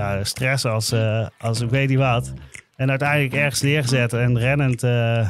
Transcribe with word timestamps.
ja, 0.00 0.24
stress 0.24 0.64
als, 0.64 0.92
uh, 0.92 1.26
als 1.38 1.60
ik 1.60 1.70
weet 1.70 1.88
niet 1.88 1.98
wat. 1.98 2.32
En 2.76 2.90
uiteindelijk 2.90 3.34
ergens 3.34 3.60
neergezet 3.60 4.12
en 4.12 4.38
rennend 4.38 4.84
uh, 4.84 5.28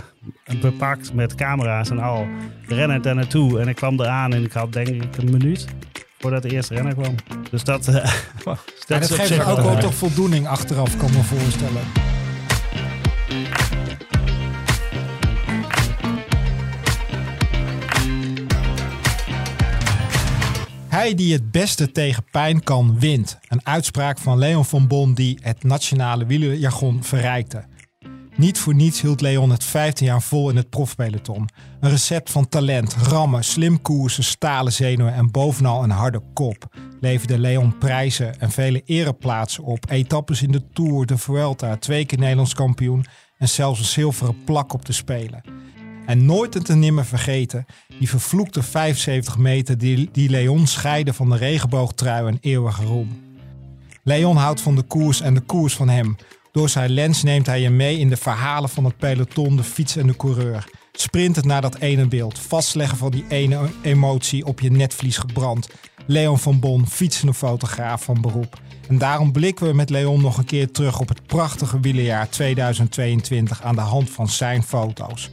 bepakt 0.61 1.15
met 1.15 1.35
camera's 1.35 1.91
en 1.91 1.99
al. 1.99 2.27
Rennend 2.67 3.05
daar 3.05 3.15
naartoe. 3.15 3.61
En 3.61 3.69
ik 3.69 3.77
kwam 3.77 4.01
eraan 4.01 4.33
en 4.33 4.45
ik 4.45 4.53
had 4.53 4.73
denk 4.73 4.89
ik 4.89 5.17
een 5.17 5.31
minuut 5.31 5.67
voordat 6.19 6.43
de 6.43 6.51
eerste 6.51 6.75
renner 6.75 6.95
kwam. 6.95 7.15
Dus 7.51 7.65
dat, 7.65 7.89
uh, 7.89 7.95
dat, 8.45 8.59
dat 8.87 9.11
geeft 9.11 9.47
ook 9.47 9.61
wel 9.61 9.79
toch 9.79 9.95
voldoening 9.95 10.47
achteraf, 10.47 10.97
kan 10.97 11.11
me 11.11 11.23
voorstellen. 11.23 12.10
Hij 21.01 21.15
die 21.15 21.33
het 21.33 21.51
beste 21.51 21.93
tegen 21.93 22.25
pijn 22.31 22.63
kan, 22.63 22.99
wint. 22.99 23.39
Een 23.49 23.67
uitspraak 23.67 24.19
van 24.19 24.39
Leon 24.39 24.65
van 24.65 24.87
Bon 24.87 25.15
die 25.15 25.39
het 25.43 25.65
nationale 25.65 26.27
wielerjargon 26.27 27.05
verrijkte. 27.05 27.65
Niet 28.37 28.59
voor 28.59 28.75
niets 28.75 29.01
hield 29.01 29.21
Leon 29.21 29.51
het 29.51 29.65
15 29.65 30.07
jaar 30.07 30.23
vol 30.23 30.51
in 30.51 30.57
het 30.57 30.71
profpeloton. 30.71 31.49
Een 31.81 31.91
recept 31.91 32.31
van 32.31 32.49
talent, 32.49 32.95
rammen, 32.95 33.45
slim 33.45 33.83
koersen, 33.83 34.25
stalen 34.25 34.73
zenuwen 34.73 35.15
en 35.15 35.31
bovenal 35.31 35.83
een 35.83 35.91
harde 35.91 36.23
kop. 36.35 36.77
Leverde 37.01 37.39
Leon 37.39 37.79
prijzen 37.79 38.41
en 38.41 38.51
vele 38.51 38.83
ereplaatsen 38.85 39.65
op. 39.65 39.91
Etappes 39.91 40.43
in 40.43 40.53
de 40.53 40.63
Tour, 40.73 41.07
de 41.07 41.19
Vuelta, 41.19 41.77
twee 41.77 42.07
keer 42.07 42.19
Nederlands 42.19 42.55
kampioen 42.55 43.05
en 43.39 43.49
zelfs 43.49 43.79
een 43.79 43.85
zilveren 43.85 44.45
plak 44.45 44.73
op 44.73 44.85
te 44.85 44.93
spelen. 44.93 45.43
En 46.07 46.25
nooit 46.25 46.65
te 46.65 46.75
nimmer 46.75 47.05
vergeten, 47.05 47.67
die 47.99 48.09
vervloekte 48.09 48.63
75 48.63 49.39
meter 49.39 49.79
die, 49.79 50.09
die 50.13 50.29
Leon 50.29 50.67
scheiden 50.67 51.15
van 51.15 51.31
de 51.31 51.37
regenboogtrui 51.37 52.27
en 52.27 52.39
eeuwige 52.41 52.85
roem. 52.85 53.29
Leon 54.03 54.37
houdt 54.37 54.61
van 54.61 54.75
de 54.75 54.83
koers 54.83 55.21
en 55.21 55.35
de 55.35 55.41
koers 55.41 55.75
van 55.75 55.89
hem. 55.89 56.17
Door 56.53 56.69
zijn 56.69 56.91
lens 56.91 57.23
neemt 57.23 57.47
hij 57.47 57.61
je 57.61 57.71
mee 57.71 57.99
in 57.99 58.09
de 58.09 58.17
verhalen 58.17 58.69
van 58.69 58.85
het 58.85 58.97
peloton, 58.97 59.57
de 59.57 59.63
fiets 59.63 59.97
en 59.97 60.07
de 60.07 60.17
coureur. 60.17 60.65
Sprintend 60.93 61.45
naar 61.45 61.61
dat 61.61 61.79
ene 61.79 62.07
beeld, 62.07 62.39
vastleggen 62.39 62.99
van 62.99 63.11
die 63.11 63.25
ene 63.29 63.59
emotie 63.83 64.45
op 64.47 64.61
je 64.61 64.71
netvlies 64.71 65.17
gebrand. 65.17 65.69
Leon 66.07 66.39
van 66.39 66.61
Bon, 66.61 66.87
fietsende 66.87 67.35
fotograaf 67.35 68.03
van 68.03 68.21
beroep. 68.21 68.61
En 68.89 68.99
daarom 68.99 69.33
blikken 69.33 69.67
we 69.67 69.73
met 69.73 69.91
Leon 69.91 70.21
nog 70.21 70.39
een 70.39 70.45
keer 70.45 70.71
terug 70.71 71.01
op 71.01 71.09
het 71.09 71.27
prachtige 71.27 71.81
wielerjaar 71.81 72.29
2022 72.29 73.63
aan 73.63 73.75
de 73.75 73.81
hand 73.81 74.11
van 74.11 74.29
zijn 74.29 74.63
foto's. 74.63 75.31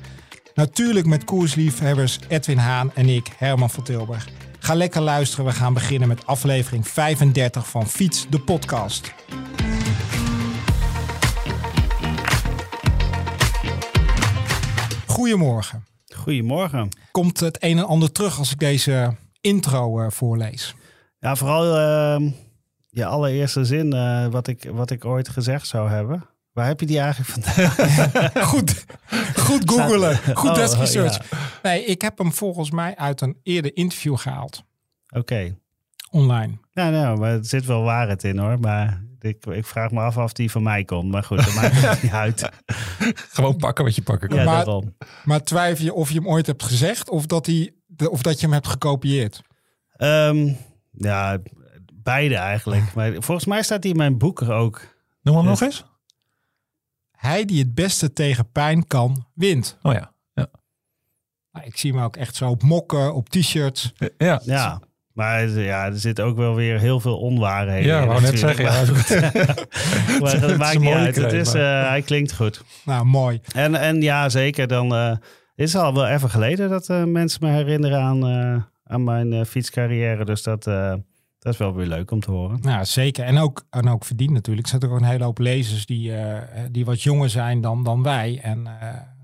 Natuurlijk 0.58 1.06
met 1.06 1.24
koersliefhebbers 1.24 2.20
Edwin 2.28 2.58
Haan 2.58 2.92
en 2.94 3.10
ik, 3.10 3.32
Herman 3.38 3.70
van 3.70 3.84
Tilburg. 3.84 4.28
Ga 4.60 4.74
lekker 4.74 5.02
luisteren. 5.02 5.46
We 5.46 5.52
gaan 5.52 5.74
beginnen 5.74 6.08
met 6.08 6.26
aflevering 6.26 6.88
35 6.88 7.70
van 7.70 7.88
Fiets, 7.88 8.28
de 8.30 8.40
podcast. 8.40 9.14
Goedemorgen. 15.06 15.86
Goedemorgen. 16.16 16.90
Komt 17.12 17.40
het 17.40 17.64
een 17.64 17.78
en 17.78 17.86
ander 17.86 18.12
terug 18.12 18.40
als 18.40 18.52
ik 18.52 18.60
deze 18.60 19.16
intro 19.42 20.02
uh, 20.02 20.10
voorlees? 20.10 20.76
Ja, 21.20 21.36
vooral 21.36 21.78
uh, 21.78 22.32
je 22.90 23.06
allereerste 23.06 23.66
zin 23.66 23.96
uh, 23.96 24.28
wat, 24.28 24.48
ik, 24.48 24.70
wat 24.72 24.92
ik 24.92 25.06
ooit 25.06 25.30
gezegd 25.30 25.68
zou 25.68 25.90
hebben. 25.90 26.26
Waar 26.58 26.68
heb 26.68 26.80
je 26.80 26.86
die 26.86 27.00
eigenlijk 27.00 27.30
vandaan? 27.30 28.44
goed, 28.52 28.86
goed 29.36 29.72
googelen. 29.72 30.18
Goed 30.34 30.50
oh, 30.50 30.80
research. 30.80 31.20
Nee, 31.64 31.86
ik 31.86 32.02
heb 32.02 32.18
hem 32.18 32.34
volgens 32.34 32.72
mij 32.72 32.96
uit 32.96 33.22
een 33.22 33.38
eerder 33.44 33.76
interview 33.76 34.18
gehaald. 34.18 34.64
Oké. 35.10 35.58
Online. 36.12 36.58
Ja, 36.72 36.90
nou, 36.90 37.20
maar 37.20 37.32
er 37.32 37.46
zit 37.46 37.66
wel 37.66 37.82
waarheid 37.82 38.24
in 38.24 38.38
hoor. 38.38 38.60
Maar 38.60 39.04
ik, 39.20 39.46
ik 39.46 39.66
vraag 39.66 39.92
me 39.92 40.00
af 40.00 40.18
of 40.18 40.34
die 40.34 40.52
van 40.52 40.64
mij 40.64 40.84
komt. 40.84 41.12
Maar 41.12 41.24
goed, 41.24 41.38
dat 41.38 41.54
maakt 41.54 42.04
niet 42.04 42.12
uit. 42.12 42.50
Gewoon 43.36 43.58
pakken 43.58 43.84
wat 43.84 43.96
je 43.96 44.02
pakken 44.02 44.30
kan. 44.30 44.38
Ja, 44.38 44.44
maar, 44.44 44.84
maar 45.24 45.44
twijfel 45.44 45.86
je 45.86 45.94
of 45.94 46.10
je 46.10 46.16
hem 46.16 46.28
ooit 46.28 46.46
hebt 46.46 46.64
gezegd 46.64 47.10
of 47.10 47.26
dat, 47.26 47.46
hij, 47.46 47.74
of 48.10 48.22
dat 48.22 48.40
je 48.40 48.46
hem 48.46 48.54
hebt 48.54 48.68
gekopieerd? 48.68 49.42
Um, 49.98 50.58
ja, 50.92 51.38
beide 51.94 52.36
eigenlijk. 52.36 52.94
Maar 52.94 53.14
volgens 53.14 53.46
mij 53.46 53.64
staat 53.64 53.84
hij 53.84 53.92
in 53.92 53.98
mijn 53.98 54.18
boek 54.18 54.42
ook. 54.42 54.82
Noem 55.22 55.36
hem 55.36 55.46
nog 55.46 55.62
eens. 55.62 55.86
Hij 57.18 57.46
die 57.46 57.60
het 57.60 57.76
beste 57.76 58.14
tegen 58.14 58.52
pijn 58.52 58.88
kan, 58.88 59.26
wint. 59.34 59.78
Oh 59.82 59.94
ja. 59.94 60.12
ja. 60.34 60.48
Nou, 61.52 61.66
ik 61.66 61.78
zie 61.78 61.92
hem 61.92 62.02
ook 62.02 62.16
echt 62.16 62.36
zo 62.36 62.50
op 62.50 62.64
mokken, 62.64 63.14
op 63.14 63.30
t-shirts. 63.30 63.94
Ja. 64.18 64.42
ja. 64.44 64.82
Maar 65.14 65.50
ja, 65.50 65.86
er 65.86 66.00
zit 66.00 66.22
ook 66.22 66.38
wel 66.38 66.56
weer 66.56 66.80
heel 66.80 67.00
veel 67.00 67.18
onwaarheden 67.18 67.88
ja, 67.88 68.02
in. 68.02 68.08
wou 68.08 68.22
net 68.22 68.40
zeggen. 68.40 68.64
Ja, 68.64 68.84
maar 70.20 70.40
dat 70.48 70.58
maakt 70.58 70.80
niet 70.80 70.94
uit. 70.94 71.16
het 71.16 71.34
is, 71.34 71.56
uh, 71.56 71.88
hij 71.88 72.02
klinkt 72.02 72.34
goed. 72.34 72.64
Nou, 72.86 73.06
mooi. 73.06 73.42
En, 73.54 73.76
en 73.76 74.02
ja, 74.02 74.30
zeker. 74.30 74.68
Dan 74.68 74.94
uh, 74.94 75.12
is 75.56 75.74
het 75.74 75.82
al 75.82 75.94
wel 75.94 76.08
even 76.08 76.30
geleden 76.30 76.70
dat 76.70 76.90
uh, 76.90 77.04
mensen 77.04 77.40
me 77.44 77.52
herinneren 77.52 78.02
aan, 78.02 78.24
aan 78.84 79.04
mijn 79.04 79.46
fietscarrière. 79.46 80.26
Dus 80.26 80.44
dat, 80.44 80.68
dat 81.48 81.60
is 81.60 81.66
wel 81.66 81.76
weer 81.76 81.88
leuk 81.88 82.12
om 82.12 82.20
te 82.20 82.32
horen. 82.32 82.60
Ja, 82.62 82.84
zeker. 82.84 83.26
En 83.26 83.38
ook, 83.38 83.66
en 83.70 83.90
ook 83.90 84.06
verdiend 84.06 84.32
natuurlijk. 84.32 84.66
Er 84.66 84.72
zitten 84.72 84.90
ook 84.90 85.00
een 85.00 85.06
hele 85.06 85.24
hoop 85.24 85.40
lezers 85.40 85.86
die, 85.86 86.14
die 86.72 86.86
wat 86.86 87.02
jonger 87.02 87.30
zijn 87.30 87.62
dan, 87.62 87.84
dan 87.84 88.04
wij. 88.04 88.40
En 88.42 88.68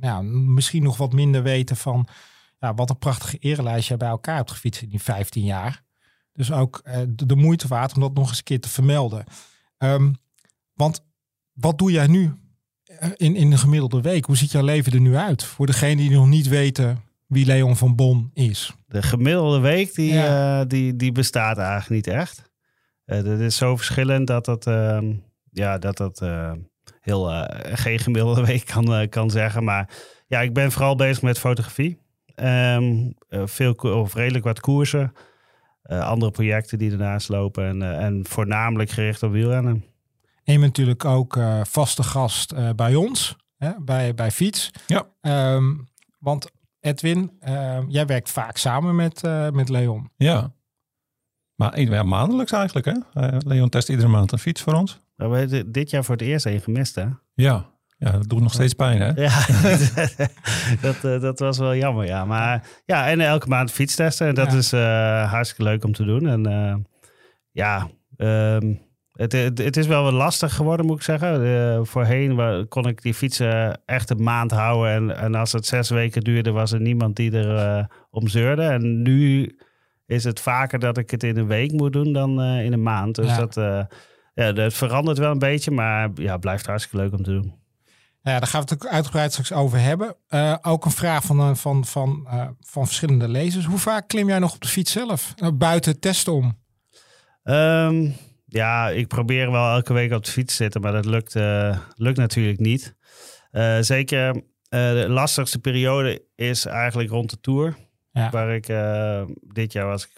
ja, 0.01 0.21
misschien 0.21 0.83
nog 0.83 0.97
wat 0.97 1.13
minder 1.13 1.43
weten 1.43 1.75
van 1.75 2.07
ja, 2.59 2.73
wat 2.73 2.89
een 2.89 2.97
prachtige 2.97 3.37
erelijst 3.37 3.87
je 3.87 3.97
bij 3.97 4.09
elkaar 4.09 4.35
hebt 4.35 4.51
gefietst 4.51 4.81
in 4.81 4.89
die 4.89 5.01
15 5.01 5.43
jaar. 5.43 5.83
Dus 6.33 6.51
ook 6.51 6.81
uh, 6.85 6.97
de, 7.07 7.35
moeite 7.35 7.67
waard 7.67 7.93
om 7.93 8.01
dat 8.01 8.13
nog 8.13 8.27
eens 8.27 8.37
een 8.37 8.43
keer 8.43 8.59
te 8.59 8.69
vermelden. 8.69 9.23
Um, 9.77 10.15
want 10.73 11.05
wat 11.53 11.77
doe 11.77 11.91
jij 11.91 12.07
nu 12.07 12.33
eh, 12.83 13.09
in, 13.15 13.35
in 13.35 13.51
een 13.51 13.57
gemiddelde 13.57 14.01
week? 14.01 14.25
Hoe 14.25 14.37
ziet 14.37 14.51
jouw 14.51 14.63
leven 14.63 14.93
er 14.93 14.99
nu 14.99 15.15
uit? 15.15 15.43
Voor 15.43 15.65
degene 15.65 15.95
die 15.95 16.11
nog 16.11 16.27
niet 16.27 16.47
weten 16.47 17.03
wie 17.33 17.45
Leon 17.45 17.75
van 17.75 17.95
Bon 17.95 18.29
is. 18.33 18.73
De 18.87 19.01
gemiddelde 19.01 19.59
week 19.59 19.93
die, 19.93 20.13
ja. 20.13 20.59
uh, 20.59 20.67
die, 20.67 20.95
die 20.95 21.11
bestaat 21.11 21.57
eigenlijk 21.57 21.89
niet 21.89 22.15
echt. 22.15 22.51
Uh, 23.05 23.23
dat 23.23 23.39
is 23.39 23.55
zo 23.55 23.75
verschillend 23.75 24.27
dat 24.27 24.45
dat, 24.45 24.67
uh, 24.67 24.99
ja, 25.51 25.77
dat, 25.77 25.97
dat 25.97 26.23
heel 26.99 27.45
geen 27.63 27.99
gemiddelde 27.99 28.45
week 28.51 28.65
kan, 28.65 29.09
kan 29.09 29.29
zeggen. 29.29 29.63
Maar 29.63 29.89
ja, 30.27 30.41
ik 30.41 30.53
ben 30.53 30.71
vooral 30.71 30.95
bezig 30.95 31.21
met 31.21 31.39
fotografie. 31.39 32.01
Um, 32.35 33.13
veel, 33.29 33.73
of 33.73 34.13
redelijk 34.13 34.43
wat 34.43 34.59
koersen. 34.59 35.13
Uh, 35.83 36.07
andere 36.07 36.31
projecten 36.31 36.77
die 36.77 36.91
ernaast 36.91 37.29
lopen. 37.29 37.67
En, 37.67 37.81
uh, 37.81 38.03
en 38.05 38.25
voornamelijk 38.27 38.89
gericht 38.89 39.23
op 39.23 39.31
wielrennen. 39.31 39.85
En 40.43 40.59
natuurlijk 40.59 41.05
ook 41.05 41.35
uh, 41.35 41.61
vaste 41.63 42.03
gast 42.03 42.75
bij 42.75 42.95
ons, 42.95 43.35
hè, 43.57 43.71
bij, 43.81 44.13
bij 44.13 44.31
Fiets. 44.31 44.71
Ja. 44.87 45.05
Um, 45.55 45.89
want 46.19 46.51
Edwin, 46.83 47.31
ehm, 47.39 47.83
jij 47.87 48.05
werkt 48.05 48.31
vaak 48.31 48.57
samen 48.57 48.95
met, 48.95 49.21
met 49.51 49.69
Leon. 49.69 50.09
Ja. 50.15 50.53
Maar 51.55 51.79
ja, 51.79 52.03
maandelijks 52.03 52.51
eigenlijk, 52.51 52.85
hè? 52.85 53.37
Leon 53.37 53.69
test 53.69 53.89
iedere 53.89 54.07
maand 54.07 54.31
een 54.31 54.39
fiets 54.39 54.61
voor 54.61 54.73
ons. 54.73 55.01
We 55.15 55.37
hebben 55.37 55.71
dit 55.71 55.89
jaar 55.89 56.03
voor 56.03 56.15
het 56.15 56.23
eerst 56.23 56.45
een 56.45 56.61
gemist, 56.61 56.95
hè? 56.95 57.05
Ja. 57.33 57.73
Ja, 58.03 58.11
dat 58.11 58.29
doet 58.29 58.41
nog 58.41 58.53
steeds 58.53 58.73
pijn, 58.73 59.01
hè? 59.01 59.11
Ja, 59.21 59.45
dat, 60.87 61.03
uh, 61.03 61.21
dat 61.21 61.39
was 61.39 61.57
wel 61.57 61.75
jammer, 61.75 62.05
ja. 62.05 62.25
Maar 62.25 62.67
ja, 62.85 63.07
en 63.07 63.21
elke 63.21 63.47
maand 63.47 63.71
fietstesten. 63.71 64.27
En 64.27 64.35
dat 64.35 64.51
ja. 64.51 64.57
is 64.57 64.73
uh, 64.73 65.31
hartstikke 65.31 65.63
leuk 65.63 65.83
om 65.83 65.93
te 65.93 66.03
doen. 66.03 66.27
En 66.27 66.49
uh, 66.49 66.75
ja, 67.51 67.89
um, 68.17 68.81
het, 69.13 69.31
het, 69.31 69.57
het, 69.57 69.77
is 69.77 69.87
wel 69.87 70.03
wat 70.03 70.13
lastig 70.13 70.55
geworden, 70.55 70.85
moet 70.85 70.95
ik 70.95 71.03
zeggen. 71.03 71.87
voorheen 71.87 72.65
kon 72.67 72.87
ik 72.87 73.01
die 73.01 73.13
fietsen 73.13 73.81
echt 73.85 74.09
een 74.09 74.23
maand 74.23 74.51
houden. 74.51 74.93
En, 74.93 75.17
en 75.17 75.35
als 75.35 75.51
het 75.51 75.65
zes 75.65 75.89
weken 75.89 76.21
duurde, 76.21 76.51
was 76.51 76.71
er 76.71 76.81
niemand 76.81 77.15
die 77.15 77.31
er 77.31 77.87
om 78.09 78.27
zeurde. 78.27 78.63
En 78.63 79.01
nu 79.01 79.55
is 80.05 80.23
het 80.23 80.39
vaker 80.39 80.79
dat 80.79 80.97
ik 80.97 81.11
het 81.11 81.23
in 81.23 81.37
een 81.37 81.47
week 81.47 81.71
moet 81.71 81.93
doen 81.93 82.13
dan 82.13 82.41
in 82.41 82.73
een 82.73 82.83
maand. 82.83 83.15
Dus 83.15 83.27
ja. 83.27 83.45
dat, 83.45 83.55
ja, 84.33 84.51
dat 84.51 84.73
verandert 84.73 85.17
wel 85.17 85.31
een 85.31 85.39
beetje. 85.39 85.71
Maar 85.71 86.09
ja, 86.15 86.37
blijft 86.37 86.65
hartstikke 86.65 86.97
leuk 86.97 87.13
om 87.13 87.23
te 87.23 87.31
doen. 87.31 87.61
Nou 88.23 88.35
ja, 88.35 88.41
daar 88.41 88.49
gaan 88.49 88.63
we 88.63 88.73
het 88.73 88.85
ook 88.85 88.91
uitgebreid 88.91 89.31
straks 89.31 89.51
over 89.51 89.79
hebben. 89.79 90.15
Uh, 90.29 90.55
ook 90.61 90.85
een 90.85 90.91
vraag 90.91 91.23
van, 91.23 91.57
van, 91.57 91.85
van, 91.85 92.27
uh, 92.27 92.47
van 92.59 92.85
verschillende 92.85 93.27
lezers. 93.27 93.65
Hoe 93.65 93.77
vaak 93.77 94.07
klim 94.07 94.27
jij 94.27 94.39
nog 94.39 94.53
op 94.53 94.61
de 94.61 94.67
fiets 94.67 94.91
zelf? 94.91 95.33
Uh, 95.37 95.49
buiten 95.53 95.99
testen 95.99 96.33
om? 96.33 96.57
Um, 97.43 98.15
ja, 98.53 98.89
ik 98.89 99.07
probeer 99.07 99.51
wel 99.51 99.73
elke 99.73 99.93
week 99.93 100.11
op 100.11 100.25
de 100.25 100.31
fiets 100.31 100.55
te 100.55 100.63
zitten, 100.63 100.81
maar 100.81 100.91
dat 100.91 101.05
lukt, 101.05 101.33
lukt 101.95 102.17
natuurlijk 102.17 102.59
niet. 102.59 102.95
zeker 103.79 104.43
de 104.69 105.05
lastigste 105.09 105.59
periode 105.59 106.25
is 106.35 106.65
eigenlijk 106.65 107.09
rond 107.09 107.29
de 107.29 107.39
Tour. 107.39 107.75
Ja. 108.11 108.29
Waar 108.29 108.55
ik 108.55 108.65
dit 109.53 109.73
jaar 109.73 109.85
was 109.85 110.03
ik 110.03 110.11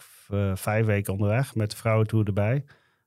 vijf 0.53 0.85
weken 0.85 1.13
onderweg 1.13 1.55
met 1.55 1.71
de 1.71 1.77
vrouwentour 1.77 2.25
erbij. 2.25 2.63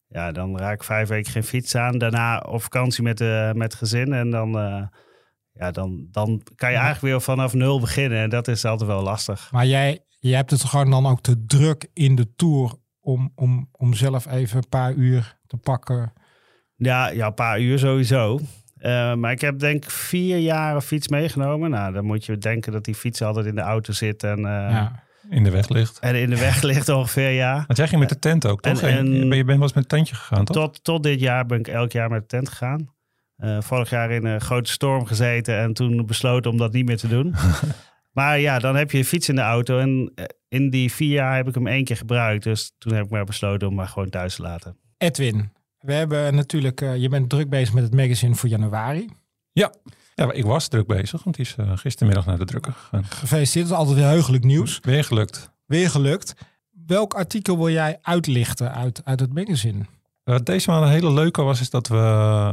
Ja, 0.08 0.32
dan 0.32 0.58
raak 0.58 0.74
ik 0.74 0.84
vijf 0.84 1.08
weken 1.08 1.32
geen 1.32 1.44
fiets 1.44 1.74
aan. 1.74 1.98
Daarna 1.98 2.38
op 2.38 2.62
vakantie 2.62 3.02
met, 3.02 3.18
met 3.54 3.74
gezin. 3.74 4.12
En 4.12 4.30
dan, 4.30 4.50
ja, 5.52 5.70
dan, 5.70 6.08
dan 6.10 6.42
kan 6.54 6.70
je 6.70 6.76
eigenlijk 6.76 7.00
weer 7.00 7.20
vanaf 7.20 7.54
nul 7.54 7.80
beginnen. 7.80 8.18
En 8.18 8.30
dat 8.30 8.48
is 8.48 8.64
altijd 8.64 8.90
wel 8.90 9.02
lastig. 9.02 9.52
Maar 9.52 9.66
jij, 9.66 10.04
jij 10.18 10.36
hebt 10.36 10.50
het 10.50 10.64
gewoon 10.64 10.90
dan 10.90 11.06
ook 11.06 11.20
te 11.20 11.44
druk 11.44 11.88
in 11.92 12.14
de 12.14 12.34
Tour... 12.36 12.74
om, 13.00 13.32
om, 13.34 13.68
om 13.72 13.94
zelf 13.94 14.26
even 14.26 14.56
een 14.56 14.68
paar 14.68 14.92
uur 14.92 15.36
te 15.46 15.56
pakken 15.56 16.12
Ja, 16.76 17.08
ja, 17.08 17.26
een 17.26 17.34
paar 17.34 17.60
uur 17.60 17.78
sowieso. 17.78 18.40
Uh, 18.78 19.14
maar 19.14 19.32
ik 19.32 19.40
heb 19.40 19.58
denk 19.58 19.84
ik 19.84 19.90
vier 19.90 20.38
jaar 20.38 20.74
een 20.74 20.82
fiets 20.82 21.08
meegenomen. 21.08 21.70
Nou, 21.70 21.92
dan 21.92 22.04
moet 22.04 22.24
je 22.24 22.38
denken 22.38 22.72
dat 22.72 22.84
die 22.84 22.94
fiets 22.94 23.22
altijd 23.22 23.46
in 23.46 23.54
de 23.54 23.60
auto 23.60 23.92
zit 23.92 24.22
en... 24.22 24.38
Uh, 24.38 24.44
ja. 24.44 25.06
In 25.28 25.44
de 25.44 25.50
weg 25.50 25.68
ligt. 25.68 25.98
En 25.98 26.14
in 26.14 26.30
de 26.30 26.38
weg 26.38 26.62
ligt 26.62 26.88
ongeveer, 26.88 27.30
ja. 27.30 27.54
Want 27.54 27.78
jij 27.78 27.88
ging 27.88 28.00
met 28.00 28.08
de 28.08 28.18
tent 28.18 28.46
ook, 28.46 28.60
toch? 28.60 28.80
En, 28.82 28.96
en, 28.96 29.06
je 29.12 29.28
bent 29.28 29.46
wel 29.46 29.62
eens 29.62 29.72
met 29.72 29.82
een 29.82 29.88
tentje 29.88 30.14
gegaan, 30.14 30.44
toch? 30.44 30.56
Tot, 30.56 30.84
tot 30.84 31.02
dit 31.02 31.20
jaar 31.20 31.46
ben 31.46 31.58
ik 31.58 31.68
elk 31.68 31.92
jaar 31.92 32.10
met 32.10 32.20
de 32.20 32.26
tent 32.26 32.48
gegaan. 32.48 32.96
Uh, 33.38 33.60
vorig 33.60 33.90
jaar 33.90 34.10
in 34.10 34.24
een 34.24 34.40
grote 34.40 34.70
storm 34.70 35.06
gezeten 35.06 35.58
en 35.58 35.72
toen 35.72 36.06
besloten 36.06 36.50
om 36.50 36.56
dat 36.56 36.72
niet 36.72 36.86
meer 36.86 36.96
te 36.96 37.08
doen. 37.08 37.34
maar 38.18 38.40
ja, 38.40 38.58
dan 38.58 38.76
heb 38.76 38.90
je 38.90 38.98
een 38.98 39.04
fiets 39.04 39.28
in 39.28 39.34
de 39.34 39.40
auto. 39.40 39.78
En 39.78 40.12
in 40.48 40.70
die 40.70 40.92
vier 40.92 41.12
jaar 41.12 41.36
heb 41.36 41.48
ik 41.48 41.54
hem 41.54 41.66
één 41.66 41.84
keer 41.84 41.96
gebruikt. 41.96 42.44
Dus 42.44 42.72
toen 42.78 42.94
heb 42.94 43.04
ik 43.04 43.10
maar 43.10 43.24
besloten 43.24 43.68
om 43.68 43.74
maar 43.74 43.88
gewoon 43.88 44.10
thuis 44.10 44.34
te 44.34 44.42
laten. 44.42 44.76
Edwin, 44.96 45.52
we 45.78 45.92
hebben 45.92 46.34
natuurlijk, 46.34 46.80
uh, 46.80 46.96
je 46.96 47.08
bent 47.08 47.28
druk 47.28 47.48
bezig 47.48 47.74
met 47.74 47.82
het 47.82 47.94
magazine 47.94 48.34
voor 48.34 48.48
januari. 48.48 49.08
Ja, 49.52 49.72
ja 50.14 50.32
ik 50.32 50.44
was 50.44 50.68
druk 50.68 50.86
bezig, 50.86 51.24
want 51.24 51.36
die 51.36 51.44
is 51.44 51.56
uh, 51.60 51.76
gistermiddag 51.76 52.26
naar 52.26 52.38
de 52.38 52.44
drukker 52.44 52.72
gegaan. 52.72 53.04
Gefeliciteerd, 53.04 53.68
dat 53.68 53.74
is 53.74 53.84
altijd 53.84 53.98
weer 53.98 54.08
heugelijk 54.08 54.44
nieuws. 54.44 54.78
Weer 54.82 55.04
gelukt. 55.04 55.50
Weer 55.66 55.90
gelukt. 55.90 56.34
Welk 56.86 57.14
artikel 57.14 57.56
wil 57.56 57.70
jij 57.70 57.98
uitlichten 58.02 58.74
uit, 58.74 59.00
uit 59.04 59.20
het 59.20 59.34
magazine? 59.34 59.84
Wat 60.24 60.46
deze 60.46 60.70
maand 60.70 60.84
een 60.84 60.90
hele 60.90 61.12
leuke 61.12 61.42
was, 61.42 61.60
is 61.60 61.70
dat 61.70 61.88
we 61.88 61.96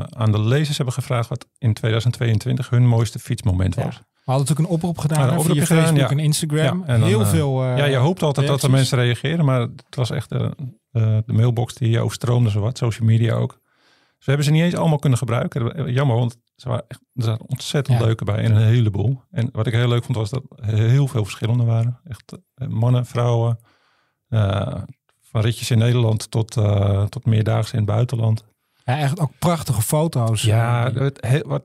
aan 0.10 0.32
de 0.32 0.42
lezers 0.42 0.78
hebben 0.78 0.96
gevraagd 0.96 1.30
wat 1.30 1.48
in 1.58 1.74
2022 1.74 2.70
hun 2.70 2.88
mooiste 2.88 3.20
fietsmoment 3.20 3.76
was. 3.76 4.02
We 4.26 4.32
hadden 4.32 4.48
natuurlijk 4.48 4.70
een 4.70 4.88
oproep 4.88 4.98
gedaan 4.98 5.30
ja, 5.30 5.40
via 5.40 5.66
Facebook 5.66 5.98
ja. 5.98 6.10
en 6.10 6.20
Instagram. 6.20 6.80
Ja, 6.80 6.94
en 6.94 7.04
Heel 7.04 7.22
uh, 7.22 7.28
veel 7.28 7.64
uh, 7.64 7.78
Ja, 7.78 7.86
je 7.86 7.96
hoopt 7.96 8.24
altijd 8.24 8.48
reacties. 8.48 8.62
dat 8.62 8.72
er 8.72 8.78
mensen 8.78 8.98
reageren, 8.98 9.46
maar 9.46 9.60
het 9.60 9.96
was 9.96 10.10
echt 10.10 10.34
uh, 10.34 10.50
de 10.92 11.24
mailbox 11.26 11.74
die 11.74 12.00
overstroomde 12.00 12.50
zowat, 12.50 12.78
social 12.78 13.08
media 13.08 13.34
ook. 13.34 13.52
Dus 14.18 14.26
we 14.26 14.32
hebben 14.32 14.46
ze 14.46 14.52
niet 14.52 14.64
eens 14.64 14.76
allemaal 14.76 15.00
kunnen 15.00 15.20
gebruiken. 15.20 15.92
Jammer, 15.94 16.16
want 16.16 16.38
ze 16.56 16.70
waren 16.70 16.86
echt, 16.88 17.02
er 17.14 17.24
zaten 17.24 17.46
ontzettend 17.48 18.00
leuke 18.00 18.24
bij 18.24 18.38
en 18.38 18.56
een 18.56 18.68
heleboel. 18.68 19.22
En 19.32 19.50
wat 19.52 19.68
ik 19.68 19.74
heel 19.74 19.88
leuk 19.88 20.04
vond 20.04 20.18
was 20.18 20.30
dat 20.30 20.44
heel 20.62 21.08
veel 21.08 21.24
verschillende 21.24 21.64
waren. 21.64 22.00
Echt 22.04 22.38
mannen, 22.56 23.06
vrouwen, 23.06 23.60
van 25.22 25.42
ritjes 25.42 25.72
in 25.72 25.78
Nederland 25.78 26.32
tot, 26.32 26.52
tot 27.10 27.26
meerdaagse 27.26 27.74
in 27.74 27.80
het 27.80 27.88
buitenland. 27.88 28.44
Ja, 28.84 28.98
echt 28.98 29.20
ook 29.20 29.32
prachtige 29.40 29.82
foto's. 29.82 30.42
Ja, 30.42 30.92
het, 30.94 31.44
wat, 31.46 31.64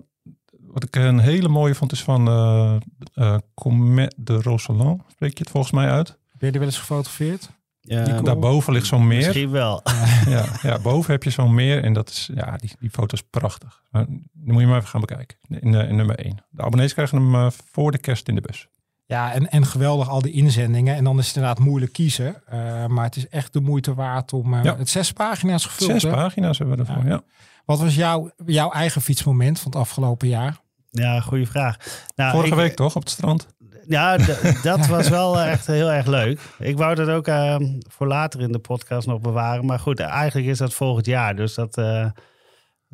wat 0.73 0.85
ik 0.85 0.97
een 0.97 1.19
hele 1.19 1.49
mooie 1.49 1.75
vond 1.75 1.93
is 1.93 2.03
van 2.03 2.29
uh, 2.29 2.77
uh, 3.15 3.37
Comet 3.55 4.15
de 4.17 4.43
Roseland. 4.43 5.03
Spreek 5.09 5.33
je 5.33 5.43
het 5.43 5.51
volgens 5.51 5.73
mij 5.73 5.91
uit? 5.91 6.09
Ben 6.09 6.19
je 6.39 6.51
die 6.51 6.61
wel 6.61 6.69
eens 6.69 6.79
gefotografeerd? 6.79 7.51
Ja, 7.81 8.21
daarboven 8.21 8.73
ligt 8.73 8.87
zo'n 8.87 9.07
meer. 9.07 9.17
Misschien 9.17 9.51
wel. 9.51 9.83
Ja, 10.27 10.45
ja, 10.63 10.79
boven 10.79 11.13
heb 11.13 11.23
je 11.23 11.31
zo'n 11.31 11.55
meer 11.55 11.85
en 11.85 11.93
dat 11.93 12.09
is, 12.09 12.31
ja, 12.35 12.57
die, 12.57 12.71
die 12.79 12.91
foto 12.91 13.15
is 13.15 13.23
prachtig. 13.31 13.83
Maar, 13.91 14.07
dan 14.07 14.55
moet 14.55 14.61
je 14.61 14.67
maar 14.67 14.77
even 14.77 14.89
gaan 14.89 15.01
bekijken. 15.01 15.37
In, 15.49 15.75
in 15.75 15.97
nummer 15.97 16.19
1. 16.19 16.45
De 16.51 16.63
abonnees 16.63 16.93
krijgen 16.93 17.19
hem 17.19 17.35
uh, 17.35 17.47
voor 17.51 17.91
de 17.93 17.99
kerst 17.99 18.29
in 18.29 18.35
de 18.35 18.41
bus. 18.41 18.69
Ja, 19.07 19.33
en, 19.33 19.51
en 19.51 19.67
geweldig 19.67 20.09
al 20.09 20.23
die 20.23 20.33
inzendingen. 20.33 20.97
En 20.97 21.05
dan 21.05 21.19
is 21.19 21.27
het 21.27 21.37
inderdaad 21.37 21.65
moeilijk 21.65 21.93
kiezen. 21.93 22.43
Uh, 22.53 22.87
maar 22.87 23.05
het 23.05 23.17
is 23.17 23.29
echt 23.29 23.53
de 23.53 23.61
moeite 23.61 23.95
waard 23.95 24.33
om 24.33 24.55
uh, 24.55 24.63
ja. 24.63 24.77
het 24.77 24.89
zes 24.89 25.13
pagina's 25.13 25.65
gevuld. 25.65 25.91
Zes 25.91 26.03
hè? 26.03 26.11
pagina's 26.11 26.59
hebben 26.59 26.77
we 26.77 26.83
ervoor, 26.85 27.05
ja. 27.05 27.11
ja. 27.11 27.23
Wat 27.65 27.81
was 27.81 27.95
jouw, 27.95 28.31
jouw 28.47 28.71
eigen 28.71 29.01
fietsmoment 29.01 29.61
van 29.61 29.71
het 29.71 29.81
afgelopen 29.81 30.29
jaar? 30.29 30.61
Ja, 30.91 31.21
goede 31.21 31.47
vraag. 31.47 31.77
Nou, 32.17 32.31
Vorige 32.31 32.49
ik, 32.49 32.61
week 32.61 32.75
toch, 32.75 32.97
op 32.97 33.03
het 33.03 33.11
strand? 33.11 33.47
Ja, 33.87 34.17
dat 34.63 34.87
was 34.87 35.09
wel 35.09 35.41
echt 35.41 35.67
heel 35.67 35.93
erg 35.93 36.07
leuk. 36.07 36.41
Ik 36.59 36.77
wou 36.77 36.95
dat 36.95 37.09
ook 37.09 37.29
uh, 37.29 37.57
voor 37.89 38.07
later 38.07 38.41
in 38.41 38.53
de 38.53 38.59
podcast 38.59 39.07
nog 39.07 39.21
bewaren. 39.21 39.67
Maar 39.67 39.79
goed, 39.79 40.01
eigenlijk 40.01 40.49
is 40.49 40.59
dat 40.59 40.75
volgend 40.75 41.07
jaar. 41.07 41.37
Dus 41.37 41.55
dat, 41.55 41.79
uh, 41.79 42.07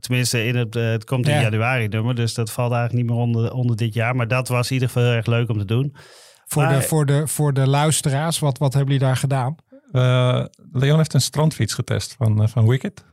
tenminste, 0.01 0.45
in 0.45 0.57
het, 0.57 0.77
uh, 0.77 0.91
het 0.91 1.05
komt 1.05 1.29
in 1.29 1.35
ja. 1.35 1.41
januari 1.41 1.89
nummer. 1.89 2.15
Dus 2.15 2.35
dat 2.35 2.53
valt 2.53 2.73
eigenlijk 2.73 3.03
niet 3.03 3.17
meer 3.17 3.25
onder, 3.25 3.53
onder 3.53 3.77
dit 3.77 3.95
jaar. 3.95 4.17
Maar 4.17 4.29
dat 4.29 4.49
was 4.49 4.67
in 4.69 4.73
ieder 4.73 4.89
geval 4.89 5.03
heel 5.03 5.17
erg 5.17 5.27
leuk 5.27 5.49
om 5.49 5.59
te 5.59 5.65
doen. 5.65 5.97
Voor, 6.47 6.63
maar, 6.63 6.81
de, 6.81 6.83
voor, 6.83 7.07
de, 7.07 7.27
voor 7.27 7.53
de 7.53 7.69
luisteraars, 7.69 8.39
wat, 8.39 8.59
wat 8.59 8.75
hebben 8.75 8.93
jullie 8.93 9.07
daar 9.07 9.17
gedaan? 9.17 9.57
Leon 10.73 10.97
heeft 10.97 11.15
een 11.15 11.21
strandfiets 11.21 11.75
getest 11.75 12.15
van, 12.19 12.49
van 12.49 12.69
Wicked. 12.69 13.05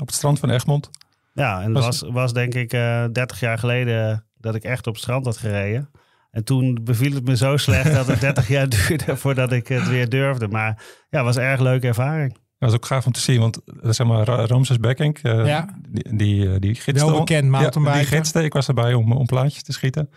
Op 0.00 0.06
het 0.06 0.14
strand 0.14 0.38
van 0.38 0.50
Egmond. 0.50 0.90
Ja, 1.34 1.62
en 1.62 1.72
dat 1.72 1.84
was, 1.84 2.04
was 2.06 2.32
denk 2.32 2.54
ik 2.54 2.72
uh, 2.72 3.04
30 3.12 3.40
jaar 3.40 3.58
geleden 3.58 4.26
dat 4.38 4.54
ik 4.54 4.62
echt 4.62 4.86
op 4.86 4.92
het 4.92 5.02
strand 5.02 5.24
had 5.24 5.36
gereden. 5.36 5.90
En 6.30 6.44
toen 6.44 6.78
beviel 6.82 7.14
het 7.14 7.24
me 7.24 7.36
zo 7.36 7.56
slecht 7.56 7.92
dat 7.92 8.06
het 8.06 8.20
30 8.30 8.48
jaar 8.48 8.68
duurde 8.68 9.16
voordat 9.16 9.52
ik 9.52 9.68
het 9.68 9.88
weer 9.88 10.08
durfde. 10.08 10.48
Maar 10.48 10.82
ja, 11.10 11.16
het 11.18 11.24
was 11.24 11.36
een 11.36 11.42
erg 11.42 11.60
leuke 11.60 11.86
ervaring. 11.86 12.32
Dat 12.32 12.72
was 12.72 12.74
ook 12.74 12.86
gaaf 12.86 13.06
om 13.06 13.12
te 13.12 13.20
zien, 13.20 13.40
want 13.40 13.60
zeg 13.80 14.06
maar, 14.06 14.26
Ramses 14.26 14.78
Bekking, 14.78 15.18
uh, 15.22 15.46
ja. 15.46 15.68
die, 15.88 16.16
die, 16.16 16.58
die 16.58 16.74
gidste. 16.74 17.06
Wel 17.06 17.18
bekend 17.18 17.54
ja, 17.54 17.70
die 17.70 18.04
gidste, 18.04 18.44
ik 18.44 18.52
was 18.52 18.68
erbij 18.68 18.94
om, 18.94 19.12
om 19.12 19.26
plaatjes 19.26 19.62
te 19.62 19.72
schieten. 19.72 20.10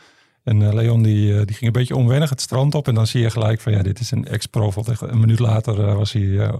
En 0.43 0.61
uh, 0.61 0.73
Leon 0.73 1.03
die, 1.03 1.45
die 1.45 1.55
ging 1.55 1.65
een 1.65 1.71
beetje 1.71 1.95
onwennig 1.95 2.29
het 2.29 2.41
strand 2.41 2.75
op. 2.75 2.87
En 2.87 2.95
dan 2.95 3.07
zie 3.07 3.21
je 3.21 3.29
gelijk 3.29 3.61
van 3.61 3.71
ja, 3.71 3.81
dit 3.81 3.99
is 3.99 4.11
een 4.11 4.27
ex-prof. 4.27 4.75
Een 4.75 5.19
minuut 5.19 5.39
later 5.39 5.79
uh, 5.79 5.93
was 5.93 6.11
hij 6.11 6.51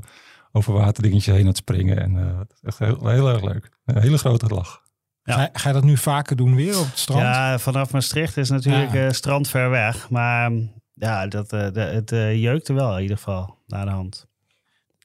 over 0.58 0.74
waterdingetjes 0.74 1.34
heen 1.34 1.42
aan 1.42 1.48
het 1.48 1.58
springen. 1.58 2.02
En 2.02 2.16
uh, 2.16 2.40
echt 2.62 2.80
heel, 2.80 3.08
heel 3.08 3.30
erg 3.30 3.44
leuk. 3.44 3.70
Een 3.86 4.02
hele 4.02 4.18
grote 4.18 4.48
lach. 4.48 4.82
Ja. 5.24 5.34
Ga, 5.34 5.50
ga, 5.54 5.68
je 5.68 5.74
dat 5.74 5.84
nu 5.84 5.98
vaker 5.98 6.36
doen 6.36 6.56
weer 6.56 6.80
op 6.80 6.86
het 6.86 6.98
strand? 6.98 7.22
Ja, 7.22 7.60
vanaf 7.60 7.92
Maastricht 7.92 8.38
is 8.38 8.50
natuurlijk 8.50 8.94
ja. 8.94 9.06
uh, 9.06 9.12
strand 9.12 9.50
ver 9.50 9.70
weg. 9.70 10.10
Maar 10.10 10.52
ja, 10.94 11.28
dat, 11.28 11.54
uh, 11.54 11.72
de, 11.72 11.80
het 11.80 12.12
uh, 12.12 12.42
jeukte 12.42 12.74
wel 12.74 12.96
in 12.96 13.02
ieder 13.02 13.18
geval 13.18 13.58
naar 13.68 13.86
de 13.86 13.92
hand. 13.92 14.28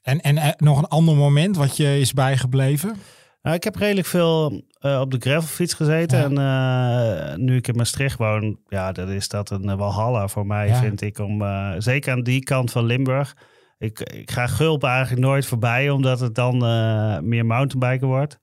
En, 0.03 0.21
en 0.21 0.55
nog 0.57 0.79
een 0.79 0.89
ander 0.89 1.17
moment 1.17 1.57
wat 1.57 1.77
je 1.77 2.01
is 2.01 2.13
bijgebleven? 2.13 2.97
Nou, 3.43 3.57
ik 3.57 3.65
heb 3.65 3.77
redelijk 3.77 4.07
veel 4.07 4.63
op 4.81 5.11
de 5.11 5.17
gravelfiets 5.19 5.75
gezeten. 5.75 6.35
Ja. 6.35 7.33
En 7.33 7.45
nu 7.45 7.57
ik 7.57 7.69
in 7.69 7.77
Maastricht 7.77 8.19
woon, 8.19 8.59
ja, 8.69 8.93
dat 8.93 9.09
is 9.09 9.29
dat 9.29 9.51
een 9.51 9.77
walhalla 9.77 10.29
voor 10.29 10.47
mij, 10.47 10.69
ja. 10.69 10.81
vind 10.81 11.01
ik. 11.01 11.19
Om, 11.19 11.45
zeker 11.79 12.13
aan 12.13 12.23
die 12.23 12.43
kant 12.43 12.71
van 12.71 12.85
Limburg 12.85 13.35
ik, 13.83 14.01
ik 14.01 14.31
ga 14.31 14.47
Gulp 14.47 14.85
eigenlijk 14.85 15.21
nooit 15.23 15.47
voorbij, 15.47 15.91
omdat 15.91 16.21
het 16.21 16.35
dan 16.35 16.65
uh, 16.65 17.19
meer 17.19 17.47
mountainbiken 17.47 18.07
wordt. 18.07 18.39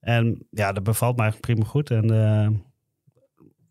En 0.00 0.46
ja, 0.50 0.72
dat 0.72 0.82
bevalt 0.82 1.16
mij 1.16 1.32
prima 1.40 1.64
goed. 1.64 1.90
En 1.90 2.12
uh, 2.12 2.48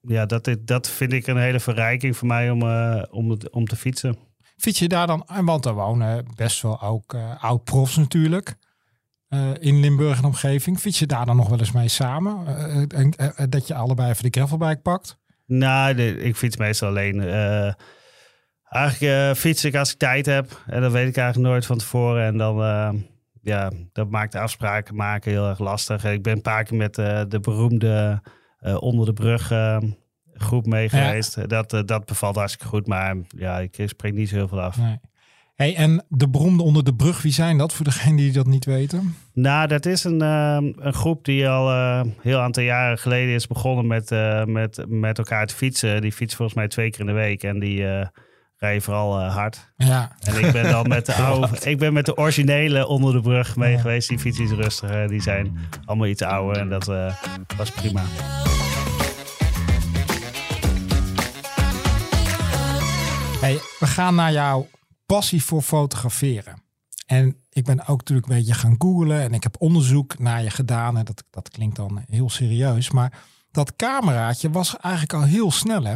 ja, 0.02 0.26
dat, 0.26 0.56
dat 0.62 0.90
vind 0.90 1.14
ik 1.14 1.28
een 1.28 1.38
hele 1.38 1.60
verrijking 1.60 2.18
voor 2.18 2.28
mij 2.28 2.52
om, 2.52 2.62
uh, 2.62 3.04
om, 3.10 3.38
om 3.52 3.66
te 3.66 3.76
fietsen. 3.76 4.18
Fiets 4.58 4.80
je 4.80 4.88
daar 4.88 5.08
dan, 5.08 5.28
want 5.44 5.66
er 5.66 5.74
wonen 5.74 6.26
best 6.36 6.62
wel 6.62 6.82
ook 6.82 7.16
oud-profs 7.40 7.96
natuurlijk 7.96 8.56
in 9.60 9.80
Limburg 9.80 10.18
en 10.18 10.26
omgeving. 10.26 10.80
Fiets 10.80 11.00
je 11.00 11.06
daar 11.06 11.26
dan 11.26 11.36
nog 11.36 11.50
wel 11.50 11.60
eens 11.60 11.72
mee 11.72 11.88
samen? 11.88 12.46
dat 13.50 13.68
je 13.68 13.76
allebei 13.76 14.10
even 14.10 14.24
de 14.24 14.40
gravelbike 14.40 14.82
pakt? 14.82 15.18
Nou, 15.46 15.94
de, 15.94 16.18
ik 16.18 16.36
fiets 16.36 16.58
meestal 16.58 16.88
alleen. 16.88 17.22
Eigenlijk 18.76 19.14
uh, 19.14 19.34
fiets 19.34 19.66
ik 19.66 19.76
als 19.76 19.92
ik 19.92 19.98
tijd 19.98 20.26
heb. 20.26 20.62
En 20.68 20.82
dat 20.82 20.92
weet 20.92 21.08
ik 21.08 21.18
eigenlijk 21.18 21.50
nooit 21.50 21.66
van 21.66 21.78
tevoren. 21.78 22.24
En 22.26 22.38
dan, 22.38 22.60
uh, 22.62 22.90
ja, 23.42 23.72
dat 23.94 24.10
maakt 24.10 24.32
de 24.32 24.40
afspraken 24.40 24.96
maken 24.96 25.32
heel 25.32 25.50
erg 25.50 25.60
lastig. 25.60 26.06
Ik 26.06 26.24
ben 26.24 26.34
een 26.34 26.42
paar 26.42 26.64
keer 26.64 26.78
met 26.78 26.98
uh, 26.98 27.22
de 27.28 27.40
beroemde 27.40 28.22
onder 28.80 29.06
de 29.06 29.14
brug 29.14 29.52
groep 30.34 30.66
mee 30.66 30.90
geweest. 30.90 31.36
Ja. 31.36 31.46
Dat, 31.46 31.84
dat 31.86 32.06
bevalt 32.06 32.36
hartstikke 32.36 32.68
goed. 32.68 32.88
Maar 32.88 33.16
ja, 33.28 33.60
ik 33.60 33.84
spreek 33.86 34.14
niet 34.14 34.30
zo 34.30 34.36
heel 34.36 34.48
veel 34.48 34.62
af. 34.62 34.78
Nee. 34.78 35.00
Hey, 35.56 35.76
en 35.76 36.06
de 36.10 36.30
beroemde 36.30 36.64
onder 36.64 36.84
de 36.84 36.96
brug, 36.96 37.22
wie 37.22 37.32
zijn 37.32 37.58
dat 37.58 37.74
voor 37.74 37.86
degenen 37.86 38.18
die 38.18 38.32
dat 38.32 38.46
niet 38.46 38.66
weten? 38.66 39.16
Nou, 39.34 39.68
dat 39.68 39.86
is 39.86 40.04
een, 40.04 40.22
een 40.22 40.94
groep 40.94 41.26
die 41.26 41.50
al 41.50 42.04
heel 42.22 42.40
aantal 42.40 42.64
jaren 42.64 42.98
geleden 42.98 43.34
is 43.34 43.48
begonnen 43.48 43.88
met, 43.88 44.10
met, 44.46 44.86
met 44.88 45.18
elkaar 45.18 45.48
te 45.48 45.56
fietsen. 45.56 46.02
Die 46.02 46.12
fietsen 46.12 46.38
volgens 46.38 46.58
mij 46.58 46.68
twee 46.68 46.90
keer 46.90 47.00
in 47.00 47.06
de 47.06 47.12
week. 47.12 47.44
En 47.44 47.60
die 47.60 47.86
rij 48.58 48.74
je 48.74 48.82
vooral 48.82 49.20
uh, 49.20 49.36
hard. 49.36 49.74
Ja. 49.78 50.16
En 50.20 50.46
ik 50.46 50.52
ben 50.52 50.72
dan 50.72 50.88
met 50.88 51.06
de 51.06 51.14
oude, 51.26 51.60
ik 51.64 51.78
ben 51.78 51.94
met 51.94 52.06
de 52.06 52.18
originele 52.18 52.88
onder 52.88 53.14
de 53.14 53.22
brug 53.22 53.56
mee 53.56 53.72
ja. 53.72 53.80
geweest. 53.80 54.10
Die 54.10 54.20
fiets 54.20 54.40
is 54.40 54.52
rustiger. 54.52 55.08
Die 55.08 55.22
zijn 55.22 55.58
allemaal 55.86 56.08
iets 56.08 56.22
ouder 56.22 56.62
en 56.62 56.70
dat 56.70 56.90
uh, 56.90 57.16
was 57.58 57.72
prima. 57.72 58.04
Hey, 63.42 63.60
we 63.80 63.88
gaan 63.88 64.16
naar 64.16 64.32
jouw 64.32 64.68
passie 65.06 65.44
voor 65.44 65.62
fotograferen. 65.62 66.64
En 67.06 67.36
ik 67.50 67.66
ben 67.66 67.88
ook 67.88 67.98
natuurlijk 67.98 68.28
een 68.28 68.36
beetje 68.36 68.54
gaan 68.54 68.76
googlen 68.78 69.22
en 69.22 69.34
ik 69.34 69.44
heb 69.44 69.56
onderzoek 69.60 70.20
naar 70.20 70.44
je 70.44 70.50
gedaan. 70.50 70.98
En 70.98 71.06
dat, 71.06 71.24
dat 71.30 71.50
klinkt 71.50 71.76
dan 71.76 72.04
heel 72.10 72.30
serieus. 72.30 72.92
Maar 72.92 73.14
dat 73.52 73.76
cameraatje 73.76 74.50
was 74.50 74.78
eigenlijk 74.78 75.14
al 75.14 75.24
heel 75.24 75.52
snel, 75.52 75.84
hè? 75.84 75.96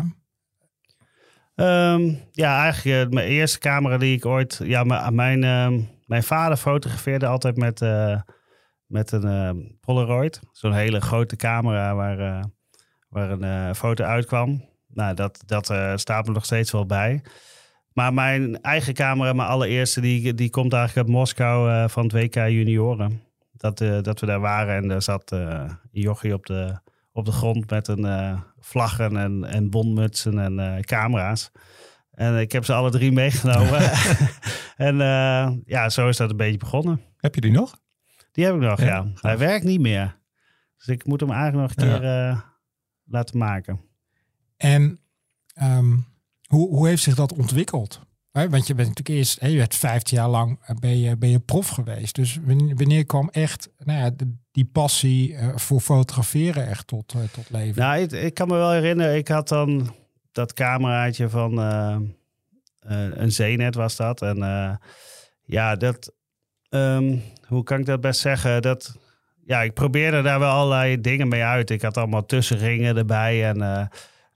Um, 1.60 2.20
ja, 2.32 2.62
eigenlijk 2.62 3.08
uh, 3.08 3.14
mijn 3.14 3.28
eerste 3.28 3.60
camera 3.60 3.98
die 3.98 4.16
ik 4.16 4.26
ooit... 4.26 4.60
Ja, 4.64 4.84
mijn, 5.12 5.44
uh, 5.44 5.84
mijn 6.06 6.24
vader 6.24 6.58
fotografeerde 6.58 7.26
altijd 7.26 7.58
met, 7.58 7.82
uh, 7.82 8.22
met 8.86 9.12
een 9.12 9.26
uh, 9.26 9.66
Polaroid. 9.82 10.40
Zo'n 10.52 10.74
hele 10.74 11.02
grote 11.02 11.36
camera 11.36 11.96
waar, 11.96 12.50
waar 13.10 13.32
een 13.32 13.76
foto 13.76 14.04
uitkwam. 14.04 14.66
Nou, 14.88 15.16
dat, 15.16 15.44
dat 15.46 15.66
staat 16.00 16.26
me 16.26 16.34
nog 16.34 16.46
steeds 16.46 16.72
wel 16.72 16.86
bij. 16.86 17.22
Maar 17.94 18.14
mijn 18.14 18.62
eigen 18.62 18.94
camera, 18.94 19.34
mijn 19.34 19.50
allereerste, 19.50 20.02
die, 20.02 20.34
die 20.34 20.50
komt 20.50 20.74
eigenlijk 20.74 21.08
uit 21.08 21.18
Moskou 21.18 21.90
van 21.90 22.04
het 22.04 22.12
WK 22.12 22.36
Junioren. 22.36 23.22
dat, 23.60 23.82
eh, 23.82 24.02
dat 24.02 24.20
we 24.20 24.26
daar 24.26 24.40
waren. 24.40 24.76
En 24.76 24.92
er 24.92 25.02
zat 25.02 25.32
eh, 25.32 25.40
een 25.40 26.02
jochie 26.02 26.34
op 26.34 26.46
de, 26.46 26.80
op 27.12 27.26
de 27.26 27.32
grond 27.32 27.70
met 27.70 27.88
een 27.88 28.06
eh, 28.06 28.42
vlaggen 28.60 29.18
en, 29.18 29.44
en 29.44 29.70
bondmutsen 29.70 30.40
en 30.40 30.60
eh, 30.60 30.80
camera's. 30.82 31.52
En 32.12 32.40
ik 32.40 32.52
heb 32.52 32.66
ze 32.66 32.74
alle 32.74 32.92
drie 32.92 33.12
meegenomen. 33.12 33.80
en 34.90 35.02
eh, 35.02 35.52
ja, 35.66 35.90
zo 35.90 36.08
is 36.08 36.18
dat 36.18 36.30
een 36.30 36.38
beetje 36.38 36.58
begonnen. 36.58 37.02
Heb 37.18 37.36
je 37.36 37.42
die 37.42 37.52
nog? 37.52 37.80
Die 38.32 38.46
heb 38.46 38.56
ik 38.56 38.62
nog, 38.62 38.82
Ja. 38.82 39.12
Hij 39.16 39.38
werkt 39.38 39.66
niet 39.66 39.80
meer. 39.80 40.18
Dus 40.78 40.88
ik 40.88 41.06
moet 41.06 41.20
hem 41.20 41.32
eigenlijk 41.32 41.76
nog 41.76 41.86
een 41.86 41.94
Ja. 41.94 42.00
keer 42.00 42.44
laten 43.06 43.38
maken. 43.38 43.80
En 44.58 45.00
ehm, 45.54 45.98
hoe, 46.48 46.70
hoe 46.70 46.88
heeft 46.88 47.04
zich 47.04 47.16
dat 47.16 47.34
ontwikkeld? 47.34 48.08
Want 48.48 48.68
je 48.68 48.76
bent 48.76 48.88
natuurlijk 48.88 49.18
eerst, 49.18 49.42
je 49.42 49.58
bent 49.58 49.76
15 49.76 50.18
jaar 50.18 50.30
lang 50.30 50.60
eh, 50.62 50.76
ben 50.76 51.00
je, 51.00 51.18
ben 51.18 51.30
je 51.30 51.40
prof 51.40 51.68
geweest. 51.68 52.16
Dus 52.16 52.40
wanneer, 52.76 53.06
kwam 53.06 53.30
echt 53.30 53.70
nou 53.78 54.00
ja, 54.00 54.26
die 54.52 54.66
passie 54.66 55.36
eh, 55.36 55.56
voor 55.56 55.80
fotograferen 55.80 56.68
echt 56.68 56.88
tot, 56.88 57.14
eh, 57.14 57.20
tot 57.34 57.50
leven? 57.50 57.82
Nou, 57.82 58.02
ik, 58.02 58.34
kan 58.34 58.48
me 58.48 58.54
wel 58.54 58.72
herinneren, 58.72 59.16
ik 59.16 59.28
had 59.28 59.48
dan 59.48 59.96
dat 60.32 60.54
cameraatje 60.54 61.30
van 61.30 61.58
een 62.80 63.32
Zenet 63.32 63.76
was 63.76 63.96
dat. 63.96 64.22
En 64.22 64.38
ja, 65.44 65.76
dat, 65.76 66.14
ehm, 66.70 67.18
hoe 67.48 67.64
kan 67.64 67.80
ik 67.80 67.86
dat 67.86 68.02
best 68.02 68.20
zeggen? 68.22 68.62
Dat, 68.62 68.98
ja, 69.46 69.62
ik 69.62 69.74
probeerde 69.74 70.22
daar 70.22 70.40
wel 70.40 70.52
allerlei 70.52 71.02
dingen 71.02 71.28
mee 71.28 71.44
uit. 71.44 71.70
Ik 71.70 71.82
had 71.82 71.98
allemaal 71.98 72.26
tussenringen 72.26 72.98
erbij 72.98 73.46
en 73.46 73.90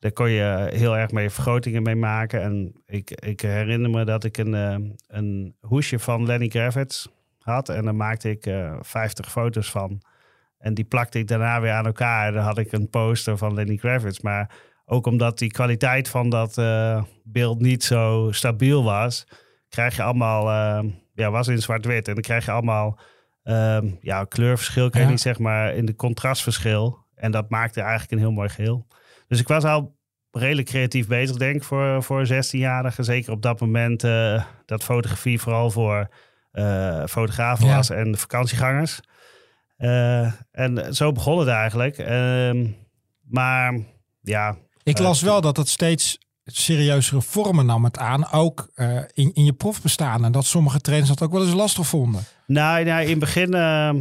daar 0.03 0.11
kon 0.11 0.29
je 0.29 0.69
heel 0.73 0.97
erg 0.97 1.11
mee 1.11 1.29
vergrotingen 1.29 1.83
mee 1.83 1.95
maken. 1.95 2.41
En 2.41 2.73
ik, 2.85 3.11
ik 3.11 3.41
herinner 3.41 3.89
me 3.89 4.05
dat 4.05 4.23
ik 4.23 4.37
een, 4.37 4.53
eh, 4.53 4.75
een 5.07 5.55
hoesje 5.61 5.99
van 5.99 6.25
Lenny 6.25 6.47
Kravitz 6.47 7.05
had 7.39 7.69
en 7.69 7.83
daar 7.83 7.95
maakte 7.95 8.29
ik 8.29 8.45
eh 8.45 8.75
50 8.81 9.31
foto's 9.31 9.71
van. 9.71 10.01
En 10.57 10.73
die 10.73 10.85
plakte 10.85 11.19
ik 11.19 11.27
daarna 11.27 11.61
weer 11.61 11.71
aan 11.71 11.85
elkaar. 11.85 12.31
Dan 12.31 12.43
had 12.43 12.57
ik 12.57 12.71
een 12.71 12.89
poster 12.89 13.37
van 13.37 13.53
Lenny 13.53 13.75
Kravitz. 13.75 14.19
Maar 14.19 14.49
ook 14.85 15.05
omdat 15.05 15.37
die 15.37 15.51
kwaliteit 15.51 16.09
van 16.09 16.29
dat 16.29 16.57
eh, 16.57 17.03
beeld 17.23 17.59
niet 17.59 17.83
zo 17.83 18.27
stabiel 18.31 18.83
was, 18.83 19.27
krijg 19.69 19.95
je 19.95 20.03
allemaal, 20.03 20.49
eh, 20.49 20.89
ja, 21.13 21.31
was 21.31 21.47
in 21.47 21.61
zwart-wit. 21.61 22.07
En 22.07 22.13
dan 22.13 22.23
krijg 22.23 22.45
je 22.45 22.51
allemaal 22.51 22.99
ehm, 23.43 23.87
ja, 24.01 24.23
kleurverschil, 24.23 24.89
kan 24.89 24.99
je 25.01 25.05
Ja. 25.05 25.11
niet 25.11 25.21
zeg 25.21 25.39
maar, 25.39 25.73
in 25.75 25.85
de 25.85 25.95
contrastverschil. 25.95 26.97
En 27.15 27.31
dat 27.31 27.49
maakte 27.49 27.81
eigenlijk 27.81 28.11
een 28.11 28.17
heel 28.17 28.31
mooi 28.31 28.49
geheel. 28.49 28.87
Dus 29.33 29.41
ik 29.41 29.47
was 29.47 29.63
al 29.63 29.95
redelijk 30.31 30.67
creatief 30.67 31.07
bezig, 31.07 31.37
denk 31.37 31.55
ik, 31.55 31.63
voor, 31.63 32.03
voor 32.03 32.19
een 32.19 32.43
16-jarige. 32.43 33.03
Zeker 33.03 33.31
op 33.31 33.41
dat 33.41 33.59
moment 33.59 34.03
eh, 34.03 34.43
dat 34.65 34.83
fotografie 34.83 35.39
vooral 35.39 35.71
voor 35.71 36.09
eh, 36.51 37.03
fotografen 37.05 37.65
Ja. 37.67 37.75
was 37.75 37.89
en 37.89 38.17
vakantiegangers. 38.17 38.99
Eh, 39.77 40.31
en 40.51 40.95
zo 40.95 41.11
begon 41.11 41.39
het 41.39 41.47
eigenlijk. 41.47 41.97
Ehm, 41.97 42.67
maar 43.21 43.79
ja, 44.21 44.57
Ik 44.83 44.99
las 44.99 45.21
wel 45.21 45.41
dat 45.41 45.57
het 45.57 45.69
steeds 45.69 46.17
serieuzere 46.45 47.21
vormen 47.21 47.65
nam 47.65 47.83
het 47.83 47.97
aan, 47.97 48.31
ook 48.31 48.71
in, 49.13 49.33
in 49.33 49.45
je 49.45 49.53
profbestaan. 49.53 50.25
En 50.25 50.31
dat 50.31 50.45
sommige 50.45 50.79
trainers 50.79 51.09
dat 51.09 51.21
ook 51.21 51.31
wel 51.31 51.45
eens 51.45 51.53
lastig 51.53 51.87
vonden. 51.87 52.23
nou, 52.47 52.83
nou 52.83 53.03
in 53.03 53.09
het 53.09 53.19
begin 53.19 53.53
eh, 53.53 53.93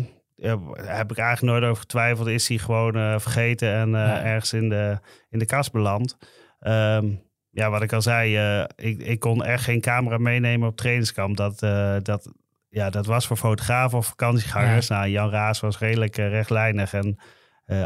ja, 0.42 0.58
heb 0.74 1.10
ik 1.10 1.18
eigenlijk 1.18 1.52
nooit 1.52 1.64
over 1.70 1.80
getwijfeld. 1.82 2.26
Is 2.28 2.48
hij 2.48 2.58
gewoon 2.58 2.96
eh, 2.96 3.18
vergeten 3.18 3.72
en 3.72 3.94
eh, 3.94 4.00
Ja. 4.00 4.22
ergens 4.22 4.52
in 4.52 4.68
de, 4.68 4.98
in 5.30 5.38
de 5.38 5.46
kast 5.46 5.72
beland. 5.72 6.18
Ehm, 6.60 7.06
ja, 7.50 7.70
wat 7.70 7.82
ik 7.82 7.92
al 7.92 8.02
zei, 8.02 8.36
eh, 8.36 8.64
ik, 8.76 9.00
ik 9.00 9.20
kon 9.20 9.44
echt 9.44 9.64
geen 9.64 9.80
camera 9.80 10.18
meenemen 10.18 10.68
op 10.68 10.76
trainingskamp. 10.76 11.36
Dat, 11.36 11.58
dat, 12.04 12.32
ja, 12.68 12.90
dat 12.90 13.06
was 13.06 13.26
voor 13.26 13.36
fotografen 13.36 13.98
of 13.98 14.06
vakantiegangers. 14.06 14.88
Nou, 14.88 15.08
Jan 15.08 15.30
Raas 15.30 15.60
was 15.60 15.78
redelijk 15.78 16.16
rechtlijnig. 16.16 16.92
En 16.92 17.18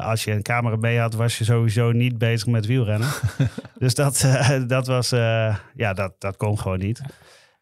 als 0.00 0.25
je 0.25 0.32
een 0.32 0.42
camera 0.42 0.76
mee 0.76 0.98
had, 0.98 1.14
was 1.14 1.38
je 1.38 1.44
sowieso 1.44 1.92
niet 1.92 2.18
bezig 2.18 2.46
met 2.46 2.66
wielrennen. 2.66 3.08
dus 3.78 3.94
dat, 3.94 4.26
dat 4.66 4.86
was, 4.86 5.10
ja, 5.75 5.92
dat, 5.94 6.14
dat 6.18 6.36
kon 6.36 6.58
gewoon 6.58 6.78
niet. 6.78 7.00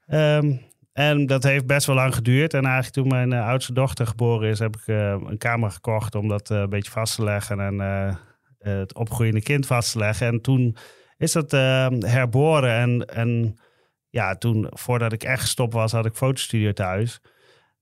Ehm, 0.07 0.57
en 0.95 1.27
dat 1.27 1.43
heeft 1.43 1.67
best 1.67 1.87
wel 1.87 1.97
lang 1.97 2.15
geduurd. 2.15 2.55
En 2.55 2.65
eigenlijk 2.65 2.95
toen 2.95 3.09
mijn 3.09 3.33
eh, 3.33 3.47
oudste 3.47 3.73
dochter 3.73 4.07
geboren 4.07 4.49
is, 4.49 4.59
heb 4.59 4.77
ik 4.77 4.87
eh, 4.87 5.17
een 5.27 5.39
camera 5.39 5.71
gekocht 5.71 6.15
om 6.15 6.29
dat 6.29 6.51
eh, 6.51 6.59
een 6.59 6.69
beetje 6.69 6.91
vast 6.91 7.15
te 7.15 7.25
leggen 7.25 7.61
en 7.61 7.79
het 8.59 8.95
opgroeiende 8.95 9.43
kind 9.43 9.67
vast 9.67 9.93
te 9.93 9.99
leggen. 9.99 10.27
En 10.27 10.41
toen 10.41 10.77
is 11.17 11.33
dat 11.33 11.53
eh, 11.53 11.87
herboren. 12.01 12.71
En, 12.71 13.07
en 13.07 13.59
ja, 14.09 14.37
toen, 14.37 14.67
voordat 14.71 15.13
ik 15.13 15.23
echt 15.23 15.41
gestopt 15.41 15.73
was, 15.73 15.93
had 15.93 16.07
ik 16.07 16.15
fotostudio 16.15 16.73
thuis. 16.73 17.21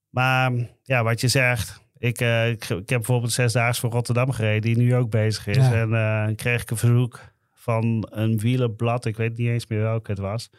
Maar 0.08 0.52
ja, 0.82 1.02
wat 1.02 1.20
je 1.20 1.28
zegt, 1.28 1.80
ik, 1.98 2.20
ik, 2.20 2.64
ik 2.64 2.68
heb 2.68 2.86
bijvoorbeeld 2.86 3.32
zesdaags 3.32 3.80
voor 3.80 3.90
Rotterdam 3.90 4.30
gereden, 4.30 4.60
die 4.60 4.76
nu 4.76 4.94
ook 4.94 5.10
bezig 5.10 5.46
is. 5.46 5.56
Ja. 5.56 6.26
En 6.26 6.34
kreeg 6.34 6.62
ik 6.62 6.70
een 6.70 6.76
verzoek 6.76 7.20
van 7.54 8.08
een 8.10 8.38
wielerblad, 8.38 9.04
ik 9.04 9.16
weet 9.16 9.36
niet 9.36 9.48
eens 9.48 9.66
meer 9.66 9.80
welke 9.80 10.10
het 10.10 10.20
was, 10.20 10.50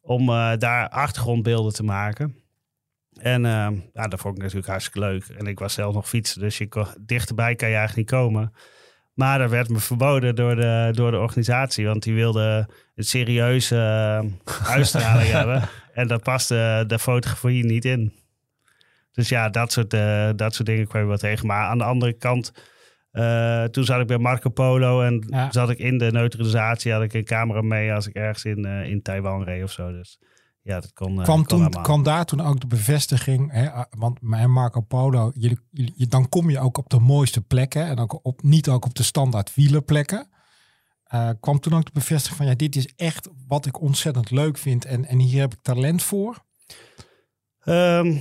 om 0.00 0.28
eh, 0.28 0.52
daar 0.56 0.88
achtergrondbeelden 0.88 1.72
te 1.72 1.82
maken. 1.82 2.34
En 3.12 3.44
eh, 3.44 3.68
ja, 3.92 4.08
dat 4.08 4.20
vond 4.20 4.36
ik 4.36 4.42
natuurlijk 4.42 4.68
hartstikke 4.68 5.00
leuk. 5.00 5.24
En 5.24 5.46
ik 5.46 5.58
was 5.58 5.74
zelf 5.74 5.94
nog 5.94 6.08
fietsen, 6.08 6.40
dus 6.40 6.58
je 6.58 6.68
kon, 6.68 6.86
dichterbij 7.00 7.54
kan 7.54 7.68
je 7.68 7.76
eigenlijk 7.76 8.10
niet 8.10 8.20
komen. 8.20 8.52
Maar 9.14 9.38
dat 9.38 9.50
werd 9.50 9.68
me 9.68 9.78
verboden 9.78 10.34
door 10.34 10.56
de, 10.56 10.88
door 10.92 11.10
de 11.10 11.18
organisatie, 11.18 11.86
want 11.86 12.02
die 12.02 12.14
wilde 12.14 12.68
een 12.94 13.04
serieuze 13.04 13.76
eh, 13.76 14.66
uitstraling 14.74 15.30
hebben. 15.30 15.68
En 15.92 16.08
dat 16.08 16.22
paste 16.22 16.84
de 16.86 16.98
fotografie 16.98 17.64
niet 17.64 17.84
in. 17.84 18.12
Dus 19.12 19.28
ja, 19.28 19.48
dat 19.48 19.72
soort, 19.72 19.90
dat 20.38 20.54
soort 20.54 20.66
dingen 20.66 20.86
kwam 20.86 21.02
je 21.02 21.08
wel 21.08 21.16
tegen. 21.16 21.46
Maar 21.46 21.66
aan 21.66 21.78
de 21.78 21.84
andere 21.84 22.12
kant, 22.12 22.52
eh, 23.10 23.64
toen 23.64 23.84
zat 23.84 24.00
ik 24.00 24.06
bij 24.06 24.18
Marco 24.18 24.50
Polo 24.50 25.02
en 25.02 25.24
Ja. 25.26 25.52
zat 25.52 25.70
ik 25.70 25.78
in 25.78 25.98
de 25.98 26.10
neutralisatie, 26.12 26.92
had 26.92 27.02
ik 27.02 27.12
een 27.12 27.24
camera 27.24 27.60
mee 27.62 27.92
als 27.92 28.06
ik 28.06 28.14
ergens 28.14 28.44
in, 28.44 28.64
eh, 28.64 28.90
in 28.90 29.02
Taiwan 29.02 29.42
reed 29.44 29.62
of 29.62 29.70
zo. 29.70 29.92
Dus 29.92 30.18
ja, 30.62 30.80
dat 30.80 30.92
kon. 30.92 31.18
eh, 31.18 31.24
kwam, 31.24 31.44
kon 31.44 31.70
toen, 31.70 31.82
kwam 31.82 32.02
daar 32.02 32.24
toen 32.24 32.40
ook 32.40 32.60
de 32.60 32.66
bevestiging, 32.66 33.52
hè, 33.52 33.70
ah, 33.70 33.84
want 33.90 34.20
Marco 34.20 34.80
Polo, 34.80 35.30
jullie, 35.34 35.58
jullie, 35.70 36.06
dan 36.08 36.28
kom 36.28 36.50
je 36.50 36.58
ook 36.60 36.78
op 36.78 36.88
de 36.90 36.98
mooiste 37.00 37.40
plekken 37.40 37.86
en 37.86 37.98
ook 37.98 38.18
op, 38.22 38.42
niet 38.42 38.68
ook 38.68 38.84
op 38.84 38.94
de 38.94 39.02
standaard 39.02 39.54
wielerplekken. 39.54 40.28
Eh, 41.04 41.28
kwam 41.40 41.60
toen 41.60 41.74
ook 41.74 41.84
de 41.84 41.90
bevestiging 41.92 42.36
van, 42.36 42.46
ja, 42.46 42.54
dit 42.54 42.76
is 42.76 42.92
echt 42.96 43.28
wat 43.48 43.66
ik 43.66 43.80
ontzettend 43.80 44.30
leuk 44.30 44.58
vind 44.58 44.84
en, 44.84 45.04
en 45.04 45.18
hier 45.18 45.40
heb 45.40 45.52
ik 45.52 45.58
talent 45.62 46.02
voor. 46.02 46.44
Ehm, 47.60 48.16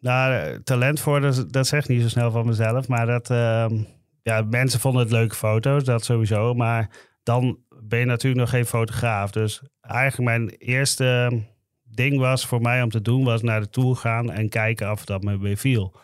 nou, 0.00 0.62
talent 0.62 1.00
voor, 1.00 1.20
dat, 1.20 1.52
dat 1.52 1.66
zegt 1.66 1.88
niet 1.88 2.02
zo 2.02 2.08
snel 2.08 2.30
van 2.30 2.46
mezelf. 2.46 2.88
Maar 2.88 3.06
dat, 3.06 3.30
ehm, 3.30 3.82
ja, 4.22 4.42
mensen 4.50 4.80
vonden 4.80 5.02
het 5.02 5.10
leuke 5.10 5.34
foto's, 5.34 5.84
dat 5.84 6.04
sowieso. 6.04 6.54
Maar 6.54 6.90
dan 7.22 7.58
ben 7.82 7.98
je 7.98 8.04
natuurlijk 8.04 8.40
nog 8.40 8.50
geen 8.50 8.66
fotograaf. 8.66 9.30
Dus 9.30 9.62
eigenlijk 9.80 10.30
mijn 10.30 10.48
eerste 10.48 11.40
ding 11.84 12.18
was 12.18 12.46
voor 12.46 12.60
mij 12.60 12.82
om 12.82 12.90
te 12.90 13.02
doen, 13.02 13.24
was 13.24 13.42
naar 13.42 13.60
de 13.60 13.70
Tour 13.70 13.96
gaan 13.96 14.30
en 14.30 14.48
kijken 14.48 14.90
of 14.90 15.04
dat 15.04 15.22
me 15.22 15.38
weer 15.38 15.56
viel. 15.56 15.96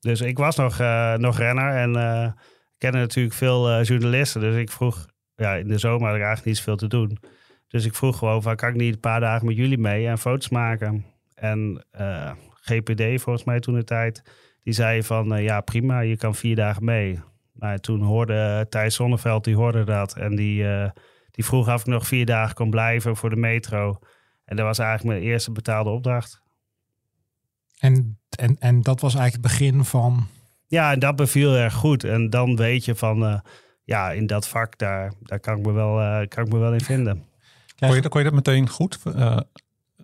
Dus 0.00 0.20
ik 0.20 0.38
was 0.38 0.56
nog, 0.56 0.78
eh, 0.78 1.14
nog 1.14 1.38
renner 1.38 1.74
en 1.74 1.94
ik 2.78 2.84
kende 2.84 2.98
natuurlijk 2.98 3.34
veel 3.34 3.70
eh, 3.70 3.84
journalisten. 3.84 4.40
Dus 4.40 4.56
ik 4.56 4.70
vroeg, 4.70 5.06
ja, 5.34 5.54
in 5.54 5.68
de 5.68 5.78
zomer 5.78 6.06
had 6.06 6.16
ik 6.16 6.22
eigenlijk 6.22 6.44
niet 6.44 6.56
zoveel 6.56 6.76
te 6.76 6.86
doen. 6.86 7.18
Dus 7.68 7.84
ik 7.84 7.94
vroeg 7.94 8.18
gewoon 8.18 8.42
van, 8.42 8.56
kan 8.56 8.68
ik 8.68 8.74
niet 8.74 8.94
een 8.94 9.00
paar 9.00 9.20
dagen 9.20 9.46
met 9.46 9.56
jullie 9.56 9.78
mee 9.78 10.06
en 10.06 10.18
foto's 10.18 10.48
maken? 10.48 11.04
En 11.34 11.84
GPD, 12.60 13.22
volgens 13.22 13.44
mij 13.44 13.60
toen 13.60 13.74
de 13.74 13.84
tijd, 13.84 14.22
die 14.62 14.72
zei 14.72 15.02
van 15.02 15.42
ja 15.42 15.60
prima, 15.60 16.00
je 16.00 16.16
kan 16.16 16.34
vier 16.34 16.56
dagen 16.56 16.84
mee. 16.84 17.20
Maar 17.58 17.78
toen 17.78 18.02
hoorde 18.02 18.66
Thijs 18.68 18.94
Zonneveld, 18.94 19.44
die 19.44 19.56
hoorde 19.56 19.84
dat. 19.84 20.16
En 20.16 20.36
die, 20.36 20.68
eh, 20.68 20.90
die 21.30 21.44
vroeg 21.44 21.68
of 21.74 21.80
ik 21.80 21.86
nog 21.86 22.06
vier 22.06 22.26
dagen 22.26 22.54
kon 22.54 22.70
blijven 22.70 23.16
voor 23.16 23.30
de 23.30 23.36
metro. 23.36 23.98
En 24.44 24.56
dat 24.56 24.66
was 24.66 24.78
eigenlijk 24.78 25.18
mijn 25.18 25.30
eerste 25.30 25.52
betaalde 25.52 25.90
opdracht. 25.90 26.42
En, 27.78 28.18
en, 28.38 28.56
en 28.58 28.82
dat 28.82 29.00
was 29.00 29.14
eigenlijk 29.14 29.44
het 29.44 29.58
begin 29.58 29.84
van, 29.84 30.26
Ja, 30.66 30.92
en 30.92 30.98
dat 30.98 31.16
beviel 31.16 31.54
erg 31.54 31.74
goed. 31.74 32.04
En 32.04 32.30
dan 32.30 32.56
weet 32.56 32.84
je 32.84 32.94
van, 32.94 33.24
eh, 33.24 33.40
ja, 33.84 34.10
in 34.10 34.26
dat 34.26 34.48
vak, 34.48 34.78
daar, 34.78 35.12
daar 35.20 35.40
kan, 35.40 35.58
ik 35.58 35.66
me 35.66 35.72
wel, 35.72 36.00
eh, 36.00 36.28
kan 36.28 36.44
ik 36.44 36.52
me 36.52 36.58
wel 36.58 36.72
in 36.72 36.80
vinden. 36.80 37.24
Kon 37.78 37.94
je, 37.94 38.08
kon 38.08 38.20
je 38.20 38.26
dat 38.26 38.34
meteen 38.34 38.68
goed, 38.68 38.98
eh, 39.14 39.40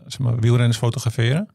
zeg 0.07 0.19
maar, 0.19 0.39
wielrenners 0.39 0.79
fotograferen? 0.79 1.49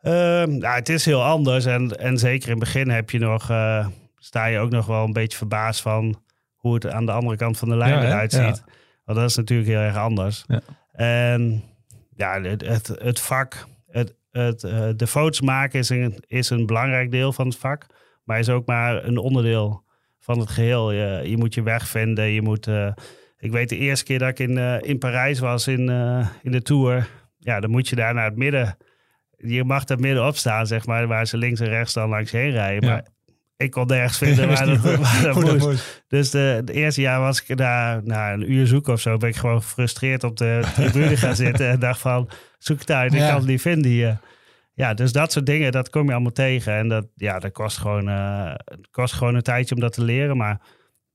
Ehm, 0.00 0.58
nou, 0.58 0.74
het 0.74 0.88
is 0.88 1.04
heel 1.04 1.24
anders. 1.24 1.64
En, 1.64 1.98
en 1.98 2.18
zeker 2.18 2.48
in 2.48 2.54
het 2.54 2.64
begin 2.64 2.90
heb 2.90 3.10
je 3.10 3.18
nog, 3.18 3.50
eh, 3.50 3.86
sta 4.26 4.46
je 4.46 4.58
ook 4.58 4.70
nog 4.70 4.86
wel 4.86 5.04
een 5.04 5.12
beetje 5.12 5.38
verbaasd 5.38 5.82
van 5.82 6.22
hoe 6.56 6.74
het 6.74 6.86
aan 6.86 7.06
de 7.06 7.12
andere 7.12 7.36
kant 7.36 7.58
van 7.58 7.68
de 7.68 7.76
lijn 7.76 7.92
Ja, 7.92 8.00
hè? 8.00 8.06
eruit 8.06 8.32
Ja. 8.32 8.46
ziet. 8.46 8.64
Want 9.04 9.18
dat 9.18 9.30
is 9.30 9.36
natuurlijk 9.36 9.68
heel 9.68 9.78
erg 9.78 9.96
anders. 9.96 10.44
Ja. 10.46 10.60
En 10.92 11.62
ja, 12.14 12.40
het, 12.40 12.66
het, 12.66 12.86
het 12.86 13.20
vak, 13.20 13.66
het, 13.86 14.14
het, 14.30 14.64
eh, 14.64 14.88
de 14.96 15.06
foto's 15.06 15.40
maken 15.40 15.78
is 15.78 15.88
een, 15.88 16.24
is 16.26 16.50
een 16.50 16.66
belangrijk 16.66 17.10
deel 17.10 17.32
van 17.32 17.46
het 17.46 17.56
vak. 17.56 17.86
Maar 18.24 18.38
is 18.38 18.48
ook 18.48 18.66
maar 18.66 19.04
een 19.04 19.18
onderdeel 19.18 19.84
van 20.18 20.38
het 20.38 20.50
geheel. 20.50 20.92
Je, 20.92 21.28
je 21.30 21.36
moet 21.36 21.54
je 21.54 21.62
weg 21.62 21.88
vinden. 21.88 22.24
Je 22.24 22.42
moet, 22.42 22.66
eh, 22.66 22.92
ik 23.38 23.50
weet 23.50 23.68
de 23.68 23.76
eerste 23.76 24.04
keer 24.04 24.18
dat 24.18 24.28
ik 24.28 24.38
in, 24.38 24.58
eh, 24.58 24.76
in 24.80 24.98
Parijs 24.98 25.38
was 25.38 25.66
in, 25.66 25.88
in 26.42 26.52
de 26.52 26.62
Tour. 26.62 27.08
Ja, 27.38 27.60
dan 27.60 27.70
moet 27.70 27.88
je 27.88 27.96
daar 27.96 28.14
naar 28.14 28.24
het 28.24 28.36
midden 28.36 28.76
je 29.36 29.64
mag 29.64 29.88
er 29.88 30.00
middenop 30.00 30.36
staan, 30.36 30.66
zeg 30.66 30.86
maar, 30.86 31.06
waar 31.06 31.26
ze 31.26 31.36
links 31.36 31.60
en 31.60 31.68
rechts 31.68 31.92
dan 31.92 32.08
langs 32.08 32.30
heen 32.30 32.50
rijden. 32.50 32.88
Ja. 32.88 32.94
Maar 32.94 33.06
ik 33.56 33.70
kon 33.70 33.86
nergens 33.86 34.18
vinden 34.18 34.48
waar 34.54 34.66
dat, 34.66 34.80
waar 34.80 35.34
moest. 35.44 35.66
moest. 35.66 36.04
Dus 36.08 36.30
de, 36.30 36.62
de 36.64 36.72
eerste 36.72 37.00
jaar 37.00 37.20
was 37.20 37.42
ik 37.44 37.56
daar 37.56 38.00
na 38.04 38.32
een 38.32 38.52
uur 38.52 38.66
zoeken 38.66 38.92
of 38.92 39.00
zo, 39.00 39.16
ben 39.16 39.28
ik 39.28 39.36
gewoon 39.36 39.62
gefrustreerd 39.62 40.24
op 40.24 40.36
de 40.36 40.60
tribune 40.74 41.16
gaan 41.16 41.36
zitten 41.36 41.68
en 41.68 41.78
dacht 41.80 42.00
van, 42.00 42.28
zoek 42.58 42.78
het 42.80 42.90
uit, 42.90 43.12
ik 43.12 43.18
Ja. 43.20 43.26
kan 43.28 43.36
het 43.38 43.46
niet 43.46 43.60
vinden 43.60 43.90
hier. 43.90 44.18
Ja, 44.74 44.94
dus 44.94 45.12
dat 45.12 45.32
soort 45.32 45.46
dingen, 45.46 45.72
dat 45.72 45.90
kom 45.90 46.06
je 46.06 46.12
allemaal 46.12 46.32
tegen. 46.32 46.72
En 46.74 46.88
dat, 46.88 47.06
ja, 47.14 47.38
dat 47.38 47.52
kost 47.52 47.78
gewoon, 47.78 48.08
eh, 48.08 48.54
kost 48.90 49.14
gewoon 49.14 49.34
een 49.34 49.42
tijdje 49.42 49.74
om 49.74 49.80
dat 49.80 49.92
te 49.92 50.04
leren. 50.04 50.36
Maar 50.36 50.60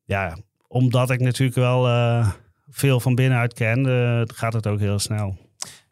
ja, 0.04 0.38
omdat 0.68 1.10
ik 1.10 1.20
natuurlijk 1.20 1.58
wel 1.58 1.88
eh, 1.88 2.30
veel 2.70 3.00
van 3.00 3.16
binnenuit 3.16 3.54
ken, 3.54 3.86
eh, 3.86 4.22
gaat 4.36 4.54
het 4.54 4.68
ook 4.68 4.80
heel 4.80 5.00
snel. 5.00 5.38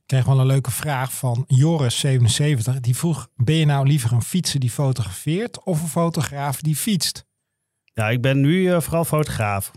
Ik 0.09 0.15
kreeg 0.15 0.27
wel 0.27 0.39
een 0.39 0.45
leuke 0.45 0.71
vraag 0.71 1.13
van 1.13 1.47
Joris77. 1.55 2.79
Die 2.79 2.95
vroeg, 2.95 3.29
ben 3.35 3.55
je 3.55 3.65
nou 3.65 3.87
liever 3.87 4.11
een 4.11 4.21
fietser 4.21 4.59
die 4.59 4.69
fotografeert 4.69 5.63
of 5.63 5.81
een 5.81 5.87
fotograaf 5.87 6.61
die 6.61 6.75
fietst? 6.75 7.25
Ja, 7.93 8.09
ik 8.09 8.21
ben 8.21 8.41
nu 8.41 8.71
eh, 8.71 8.81
vooral 8.81 9.05
fotograaf. 9.05 9.71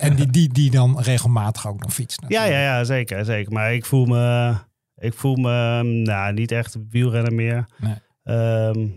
En 0.00 0.16
die, 0.16 0.26
die, 0.26 0.48
die 0.48 0.70
dan 0.70 1.00
regelmatig 1.00 1.66
ook 1.66 1.80
nog 1.80 1.92
fietst. 1.92 2.20
Ja, 2.20 2.26
natuurlijk. 2.26 2.52
ja, 2.52 2.76
ja, 2.76 2.84
zeker, 2.84 3.24
zeker. 3.24 3.52
Maar 3.52 3.74
ik 3.74 3.84
voel 3.84 4.04
me, 4.04 4.54
ik 4.96 5.14
voel 5.14 5.36
me 5.36 5.82
nou, 5.82 6.32
niet 6.32 6.52
echt 6.52 6.76
wielrenner 6.90 7.34
meer. 7.34 7.66
Nee. 7.78 7.96
Ehm, 8.24 8.88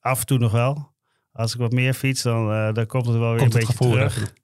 af 0.00 0.20
en 0.20 0.26
toe 0.26 0.38
nog 0.38 0.52
wel. 0.52 0.92
Als 1.32 1.54
ik 1.54 1.60
wat 1.60 1.72
meer 1.72 1.94
fiets, 1.94 2.22
dan, 2.22 2.52
eh, 2.52 2.72
dan 2.72 2.86
komt 2.86 3.06
het 3.06 3.16
wel 3.16 3.30
weer 3.30 3.38
Komt 3.38 3.54
een 3.54 3.60
beetje 3.60 3.74
terug. 3.74 4.34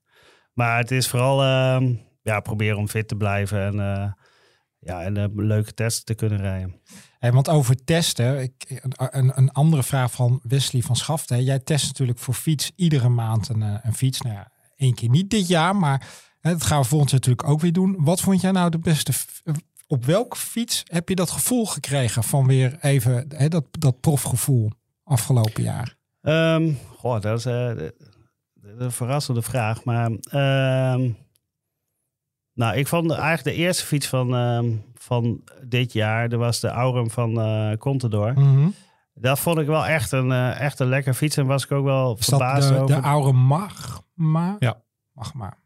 Maar 0.53 0.79
het 0.79 0.91
is 0.91 1.09
vooral 1.09 1.43
ehm, 1.43 1.95
ja, 2.23 2.41
proberen 2.41 2.79
om 2.79 2.89
fit 2.89 3.09
te 3.09 3.17
blijven 3.17 3.61
en, 3.61 3.81
eh, 3.81 4.13
ja, 4.85 5.03
en 5.03 5.17
eh, 5.17 5.25
leuke 5.35 5.75
testen 5.75 6.05
te 6.05 6.15
kunnen 6.15 6.39
rijden. 6.39 6.81
Hey, 7.19 7.33
want 7.33 7.49
over 7.49 7.85
testen, 7.85 8.43
ik, 8.43 8.81
een, 9.11 9.33
een 9.35 9.51
andere 9.53 9.83
vraag 9.83 10.13
van 10.13 10.41
Wesley 10.43 10.83
van 10.83 10.97
Schaften. 10.97 11.45
Jij 11.45 11.59
test 11.59 11.87
natuurlijk 11.87 12.19
voor 12.19 12.35
fiets 12.35 12.73
iedere 12.77 13.09
maand 13.09 13.49
een, 13.49 13.63
eh, 13.63 13.75
een 13.83 13.95
fiets. 13.95 14.21
Nou 14.21 14.35
ja, 14.35 14.51
één 14.77 14.95
keer 14.95 15.09
niet 15.09 15.31
dit 15.31 15.49
jaar, 15.49 15.77
maar 15.77 16.07
hè, 16.41 16.51
dat 16.51 16.63
gaan 16.63 16.81
we 16.81 16.87
volgend 16.89 17.11
jaar 17.11 17.21
natuurlijk 17.21 17.49
ook 17.49 17.61
weer 17.61 17.73
doen. 17.73 17.97
Wat 17.99 18.21
vond 18.21 18.41
jij 18.41 18.51
nou 18.51 18.71
de 18.71 18.79
beste? 18.79 19.13
f- 19.13 19.43
Op 19.87 20.05
welke 20.05 20.37
fiets 20.37 20.83
heb 20.85 21.09
je 21.09 21.15
dat 21.15 21.31
gevoel 21.31 21.67
gekregen 21.67 22.23
van 22.25 22.47
weer 22.47 22.77
even 22.81 23.27
hè, 23.35 23.49
dat, 23.49 23.65
dat 23.71 24.01
profgevoel 24.01 24.71
afgelopen 25.05 25.63
jaar? 25.63 25.97
Ehm, 26.23 26.73
goh, 26.97 27.21
dat 27.21 27.39
is 27.39 27.45
eh, 27.47 27.71
een 28.79 28.93
verrassende 28.93 29.43
vraag. 29.43 29.85
Maar 29.85 30.11
ehm, 30.11 31.11
nou, 32.55 32.77
ik 32.77 32.87
vond 32.89 33.11
eigenlijk 33.11 33.45
de 33.45 33.63
eerste 33.63 33.85
fiets 33.85 34.07
van, 34.07 34.35
ehm, 34.35 34.67
van 34.95 35.41
dit 35.63 35.93
jaar, 35.93 36.29
dat 36.29 36.39
was 36.39 36.61
de 36.61 36.69
Aurum 36.69 37.11
van 37.11 37.41
eh 37.41 37.77
Contador. 37.79 38.33
Mhm. 38.33 38.69
Dat 39.15 39.39
vond 39.41 39.59
ik 39.59 39.67
wel 39.67 39.87
echt 39.87 40.13
een, 40.13 40.33
eh, 40.33 40.61
echt 40.61 40.81
een 40.81 40.87
lekker 40.89 41.15
fiets 41.15 41.37
en 41.37 41.47
was 41.47 41.65
ik 41.65 41.73
ook 41.73 41.85
wel 41.85 42.17
Is 42.19 42.25
verbaasd 42.27 42.69
de, 42.69 42.75
over. 42.79 42.97
de 42.97 43.03
oude 43.03 43.33
Magma? 43.33 44.57
Ja. 44.59 44.83
Magma. 45.13 45.57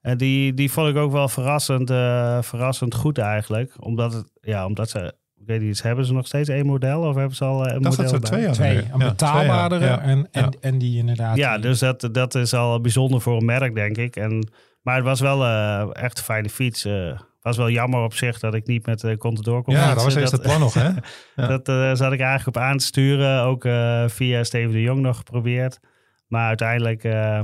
En 0.00 0.16
die, 0.18 0.54
die 0.54 0.72
vond 0.72 0.88
ik 0.88 0.96
ook 0.96 1.12
wel 1.12 1.28
verrassend, 1.28 1.90
eh, 1.90 2.42
verrassend 2.42 2.94
goed 2.94 3.18
eigenlijk. 3.18 3.72
Omdat, 3.78 4.12
het, 4.12 4.30
ja, 4.40 4.66
omdat 4.66 4.90
ze, 4.90 5.14
ik 5.36 5.46
weet 5.46 5.60
niet, 5.60 5.82
hebben 5.82 6.04
ze 6.04 6.12
nog 6.12 6.26
steeds 6.26 6.48
één 6.48 6.66
model 6.66 7.00
of 7.02 7.14
hebben 7.14 7.36
ze 7.36 7.44
al 7.44 7.66
een 7.68 7.80
model 7.82 8.10
dat 8.10 8.24
twee 8.24 8.46
hadden. 8.46 8.52
Twee, 8.52 8.76
een 8.92 8.98
ja. 8.98 9.08
betaalbaardere 9.08 9.84
Ja. 9.84 10.00
en, 10.00 10.28
en, 10.30 10.42
Ja. 10.42 10.50
en 10.60 10.78
die 10.78 10.98
inderdaad. 10.98 11.36
Ja, 11.36 11.52
die- 11.52 11.62
dus 11.62 11.78
dat, 11.78 12.08
dat 12.12 12.34
is 12.34 12.54
al 12.54 12.80
bijzonder 12.80 13.20
voor 13.20 13.36
een 13.36 13.44
merk, 13.44 13.74
denk 13.74 13.96
ik. 13.96 14.16
En, 14.16 14.48
maar 14.82 14.96
het 14.96 15.04
was 15.04 15.20
wel 15.20 15.44
eh, 15.44 16.02
echt 16.02 16.18
een 16.18 16.24
fijne 16.24 16.50
fiets. 16.50 16.84
eh 16.84 17.20
was 17.40 17.56
wel 17.56 17.70
jammer 17.70 18.02
op 18.02 18.14
zich 18.14 18.38
dat 18.38 18.54
ik 18.54 18.66
niet 18.66 18.86
met 18.86 19.00
de 19.00 19.16
Contador 19.16 19.62
kon 19.62 19.74
Ja, 19.74 19.94
dat 19.94 20.04
was 20.04 20.14
eerst 20.14 20.32
het 20.32 20.42
plan 20.42 20.60
nog, 20.60 20.74
hè? 20.74 20.90
Ja. 21.36 21.46
Dat 21.46 21.68
eh, 21.68 21.94
zat 21.94 22.12
ik 22.12 22.20
eigenlijk 22.20 22.56
op 22.56 22.62
aan 22.62 22.76
te 22.78 22.84
sturen. 22.84 23.42
Ook 23.42 23.64
eh, 23.64 24.08
via 24.08 24.44
Steven 24.44 24.72
de 24.72 24.80
Jong 24.80 25.00
nog 25.00 25.16
geprobeerd. 25.16 25.80
Maar 26.26 26.46
uiteindelijk 26.48 27.04
eh, 27.04 27.40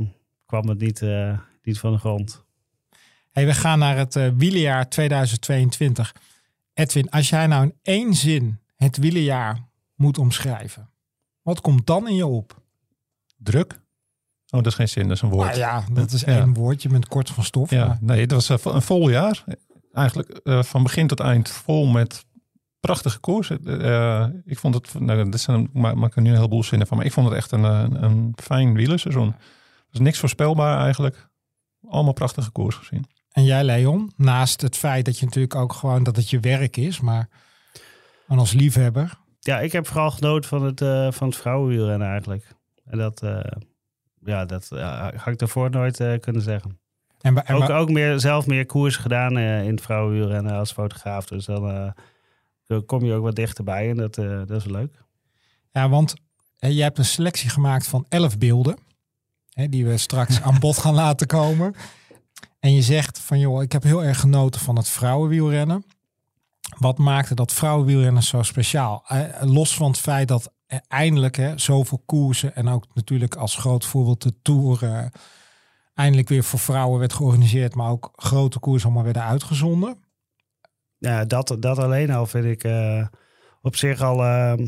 kwam 0.46 0.68
het 0.68 0.78
niet, 0.78 1.02
eh, 1.02 1.38
niet 1.62 1.78
van 1.78 1.92
de 1.92 1.98
grond. 1.98 2.44
Hey, 3.32 3.46
we 3.46 3.54
gaan 3.54 3.78
naar 3.78 3.96
het 3.96 4.16
eh 4.16 4.28
wielerjaar 4.36 4.88
2022. 4.88 6.14
Edwin, 6.74 7.10
als 7.10 7.28
jij 7.28 7.46
nou 7.46 7.64
in 7.64 7.74
één 7.82 8.14
zin 8.14 8.60
het 8.76 8.96
wielerjaar 8.96 9.68
moet 9.94 10.18
omschrijven, 10.18 10.90
wat 11.42 11.60
komt 11.60 11.86
dan 11.86 12.08
in 12.08 12.14
je 12.14 12.26
op? 12.26 12.62
Druk? 13.36 13.80
Oh, 14.50 14.62
dat 14.62 14.66
is 14.66 14.74
geen 14.74 14.88
zin, 14.88 15.02
dat 15.08 15.16
is 15.16 15.22
een 15.22 15.28
woord. 15.28 15.46
Nou 15.46 15.58
ja, 15.58 15.84
dat 15.92 16.12
is 16.12 16.20
Ja. 16.20 16.26
één 16.26 16.54
woord. 16.54 16.82
Je 16.82 16.88
bent 16.88 17.08
kort 17.08 17.30
van 17.30 17.44
stof. 17.44 17.70
Ja, 17.70 17.86
maar- 17.86 17.98
nee, 18.00 18.20
het 18.20 18.32
was 18.32 18.48
eh, 18.48 18.56
een 18.62 18.82
vol 18.82 19.08
jaar. 19.08 19.44
Eigenlijk 19.92 20.28
eh, 20.28 20.62
van 20.62 20.82
begin 20.82 21.06
tot 21.06 21.20
eind 21.20 21.50
vol 21.50 21.86
met 21.86 22.24
prachtige 22.80 23.18
koersen. 23.18 23.82
Eh, 23.82 24.26
ik 24.44 24.58
vond 24.58 24.74
het, 24.74 25.00
nou, 25.00 25.30
dit 25.30 25.40
zijn, 25.40 25.68
ma- 25.72 25.94
maak 25.94 26.16
er 26.16 26.22
nu 26.22 26.28
een 26.30 26.36
heleboel 26.36 26.62
zinnen 26.64 26.86
van, 26.86 26.96
maar 26.96 27.06
ik 27.06 27.12
vond 27.12 27.28
het 27.28 27.36
echt 27.36 27.52
een, 27.52 27.64
een, 27.64 28.02
een 28.04 28.32
fijn 28.42 28.74
wielerseizoen. 28.74 29.28
Er 29.28 29.86
was 29.90 30.00
niks 30.00 30.18
voorspelbaar 30.18 30.78
eigenlijk. 30.80 31.28
Allemaal 31.88 32.12
prachtige 32.12 32.50
koers 32.50 32.76
gezien. 32.76 33.04
En 33.32 33.44
jij, 33.44 33.64
Leon, 33.64 34.12
naast 34.16 34.60
het 34.60 34.76
feit 34.76 35.04
dat 35.04 35.18
je 35.18 35.24
natuurlijk 35.24 35.54
ook 35.54 35.72
gewoon 35.72 36.02
dat 36.02 36.16
het 36.16 36.30
je 36.30 36.40
werk 36.40 36.76
is, 36.76 37.00
maar 37.00 37.28
en 38.28 38.38
als 38.38 38.52
liefhebber. 38.52 39.18
Ja, 39.40 39.60
ik 39.60 39.72
heb 39.72 39.86
vooral 39.86 40.10
genoten 40.10 40.48
van 40.48 40.64
het, 40.64 40.80
eh 40.80 41.10
van 41.12 41.26
het 41.28 41.36
vrouwenwielrennen 41.36 42.08
eigenlijk. 42.08 42.54
En 42.84 42.98
dat, 42.98 43.22
eh, 43.22 43.40
ja, 44.26 44.44
dat 44.44 44.66
ja, 44.70 45.12
had 45.16 45.32
ik 45.32 45.38
daarvoor 45.38 45.70
nooit 45.70 46.00
eh, 46.00 46.18
kunnen 46.20 46.42
zeggen. 46.42 46.78
En, 47.20 47.46
en 47.46 47.54
Ook, 47.54 47.70
ook 47.70 47.90
meer, 47.90 48.20
zelf 48.20 48.46
meer 48.46 48.66
koers 48.66 48.96
gedaan 48.96 49.36
eh, 49.36 49.64
in 49.64 49.70
het 49.70 49.80
vrouwenwielrennen 49.80 50.52
als 50.52 50.72
fotograaf. 50.72 51.26
Dus 51.26 51.44
dan 51.44 51.94
eh, 52.66 52.78
kom 52.86 53.04
je 53.04 53.12
ook 53.12 53.22
wat 53.22 53.34
dichterbij 53.34 53.90
en 53.90 53.96
dat, 53.96 54.14
dat 54.14 54.50
is 54.50 54.64
leuk. 54.64 55.04
Ja, 55.70 55.88
want 55.88 56.14
jij 56.56 56.84
hebt 56.84 56.98
een 56.98 57.04
selectie 57.04 57.50
gemaakt 57.50 57.86
van 57.86 58.06
elf 58.08 58.38
beelden. 58.38 58.76
Hè, 59.50 59.68
die 59.68 59.86
we 59.86 59.96
straks 59.96 60.42
aan 60.42 60.58
bod 60.66 60.78
gaan 60.78 60.94
laten 60.94 61.26
komen. 61.26 61.74
En 62.60 62.72
je 62.72 62.82
zegt 62.82 63.18
van 63.18 63.38
joh, 63.38 63.62
ik 63.62 63.72
heb 63.72 63.82
heel 63.82 64.04
erg 64.04 64.20
genoten 64.20 64.60
van 64.60 64.76
het 64.76 64.88
vrouwenwielrennen. 64.88 65.84
Wat 66.78 66.98
maakte 66.98 67.34
dat 67.34 67.52
vrouwenwielrennen 67.52 68.22
zo 68.22 68.42
speciaal? 68.42 69.04
Los 69.40 69.76
van 69.76 69.86
het 69.86 69.98
feit 69.98 70.28
dat 70.28 70.52
eindelijk 70.88 71.36
hè, 71.36 71.58
zoveel 71.58 72.02
koersen 72.06 72.54
en 72.54 72.68
ook 72.68 72.86
natuurlijk 72.94 73.34
als 73.34 73.56
groot 73.56 73.86
voorbeeld 73.86 74.22
de 74.22 74.34
Tour 74.42 74.82
eh, 74.82 75.04
eindelijk 75.94 76.28
weer 76.28 76.44
voor 76.44 76.58
vrouwen 76.58 76.98
werd 76.98 77.12
georganiseerd, 77.12 77.74
maar 77.74 77.90
ook 77.90 78.12
grote 78.16 78.58
koersen 78.58 78.86
allemaal 78.86 79.04
werden 79.04 79.22
uitgezonden. 79.22 79.98
Ja, 80.98 81.24
dat, 81.24 81.56
dat 81.58 81.78
alleen 81.78 82.10
al 82.10 82.26
vind 82.26 82.44
ik 82.44 82.64
eh, 82.64 83.06
op 83.62 83.76
zich 83.76 84.00
al 84.00 84.24
ehm, 84.24 84.66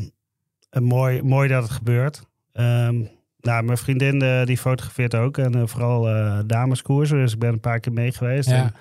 een 0.69 0.83
mooi, 0.83 1.21
mooi 1.21 1.47
dat 1.47 1.63
het 1.63 1.71
gebeurt. 1.71 2.23
Ehm, 2.51 3.03
nou, 3.39 3.63
mijn 3.63 3.77
vriendin 3.77 4.21
eh, 4.21 4.45
die 4.45 4.57
fotografeert 4.57 5.15
ook 5.15 5.37
en 5.37 5.55
eh, 5.55 5.67
vooral 5.67 6.09
eh, 6.09 6.39
dameskoersen. 6.45 7.17
Dus 7.17 7.33
ik 7.33 7.39
ben 7.39 7.53
een 7.53 7.59
paar 7.59 7.79
keer 7.79 7.93
mee 7.93 8.11
geweest. 8.11 8.49
Ja. 8.49 8.55
En, 8.55 8.73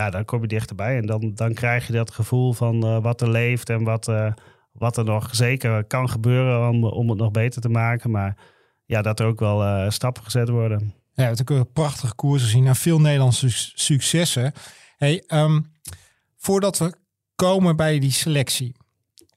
ja, 0.00 0.10
dan 0.10 0.24
kom 0.24 0.40
je 0.40 0.46
dichterbij 0.46 0.96
en 0.96 1.06
dan, 1.06 1.32
dan 1.34 1.54
krijg 1.54 1.86
je 1.86 1.92
dat 1.92 2.10
gevoel 2.10 2.52
van 2.52 2.84
eh, 2.84 3.02
wat 3.02 3.20
er 3.20 3.30
leeft 3.30 3.70
en 3.70 3.84
wat, 3.84 4.08
eh, 4.08 4.32
wat 4.72 4.96
er 4.96 5.04
nog 5.04 5.28
zeker 5.32 5.84
kan 5.84 6.08
gebeuren 6.10 6.68
om, 6.68 6.84
om 6.84 7.08
het 7.08 7.18
nog 7.18 7.30
beter 7.30 7.60
te 7.60 7.68
maken. 7.68 8.10
Maar 8.10 8.36
ja, 8.84 9.02
dat 9.02 9.20
er 9.20 9.26
ook 9.26 9.40
wel 9.40 9.64
eh, 9.64 9.90
stappen 9.90 10.22
gezet 10.22 10.48
worden. 10.48 10.94
Ja, 11.14 11.34
we 11.34 11.44
kunnen 11.44 11.72
prachtige 11.72 12.14
koersen 12.14 12.48
zien 12.48 12.66
en 12.66 12.76
veel 12.76 13.00
Nederlandse 13.00 13.50
su- 13.50 13.70
successen. 13.74 14.52
Hey, 14.96 15.24
ehm, 15.26 15.60
voordat 16.36 16.78
we 16.78 16.94
komen 17.34 17.76
bij 17.76 17.98
die 17.98 18.10
selectie, 18.10 18.76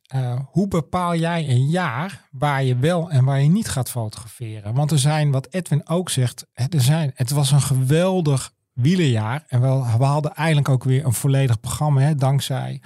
eh, 0.04 0.40
hoe 0.46 0.68
bepaal 0.68 1.16
jij 1.16 1.50
een 1.50 1.70
jaar 1.70 2.28
waar 2.32 2.64
je 2.64 2.78
wel 2.78 3.10
en 3.10 3.26
waar 3.26 3.42
je 3.42 3.50
niet 3.50 3.70
gaat 3.70 3.90
fotograferen? 3.90 4.74
Want 4.74 4.92
er 4.92 5.00
zijn, 5.00 5.32
wat 5.32 5.48
Edwin 5.54 5.88
ook 5.90 6.10
zegt, 6.10 6.46
er 6.54 6.82
zijn, 6.82 7.12
het 7.16 7.32
was 7.32 7.52
een 7.52 7.62
geweldig 7.62 8.52
wielerjaar. 8.74 9.44
En 9.48 9.62
we, 9.62 9.68
we 9.98 10.04
hadden 10.04 10.34
eigenlijk 10.34 10.70
ook 10.70 10.84
weer 10.84 11.06
een 11.06 11.14
volledig 11.14 11.60
programma, 11.60 12.02
hè, 12.02 12.16
dankzij 12.16 12.82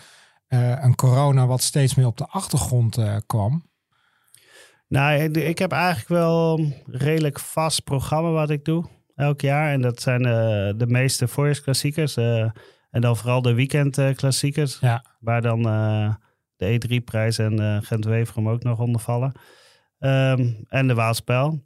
eh, 0.48 0.84
een 0.84 0.96
corona 0.96 1.46
wat 1.48 1.62
steeds 1.62 1.96
meer 1.96 2.06
op 2.06 2.18
de 2.18 2.26
achtergrond 2.28 2.98
eh, 2.98 3.16
kwam. 3.26 3.66
Nou, 4.88 5.20
ik- 5.24 5.58
heb 5.58 5.72
eigenlijk 5.72 6.08
wel 6.10 6.60
een 6.60 6.74
redelijk 6.86 7.40
vast 7.40 7.84
programma 7.84 8.30
wat 8.30 8.50
ik 8.50 8.66
doe 8.66 8.86
elk 9.16 9.42
jaar. 9.42 9.72
En 9.72 9.82
dat 9.82 10.02
zijn 10.02 10.26
eh, 10.26 10.74
de 10.78 10.88
meeste 10.88 11.28
voorjaarsklassiekers. 11.28 12.18
en 12.90 13.02
dan 13.02 13.18
vooral 13.18 13.42
de 13.42 13.54
weekendklassiekers. 13.54 14.80
Ja. 14.80 15.06
Waar 15.20 15.42
dan 15.42 15.62
de 16.56 16.80
E3-prijs 16.80 17.38
en 17.38 17.60
eh 17.60 17.78
Gent-Weverum 17.82 18.50
ook 18.50 18.64
nog 18.64 18.80
onder 18.80 19.02
vallen. 19.02 19.32
Ehm, 20.00 20.54
en 20.68 20.88
de 20.88 20.94
Waalspel. 20.94 21.64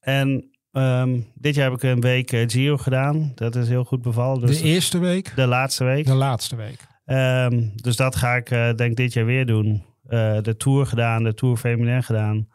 En 0.00 0.50
ehm, 0.72 1.20
dit 1.34 1.54
jaar 1.54 1.70
heb 1.70 1.82
ik 1.82 1.90
een 1.90 2.00
week 2.00 2.30
Giro 2.46 2.76
gedaan. 2.76 3.32
Dat 3.34 3.54
is 3.56 3.68
heel 3.68 3.84
goed 3.84 4.02
bevallen. 4.02 4.46
Dus 4.46 4.60
de 4.62 4.68
eerste 4.68 4.98
week, 4.98 5.32
de 5.36 5.46
laatste 5.46 5.84
week. 5.84 6.06
de 6.06 6.14
laatste 6.14 6.56
week. 6.56 6.90
Ehm, 7.12 7.68
dus 7.74 7.96
dat 7.96 8.16
ga 8.16 8.34
ik 8.36 8.50
eh, 8.50 8.74
denk 8.74 8.96
dit 8.96 9.12
jaar 9.12 9.24
weer 9.24 9.46
doen. 9.46 9.84
Eh, 10.08 10.38
de 10.40 10.56
Tour 10.56 10.86
gedaan, 10.86 11.22
de 11.24 11.34
Tour 11.34 11.56
Feminin 11.56 12.02
gedaan. 12.02 12.48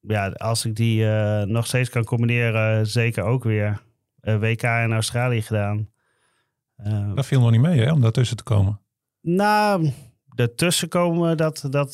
Ja, 0.00 0.28
als 0.28 0.64
ik 0.64 0.74
die 0.76 1.08
eh, 1.10 1.42
nog 1.42 1.66
steeds 1.66 1.88
kan 1.88 2.04
combineren, 2.04 2.86
zeker 2.86 3.22
ook 3.24 3.44
weer. 3.44 3.84
WK 4.20 4.62
in 4.62 4.92
Australië 4.92 5.42
gedaan. 5.42 5.88
Eh, 6.76 7.14
Dat 7.14 7.26
viel 7.26 7.40
nog 7.40 7.50
niet 7.50 7.60
mee, 7.60 7.80
hè, 7.80 7.92
om 7.92 8.00
daartussen 8.00 8.36
te 8.36 8.42
komen. 8.42 8.80
nou, 9.20 9.92
ertussen 10.34 10.88
komen, 10.88 11.36
dat, 11.36 11.66
dat, 11.70 11.92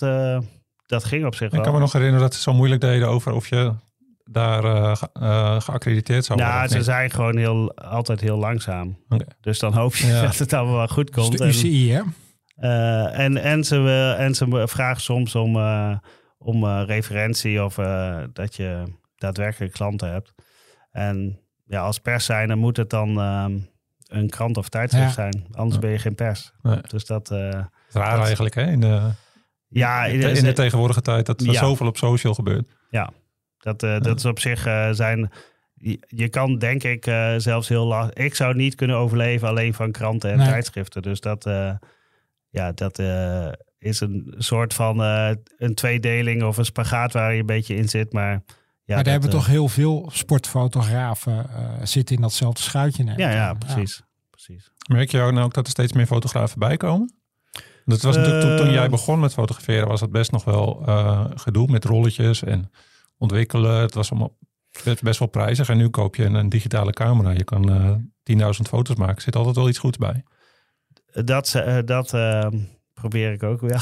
dat 0.86 1.04
ging 1.04 1.26
op 1.26 1.34
zich 1.34 1.46
Ik 1.46 1.52
wel. 1.54 1.62
kan 1.62 1.72
me 1.72 1.78
nog 1.78 1.92
herinneren 1.92 2.22
dat 2.22 2.34
ze 2.34 2.40
zo 2.40 2.52
moeilijk 2.54 2.80
deden 2.80 3.08
over 3.08 3.32
of 3.32 3.48
je 3.48 3.72
daar 4.24 4.64
eh, 4.64 4.96
ge- 4.96 5.08
eh, 5.12 5.60
geaccrediteerd 5.60 6.24
zou 6.24 6.38
worden. 6.38 6.56
Nou, 6.56 6.68
of 6.68 6.72
ze 6.76 6.82
zijn 6.82 7.10
gewoon 7.10 7.36
heel, 7.36 7.74
altijd 7.74 8.20
heel 8.20 8.36
langzaam. 8.38 8.98
Oké. 9.08 9.24
Dus 9.40 9.58
dan 9.58 9.72
hoop 9.74 9.94
je 9.94 10.06
Ja. 10.06 10.22
dat 10.26 10.36
het 10.38 10.52
allemaal 10.52 10.76
wel 10.76 10.88
goed 10.88 11.14
Dus 11.14 11.24
komt. 11.24 11.38
de 11.38 11.44
En- 11.44 11.50
UCI, 11.50 11.90
hè? 11.92 12.00
Eh, 12.56 13.18
en, 13.18 13.36
en, 13.36 13.64
ze, 13.64 14.14
en 14.18 14.34
ze 14.34 14.62
vragen 14.66 15.00
soms 15.02 15.34
om, 15.34 15.56
eh, 15.56 15.96
om 16.38 16.64
eh, 16.64 16.82
referentie 16.86 17.64
of 17.64 17.78
eh, 17.78 18.18
dat 18.32 18.56
je 18.56 18.82
daadwerkelijk 19.16 19.72
klanten 19.72 20.10
hebt. 20.10 20.32
En 20.90 21.38
ja, 21.64 21.80
als 21.82 21.98
pers 21.98 22.24
zijn, 22.24 22.48
dan 22.48 22.58
moet 22.58 22.76
het 22.76 22.90
dan 22.90 23.20
ehm, 23.20 23.58
een 24.06 24.28
krant 24.30 24.56
of 24.56 24.68
tijdschrift 24.68 25.06
Ja. 25.06 25.12
zijn. 25.12 25.46
Anders 25.52 25.74
Ja. 25.74 25.80
ben 25.80 25.90
je 25.90 25.98
geen 25.98 26.14
pers. 26.14 26.52
Nee. 26.62 26.78
Dus 26.86 27.04
dat, 27.06 27.30
eh, 27.30 27.38
Raar 27.90 28.16
dat- 28.16 28.26
eigenlijk, 28.26 28.54
hè? 28.54 28.70
In 28.70 28.80
de, 28.80 29.00
ja, 29.68 30.04
in 30.04 30.20
de, 30.20 30.30
in 30.30 30.44
de 30.44 30.52
tegenwoordige 30.52 31.00
tijd 31.02 31.26
dat 31.26 31.40
er 31.40 31.46
Ja. 31.46 31.52
zoveel 31.58 31.86
op 31.86 31.96
social 31.96 32.34
gebeurt. 32.34 32.70
Dat, 33.62 33.82
eh, 33.82 34.00
dat 34.00 34.18
is 34.18 34.24
op 34.24 34.38
zich 34.38 34.66
eh, 34.66 34.88
zijn... 34.92 35.30
Je, 35.74 35.98
je 36.06 36.28
kan 36.28 36.58
denk 36.58 36.82
ik 36.84 37.06
eh, 37.06 37.34
zelfs 37.36 37.68
heel 37.68 37.86
lastig... 37.86 38.24
Ik 38.24 38.34
zou 38.34 38.54
niet 38.54 38.74
kunnen 38.74 38.96
overleven 38.96 39.48
alleen 39.48 39.74
van 39.74 39.92
kranten 39.92 40.30
en 40.30 40.36
Nee. 40.38 40.46
tijdschriften. 40.46 41.02
Dus 41.02 41.20
dat, 41.20 41.46
eh, 41.46 41.72
ja, 42.48 42.72
dat 42.72 42.98
eh, 42.98 43.48
is 43.78 44.00
een 44.00 44.34
soort 44.38 44.74
van 44.74 45.02
eh, 45.02 45.30
een 45.58 45.74
tweedeling 45.74 46.42
of 46.42 46.56
een 46.56 46.64
spagaat 46.64 47.12
waar 47.12 47.32
je 47.34 47.40
een 47.40 47.46
beetje 47.46 47.74
in 47.74 47.88
zit. 47.88 48.12
Maar, 48.12 48.30
ja, 48.30 48.38
maar 48.84 48.96
dat, 48.96 49.04
daar 49.04 49.12
hebben 49.12 49.30
eh, 49.30 49.36
toch 49.36 49.46
heel 49.46 49.68
veel 49.68 50.08
sportfotografen 50.12 51.46
eh, 51.50 51.64
zitten 51.82 52.16
in 52.16 52.22
datzelfde 52.22 52.62
schuitje. 52.62 53.04
Ja, 53.16 53.30
ja, 53.30 53.54
precies. 53.54 54.02
precies. 54.30 54.70
Merk 54.88 55.10
je 55.10 55.20
ook 55.20 55.32
nou 55.32 55.44
ook 55.44 55.54
dat 55.54 55.64
er 55.64 55.70
steeds 55.72 55.92
meer 55.92 56.06
fotografen 56.06 56.58
bij 56.58 56.76
komen? 56.76 57.14
Dat 57.84 58.00
was 58.02 58.16
natuurlijk 58.16 58.44
toen, 58.44 58.56
toen 58.56 58.70
jij 58.74 58.88
begon 58.88 59.20
met 59.20 59.32
fotograferen, 59.32 59.88
was 59.88 60.00
het 60.00 60.10
best 60.10 60.32
nog 60.32 60.44
wel 60.44 60.82
eh, 60.86 61.24
gedoe 61.34 61.70
met 61.70 61.84
rolletjes 61.84 62.42
en 62.42 62.70
ontwikkelen. 63.22 63.80
Het 63.80 63.94
was 63.94 64.10
allemaal 64.10 64.36
best, 64.84 65.02
best 65.02 65.18
wel 65.18 65.28
prijzig. 65.28 65.68
En 65.68 65.76
nu 65.76 65.88
koop 65.88 66.16
je 66.16 66.24
een, 66.24 66.34
een 66.34 66.48
digitale 66.48 66.92
camera. 66.92 67.30
Je 67.30 67.44
kan 67.44 67.70
eh 67.70 67.94
10.000 68.24 68.48
foto's 68.68 68.96
maken. 68.96 69.16
Er 69.16 69.22
zit 69.22 69.36
altijd 69.36 69.56
wel 69.56 69.68
iets 69.68 69.78
goeds 69.78 69.98
bij. 69.98 70.24
Dat, 71.24 71.54
eh, 71.54 71.78
dat 71.84 72.14
ehm, 72.14 72.58
probeer 72.94 73.32
ik 73.32 73.42
ook 73.42 73.60
wel. 73.60 73.80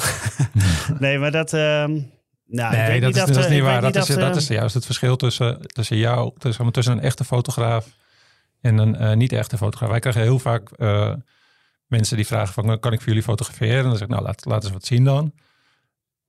nee, 0.99 1.19
maar 1.19 1.31
dat... 1.31 1.53
ehm, 1.53 2.01
nou, 2.47 2.73
ik 2.73 2.79
nee, 2.79 3.01
weet 3.01 3.15
dat, 3.15 3.17
is, 3.17 3.35
dat 3.35 3.37
is 3.37 3.45
eh, 3.45 3.51
niet 3.51 3.59
ik 3.59 3.65
waar. 3.65 3.81
Dat 3.81 3.97
is, 3.97 4.07
dat 4.07 4.37
is 4.37 4.49
juist 4.49 4.75
het 4.75 4.85
verschil 4.85 5.17
tussen, 5.17 5.61
tussen 5.61 5.97
jou, 5.97 6.33
tussen, 6.39 6.73
tussen 6.73 6.93
een 6.93 7.03
echte 7.03 7.25
fotograaf 7.25 7.97
en 8.61 8.79
een 8.79 8.97
eh, 8.97 9.17
niet-echte 9.17 9.57
fotograaf. 9.57 9.91
Wij 9.91 10.01
krijgen 10.01 10.23
heel 10.23 10.39
vaak 10.39 10.71
mensen 11.87 12.17
die 12.17 12.27
vragen 12.27 12.53
van, 12.53 12.81
kan 12.81 12.93
ik 12.93 12.99
voor 12.99 13.09
jullie 13.09 13.23
fotograferen? 13.23 13.77
En 13.77 13.85
dan 13.85 13.97
zeg 13.97 14.03
ik, 14.03 14.09
nou, 14.09 14.23
laat, 14.23 14.45
laat 14.45 14.65
eens 14.65 14.73
wat 14.73 14.85
zien 14.85 15.05
dan. 15.05 15.33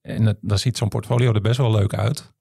En 0.02 0.38
dan 0.42 0.60
ziet 0.60 0.78
zo'n 0.78 0.90
portfolio 0.90 1.34
er 1.34 1.42
best 1.42 1.58
wel 1.58 1.72
leuk 1.72 1.94
uit. 1.94 2.34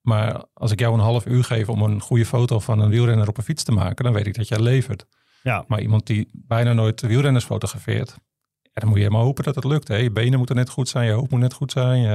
Maar 0.00 0.44
als 0.54 0.72
ik 0.72 0.80
jou 0.80 0.94
een 0.94 1.00
half 1.00 1.26
uur 1.26 1.44
geef 1.44 1.68
om 1.68 1.82
een 1.82 2.00
goede 2.00 2.26
foto 2.26 2.58
van 2.58 2.80
een 2.80 2.90
wielrenner 2.90 3.28
op 3.28 3.36
een 3.36 3.44
fiets 3.44 3.62
te 3.62 3.72
maken, 3.72 4.04
dan 4.04 4.12
weet 4.12 4.26
ik 4.26 4.34
dat 4.34 4.48
jij 4.48 4.60
levert. 4.60 5.06
Ja. 5.42 5.64
Maar 5.66 5.80
iemand 5.80 6.06
die 6.06 6.28
bijna 6.32 6.72
nooit 6.72 7.00
wielrenners 7.00 7.44
fotografeert, 7.44 8.16
ja, 8.62 8.70
dan 8.84 8.88
moet 8.88 8.98
je 8.98 9.10
maar 9.10 9.20
hopen 9.20 9.44
dat 9.44 9.54
het 9.54 9.64
lukt. 9.64 9.88
Hè? 9.88 9.96
Je 9.96 10.10
benen 10.10 10.38
moeten 10.38 10.56
net 10.56 10.68
goed 10.68 10.88
zijn, 10.88 11.06
je 11.06 11.12
hoofd 11.12 11.30
moet 11.30 11.40
net 11.40 11.52
goed 11.52 11.72
zijn, 11.72 12.00
je, 12.00 12.08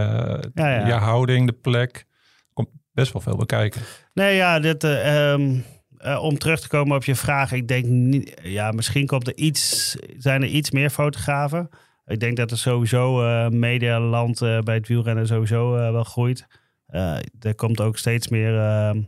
Ja, 0.54 0.69
ja. 0.69 0.88
je 0.88 0.93
houding, 0.93 1.48
de 1.48 1.54
plek. 1.54 2.06
Komt 2.54 2.69
best 2.91 3.13
wel 3.13 3.22
veel 3.22 3.38
bekijken. 3.38 3.82
Nee, 4.13 4.36
ja, 4.36 4.60
dit, 4.60 4.84
eh, 4.84 5.32
ehm, 5.32 5.60
eh, 5.98 6.24
om 6.24 6.38
terug 6.38 6.60
te 6.60 6.67
komen 6.67 6.96
op 6.96 7.04
je 7.04 7.15
vraag. 7.15 7.52
Ik 7.52 7.67
denk 7.67 7.86
niet, 7.86 8.39
ja, 8.43 8.72
misschien 8.72 9.08
komt 9.08 9.28
er 9.28 9.36
iets, 9.36 9.96
zijn 10.17 10.41
er 10.41 10.48
iets 10.48 10.72
meer 10.72 10.89
fotografen. 10.89 11.69
Ik 12.06 12.19
denk 12.19 12.38
dat 12.38 12.52
er 12.52 12.58
sowieso 12.58 13.26
eh 13.26 13.48
medialand 13.50 14.39
bij 14.39 14.76
het 14.76 14.88
wielrennen 14.88 15.28
sowieso 15.28 15.72
wel 15.72 16.04
groeit. 16.04 16.48
Eh, 16.94 17.16
er 17.40 17.56
komt 17.56 17.82
ook 17.82 17.98
steeds 17.98 18.28
meer 18.28 18.58
ehm, 18.60 19.02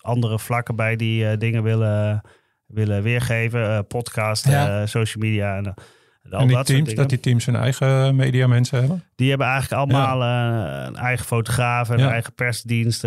andere 0.00 0.38
vlakken 0.38 0.76
bij 0.76 0.96
die 0.96 1.26
eh, 1.28 1.38
dingen 1.38 1.62
willen, 1.62 2.20
willen 2.66 3.02
weergeven. 3.02 3.68
Eh, 3.70 3.78
podcast, 3.88 4.48
Ja. 4.48 4.86
social 4.86 5.24
media 5.24 5.56
en, 5.56 5.66
al 5.66 6.40
en 6.40 6.46
die 6.46 6.56
dat 6.56 6.66
soort 6.68 6.78
teams, 6.84 6.94
dat 6.94 7.08
die 7.08 7.20
teams 7.20 7.46
hun 7.46 7.56
eigen 7.56 8.16
media 8.16 8.46
mensen 8.46 8.78
hebben. 8.78 9.04
Die 9.14 9.28
hebben 9.28 9.46
eigenlijk 9.46 9.80
allemaal 9.82 10.22
een 10.86 10.96
eigen 10.96 11.26
fotograaf 11.26 11.90
en 11.90 11.98
Ja. 11.98 12.04
een 12.04 12.10
eigen 12.12 12.34
persdienst. 12.34 13.00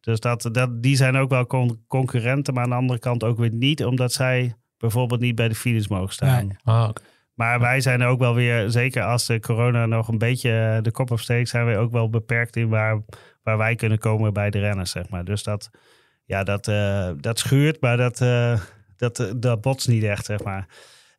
dus 0.00 0.20
dat, 0.20 0.48
dat, 0.52 0.82
die 0.82 0.96
zijn 0.96 1.16
ook 1.16 1.30
wel 1.30 1.46
con- 1.46 1.84
concurrenten, 1.86 2.54
maar 2.54 2.62
aan 2.64 2.70
de 2.70 2.76
andere 2.76 2.98
kant 2.98 3.24
ook 3.24 3.38
weer 3.38 3.52
niet, 3.52 3.84
omdat 3.84 4.12
zij 4.12 4.54
bijvoorbeeld 4.78 5.20
niet 5.20 5.34
bij 5.34 5.48
de 5.48 5.54
finish 5.54 5.86
mogen 5.86 6.12
staan. 6.12 6.46
Nee. 6.46 6.56
Ah. 6.64 6.88
Maar 7.34 7.60
wij 7.60 7.80
zijn 7.80 8.02
ook 8.02 8.18
wel 8.18 8.34
weer, 8.34 8.70
zeker 8.70 9.02
als 9.02 9.26
de 9.26 9.40
corona 9.40 9.86
nog 9.86 10.08
een 10.08 10.18
beetje 10.18 10.78
de 10.82 10.90
kop 10.90 11.10
opsteekt, 11.10 11.48
zijn 11.48 11.64
wij 11.64 11.78
ook 11.78 11.92
wel 11.92 12.10
beperkt 12.10 12.56
in 12.56 12.68
waar, 12.68 13.00
waar 13.42 13.58
wij 13.58 13.74
kunnen 13.74 13.98
komen 13.98 14.32
bij 14.32 14.50
de 14.50 14.58
renners, 14.58 14.90
zeg 14.90 15.08
maar. 15.08 15.24
Dus 15.24 15.42
dat, 15.42 15.70
ja, 16.30 16.44
dat, 16.44 16.68
eh, 16.68 17.10
dat 17.16 17.38
schuurt, 17.38 17.80
maar 17.80 17.96
dat, 17.96 18.20
eh, 18.20 18.60
dat, 18.96 19.18
eh, 19.18 19.30
dat 19.36 19.60
botst 19.60 19.88
niet 19.88 20.02
echt, 20.02 20.24
zeg 20.24 20.42
maar. 20.44 20.66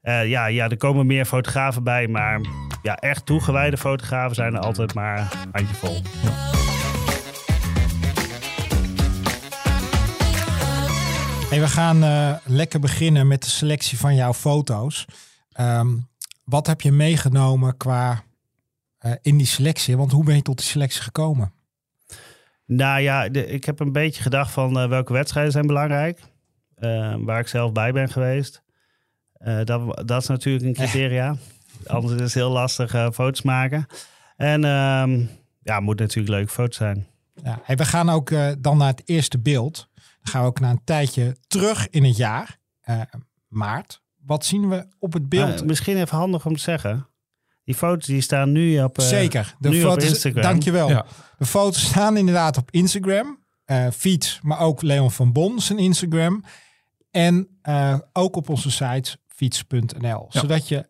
Ja, 0.03 0.45
ja, 0.45 0.69
er 0.69 0.77
komen 0.77 1.05
meer 1.05 1.25
fotografen 1.25 1.83
bij, 1.83 2.07
maar 2.07 2.41
ja, 2.81 2.95
echt 2.95 3.25
toegewijde 3.25 3.77
fotografen 3.77 4.35
zijn 4.35 4.53
er 4.53 4.59
altijd 4.59 4.93
maar 4.93 5.47
handjevol. 5.51 6.01
We 11.49 11.67
gaan 11.67 12.39
lekker 12.45 12.79
beginnen 12.79 13.27
met 13.27 13.43
de 13.43 13.49
selectie 13.49 13.97
van 13.97 14.15
jouw 14.15 14.33
foto's. 14.33 15.05
Ehm, 15.51 15.89
wat 16.43 16.67
heb 16.67 16.81
je 16.81 16.91
meegenomen 16.91 17.77
qua 17.77 18.23
in 19.21 19.37
die 19.37 19.47
selectie? 19.47 19.97
Want 19.97 20.11
hoe 20.11 20.23
ben 20.23 20.35
je 20.35 20.41
tot 20.41 20.57
die 20.57 20.67
selectie 20.67 21.01
gekomen? 21.01 21.53
Nou 22.73 23.01
ja, 23.01 23.29
de- 23.29 23.45
ik 23.47 23.65
heb 23.65 23.79
een 23.79 23.91
beetje 23.91 24.21
gedacht 24.21 24.51
van 24.51 24.79
eh, 24.79 24.87
welke 24.89 25.13
wedstrijden 25.13 25.51
zijn 25.51 25.67
belangrijk. 25.67 26.19
Eh, 26.75 27.15
waar 27.19 27.39
ik 27.39 27.47
zelf 27.47 27.71
bij 27.71 27.91
ben 27.91 28.09
geweest. 28.09 28.63
Eh, 29.33 29.63
dat, 29.63 30.07
dat 30.07 30.21
is 30.21 30.27
natuurlijk 30.27 30.65
een 30.65 30.73
criteria. 30.73 31.35
Anders 31.85 32.13
is 32.13 32.19
het 32.21 32.33
heel 32.33 32.51
lastig 32.51 32.91
foto's 32.91 33.41
maken. 33.41 33.85
En 34.35 34.63
ehm, 34.65 35.19
ja, 35.61 35.75
het 35.75 35.83
moet 35.83 35.99
natuurlijk 35.99 36.29
leuke 36.35 36.51
foto's 36.51 36.75
zijn. 36.75 37.07
Ja, 37.43 37.59
hey, 37.63 37.75
we 37.75 37.85
gaan 37.85 38.09
ook 38.09 38.31
dan 38.59 38.77
naar 38.77 38.87
het 38.87 39.01
eerste 39.05 39.39
beeld. 39.39 39.89
Dan 39.93 40.03
gaan 40.33 40.41
we 40.41 40.47
ook 40.47 40.59
naar 40.59 40.69
een 40.71 40.83
tijdje 40.83 41.35
terug 41.47 41.89
in 41.89 42.03
het 42.03 42.17
jaar. 42.17 42.59
maart. 43.47 44.01
Wat 44.25 44.45
zien 44.45 44.69
we 44.69 44.87
op 44.99 45.13
het 45.13 45.29
beeld? 45.29 45.65
Misschien 45.65 45.97
even 45.97 46.17
handig 46.17 46.45
om 46.45 46.53
te 46.55 46.61
zeggen. 46.61 47.07
Die 47.71 47.79
foto's 47.79 48.05
die 48.05 48.21
staan 48.21 48.51
nu 48.51 48.83
op... 48.83 48.97
eh, 48.97 49.05
Zeker. 49.05 49.55
De 49.59 49.69
nu 49.69 49.83
op 49.83 49.89
foto's, 49.89 50.09
Instagram. 50.09 50.41
Dankjewel. 50.41 50.89
Ja. 50.89 51.05
De 51.37 51.45
foto's 51.45 51.85
staan 51.85 52.17
inderdaad 52.17 52.57
op 52.57 52.71
Instagram. 52.71 53.39
eh 53.65 53.87
Fiets, 53.91 54.39
maar 54.43 54.59
ook 54.59 54.81
Leon 54.81 55.11
van 55.11 55.31
Bon 55.31 55.59
zijn 55.59 55.79
Instagram. 55.79 56.43
En 57.11 57.47
eh, 57.61 57.97
ook 58.13 58.35
op 58.35 58.49
onze 58.49 58.71
site 58.71 59.17
fiets.nl. 59.27 60.25
Ja. 60.29 60.39
Zodat 60.39 60.67
je, 60.67 60.87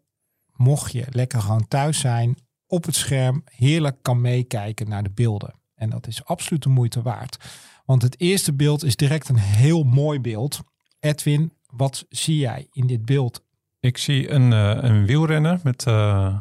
mocht 0.55 0.91
je 0.91 1.05
lekker 1.09 1.41
gewoon 1.41 1.67
thuis 1.67 1.99
zijn, 1.99 2.37
op 2.67 2.85
het 2.85 2.95
scherm 2.95 3.43
heerlijk 3.45 3.97
kan 4.01 4.21
meekijken 4.21 4.89
naar 4.89 5.03
de 5.03 5.11
beelden. 5.11 5.53
En 5.75 5.89
dat 5.89 6.07
is 6.07 6.25
absoluut 6.25 6.63
de 6.63 6.69
moeite 6.69 7.01
waard. 7.01 7.37
Want 7.85 8.01
het 8.01 8.19
eerste 8.19 8.53
beeld 8.53 8.83
is 8.83 8.95
direct 8.95 9.29
een 9.29 9.37
heel 9.37 9.83
mooi 9.83 10.19
beeld. 10.19 10.59
Edwin, 10.99 11.53
wat 11.67 12.05
zie 12.09 12.37
jij 12.37 12.67
in 12.71 12.87
dit 12.87 13.05
beeld? 13.05 13.43
Ik 13.79 13.97
zie 13.97 14.29
een, 14.29 14.53
eh, 14.53 14.77
een 14.89 15.05
wielrenner 15.05 15.59
met 15.63 15.85
eh, 15.87 16.39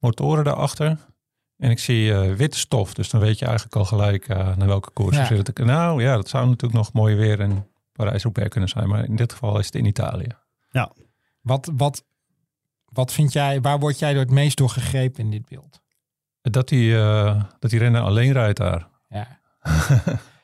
motoren 0.00 0.44
daarachter. 0.44 0.96
En 1.56 1.70
ik 1.70 1.78
zie 1.78 2.12
eh, 2.14 2.34
witte 2.34 2.58
stof. 2.58 2.94
Dus 2.94 3.10
dan 3.10 3.20
weet 3.20 3.38
je 3.38 3.44
eigenlijk 3.44 3.76
al 3.76 3.84
gelijk 3.84 4.28
eh, 4.28 4.56
naar 4.56 4.66
welke 4.68 4.90
koers 4.90 5.16
Ja. 5.16 5.24
zitten. 5.24 5.66
Nou 5.66 6.02
ja, 6.02 6.14
dat 6.16 6.28
zou 6.28 6.44
natuurlijk 6.46 6.74
nog 6.74 6.92
mooi 6.92 7.14
weer 7.14 7.40
in 7.40 7.66
Parijs-Roubaix 7.92 8.50
kunnen 8.50 8.68
zijn. 8.68 8.88
Maar 8.88 9.04
in 9.04 9.16
dit 9.16 9.32
geval 9.32 9.58
is 9.58 9.66
het 9.66 9.74
in 9.74 9.84
Italië. 9.84 10.28
Wat, 11.40 11.70
wat, 11.76 12.04
wat 12.84 13.12
vind 13.12 13.32
jij, 13.32 13.60
waar 13.60 13.78
word 13.78 13.98
jij 13.98 14.12
door 14.12 14.22
het 14.22 14.30
meest 14.30 14.56
door 14.56 14.68
gegrepen 14.70 15.24
in 15.24 15.30
dit 15.30 15.48
beeld? 15.48 15.80
Dat 16.40 16.68
die, 16.68 16.96
eh, 16.98 17.42
dat 17.58 17.70
die 17.70 17.78
renner 17.78 18.00
alleen 18.02 18.32
rijdt 18.32 18.56
daar. 18.58 18.88
Ja. 19.08 19.38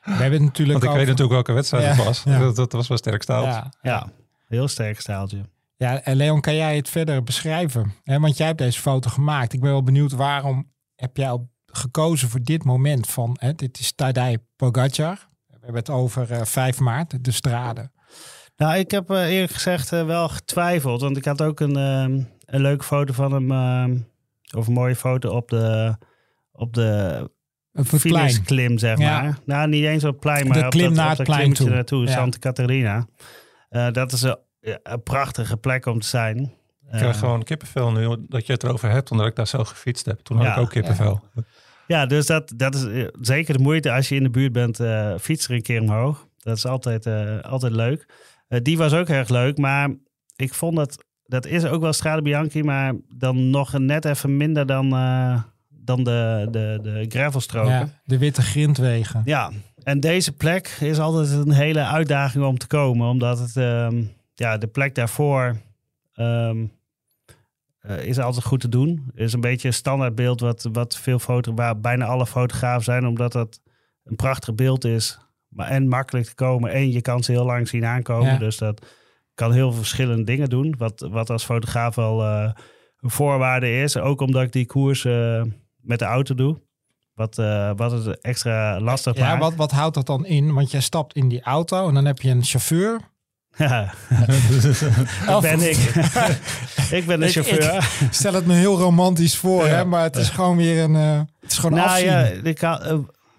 We 0.05 0.13
hebben 0.13 0.33
het 0.33 0.41
natuurlijk 0.43 0.79
Want 0.79 0.83
ik 0.83 0.89
over- 0.89 0.97
weet 0.99 1.07
natuurlijk 1.07 1.33
welke 1.35 1.53
wedstrijd 1.53 1.85
Ja, 1.85 1.91
het 1.95 2.05
was. 2.05 2.23
ja. 2.23 2.39
Dat, 2.39 2.57
dat 2.57 2.73
was 2.73 2.89
wel 2.89 2.97
sterk 2.97 3.23
staal. 3.23 3.45
Ja, 3.45 3.73
Ja, 3.83 4.09
heel 4.47 4.69
sterk 4.69 5.01
staaltje. 5.01 5.41
Ja, 5.77 6.03
en 6.03 6.17
Leon, 6.17 6.41
kan 6.41 6.55
jij 6.55 6.77
het 6.77 6.89
verder 6.89 7.23
beschrijven? 7.23 7.93
Want 8.05 8.37
jij 8.37 8.47
hebt 8.47 8.59
deze 8.59 8.81
foto 8.81 9.11
gemaakt. 9.11 9.53
Ik 9.53 9.61
ben 9.61 9.71
wel 9.71 9.83
benieuwd 9.83 10.13
waarom 10.13 10.73
heb 10.95 11.17
jij 11.17 11.39
gekozen 11.67 12.29
voor 12.29 12.41
dit 12.43 12.65
moment 12.65 13.07
van, 13.07 13.39
dit 13.57 13.79
is 13.79 13.93
Tadej 13.95 14.39
Pogacar. 14.57 15.29
We 15.47 15.55
hebben 15.73 15.75
het 15.81 15.91
over 15.91 16.33
eh, 16.33 16.45
5 16.45 16.81
maart, 16.81 17.25
de 17.25 17.31
strade. 17.31 17.91
Nou, 18.57 18.77
ik 18.79 18.91
heb 18.91 19.11
eh, 19.11 19.31
eerlijk 19.31 19.53
gezegd 19.53 19.93
eh, 19.93 20.05
wel 20.07 20.29
getwijfeld. 20.29 21.01
Want 21.01 21.17
ik 21.17 21.25
had 21.25 21.43
ook 21.43 21.61
een, 21.61 21.77
ehm, 21.77 22.21
een 22.45 22.61
leuke 22.61 22.85
foto 22.85 23.13
van 23.13 23.33
hem. 23.33 23.51
ehm, 23.53 23.99
of 24.57 24.67
een 24.67 24.73
mooie 24.73 24.97
foto 24.97 25.31
op 25.37 25.49
de, 25.49 25.97
op 26.53 26.73
de 26.75 27.31
plein. 28.03 28.43
klim, 28.45 28.79
zeg 28.79 28.99
Ja. 28.99 29.23
maar. 29.23 29.39
Nou, 29.45 29.69
niet 29.69 29.85
eens 29.85 30.05
op 30.05 30.11
het 30.11 30.21
plein, 30.21 30.47
maar 30.49 30.59
De 30.59 30.65
op 30.65 30.71
klim 30.71 30.87
dat, 30.89 30.97
naar 30.97 31.11
op 31.11 31.17
het 31.19 31.27
plein 31.27 31.53
toe. 31.53 31.69
naartoe, 31.69 32.05
Ja. 32.07 32.13
Santa 32.13 32.39
Catarina. 32.39 33.07
Eh, 33.69 33.91
dat 33.93 34.13
is 34.13 34.23
een, 34.23 34.37
ja, 34.67 34.79
een 34.83 35.03
prachtige 35.03 35.57
plek 35.57 35.87
om 35.87 36.01
te 36.01 36.07
zijn. 36.07 36.39
Ik 36.39 36.93
krijg 36.93 37.15
Eh, 37.15 37.21
gewoon 37.21 37.43
kippenvel 37.43 37.93
nu 37.93 38.17
dat 38.29 38.47
je 38.47 38.53
het 38.53 38.63
erover 38.65 38.91
hebt, 38.91 39.11
omdat 39.11 39.27
ik 39.27 39.35
daar 39.37 39.47
zo 39.47 39.65
gefietst 39.65 40.07
heb. 40.07 40.21
Toen 40.21 40.37
had 40.37 40.47
Ja. 40.47 40.53
ik 40.55 40.59
ook 40.59 40.71
kippenvel. 40.71 41.21
Ja, 41.87 42.07
dus 42.07 42.27
dat, 42.27 42.53
dat 42.57 42.75
is 42.75 42.85
eh, 42.85 43.07
zeker 43.21 43.57
de 43.57 43.63
moeite 43.63 43.93
als 43.93 44.09
je 44.09 44.15
in 44.15 44.23
de 44.23 44.31
buurt 44.31 44.53
bent. 44.53 44.81
eh 44.81 45.13
fiets 45.21 45.49
er 45.49 45.55
een 45.55 45.63
keer 45.63 45.81
omhoog. 45.81 46.27
Dat 46.39 46.57
is 46.57 46.67
altijd, 46.67 47.07
eh, 47.07 47.41
altijd 47.41 47.73
leuk. 47.73 48.07
Eh, 48.49 48.61
die 48.63 48.77
was 48.79 48.93
ook 48.93 49.09
erg 49.09 49.29
leuk, 49.29 49.59
maar 49.59 49.91
ik 50.37 50.55
vond 50.55 50.77
dat... 50.77 51.05
Dat 51.29 51.47
is 51.47 51.65
ook 51.65 51.81
wel 51.81 51.93
Strade 51.93 52.23
Bianchi, 52.23 52.63
maar 52.63 52.95
dan 53.15 53.51
nog 53.51 53.79
net 53.79 54.05
even 54.05 54.37
minder 54.37 54.67
dan, 54.67 54.93
eh, 54.93 55.43
dan 55.69 56.05
de, 56.05 56.49
de, 56.51 56.79
de 56.83 57.05
gravelstroken. 57.09 57.71
Ja, 57.73 57.89
de 58.05 58.19
witte 58.19 58.43
grindwegen. 58.43 59.23
Ja, 59.25 59.51
en 59.83 60.01
deze 60.01 60.33
plek 60.33 60.77
is 60.81 60.99
altijd 60.99 61.31
een 61.31 61.53
hele 61.53 61.85
uitdaging 61.85 62.45
om 62.45 62.59
te 62.59 62.67
komen. 62.67 63.09
Omdat 63.09 63.39
het, 63.39 63.57
ehm, 63.57 64.03
ja, 64.37 64.59
de 64.59 64.67
plek 64.67 64.95
daarvoor 64.95 65.57
ehm, 66.13 66.67
eh, 67.79 68.05
is 68.05 68.19
altijd 68.19 68.45
goed 68.45 68.61
te 68.61 68.69
doen. 68.69 69.11
is 69.15 69.33
een 69.33 69.41
beetje 69.41 69.69
een 69.69 69.75
standaardbeeld 69.75 70.41
wat, 70.41 70.69
wat 70.73 70.97
veel 70.97 71.19
foto, 71.19 71.55
waar 71.55 71.81
bijna 71.81 72.05
alle 72.05 72.27
fotografen 72.27 72.85
zijn. 72.85 73.07
Omdat 73.07 73.33
dat 73.33 73.61
een 74.05 74.17
prachtig 74.17 74.55
beeld 74.55 74.85
is. 74.85 75.19
Maar 75.49 75.69
en 75.69 75.89
makkelijk 75.89 76.27
te 76.27 76.35
komen. 76.35 76.73
En 76.73 76.93
je 76.93 77.01
kan 77.01 77.23
ze 77.23 77.33
heel 77.33 77.45
lang 77.45 77.69
zien 77.69 77.85
aankomen. 77.85 78.33
Ja. 78.33 78.39
Dus 78.39 78.57
dat 78.57 78.87
kan 79.35 79.53
heel 79.53 79.71
veel 79.71 79.79
verschillende 79.79 80.25
dingen 80.25 80.49
doen. 80.49 80.75
Wat, 80.79 81.07
wat 81.11 81.31
als 81.31 81.45
fotograaf 81.45 81.95
wel 81.95 82.23
eh, 82.23 82.51
een 83.01 83.11
voorwaarde 83.11 83.81
is. 83.81 83.97
Ook 83.97 84.21
omdat 84.21 84.43
ik 84.43 84.53
die 84.53 84.67
koers 84.67 85.05
eh, 85.05 85.43
met 85.77 85.99
de 85.99 86.05
auto 86.05 86.35
doe. 86.35 86.65
Wat, 87.15 87.39
eh, 87.39 87.71
wat 87.77 87.91
het 87.91 88.21
extra 88.21 88.81
lastig 88.81 89.17
Ja, 89.17 89.29
maakt. 89.29 89.41
wat, 89.41 89.55
wat 89.55 89.71
houdt 89.71 89.95
dat 89.95 90.07
dan 90.07 90.27
in? 90.27 90.55
Want 90.55 90.71
jij 90.71 90.81
stapt 90.81 91.15
in 91.15 91.29
die 91.29 91.43
auto 91.43 91.89
en 91.89 91.95
dan 91.95 92.05
heb 92.05 92.21
je 92.21 92.31
een 92.31 92.45
chauffeur. 92.45 93.01
Ja, 93.57 93.93
dat 95.27 95.41
ben 95.43 95.71
ik. 95.71 95.77
ik 96.99 97.07
ben 97.07 97.21
de 97.21 97.27
Ik- 97.27 97.33
chauffeur. 97.33 97.89
Stel 98.11 98.33
het 98.33 98.47
me 98.47 98.55
heel 98.55 98.79
romantisch 98.79 99.37
voor, 99.37 99.67
Ja. 99.67 99.75
hè? 99.75 99.85
maar 99.85 100.03
het 100.03 100.17
is 100.17 100.29
gewoon 100.31 100.57
weer 100.57 100.83
een, 100.83 100.97
eh, 100.97 101.21
het 101.41 101.51
is 101.51 101.59
gewoon 101.59 101.79
nou 101.79 101.89
afzien. 101.89 102.07
ja, 102.07 102.21
ik, 102.43 102.63
eh, 102.63 102.93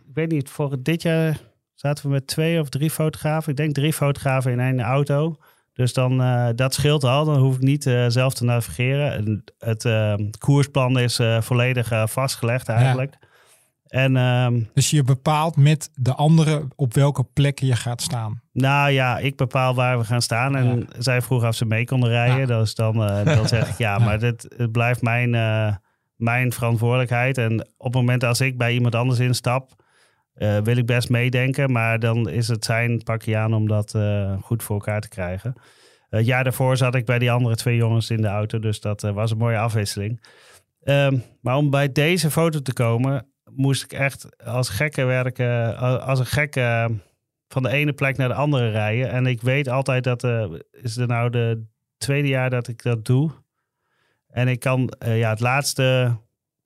ik 0.07 0.13
weet 0.13 0.31
niet, 0.31 0.49
voor 0.49 0.75
dit 0.79 1.01
jaar 1.01 1.37
zaten 1.75 2.05
we 2.05 2.11
met 2.11 2.27
twee 2.27 2.59
of 2.59 2.69
drie 2.69 2.91
fotografen. 2.91 3.51
Ik 3.51 3.57
denk 3.57 3.73
drie 3.73 3.93
fotografen 3.93 4.51
in 4.51 4.59
één 4.59 4.81
auto. 4.81 5.35
Dus 5.73 5.93
dan, 5.93 6.21
eh, 6.21 6.47
dat 6.55 6.73
scheelt 6.73 7.03
al. 7.03 7.25
Dan 7.25 7.37
hoef 7.39 7.55
ik 7.55 7.61
niet 7.61 7.83
zelf 8.07 8.33
te 8.33 8.43
navigeren. 8.43 9.11
En 9.13 9.43
het 9.59 9.87
koersplan 10.37 10.99
is 10.99 11.19
volledig 11.39 11.91
vastgelegd 12.05 12.69
eigenlijk. 12.69 13.15
En 13.87 14.17
ehm, 14.17 14.61
Dus 14.73 14.89
je 14.89 15.03
bepaalt 15.03 15.55
met 15.55 15.89
de 15.93 16.13
anderen 16.13 16.69
op 16.75 16.93
welke 16.93 17.23
plekken 17.23 17.67
je 17.67 17.75
gaat 17.75 18.01
staan. 18.01 18.41
Nou 18.53 18.91
ja, 18.91 19.17
ik 19.17 19.35
bepaal 19.35 19.75
waar 19.75 19.97
we 19.97 20.03
gaan 20.03 20.21
staan. 20.21 20.55
En 20.55 20.87
zij 20.97 21.21
vroeg 21.21 21.47
of 21.47 21.55
ze 21.55 21.65
mee 21.65 21.85
konden 21.85 22.09
rijden. 22.09 22.47
Ja. 22.47 22.59
Dus 22.59 22.75
dan, 22.75 23.03
eh, 23.03 23.35
dan 23.35 23.47
zeg 23.57 23.69
ik 23.69 23.77
ja, 23.77 23.97
Ja. 23.97 24.05
maar 24.05 24.19
dit, 24.19 24.53
het 24.57 24.71
blijft 24.71 25.01
mijn, 25.01 25.35
eh, 25.35 25.75
mijn 26.15 26.51
verantwoordelijkheid. 26.51 27.37
En 27.37 27.59
op 27.77 27.85
het 27.85 27.93
moment 27.93 28.23
als 28.23 28.41
ik 28.41 28.57
bij 28.57 28.73
iemand 28.73 28.95
anders 28.95 29.19
instap, 29.19 29.83
eh, 30.33 30.57
wil 30.57 30.77
ik 30.77 30.85
best 30.85 31.09
meedenken. 31.09 31.71
Maar 31.71 31.99
dan 31.99 32.29
is 32.29 32.47
het 32.47 32.65
zijn 32.65 33.03
pakje 33.03 33.37
aan 33.37 33.53
om 33.53 33.67
dat 33.67 33.95
goed 34.41 34.63
voor 34.63 34.75
elkaar 34.75 35.01
te 35.01 35.09
krijgen. 35.09 35.53
Het 36.09 36.25
jaar 36.25 36.43
daarvoor 36.43 36.77
zat 36.77 36.95
ik 36.95 37.05
bij 37.05 37.19
die 37.19 37.31
andere 37.31 37.55
twee 37.55 37.75
jongens 37.75 38.09
in 38.09 38.21
de 38.21 38.27
auto. 38.27 38.59
Dus 38.59 38.81
dat 38.81 39.01
was 39.01 39.31
een 39.31 39.37
mooie 39.37 39.57
afwisseling. 39.57 40.21
Ehm, 40.83 41.17
maar 41.41 41.55
om 41.55 41.69
bij 41.69 41.91
deze 41.91 42.31
foto 42.31 42.61
te 42.61 42.73
komen, 42.73 43.25
moest 43.55 43.83
ik 43.83 43.93
echt 43.93 44.43
als 44.45 44.69
gekke 44.69 45.03
werken. 45.03 45.77
Als 46.01 46.19
een 46.19 46.25
gekke 46.25 46.89
van 47.47 47.63
de 47.63 47.69
ene 47.69 47.93
plek 47.93 48.17
naar 48.17 48.27
de 48.27 48.33
andere 48.33 48.69
rijden. 48.69 49.11
En 49.11 49.25
ik 49.25 49.41
weet 49.41 49.69
altijd 49.69 50.03
dat 50.03 50.23
eh 50.23 50.45
is 50.71 50.97
er 50.97 51.07
nou 51.07 51.29
de 51.29 51.65
tweede 51.97 52.27
jaar 52.27 52.49
dat 52.49 52.67
ik 52.67 52.83
dat 52.83 53.05
doe. 53.05 53.31
En 54.27 54.47
ik 54.47 54.59
kan 54.59 54.89
eh, 54.89 55.17
ja, 55.17 55.29
het 55.29 55.39
laatste 55.39 56.17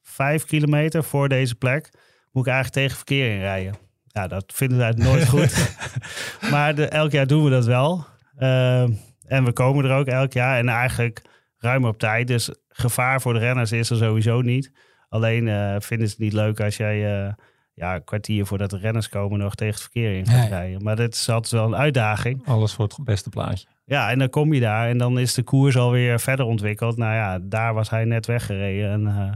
vijf 0.01 0.45
kilometer 0.45 1.03
voor 1.03 1.29
deze 1.29 1.55
plek 1.55 1.89
moet 2.31 2.45
ik 2.45 2.51
eigenlijk 2.51 2.81
tegen 2.81 2.97
verkeer 2.97 3.33
inrijden. 3.33 3.75
Ja, 4.05 4.27
dat 4.27 4.53
vinden 4.55 4.77
ze 4.77 4.83
eigenlijk 4.83 5.13
nooit 5.13 5.29
goed. 5.29 5.75
maar 6.51 6.75
de, 6.75 6.87
elk 6.87 7.11
jaar 7.11 7.27
doen 7.27 7.43
we 7.43 7.49
dat 7.49 7.65
wel. 7.65 8.05
Eh, 8.35 8.81
en 9.25 9.43
we 9.43 9.53
komen 9.53 9.85
er 9.85 9.95
ook 9.95 10.07
elk 10.07 10.33
jaar. 10.33 10.57
En 10.57 10.69
eigenlijk 10.69 11.21
ruim 11.57 11.85
op 11.85 11.99
tijd. 11.99 12.27
Dus 12.27 12.49
gevaar 12.69 13.21
voor 13.21 13.33
de 13.33 13.39
renners 13.39 13.71
is 13.71 13.89
er 13.89 13.97
sowieso 13.97 14.41
niet. 14.41 14.71
Alleen 15.11 15.47
eh, 15.47 15.75
vinden 15.79 16.07
ze 16.07 16.13
het 16.13 16.23
niet 16.23 16.33
leuk 16.33 16.59
als 16.61 16.77
jij 16.77 17.23
eh, 17.25 17.33
ja, 17.73 17.95
een 17.95 18.03
kwartier 18.03 18.45
voordat 18.45 18.69
de 18.69 18.77
renners 18.77 19.09
komen 19.09 19.39
nog 19.39 19.55
tegen 19.55 19.73
het 19.73 19.81
verkeer 19.81 20.15
in 20.17 20.25
gaat 20.25 20.39
Nee. 20.39 20.49
rijden. 20.49 20.83
Maar 20.83 20.95
dat 20.95 21.13
is 21.13 21.29
altijd 21.29 21.51
wel 21.53 21.65
een 21.65 21.75
uitdaging. 21.75 22.47
Alles 22.47 22.73
voor 22.73 22.85
het 22.85 22.97
beste 23.03 23.29
plaatje. 23.29 23.67
Ja, 23.85 24.09
en 24.11 24.19
dan 24.19 24.29
kom 24.29 24.53
je 24.53 24.59
daar 24.59 24.89
en 24.89 24.97
dan 24.97 25.19
is 25.19 25.33
de 25.33 25.43
koers 25.43 25.77
alweer 25.77 26.19
verder 26.19 26.45
ontwikkeld. 26.45 26.97
Nou 26.97 27.13
ja, 27.13 27.39
daar 27.41 27.73
was 27.73 27.89
hij 27.89 28.05
net 28.05 28.25
weggereden. 28.25 28.91
En 28.91 29.07
eh, 29.07 29.31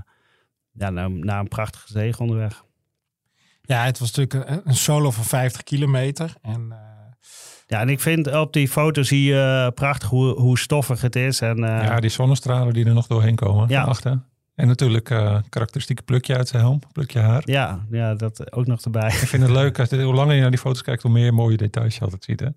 ja, 0.72 0.90
na, 0.90 1.08
na 1.08 1.40
een 1.40 1.48
prachtige 1.48 1.92
zege 1.92 2.22
onderweg. 2.22 2.64
Ja, 3.62 3.84
het 3.84 4.00
was 4.00 4.12
natuurlijk 4.12 4.50
een, 4.50 4.62
een 4.66 4.76
solo 4.76 5.12
van 5.12 5.24
50 5.24 5.64
kilometer. 5.64 6.34
En 6.42 6.74
Ja, 7.68 7.80
en 7.80 7.90
ik 7.90 8.00
vind 8.00 8.34
op 8.36 8.54
die 8.54 8.68
foto 8.68 9.04
zie 9.04 9.24
je 9.24 9.72
prachtig 9.76 10.10
hoe, 10.10 10.40
hoe 10.40 10.58
stoffig 10.60 11.02
het 11.02 11.16
is. 11.16 11.42
En 11.42 11.58
ja, 11.58 12.00
die 12.00 12.10
zonnestralen 12.10 12.74
die 12.74 12.86
er 12.86 12.94
nog 12.94 13.08
doorheen 13.08 13.36
komen 13.36 13.70
Ja. 13.70 13.84
achter. 13.84 14.22
En 14.56 14.68
natuurlijk 14.68 15.10
eh 15.10 15.38
karakteristieke 15.50 16.04
plukje 16.04 16.36
uit 16.36 16.48
zijn 16.48 16.62
helm, 16.62 16.80
plukje 16.92 17.20
haar. 17.20 17.42
ja, 17.46 17.86
ja, 17.90 18.14
dat 18.16 18.52
ook 18.54 18.68
nog 18.68 18.82
erbij. 18.82 19.08
Ik 19.08 19.14
vind 19.14 19.44
het 19.44 19.52
leuk, 19.62 19.80
als, 19.80 19.90
hoe 19.90 20.14
langer 20.14 20.36
je 20.36 20.42
naar 20.42 20.50
die 20.50 20.60
foto's 20.60 20.82
kijkt, 20.82 21.02
hoe 21.02 21.12
meer 21.12 21.34
mooie 21.34 21.58
details 21.58 21.96
je 21.96 22.02
altijd 22.02 22.24
ziet. 22.24 22.40
Hè? 22.40 22.48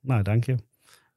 Nou, 0.00 0.22
dank 0.22 0.44
je. 0.44 0.56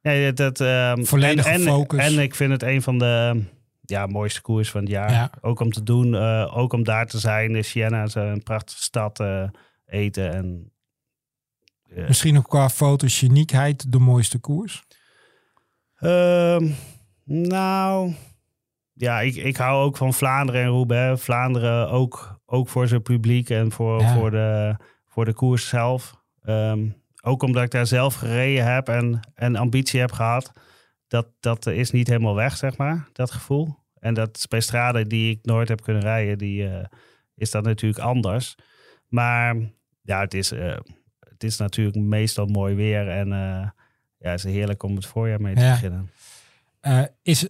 Ja, 0.00 0.30
dat, 0.30 0.60
ehm, 0.60 1.04
Volledige 1.04 1.48
en, 1.48 1.60
focus. 1.60 1.98
En 1.98 2.18
ik 2.18 2.34
vind 2.34 2.50
het 2.52 2.62
een 2.62 2.82
van 2.82 2.98
de 2.98 3.42
ja, 3.84 4.06
mooiste 4.06 4.40
koers 4.40 4.70
van 4.70 4.80
het 4.80 4.90
jaar. 4.90 5.10
Ja. 5.10 5.30
Ook 5.40 5.60
om 5.60 5.72
te 5.72 5.82
doen, 5.82 6.14
eh, 6.14 6.56
ook 6.56 6.72
om 6.72 6.84
daar 6.84 7.06
te 7.06 7.18
zijn. 7.18 7.64
Siena 7.64 8.02
is 8.02 8.14
een 8.14 8.42
prachtige 8.42 8.82
stad. 8.82 9.20
eh, 9.20 9.48
eten 9.86 10.32
en... 10.32 10.72
eh, 11.94 12.06
misschien 12.06 12.36
ook 12.38 12.48
qua 12.48 12.68
fotogeniekheid 12.68 13.92
de 13.92 13.98
mooiste 13.98 14.38
koers. 14.38 14.84
Ehm, 15.96 16.68
nou, 17.24 18.14
ja, 19.00 19.20
ik, 19.20 19.34
ik 19.34 19.56
hou 19.56 19.84
ook 19.84 19.96
van 19.96 20.14
Vlaanderen 20.14 20.62
en 20.62 20.68
Roubaix. 20.68 21.22
Vlaanderen 21.22 21.90
ook, 21.90 22.40
ook 22.46 22.68
voor 22.68 22.88
zijn 22.88 23.02
publiek 23.02 23.50
en 23.50 23.72
voor, 23.72 24.00
Ja. 24.00 24.14
voor, 24.14 24.30
de, 24.30 24.76
voor 25.08 25.24
de 25.24 25.32
koers 25.32 25.68
zelf. 25.68 26.14
Ehm, 26.42 26.88
ook 27.22 27.42
omdat 27.42 27.62
ik 27.62 27.70
daar 27.70 27.86
zelf 27.86 28.14
gereden 28.14 28.72
heb 28.72 28.88
en, 28.88 29.20
en 29.34 29.56
ambitie 29.56 30.00
heb 30.00 30.12
gehad. 30.12 30.52
Dat, 31.08 31.26
dat 31.40 31.66
is 31.66 31.90
niet 31.90 32.06
helemaal 32.08 32.34
weg, 32.34 32.56
zeg 32.56 32.76
maar, 32.76 33.08
dat 33.12 33.30
gevoel. 33.30 33.78
En 33.98 34.14
dat 34.14 34.36
is 34.36 34.46
bij 34.46 34.60
straden 34.60 35.08
die 35.08 35.30
ik 35.30 35.38
nooit 35.42 35.68
heb 35.68 35.82
kunnen 35.82 36.02
rijden, 36.02 36.38
die, 36.38 36.68
eh, 36.68 36.84
is 37.34 37.50
dat 37.50 37.64
natuurlijk 37.64 38.04
anders. 38.04 38.54
Maar 39.08 39.56
ja, 40.02 40.20
het 40.20 40.34
is, 40.34 40.52
eh, 40.52 40.76
het 41.18 41.44
is 41.44 41.56
natuurlijk 41.56 41.96
meestal 41.96 42.46
mooi 42.46 42.74
weer. 42.74 43.08
En 43.08 43.32
eh, 43.32 43.68
ja, 44.16 44.30
het 44.30 44.44
is 44.44 44.52
heerlijk 44.52 44.82
om 44.82 44.94
het 44.94 45.06
voorjaar 45.06 45.40
mee 45.40 45.54
te 45.54 45.60
beginnen. 45.70 46.10
Is, 47.22 47.48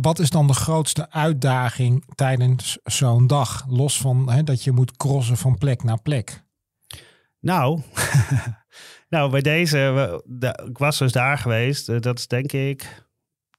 wat 0.00 0.18
is 0.18 0.30
dan 0.30 0.46
de 0.46 0.54
grootste 0.54 1.10
uitdaging 1.10 2.04
tijdens 2.14 2.78
zo'n 2.84 3.26
dag? 3.26 3.64
Los 3.68 3.98
van 3.98 4.30
hè, 4.30 4.42
dat 4.42 4.64
je 4.64 4.72
moet 4.72 4.96
crossen 4.96 5.36
van 5.36 5.58
plek 5.58 5.82
naar 5.82 6.02
plek. 6.02 6.44
Nou, 7.40 7.80
nou 9.08 9.30
bij 9.30 9.40
deze, 9.40 10.22
ik 10.68 10.78
was 10.78 10.98
dus 10.98 11.12
daar 11.12 11.38
geweest. 11.38 11.88
Eh, 11.88 12.00
Dat 12.00 12.18
is 12.18 12.26
denk 12.26 12.52
ik 12.52 13.04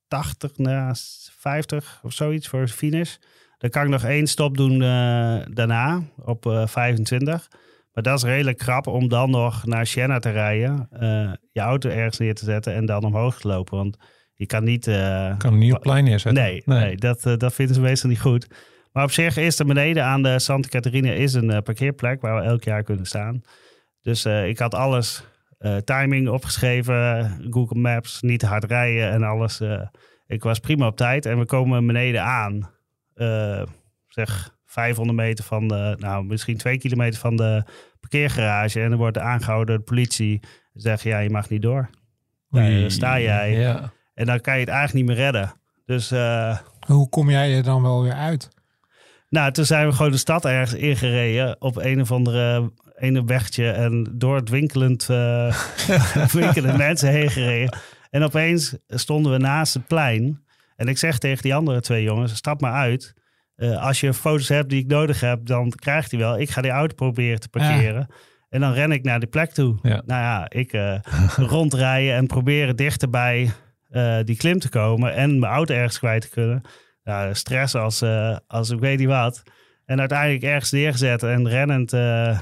80 0.08 0.58
na 0.58 0.94
50 1.38 2.00
of 2.04 2.14
zoiets 2.14 2.48
voor 2.48 2.68
finish. 2.68 3.16
Dan 3.58 3.70
kan 3.70 3.84
ik 3.84 3.90
nog 3.90 4.04
één 4.04 4.28
stop 4.28 4.58
doen 4.58 4.74
eh, 4.74 5.40
daarna 5.50 6.02
op 6.26 6.46
eh, 6.46 6.68
25. 6.68 7.48
Maar 7.94 8.04
dat 8.04 8.18
is 8.18 8.24
redelijk 8.24 8.58
krap 8.58 8.88
om 8.88 9.08
dan 9.08 9.30
nog 9.30 9.66
naar 9.66 9.86
Siena 9.86 10.20
te 10.20 10.30
rijden. 10.30 10.88
eh, 10.92 11.32
je 11.52 11.60
auto 11.60 11.90
ergens 11.90 12.18
neer 12.18 12.36
te 12.36 12.46
zetten 12.46 12.74
en 12.74 12.86
dan 12.86 13.04
omhoog 13.04 13.40
te 13.40 13.48
lopen. 13.48 13.78
Want 13.78 13.98
je 14.38 14.46
kan 14.46 14.64
niet... 14.64 14.88
Ik 14.88 14.94
kan 15.38 15.52
hem 15.52 15.58
niet 15.58 15.74
op 15.74 15.82
plein 15.82 16.04
neerzetten. 16.04 16.44
Nee, 16.44 16.62
nee. 16.66 16.96
dat, 16.96 17.26
eh, 17.26 17.38
dat 17.38 17.54
vinden 17.54 17.76
ze 17.76 17.82
meestal 17.82 18.10
niet 18.10 18.20
goed. 18.20 18.48
Maar 18.92 19.04
op 19.04 19.12
zich 19.12 19.38
is 19.38 19.60
er 19.60 19.66
beneden 19.66 20.04
aan 20.04 20.24
de 20.24 20.40
Santa 20.40 20.70
Catarina 20.70 21.12
is 21.12 21.34
een 21.34 21.52
eh, 21.52 21.62
parkeerplek 21.62 22.22
waar 22.22 22.36
we 22.36 22.48
elk 22.48 22.64
jaar 22.64 22.84
kunnen 22.84 23.06
staan. 23.06 23.42
Dus 24.02 24.26
ik 24.26 24.60
had 24.60 24.74
alles, 24.74 25.24
timing 25.84 26.30
opgeschreven, 26.30 27.32
Google 27.50 27.80
Maps, 27.80 28.22
niet 28.22 28.40
te 28.40 28.46
hard 28.46 28.64
rijden 28.64 29.12
en 29.12 29.24
alles. 29.24 29.62
ik 30.28 30.44
was 30.44 30.60
prima 30.60 30.88
op 30.88 30.98
tijd 30.98 31.26
en 31.26 31.40
we 31.40 31.46
komen 31.46 31.86
beneden 31.86 32.24
aan. 32.24 32.70
Zeg 34.08 34.58
500 34.66 35.18
meter 35.18 35.44
van 35.44 35.68
de, 35.68 35.96
nou 36.00 36.26
misschien 36.26 36.58
twee 36.58 36.78
kilometer 36.78 37.20
van 37.20 37.36
de 37.36 37.64
parkeergarage. 38.00 38.82
En 38.82 38.90
dan 38.90 39.00
wordt 39.00 39.18
aangehouden 39.18 39.68
door 39.68 39.78
de 39.78 39.92
politie. 39.92 40.40
Ze 40.74 40.82
zeggen, 40.82 41.10
ja, 41.10 41.20
je 41.20 41.30
mag 41.30 41.50
niet 41.50 41.62
door. 41.62 41.90
Oei. 42.56 42.82
daar 42.82 42.92
sta 42.92 43.20
jij. 43.20 43.52
Ja. 43.52 43.92
En 44.18 44.26
dan 44.26 44.42
kan 44.42 44.54
je 44.54 44.60
het 44.60 44.70
eigenlijk 44.70 45.08
niet 45.08 45.16
meer 45.16 45.24
redden. 45.26 45.54
Dus 45.86 46.12
eh, 46.12 46.58
Hoe 46.86 47.10
kom 47.10 47.30
jij 47.30 47.56
er 47.56 47.64
dan 47.64 47.82
wel 47.82 48.04
weer 48.04 48.14
uit? 48.14 48.50
nou, 49.30 49.52
toen 49.52 49.66
zijn 49.66 49.88
we 49.88 49.94
gewoon 49.94 50.12
de 50.12 50.18
stad 50.18 50.46
ergens 50.46 50.80
ingereden 50.80 51.56
op 51.62 51.76
een 51.76 52.02
of 52.02 52.12
andere 52.12 52.72
ene 52.96 53.24
wegje 53.24 53.72
en 53.72 54.14
door 54.14 54.36
het 54.36 54.50
winkelend, 54.50 55.10
eh 55.10 55.62
winkelende 56.32 56.78
mensen 56.78 57.10
heen 57.10 57.30
gereden. 57.30 57.78
En 58.10 58.24
opeens 58.24 58.78
stonden 58.88 59.32
we 59.32 59.38
naast 59.38 59.74
het 59.74 59.88
plein. 59.88 60.44
En 60.76 60.88
ik 60.88 60.98
zeg 60.98 61.18
tegen 61.18 61.44
die 61.44 61.56
andere 61.56 61.82
twee 61.82 62.04
jongens, 62.04 62.36
stap 62.36 62.62
maar 62.62 62.74
uit. 62.74 63.14
Eh, 63.56 63.84
als 63.86 64.00
je 64.00 64.14
foto's 64.14 64.50
hebt 64.50 64.70
die 64.70 64.84
ik 64.84 64.88
nodig 64.88 65.20
heb, 65.20 65.46
dan 65.46 65.70
krijgt 65.70 66.12
hij 66.12 66.20
wel. 66.20 66.40
Ik 66.40 66.50
ga 66.50 66.62
die 66.62 66.72
auto 66.72 66.96
proberen 66.96 67.40
te 67.40 67.50
parkeren. 67.50 68.08
En 68.50 68.60
dan 68.62 68.74
ren 68.74 68.92
ik 68.92 69.04
naar 69.04 69.20
die 69.20 69.30
plek 69.30 69.52
toe. 69.52 69.78
Ja. 69.82 70.02
Nou 70.06 70.22
ja, 70.22 70.50
ik 70.50 70.74
eh, 70.74 71.00
rondrijden 71.56 72.16
en 72.16 72.28
proberen 72.28 72.76
dichterbij 72.76 73.52
eh 73.90 74.20
die 74.24 74.38
klim 74.38 74.60
te 74.60 74.70
komen. 74.70 75.14
En 75.14 75.40
mijn 75.40 75.52
auto 75.52 75.74
ergens 75.74 76.00
kwijt 76.00 76.22
te 76.22 76.30
kunnen. 76.30 76.62
Ja, 77.04 77.34
stress 77.34 77.76
als, 77.76 78.02
eh, 78.02 78.38
als 78.48 78.70
ik 78.70 78.80
weet 78.80 79.00
niet 79.00 79.08
wat. 79.08 79.44
En 79.86 80.00
uiteindelijk 80.00 80.44
ergens 80.44 80.72
neergezet 80.72 81.24
en 81.24 81.48
rennend 81.48 81.94
eh, 81.94 82.40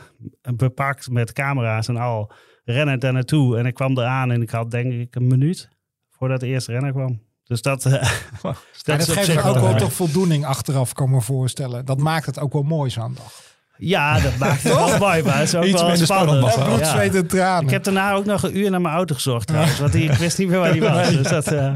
bepakt 0.55 1.09
met 1.09 1.33
camera's 1.33 1.87
en 1.87 1.97
al. 1.97 2.31
Rennend 2.63 3.01
daar 3.01 3.13
naartoe. 3.13 3.57
En 3.57 3.65
ik 3.65 3.73
kwam 3.73 3.97
eraan 3.97 4.31
en 4.31 4.41
ik 4.41 4.49
had 4.49 4.71
denk 4.71 4.93
ik 4.93 5.15
een 5.15 5.27
minuut 5.27 5.69
voordat 6.09 6.39
de 6.39 6.47
eerste 6.47 6.71
renner 6.71 6.91
kwam. 6.91 7.21
Dus 7.43 7.61
dat, 7.61 7.83
dat 7.83 8.57
dat 8.83 9.09
geeft 9.09 9.25
zich 9.25 9.47
ook 9.47 9.59
wel 9.59 9.75
toch 9.75 9.93
voldoening 9.93 10.45
achteraf, 10.45 10.93
kan 10.93 11.05
ik 11.05 11.11
me 11.11 11.21
voorstellen. 11.21 11.85
Dat 11.85 11.99
maakt 11.99 12.25
het 12.25 12.39
ook 12.39 12.53
wel 12.53 12.63
mooi 12.63 12.89
zo'n 12.89 13.13
dag. 13.13 13.54
Ja, 13.77 14.19
dat 14.19 14.37
maakt 14.39 14.63
het 14.63 14.73
wel 14.73 14.97
mooi, 14.97 15.23
maar 15.23 15.37
het 15.37 15.47
is 15.47 15.55
ook 15.55 15.63
Iets 15.63 15.71
wel 15.81 15.95
spannend. 15.95 15.99
spannend 16.07 16.39
nog 16.39 16.55
wel. 16.55 16.65
Bloed, 16.65 16.79
Ja. 16.79 16.85
zweet 16.91 17.15
en 17.15 17.27
tranen. 17.27 17.63
Ik 17.63 17.69
heb 17.69 17.83
daarna 17.83 18.13
ook 18.13 18.25
nog 18.25 18.43
een 18.43 18.57
uur 18.57 18.69
naar 18.71 18.81
mijn 18.81 18.95
auto 18.95 19.15
gezocht 19.15 19.47
trouwens, 19.47 19.79
want 19.79 19.91
die, 19.91 20.11
ik 20.11 20.17
wist 20.17 20.37
niet 20.37 20.47
meer 20.47 20.59
waar 20.59 20.71
die 20.71 20.81
was. 20.81 21.09
Dus 21.09 21.27
dat, 21.27 21.47
eh, 21.47 21.73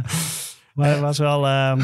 maar 0.73 0.89
het 0.89 0.99
was 0.99 1.17
wel, 1.17 1.45
ehm, 1.47 1.81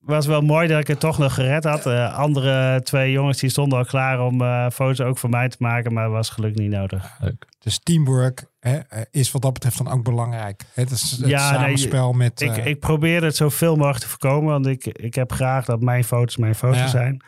was 0.00 0.26
wel 0.26 0.40
mooi 0.40 0.68
dat 0.68 0.80
ik 0.80 0.86
het 0.86 1.00
toch 1.00 1.18
nog 1.18 1.34
gered 1.34 1.64
had. 1.64 1.86
Eh, 1.86 2.18
andere 2.18 2.80
twee 2.82 3.12
jongens 3.12 3.38
die 3.38 3.50
stonden 3.50 3.78
al 3.78 3.84
klaar 3.84 4.20
om 4.20 4.40
eh, 4.42 4.66
foto's 4.72 5.00
ook 5.00 5.18
voor 5.18 5.30
mij 5.30 5.48
te 5.48 5.56
maken, 5.58 5.92
maar 5.92 6.10
was 6.10 6.28
gelukkig 6.30 6.60
niet 6.60 6.70
nodig. 6.70 7.10
Leuk. 7.20 7.44
Dus 7.58 7.78
teamwork 7.82 8.44
hè, 8.60 8.78
is 9.10 9.30
wat 9.32 9.42
dat 9.42 9.52
betreft 9.52 9.78
dan 9.78 9.90
ook 9.92 10.02
belangrijk. 10.04 10.64
Het 10.74 10.90
is 10.90 11.10
het 11.10 11.28
Ja, 11.30 11.50
nee, 11.50 11.58
samenspel 11.58 12.12
met... 12.12 12.40
Ik, 12.40 12.56
ik 12.56 12.80
probeer 12.80 13.22
het 13.24 13.36
zoveel 13.36 13.76
mogelijk 13.76 14.00
te 14.00 14.08
voorkomen, 14.08 14.50
want 14.52 14.66
ik, 14.66 14.86
ik 14.86 15.14
heb 15.14 15.32
graag 15.32 15.64
dat 15.64 15.80
mijn 15.80 16.04
foto's 16.04 16.36
mijn 16.36 16.54
foto's 16.54 16.78
Ja. 16.78 16.86
zijn. 16.86 17.22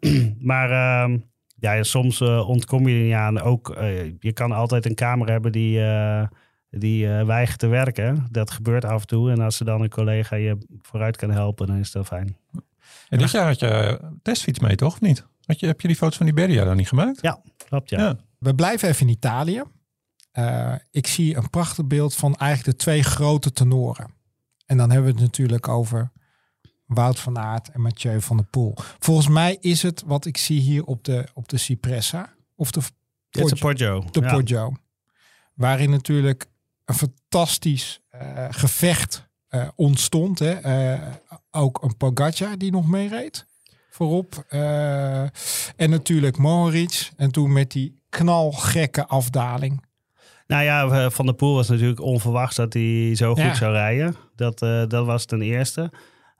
maar 0.50 0.70
ehm, 0.70 1.18
ja, 1.60 1.82
soms 1.82 2.20
eh, 2.20 2.48
ontkom 2.48 2.88
je 2.88 2.96
er 2.96 3.04
niet 3.04 3.14
aan. 3.14 3.40
Ook, 3.40 3.70
eh, 3.70 4.04
je 4.18 4.32
kan 4.32 4.52
altijd 4.52 4.86
een 4.86 4.94
camera 4.94 5.32
hebben 5.32 5.52
die, 5.52 5.82
eh, 5.84 6.26
die 6.70 7.12
eh, 7.12 7.26
weigert 7.26 7.58
te 7.58 7.66
werken. 7.66 8.26
Dat 8.30 8.50
gebeurt 8.50 8.84
af 8.84 9.00
en 9.00 9.06
toe. 9.06 9.30
En 9.30 9.40
als 9.40 9.60
er 9.60 9.66
dan 9.66 9.82
een 9.82 9.88
collega 9.88 10.36
je 10.36 10.58
vooruit 10.82 11.16
kan 11.16 11.30
helpen, 11.30 11.66
dan 11.66 11.76
is 11.76 11.90
dat 11.90 12.06
fijn. 12.06 12.36
En 13.08 13.18
dit 13.18 13.30
jaar 13.30 13.46
had 13.46 13.60
je 13.60 14.00
testfiets 14.22 14.58
mee, 14.58 14.76
toch? 14.76 14.92
Of 14.92 15.00
niet? 15.00 15.26
Had 15.44 15.60
je, 15.60 15.66
heb 15.66 15.80
je 15.80 15.88
die 15.88 15.96
foto's 15.96 16.16
van 16.16 16.26
die 16.26 16.34
Beria 16.34 16.64
dan 16.64 16.76
niet 16.76 16.88
gemaakt? 16.88 17.18
Klopt, 17.68 17.90
ja. 17.90 17.98
Ja. 17.98 18.16
We 18.38 18.54
blijven 18.54 18.88
even 18.88 19.06
in 19.06 19.12
Italië. 19.12 19.62
Eh, 20.30 20.74
ik 20.90 21.06
zie 21.06 21.36
een 21.36 21.50
prachtig 21.50 21.86
beeld 21.86 22.14
van 22.14 22.36
eigenlijk 22.36 22.78
de 22.78 22.84
twee 22.84 23.02
grote 23.02 23.52
tenoren. 23.52 24.10
En 24.66 24.76
dan 24.76 24.90
hebben 24.90 25.10
we 25.10 25.20
het 25.20 25.26
natuurlijk 25.26 25.68
over 25.68 26.10
Wout 26.90 27.18
van 27.18 27.38
Aert 27.38 27.68
en 27.68 27.80
Mathieu 27.80 28.20
van 28.20 28.36
der 28.36 28.46
Poel. 28.46 28.74
Volgens 28.98 29.28
mij 29.28 29.56
is 29.60 29.82
het 29.82 30.02
wat 30.06 30.26
ik 30.26 30.36
zie 30.36 30.60
hier 30.60 30.84
op 30.84 31.04
de, 31.04 31.26
op 31.34 31.48
de 31.48 31.58
Cipressa. 31.58 32.34
Of 32.56 32.70
de, 32.70 32.80
Poggio. 33.30 33.56
Poggio. 33.56 34.04
de 34.10 34.20
ja. 34.20 34.34
Poggio. 34.34 34.72
Waarin 35.54 35.90
natuurlijk 35.90 36.46
een 36.84 36.94
fantastisch 36.94 38.00
eh, 38.08 38.46
gevecht 38.50 39.28
eh, 39.48 39.68
ontstond. 39.76 40.38
Hè. 40.38 40.52
Eh, 40.52 41.00
ook 41.50 41.82
een 41.82 41.96
Pogacar 41.96 42.58
die 42.58 42.70
nog 42.70 42.86
meereed. 42.86 43.46
Voorop. 43.90 44.44
En 45.76 45.90
natuurlijk 45.90 46.36
Mohoric. 46.36 47.10
En 47.16 47.30
toen 47.30 47.52
met 47.52 47.70
die 47.70 48.02
knalgekke 48.08 49.06
afdaling. 49.06 49.84
Nou 50.46 50.62
ja, 50.62 51.10
Van 51.10 51.26
der 51.26 51.34
Poel 51.34 51.54
was 51.54 51.68
natuurlijk 51.68 52.00
onverwachts 52.00 52.56
dat 52.56 52.72
hij 52.72 53.14
zo 53.14 53.34
goed 53.34 53.42
Ja. 53.42 53.54
zou 53.54 53.72
rijden. 53.72 54.16
Dat, 54.36 54.58
dat 54.90 55.06
was 55.06 55.24
ten 55.24 55.42
eerste. 55.42 55.90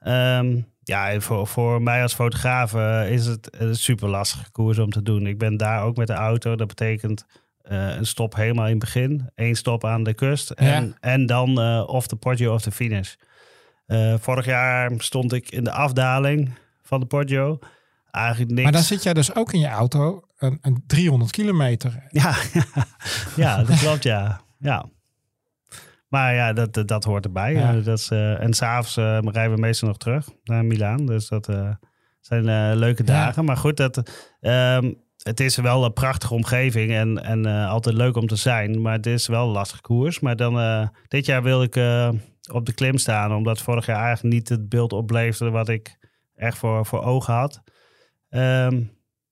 Ehm, 0.00 0.60
ja, 0.82 1.20
voor, 1.20 1.46
voor 1.46 1.82
mij 1.82 2.02
als 2.02 2.14
fotograaf 2.14 2.74
eh, 2.74 3.10
is 3.12 3.26
het 3.26 3.48
een 3.60 3.76
super 3.76 4.08
lastige 4.08 4.50
koers 4.50 4.78
om 4.78 4.90
te 4.90 5.02
doen. 5.02 5.26
Ik 5.26 5.38
ben 5.38 5.56
daar 5.56 5.82
ook 5.82 5.96
met 5.96 6.06
de 6.06 6.12
auto. 6.12 6.56
Dat 6.56 6.66
betekent 6.68 7.26
eh, 7.62 7.96
een 7.96 8.06
stop 8.06 8.34
helemaal 8.34 8.64
in 8.64 8.70
het 8.70 8.78
begin. 8.80 9.30
Eén 9.34 9.54
stop 9.56 9.84
aan 9.84 10.02
de 10.02 10.14
kust. 10.14 10.50
En, 10.50 10.66
Ja. 10.86 10.92
en 11.00 11.26
dan 11.26 11.60
eh, 11.60 11.82
of 11.86 12.06
de 12.06 12.16
Poggio 12.16 12.54
of 12.54 12.62
de 12.62 12.70
finish. 12.70 13.14
Eh, 13.86 14.14
vorig 14.18 14.44
jaar 14.44 14.90
stond 14.98 15.32
ik 15.32 15.50
in 15.50 15.64
de 15.64 15.72
afdaling 15.72 16.50
van 16.82 17.00
de 17.00 17.06
Poggio. 17.06 17.58
Eigenlijk 18.10 18.50
niks. 18.50 18.62
Maar 18.62 18.72
dan 18.72 18.82
zit 18.82 19.02
jij 19.02 19.14
dus 19.14 19.34
ook 19.34 19.52
in 19.52 19.60
je 19.60 19.68
auto 19.68 20.22
een, 20.38 20.58
een 20.60 20.82
300 20.86 21.30
kilometer. 21.30 22.02
Ja, 22.10 22.34
ja, 23.36 23.62
dat 23.64 23.78
klopt, 23.78 24.02
ja. 24.02 24.40
ja. 24.58 24.84
Maar 26.10 26.34
ja, 26.34 26.52
dat, 26.52 26.88
dat, 26.88 27.04
hoort 27.04 27.24
erbij. 27.24 27.52
Ja. 27.52 27.74
Eh, 27.76 27.84
Dat 27.84 27.98
is, 27.98 28.10
eh, 28.10 28.40
en 28.42 28.52
s'avonds 28.54 28.96
uh, 28.96 29.18
rijden 29.22 29.54
we 29.54 29.60
meestal 29.60 29.88
nog 29.88 29.96
terug 29.98 30.28
naar 30.44 30.64
Milaan. 30.64 31.06
Dus 31.06 31.28
dat 31.28 31.48
eh, 31.48 31.70
zijn 32.20 32.48
eh, 32.48 32.76
leuke 32.78 33.02
Ja. 33.04 33.12
dagen. 33.12 33.44
Maar 33.44 33.56
goed, 33.56 33.76
dat, 33.76 34.02
ehm, 34.40 34.92
het 35.22 35.40
is 35.40 35.56
wel 35.56 35.84
een 35.84 35.92
prachtige 35.92 36.34
omgeving 36.34 36.92
en, 36.92 37.24
en 37.24 37.46
eh, 37.46 37.68
altijd 37.70 37.94
leuk 37.94 38.16
om 38.16 38.26
te 38.26 38.36
zijn. 38.36 38.80
Maar 38.82 38.92
het 38.92 39.06
is 39.06 39.26
wel 39.26 39.46
een 39.46 39.52
lastig 39.52 39.80
koers. 39.80 40.20
Maar 40.20 40.36
dan, 40.36 40.58
eh, 40.60 40.88
dit 41.08 41.26
jaar 41.26 41.42
wil 41.42 41.62
ik 41.62 41.76
eh, 41.76 42.08
op 42.52 42.66
de 42.66 42.72
klim 42.74 42.98
staan. 42.98 43.34
Omdat 43.34 43.60
vorig 43.60 43.86
jaar 43.86 44.04
eigenlijk 44.04 44.34
niet 44.34 44.48
het 44.48 44.68
beeld 44.68 44.92
opleverde 44.92 45.50
wat 45.52 45.68
ik 45.68 45.98
echt 46.34 46.58
voor, 46.58 46.86
voor 46.86 47.02
ogen 47.04 47.34
had. 47.34 47.62
Ehm, 48.28 48.80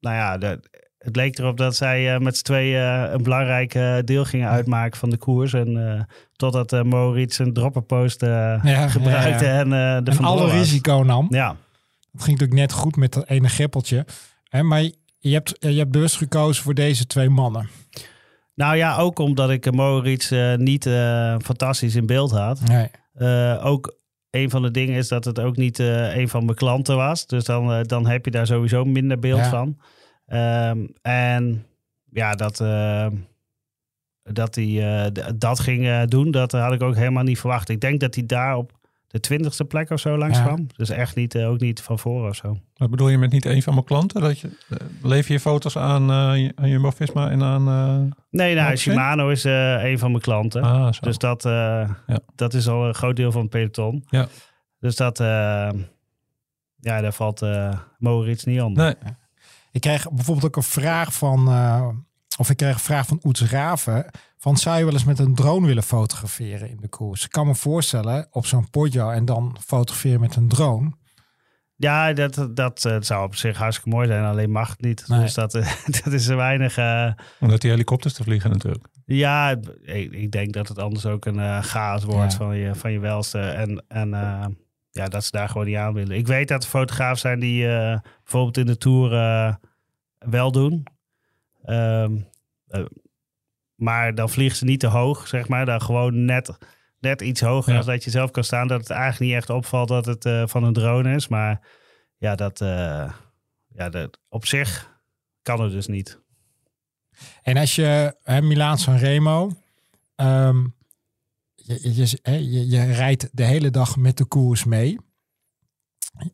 nou 0.00 0.16
ja, 0.16 0.38
de, 0.38 0.60
het 0.98 1.16
leek 1.16 1.38
erop 1.38 1.56
dat 1.56 1.76
zij 1.76 2.14
eh, 2.14 2.20
met 2.20 2.36
z'n 2.36 2.44
tweeën 2.44 2.82
een 3.12 3.22
belangrijk 3.22 3.74
eh, 3.74 3.96
deel 4.04 4.24
gingen 4.24 4.48
uitmaken 4.48 4.98
van 4.98 5.10
de 5.10 5.16
koers. 5.16 5.52
En 5.52 5.94
eh, 5.96 6.02
totdat 6.32 6.72
uh, 6.72 6.82
Maurits 6.82 7.38
een 7.38 7.52
dropperpost 7.52 8.20
Ja, 8.20 8.88
gebruikte 8.88 9.44
ja, 9.44 9.58
en 9.58 10.04
de 10.04 10.10
En 10.10 10.18
alle 10.24 10.50
risico 10.50 11.02
nam. 11.02 11.26
Ja, 11.30 11.46
Dat 12.12 12.22
ging 12.22 12.38
natuurlijk 12.38 12.60
net 12.60 12.72
goed 12.72 12.96
met 12.96 13.12
dat 13.12 13.28
ene 13.28 13.48
greppeltje. 13.48 14.06
Hè, 14.48 14.62
maar 14.62 14.82
je 15.18 15.32
hebt, 15.32 15.56
je 15.58 15.78
hebt 15.78 15.90
bewust 15.90 16.16
gekozen 16.16 16.62
voor 16.62 16.74
deze 16.74 17.06
twee 17.06 17.28
mannen. 17.30 17.68
nou 18.54 18.76
ja, 18.76 18.96
ook 18.96 19.18
omdat 19.18 19.50
ik 19.50 19.72
Maurits 19.74 20.32
uh, 20.32 20.54
niet 20.54 20.86
uh, 20.86 21.34
fantastisch 21.44 21.94
in 21.94 22.06
beeld 22.06 22.30
had. 22.30 22.60
Nee. 22.60 22.90
Uh, 23.18 23.64
ook 23.64 23.96
een 24.30 24.50
van 24.50 24.62
de 24.62 24.70
dingen 24.70 24.96
is 24.96 25.08
dat 25.08 25.24
het 25.24 25.40
ook 25.40 25.56
niet 25.56 25.78
een 25.78 26.28
van 26.28 26.44
mijn 26.44 26.56
klanten 26.56 26.96
was. 26.96 27.26
Dus 27.26 27.44
dan, 27.44 27.82
dan 27.82 28.06
heb 28.06 28.24
je 28.24 28.30
daar 28.30 28.46
sowieso 28.46 28.84
minder 28.84 29.18
beeld 29.18 29.38
Ja. 29.38 29.48
van. 29.50 29.76
Um, 30.32 30.92
en 31.02 31.66
ja, 32.10 32.32
dat, 32.34 32.60
uh, 32.60 33.06
dat 34.22 34.54
hij 34.54 35.12
dat 35.34 35.60
ging 35.60 36.04
doen, 36.04 36.30
dat 36.30 36.52
had 36.52 36.72
ik 36.72 36.82
ook 36.82 36.94
helemaal 36.94 37.22
niet 37.22 37.38
verwacht. 37.38 37.68
Ik 37.68 37.80
denk 37.80 38.00
dat 38.00 38.14
hij 38.14 38.26
daar 38.26 38.56
op 38.56 38.76
de 39.06 39.20
twintigste 39.20 39.64
plek 39.64 39.90
of 39.90 40.00
zo 40.00 40.18
langs 40.18 40.38
Ja. 40.38 40.44
kwam. 40.44 40.66
Dus 40.76 40.90
echt 40.90 41.16
niet, 41.16 41.34
uh, 41.34 41.48
ook 41.48 41.60
niet 41.60 41.80
van 41.80 41.98
voren 41.98 42.28
of 42.28 42.36
zo. 42.36 42.58
Wat 42.76 42.90
bedoel 42.90 43.08
je 43.08 43.18
met 43.18 43.32
niet 43.32 43.44
een 43.44 43.62
van 43.62 43.72
mijn 43.74 43.84
klanten? 43.86 44.20
Dat 44.20 44.38
je, 44.38 44.48
uh, 44.68 44.78
lever 45.02 45.32
je 45.32 45.40
foto's 45.40 45.76
aan, 45.76 46.10
uh, 46.10 46.50
aan 46.54 46.68
Jumbo-Visma 46.68 47.30
en 47.30 47.42
aan... 47.42 47.64
nee, 48.30 48.54
nou? 48.54 48.76
Shimano 48.76 49.28
is 49.28 49.44
uh, 49.44 49.84
een 49.84 49.98
van 49.98 50.10
mijn 50.10 50.22
klanten. 50.22 50.62
Ah. 50.62 50.92
Dus 51.00 51.18
dat, 51.18 51.42
Ja. 51.42 51.96
dat 52.34 52.54
is 52.54 52.68
al 52.68 52.86
een 52.86 52.94
groot 52.94 53.16
deel 53.16 53.32
van 53.32 53.40
het 53.40 53.50
peloton. 53.50 54.04
Ja. 54.08 54.28
Dus 54.80 54.96
dat, 54.96 55.20
uh, 55.20 55.26
ja, 56.80 57.00
daar 57.00 57.12
valt 57.12 57.46
Maurits 57.98 58.44
niet 58.44 58.60
onder. 58.60 58.84
Nee. 58.84 59.12
Ik 59.70 59.80
kreeg 59.80 60.10
bijvoorbeeld 60.10 60.46
ook 60.46 60.56
een 60.56 60.62
vraag 60.62 61.14
van, 61.14 61.48
uh, 61.48 61.88
of 62.38 62.50
ik 62.50 62.56
kreeg 62.56 62.74
een 62.74 62.80
vraag 62.80 63.06
van 63.06 63.20
Oets 63.24 63.42
Raven. 63.42 64.06
Van 64.38 64.56
zou 64.56 64.78
je 64.78 64.84
wel 64.84 64.92
eens 64.92 65.04
met 65.04 65.18
een 65.18 65.34
drone 65.34 65.66
willen 65.66 65.82
fotograferen 65.82 66.70
in 66.70 66.78
de 66.80 66.88
koers? 66.88 67.24
Ik 67.24 67.30
kan 67.30 67.46
me 67.46 67.54
voorstellen 67.54 68.26
op 68.30 68.46
zo'n 68.46 68.70
Poggio 68.70 69.10
en 69.10 69.24
dan 69.24 69.56
fotograferen 69.64 70.20
met 70.20 70.36
een 70.36 70.48
drone. 70.48 70.92
Ja, 71.76 72.12
dat, 72.12 72.48
dat 72.54 72.84
uh, 72.84 72.96
zou 73.00 73.24
op 73.24 73.34
zich 73.34 73.56
hartstikke 73.56 73.90
mooi 73.96 74.06
zijn. 74.06 74.24
Alleen 74.24 74.50
mag 74.50 74.68
het 74.70 74.80
niet. 74.80 75.04
Nee. 75.08 75.20
Dus 75.20 75.34
dat, 75.34 75.54
uh, 75.54 75.72
dat 76.04 76.12
is 76.12 76.26
er 76.26 76.36
weinig... 76.36 76.78
Uh, 76.78 77.12
Omdat 77.40 77.60
die 77.60 77.70
helikopters 77.70 78.14
te 78.14 78.22
vliegen 78.22 78.50
natuurlijk. 78.50 78.86
ja, 79.04 79.50
ik, 79.82 80.12
ik 80.12 80.30
denk 80.30 80.52
dat 80.52 80.68
het 80.68 80.78
anders 80.78 81.06
ook 81.06 81.24
een 81.24 81.38
uh, 81.38 81.62
chaos 81.62 82.04
wordt 82.04 82.32
Ja. 82.32 82.38
van, 82.38 82.56
je, 82.56 82.74
van 82.74 82.92
je 82.92 82.98
welste. 82.98 83.38
En, 83.38 83.84
en 83.88 84.08
uh, 84.08 84.44
ja, 84.90 85.08
dat 85.08 85.24
ze 85.24 85.30
daar 85.30 85.48
gewoon 85.48 85.66
niet 85.66 85.76
aan 85.76 85.94
willen. 85.94 86.16
Ik 86.16 86.26
weet 86.26 86.48
dat 86.48 86.62
er 86.62 86.68
fotografen 86.68 87.18
zijn 87.18 87.40
die 87.40 87.64
uh, 87.64 87.98
bijvoorbeeld 88.22 88.56
in 88.56 88.66
de 88.66 88.76
Tour 88.78 89.12
uh, 89.12 89.54
wel 90.18 90.52
doen. 90.52 90.86
Um, 91.66 92.28
uh, 92.68 92.84
maar 93.74 94.14
dan 94.14 94.30
vliegen 94.30 94.58
ze 94.58 94.64
niet 94.64 94.80
te 94.80 94.86
hoog, 94.86 95.26
zeg 95.26 95.48
maar. 95.48 95.66
Dan 95.66 95.82
gewoon 95.82 96.24
net, 96.24 96.58
net 97.00 97.20
iets 97.20 97.40
hoger 97.40 97.72
Ja. 97.72 97.76
als 97.76 97.86
dat 97.86 98.04
je 98.04 98.10
zelf 98.10 98.30
kan 98.30 98.44
staan. 98.44 98.68
Dat 98.68 98.80
het 98.80 98.90
eigenlijk 98.90 99.20
niet 99.20 99.40
echt 99.40 99.50
opvalt 99.50 99.88
dat 99.88 100.04
het 100.06 100.50
van 100.50 100.64
een 100.64 100.72
drone 100.72 101.14
is. 101.14 101.28
Maar 101.28 101.68
ja, 102.16 102.34
dat, 102.34 102.58
ja 103.68 103.88
dat, 103.90 104.18
op 104.28 104.46
zich 104.46 105.00
kan 105.42 105.60
het 105.60 105.72
dus 105.72 105.86
niet. 105.86 106.20
En 107.42 107.56
als 107.56 107.74
je 107.74 108.16
hè, 108.22 108.42
Milaan 108.42 108.78
San 108.78 108.96
Remo, 108.96 109.52
um, 110.16 110.74
je, 111.74 111.94
je, 111.94 112.50
je, 112.50 112.68
je, 112.68 112.84
rijdt 112.92 113.28
de 113.32 113.44
hele 113.44 113.70
dag 113.70 113.96
met 113.96 114.16
de 114.16 114.24
koers 114.24 114.64
mee. 114.64 114.98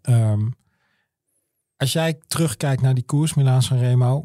Um, 0.03 0.55
als 1.77 1.93
jij 1.93 2.19
terugkijkt 2.27 2.83
naar 2.83 2.95
die 2.95 3.05
koers 3.05 3.35
Milaan 3.35 3.63
San 3.63 3.79
Remo, 3.79 4.25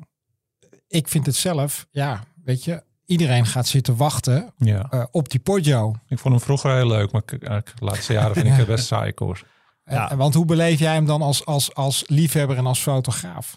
ik 0.88 1.08
vind 1.08 1.26
het 1.26 1.36
zelf, 1.36 1.88
ja, 1.92 2.24
weet 2.44 2.64
je, 2.64 2.84
iedereen 3.06 3.46
gaat 3.46 3.68
zitten 3.68 3.96
wachten 3.96 4.54
Ja. 4.58 4.88
eh, 4.90 5.06
op 5.12 5.30
die 5.30 5.40
Poggio. 5.40 5.96
Ik 6.08 6.20
vond 6.20 6.34
hem 6.34 6.44
vroeger 6.44 6.76
heel 6.76 6.88
leuk, 6.88 7.12
maar 7.12 7.24
eigenlijk 7.26 7.72
de 7.80 7.86
laatste 7.86 8.14
jaren 8.14 8.34
vind 8.36 8.48
ik 8.48 8.54
het 8.54 8.68
best 8.68 8.86
saai 8.94 9.14
koers. 9.14 9.44
Eh, 9.84 9.96
Ja. 9.96 10.16
want 10.16 10.34
hoe 10.34 10.46
beleef 10.46 10.80
jij 10.80 10.94
hem 10.94 11.06
dan 11.06 11.22
als, 11.22 11.46
als, 11.46 11.74
als 11.76 12.04
liefhebber 12.08 12.58
en 12.58 12.66
als 12.66 12.80
fotograaf? 12.82 13.56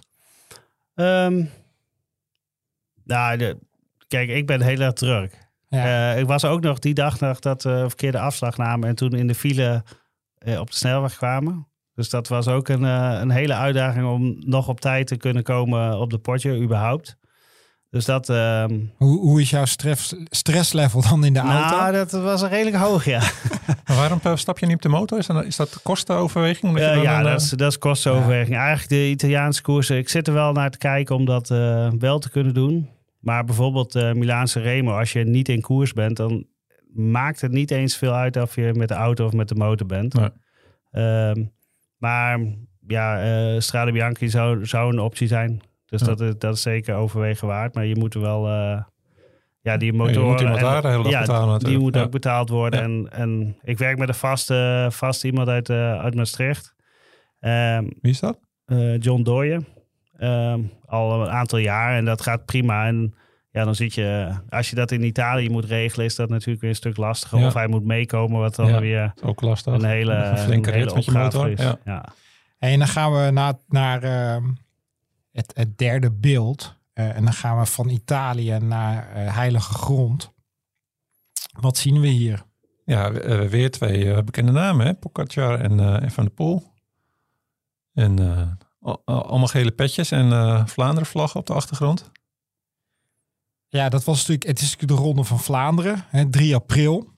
Ehm, 0.95 1.45
nou, 3.05 3.37
de, 3.37 3.59
kijk, 4.09 4.29
ik 4.29 4.47
ben 4.47 4.61
heel 4.61 4.81
erg 4.81 4.93
druk. 4.93 5.41
Ja. 5.77 6.12
Eh, 6.12 6.20
ik 6.20 6.27
was 6.27 6.45
ook 6.45 6.61
nog 6.61 6.79
die 6.79 6.95
dag 6.95 7.20
nog 7.20 7.39
dat 7.39 7.62
we 7.62 7.85
verkeerde 7.87 8.18
afslag 8.18 8.57
namen 8.57 8.89
en 8.89 8.95
toen 8.95 9.12
in 9.12 9.27
de 9.27 9.35
file 9.35 9.85
eh, 10.39 10.61
op 10.61 10.70
de 10.70 10.77
snelweg 10.77 11.16
kwamen. 11.16 11.68
Dus 11.95 12.11
dat 12.11 12.29
was 12.29 12.49
ook 12.49 12.68
een, 12.68 12.85
eh, 12.85 13.18
een 13.20 13.31
hele 13.31 13.55
uitdaging 13.55 14.07
om 14.07 14.37
nog 14.39 14.68
op 14.68 14.81
tijd 14.81 15.07
te 15.07 15.16
kunnen 15.16 15.43
komen 15.43 15.99
op 15.99 16.11
de 16.11 16.18
potje, 16.18 16.61
überhaupt. 16.61 17.16
Dus 17.91 18.05
dat, 18.05 18.29
ehm, 18.29 18.81
hoe, 18.97 19.20
hoe 19.20 19.41
is 19.41 19.51
jouw 19.51 19.64
stress, 19.64 20.14
stresslevel 20.31 21.03
dan 21.03 21.25
in 21.25 21.33
de 21.33 21.39
auto? 21.39 21.77
nou, 21.77 21.93
dat 21.93 22.11
was 22.11 22.43
redelijk 22.43 22.77
hoog, 22.77 23.05
ja. 23.05 23.20
Waarom 23.85 24.20
stap 24.35 24.59
je 24.59 24.66
niet 24.66 24.75
op 24.75 24.83
de 24.83 24.89
motor? 24.89 25.18
Is 25.18 25.27
dat, 25.27 25.45
is 25.45 25.57
dat 25.57 25.81
kostenoverweging? 25.83 26.64
Omdat 26.64 26.83
je 26.83 26.95
dan 26.95 27.03
ja, 27.03 27.18
een, 27.18 27.25
dat 27.25 27.41
is, 27.41 27.51
dat 27.51 27.70
is 27.70 27.79
kostenoverweging. 27.79 28.57
Eigenlijk 28.57 28.89
de 28.89 29.09
Italiaanse 29.09 29.62
koersen, 29.62 29.97
ik 29.97 30.09
zit 30.09 30.27
er 30.27 30.35
wel 30.35 30.53
naar 30.53 30.70
te 30.70 30.79
kijken 30.79 31.16
om 31.16 31.25
dat 31.25 31.51
eh, 31.51 31.89
wel 31.99 32.18
te 32.18 32.31
kunnen 32.31 32.55
doen. 32.55 32.91
Maar 33.23 33.45
bijvoorbeeld 33.45 33.95
uh, 33.97 34.12
Milaanse 34.12 34.61
Remo, 34.61 34.99
als 34.99 35.12
je 35.12 35.25
niet 35.25 35.49
in 35.49 35.61
koers 35.61 35.93
bent, 35.93 36.16
dan 36.16 36.47
maakt 36.95 37.41
het 37.41 37.53
niet 37.53 37.70
eens 37.70 37.97
veel 37.97 38.12
uit 38.14 38.37
of 38.37 38.55
je 38.57 38.73
met 38.77 38.89
de 38.89 38.95
auto 38.95 39.27
of 39.27 39.33
met 39.33 39.49
de 39.49 39.55
motor 39.55 39.87
bent. 39.87 40.14
Nee. 40.14 40.29
Ehm, 40.91 41.45
maar 41.99 42.41
ja, 42.87 43.23
eh 43.55 43.61
Strade 43.61 43.93
Bianchi 43.93 44.29
zou, 44.29 44.66
zou 44.66 44.93
een 44.93 44.99
optie 45.01 45.27
zijn. 45.27 45.61
Dus 45.87 46.01
Ja. 46.01 46.07
dat, 46.07 46.20
is, 46.20 46.33
dat 46.39 46.55
is 46.55 46.62
zeker 46.62 46.95
overwegen 46.95 47.47
waard. 47.49 47.75
Maar 47.75 47.87
je 47.87 47.97
moet 47.97 48.14
er 48.14 48.20
wel... 48.20 48.47
eh, 48.49 48.83
ja, 49.61 49.77
die 49.77 49.93
je 49.93 49.99
motor... 49.99 50.25
moet 50.25 50.41
iemand 50.41 50.61
daar 50.61 50.83
ja, 51.11 51.20
betalen 51.20 51.59
die 51.59 51.79
moet 51.79 51.95
Ja. 51.95 52.03
ook 52.03 52.11
betaald 52.11 52.49
worden. 52.49 52.81
Ja. 52.81 52.87
En, 52.87 53.07
en 53.11 53.57
ik 53.62 53.79
werk 53.79 53.99
met 53.99 54.09
een 54.09 54.14
vaste, 54.14 54.87
vaste 54.91 55.27
iemand 55.27 55.49
uit, 55.49 55.70
uit 55.70 56.14
Maastricht. 56.14 56.75
Ehm, 57.41 57.85
Wie 58.01 58.12
is 58.12 58.20
dat? 58.20 58.39
John 58.99 59.23
Dooyen. 59.23 59.66
Ehm, 60.23 60.61
al 60.87 61.23
een 61.23 61.31
aantal 61.31 61.59
jaar 61.59 61.97
en 61.97 62.05
dat 62.05 62.23
gaat 62.23 62.45
prima. 62.45 62.87
En 62.87 63.14
ja, 63.51 63.64
dan 63.64 63.75
zit 63.75 63.95
je, 63.95 64.33
als 64.49 64.70
je 64.70 64.77
dat 64.77 64.91
in 64.91 65.03
Italië 65.05 65.51
moet 65.51 65.64
regelen, 65.64 66.07
is 66.07 66.14
dat 66.16 66.29
natuurlijk 66.29 66.61
weer 66.61 66.70
een 66.70 66.77
stuk 66.77 66.97
lastiger. 66.97 67.39
Ja. 67.39 67.47
Of 67.47 67.55
hij 67.55 67.66
moet 67.68 67.85
meekomen, 67.85 68.41
wat 68.41 68.55
dan 68.55 68.66
Ja. 68.68 68.81
weer 68.81 69.12
ook 69.23 69.41
lastig. 69.41 69.73
een 69.73 69.85
hele, 69.85 70.14
Een 70.14 70.39
flinke 70.39 70.68
een 70.68 70.75
hele 70.75 70.85
rit 70.87 70.95
met 70.95 71.05
je 71.05 71.11
motor. 71.12 71.51
is. 71.51 71.61
Ja. 71.61 71.79
Ja. 71.85 72.05
En 72.59 72.79
dan 72.79 72.89
gaan 72.89 73.12
we 73.12 73.31
naar, 73.31 73.55
naar 73.68 74.03
ehm, 74.03 74.45
het, 75.33 75.53
het 75.57 75.79
derde 75.79 76.11
beeld. 76.11 76.77
Eh, 76.93 77.16
en 77.16 77.25
dan 77.25 77.33
gaan 77.33 77.59
we 77.59 77.66
van 77.66 77.89
Italië 77.89 78.59
naar 78.59 79.12
eh, 79.14 79.35
Heilige 79.37 79.73
Grond. 79.73 80.33
Wat 81.61 81.77
zien 81.77 82.01
we 82.01 82.07
hier? 82.09 82.43
Ja, 82.85 83.11
eh, 83.11 83.41
weer 83.49 83.70
twee 83.70 84.23
bekende 84.23 84.53
namen, 84.53 84.87
hè? 84.87 84.95
Pogacar 84.95 85.61
en, 85.61 85.81
eh, 85.81 86.03
en 86.03 86.11
Van 86.11 86.25
der 86.25 86.33
Poel. 86.35 86.62
En 87.95 88.18
eh, 88.18 88.43
allemaal 89.05 89.47
gele 89.47 89.70
petjes 89.70 90.11
en 90.11 90.33
eh 90.33 90.66
Vlaanderen 90.66 91.07
vlag 91.09 91.37
op 91.37 91.47
de 91.47 91.53
achtergrond. 91.53 92.11
Ja, 93.68 93.89
dat 93.89 94.05
was 94.05 94.16
natuurlijk, 94.18 94.47
het 94.47 94.61
is 94.61 94.70
natuurlijk 94.70 95.01
de 95.01 95.07
Ronde 95.07 95.24
van 95.24 95.41
Vlaanderen, 95.41 96.05
hè, 96.09 96.30
3 96.30 96.55
april. 96.55 97.11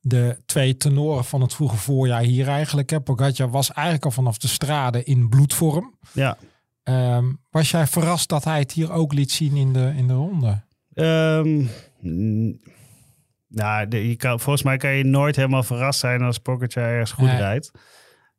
De 0.00 0.42
twee 0.46 0.76
tenoren 0.76 1.24
van 1.24 1.40
het 1.40 1.54
vroege 1.54 1.76
voorjaar 1.76 2.22
hier 2.22 2.48
eigenlijk. 2.48 2.90
Hè. 2.90 3.00
Pogacar 3.00 3.50
was 3.50 3.72
eigenlijk 3.72 4.04
al 4.04 4.10
vanaf 4.10 4.38
de 4.38 4.48
strade 4.48 5.04
in 5.04 5.28
bloedvorm. 5.28 5.98
ja. 6.12 6.36
Ehm, 6.82 7.32
was 7.50 7.70
jij 7.70 7.86
verrast 7.86 8.28
dat 8.28 8.44
hij 8.44 8.58
het 8.58 8.72
hier 8.72 8.92
ook 8.92 9.12
liet 9.12 9.32
zien 9.32 9.56
in 9.56 9.72
de, 9.72 9.92
in 9.96 10.06
de 10.06 10.12
ronde? 10.14 10.62
Ehm, 10.94 11.66
mm, 12.00 12.60
nou, 13.48 13.88
de, 13.88 14.08
je 14.08 14.16
kan, 14.16 14.40
volgens 14.40 14.64
mij 14.64 14.76
kan 14.76 14.90
je 14.90 15.04
nooit 15.04 15.36
helemaal 15.36 15.62
verrast 15.62 16.00
zijn 16.00 16.22
als 16.22 16.38
Pogacar 16.38 16.84
ergens 16.84 17.12
goed 17.12 17.26
Nee. 17.26 17.36
rijdt. 17.36 17.70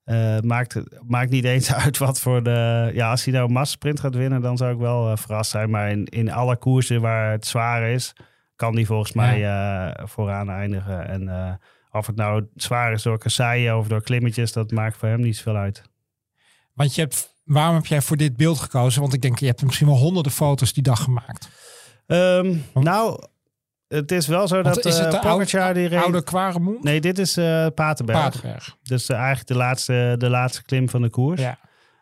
Eh, 0.03 0.39
maakt, 0.39 0.73
het- 0.73 0.99
maakt 1.07 1.29
niet 1.29 1.43
eens 1.45 1.73
uit 1.83 1.97
wat 1.97 2.19
voor 2.19 2.43
de... 2.43 2.91
Ja, 2.93 3.09
als 3.09 3.23
hij 3.23 3.33
nou 3.33 3.45
een 3.47 3.53
massasprint 3.53 3.99
gaat 3.99 4.15
winnen, 4.15 4.41
dan 4.41 4.57
zou 4.57 4.73
ik 4.73 4.79
wel 4.79 5.11
eh, 5.11 5.17
verrast 5.17 5.51
zijn. 5.51 5.69
Maar 5.69 5.89
in, 5.91 6.05
in 6.05 6.31
alle 6.31 6.57
koersen 6.57 7.01
waar 7.01 7.31
het 7.31 7.45
zwaar 7.47 7.89
is, 7.89 8.13
kan 8.55 8.75
die 8.75 8.85
volgens 8.85 9.13
mij 9.13 9.45
eh, 9.49 10.05
vooraan 10.07 10.49
eindigen. 10.49 11.07
En 11.07 11.59
of 11.91 12.07
het 12.07 12.15
nou 12.15 12.45
zwaar 12.55 12.91
is 12.93 13.03
door 13.03 13.17
kasseien 13.17 13.77
of 13.77 13.87
door 13.87 14.01
klimmetjes, 14.03 14.51
dat 14.53 14.71
maakt 14.71 14.97
voor 14.97 15.07
hem 15.09 15.21
niet 15.21 15.35
zoveel 15.37 15.55
uit. 15.55 15.81
Want 16.73 16.95
je 16.95 17.01
hebt, 17.01 17.35
waarom 17.43 17.75
heb 17.75 17.85
jij 17.85 18.01
voor 18.01 18.17
dit 18.17 18.37
beeld 18.37 18.59
gekozen? 18.59 19.01
Want 19.01 19.13
ik 19.13 19.21
denk, 19.21 19.39
je 19.39 19.45
hebt 19.45 19.63
misschien 19.63 19.87
wel 19.87 19.97
honderden 19.97 20.31
foto's 20.31 20.73
die 20.73 20.83
dag 20.83 21.03
gemaakt. 21.03 21.49
Ehm, 22.07 22.55
nou, 22.73 23.23
het 23.93 24.11
is 24.11 24.27
wel 24.27 24.47
zo 24.47 24.61
Want 24.61 24.75
dat 24.75 24.85
is 24.85 24.97
het 24.97 25.11
de 25.11 25.19
oude, 25.19 25.43
Pogacar 25.43 25.73
die 25.73 25.87
reed... 25.87 26.03
oude 26.03 26.23
Kwaremond? 26.23 26.83
Nee, 26.83 27.01
dit 27.01 27.17
is 27.17 27.37
eh 27.37 27.67
Paterberg. 27.75 28.43
Dus 28.83 29.09
eh, 29.09 29.17
eigenlijk 29.17 29.47
de 29.47 29.55
laatste, 29.55 30.15
de 30.17 30.29
laatste 30.29 30.63
klim 30.63 30.89
van 30.89 31.01
de 31.01 31.09
koers. 31.09 31.41
Ja. 31.41 31.57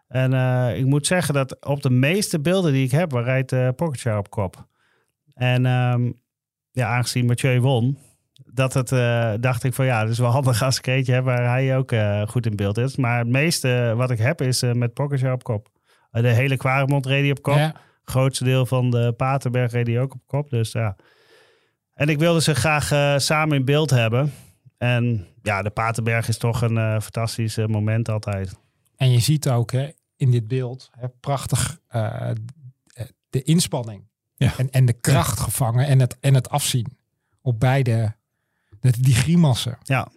En 0.08 0.34
ik 0.78 0.86
moet 0.86 1.08
zeggen 1.08 1.34
dat 1.34 1.66
op 1.66 1.82
de 1.82 1.90
meeste 1.90 2.40
beelden 2.40 2.74
die 2.74 2.86
ik 2.86 2.92
heb, 2.92 3.12
waar 3.12 3.24
rijdt 3.24 3.52
uh, 3.52 3.70
Pogacar 3.76 4.18
op 4.18 4.30
kop. 4.30 4.66
En 5.34 5.66
ehm, 5.66 6.12
ja, 6.72 6.88
aangezien 6.88 7.26
Mathieu 7.26 7.60
won, 7.60 7.98
dat 8.46 8.74
het, 8.74 8.90
dacht 9.42 9.64
ik 9.64 9.74
van 9.74 9.86
ja, 9.86 10.02
het 10.02 10.10
is 10.10 10.20
wel 10.20 10.30
handig 10.30 10.64
als 10.64 10.78
ik 10.78 10.88
eentje 10.88 11.14
heb 11.14 11.24
waar 11.24 11.50
hij 11.50 11.78
ook 11.78 11.94
goed 12.30 12.46
in 12.46 12.56
beeld 12.56 12.78
is. 12.78 12.96
Maar 12.96 13.18
het 13.18 13.28
meeste 13.28 13.94
wat 13.96 14.12
ik 14.12 14.20
heb 14.20 14.42
is 14.42 14.62
met 14.74 14.94
Pogacar 14.94 15.34
op 15.34 15.44
kop. 15.44 15.68
De 16.12 16.28
hele 16.28 16.58
Quaremont 16.58 17.06
reed 17.06 17.22
hij 17.22 17.32
op 17.32 17.42
kop. 17.42 17.56
Ja. 17.56 17.76
grootste 18.04 18.44
deel 18.44 18.66
van 18.66 18.90
de 18.90 19.14
Paterberg 19.18 19.72
reed 19.72 19.88
hij 19.88 20.00
ook 20.00 20.14
op 20.14 20.22
kop. 20.26 20.50
Dus 20.50 20.72
ja. 20.72 20.96
En 21.94 22.10
ik 22.10 22.20
wilde 22.20 22.42
ze 22.42 22.56
graag 22.56 22.92
eh, 22.92 23.18
samen 23.18 23.58
in 23.58 23.66
beeld 23.66 23.90
hebben. 23.90 24.34
En 24.78 25.28
ja, 25.42 25.62
de 25.62 25.70
Paterberg 25.70 26.28
is 26.28 26.38
toch 26.38 26.62
een 26.62 26.78
eh, 26.78 27.00
fantastisch 27.02 27.58
eh, 27.58 27.66
moment 27.66 28.10
altijd. 28.10 28.56
En 28.96 29.12
je 29.12 29.20
ziet 29.20 29.50
ook 29.50 29.72
hè, 29.72 29.90
in 30.16 30.32
dit 30.32 30.48
beeld 30.48 30.90
hè, 30.92 31.08
prachtig 31.10 31.80
eh, 31.88 32.32
de 33.30 33.44
inspanning 33.44 34.08
Ja. 34.36 34.54
en, 34.58 34.70
en 34.70 34.86
de 34.86 34.94
kracht 34.94 35.40
gevangen 35.40 35.88
en 35.88 36.00
het, 36.00 36.18
en 36.20 36.34
het 36.34 36.50
afzien 36.50 36.98
op 37.42 37.60
beide 37.60 38.16
de, 38.80 38.92
die 39.00 39.16
grimassen. 39.16 39.78
Ja, 39.84 40.08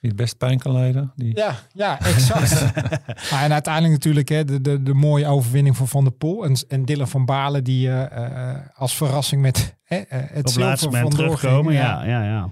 Die 0.00 0.10
het 0.10 0.16
best 0.18 0.36
pijn 0.38 0.58
kan 0.58 0.72
leiden. 0.72 1.12
Die... 1.16 1.36
Ja, 1.36 1.54
ja, 1.72 2.00
exact. 2.00 2.60
maar 3.30 3.42
en 3.42 3.52
uiteindelijk 3.52 3.92
natuurlijk 3.92 4.28
hè, 4.28 4.44
de, 4.44 4.60
de, 4.60 4.82
de 4.82 4.94
mooie 4.94 5.26
overwinning 5.26 5.76
voor 5.76 5.88
Van 5.88 6.04
der 6.04 6.12
Poel 6.12 6.44
en, 6.44 6.56
en 6.68 6.84
Dylan 6.84 7.08
van 7.08 7.24
Balen 7.24 7.64
die 7.64 7.88
eh, 7.88 8.50
eh, 8.50 8.56
als 8.74 8.96
verrassing 8.96 9.42
met 9.42 9.76
hè, 9.84 9.96
eh, 9.96 10.18
het 10.20 10.38
op 10.46 10.48
zilver 10.48 10.62
laatste 10.68 10.86
moment 10.88 11.14
vandoor 11.14 11.26
ging. 11.26 11.40
terugkomen. 11.40 11.72
Ja, 11.74 12.04
ja, 12.04 12.24
ja. 12.24 12.50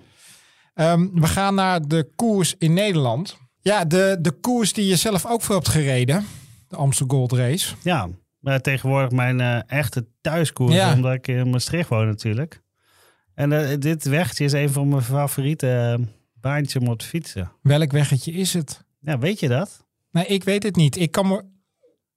Ehm, 0.75 1.07
we 1.15 1.27
gaan 1.27 1.55
naar 1.55 1.81
de 1.87 2.11
koers 2.17 2.55
in 2.59 2.73
Nederland. 2.73 3.39
Ja, 3.61 3.85
de, 3.85 4.19
de 4.21 4.31
koers 4.31 4.73
die 4.73 4.87
je 4.87 4.97
zelf 4.97 5.27
ook 5.27 5.43
voor 5.43 5.55
hebt 5.55 5.69
gereden. 5.69 6.25
De 6.69 6.77
Amstel 6.77 7.07
Gold 7.07 7.33
Race. 7.33 7.75
ja. 7.83 8.09
Maar 8.39 8.61
tegenwoordig 8.61 9.11
mijn 9.11 9.41
eh, 9.41 9.59
echte 9.67 10.07
thuiskoers, 10.21 10.75
Ja. 10.75 10.93
omdat 10.95 11.13
ik 11.15 11.29
in 11.29 11.51
Maastricht 11.51 11.89
woon 11.89 12.07
natuurlijk. 12.07 12.63
En 13.35 13.81
dit 13.81 14.05
wegje 14.05 14.45
is 14.45 14.53
een 14.53 14.71
van 14.71 14.89
mijn 14.89 15.03
favoriete 15.03 15.99
op 16.89 16.99
te 16.99 17.07
fietsen. 17.07 17.53
Welk 17.63 17.93
weggetje 17.93 18.33
is 18.33 18.55
het? 18.55 18.85
Ja, 19.01 19.19
weet 19.19 19.41
je 19.41 19.49
dat? 19.49 19.87
Nee, 20.11 20.27
ik 20.27 20.45
weet 20.45 20.63
het 20.63 20.77
niet. 20.77 20.97
Ik 20.97 21.11
kan 21.11 21.29
me... 21.29 21.45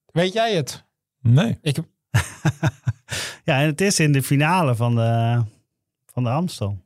Weet 0.05 0.34
jij 0.34 0.55
het? 0.55 0.86
Nee. 1.22 1.57
Ik 1.61 1.76
heb... 1.76 1.86
Ja, 3.43 3.59
en 3.61 3.65
het 3.65 3.82
is 3.82 3.99
in 3.99 4.11
de 4.11 4.24
finale 4.24 4.76
van 4.76 4.95
de, 4.95 5.41
van 6.05 6.24
de 6.24 6.30
Amstel. 6.30 6.78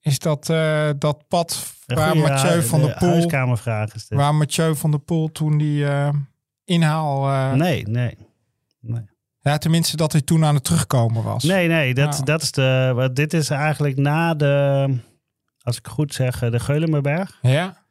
Is 0.00 0.18
dat 0.18 0.48
uh, 0.48 0.90
dat 0.98 1.28
pad 1.28 1.74
waar 1.86 2.10
goeie, 2.10 2.28
Mathieu 2.28 2.62
van 2.62 2.80
der 2.80 2.96
Poel... 2.98 3.08
huiskamervraag 3.08 3.94
is 3.94 4.06
dit. 4.08 4.18
Waar 4.18 4.34
Mathieu 4.34 4.74
van 4.74 4.90
der 4.90 5.00
Poel 5.00 5.32
toen 5.32 5.58
die 5.58 5.82
uh, 5.82 6.08
inhaal... 6.64 7.28
Uh, 7.28 7.52
nee, 7.52 7.82
nee, 7.88 8.18
nee. 8.80 9.04
Ja, 9.40 9.58
tenminste 9.58 9.96
dat 9.96 10.12
hij 10.12 10.20
toen 10.20 10.44
aan 10.44 10.54
het 10.54 10.64
terugkomen 10.64 11.22
was. 11.22 11.44
Nee, 11.44 11.68
nee, 11.68 11.94
dat, 11.94 12.10
Nou. 12.10 12.24
dat 12.24 12.42
is 12.42 12.52
de... 12.52 12.92
Wat, 12.94 13.16
dit 13.16 13.32
is 13.32 13.50
eigenlijk 13.50 13.96
na 13.96 14.34
de... 14.34 14.94
Als 15.66 15.78
ik 15.78 15.86
goed 15.86 16.14
zeg, 16.14 16.38
de 16.38 16.60
Geulenberg. 16.60 17.38
Ja? 17.42 17.84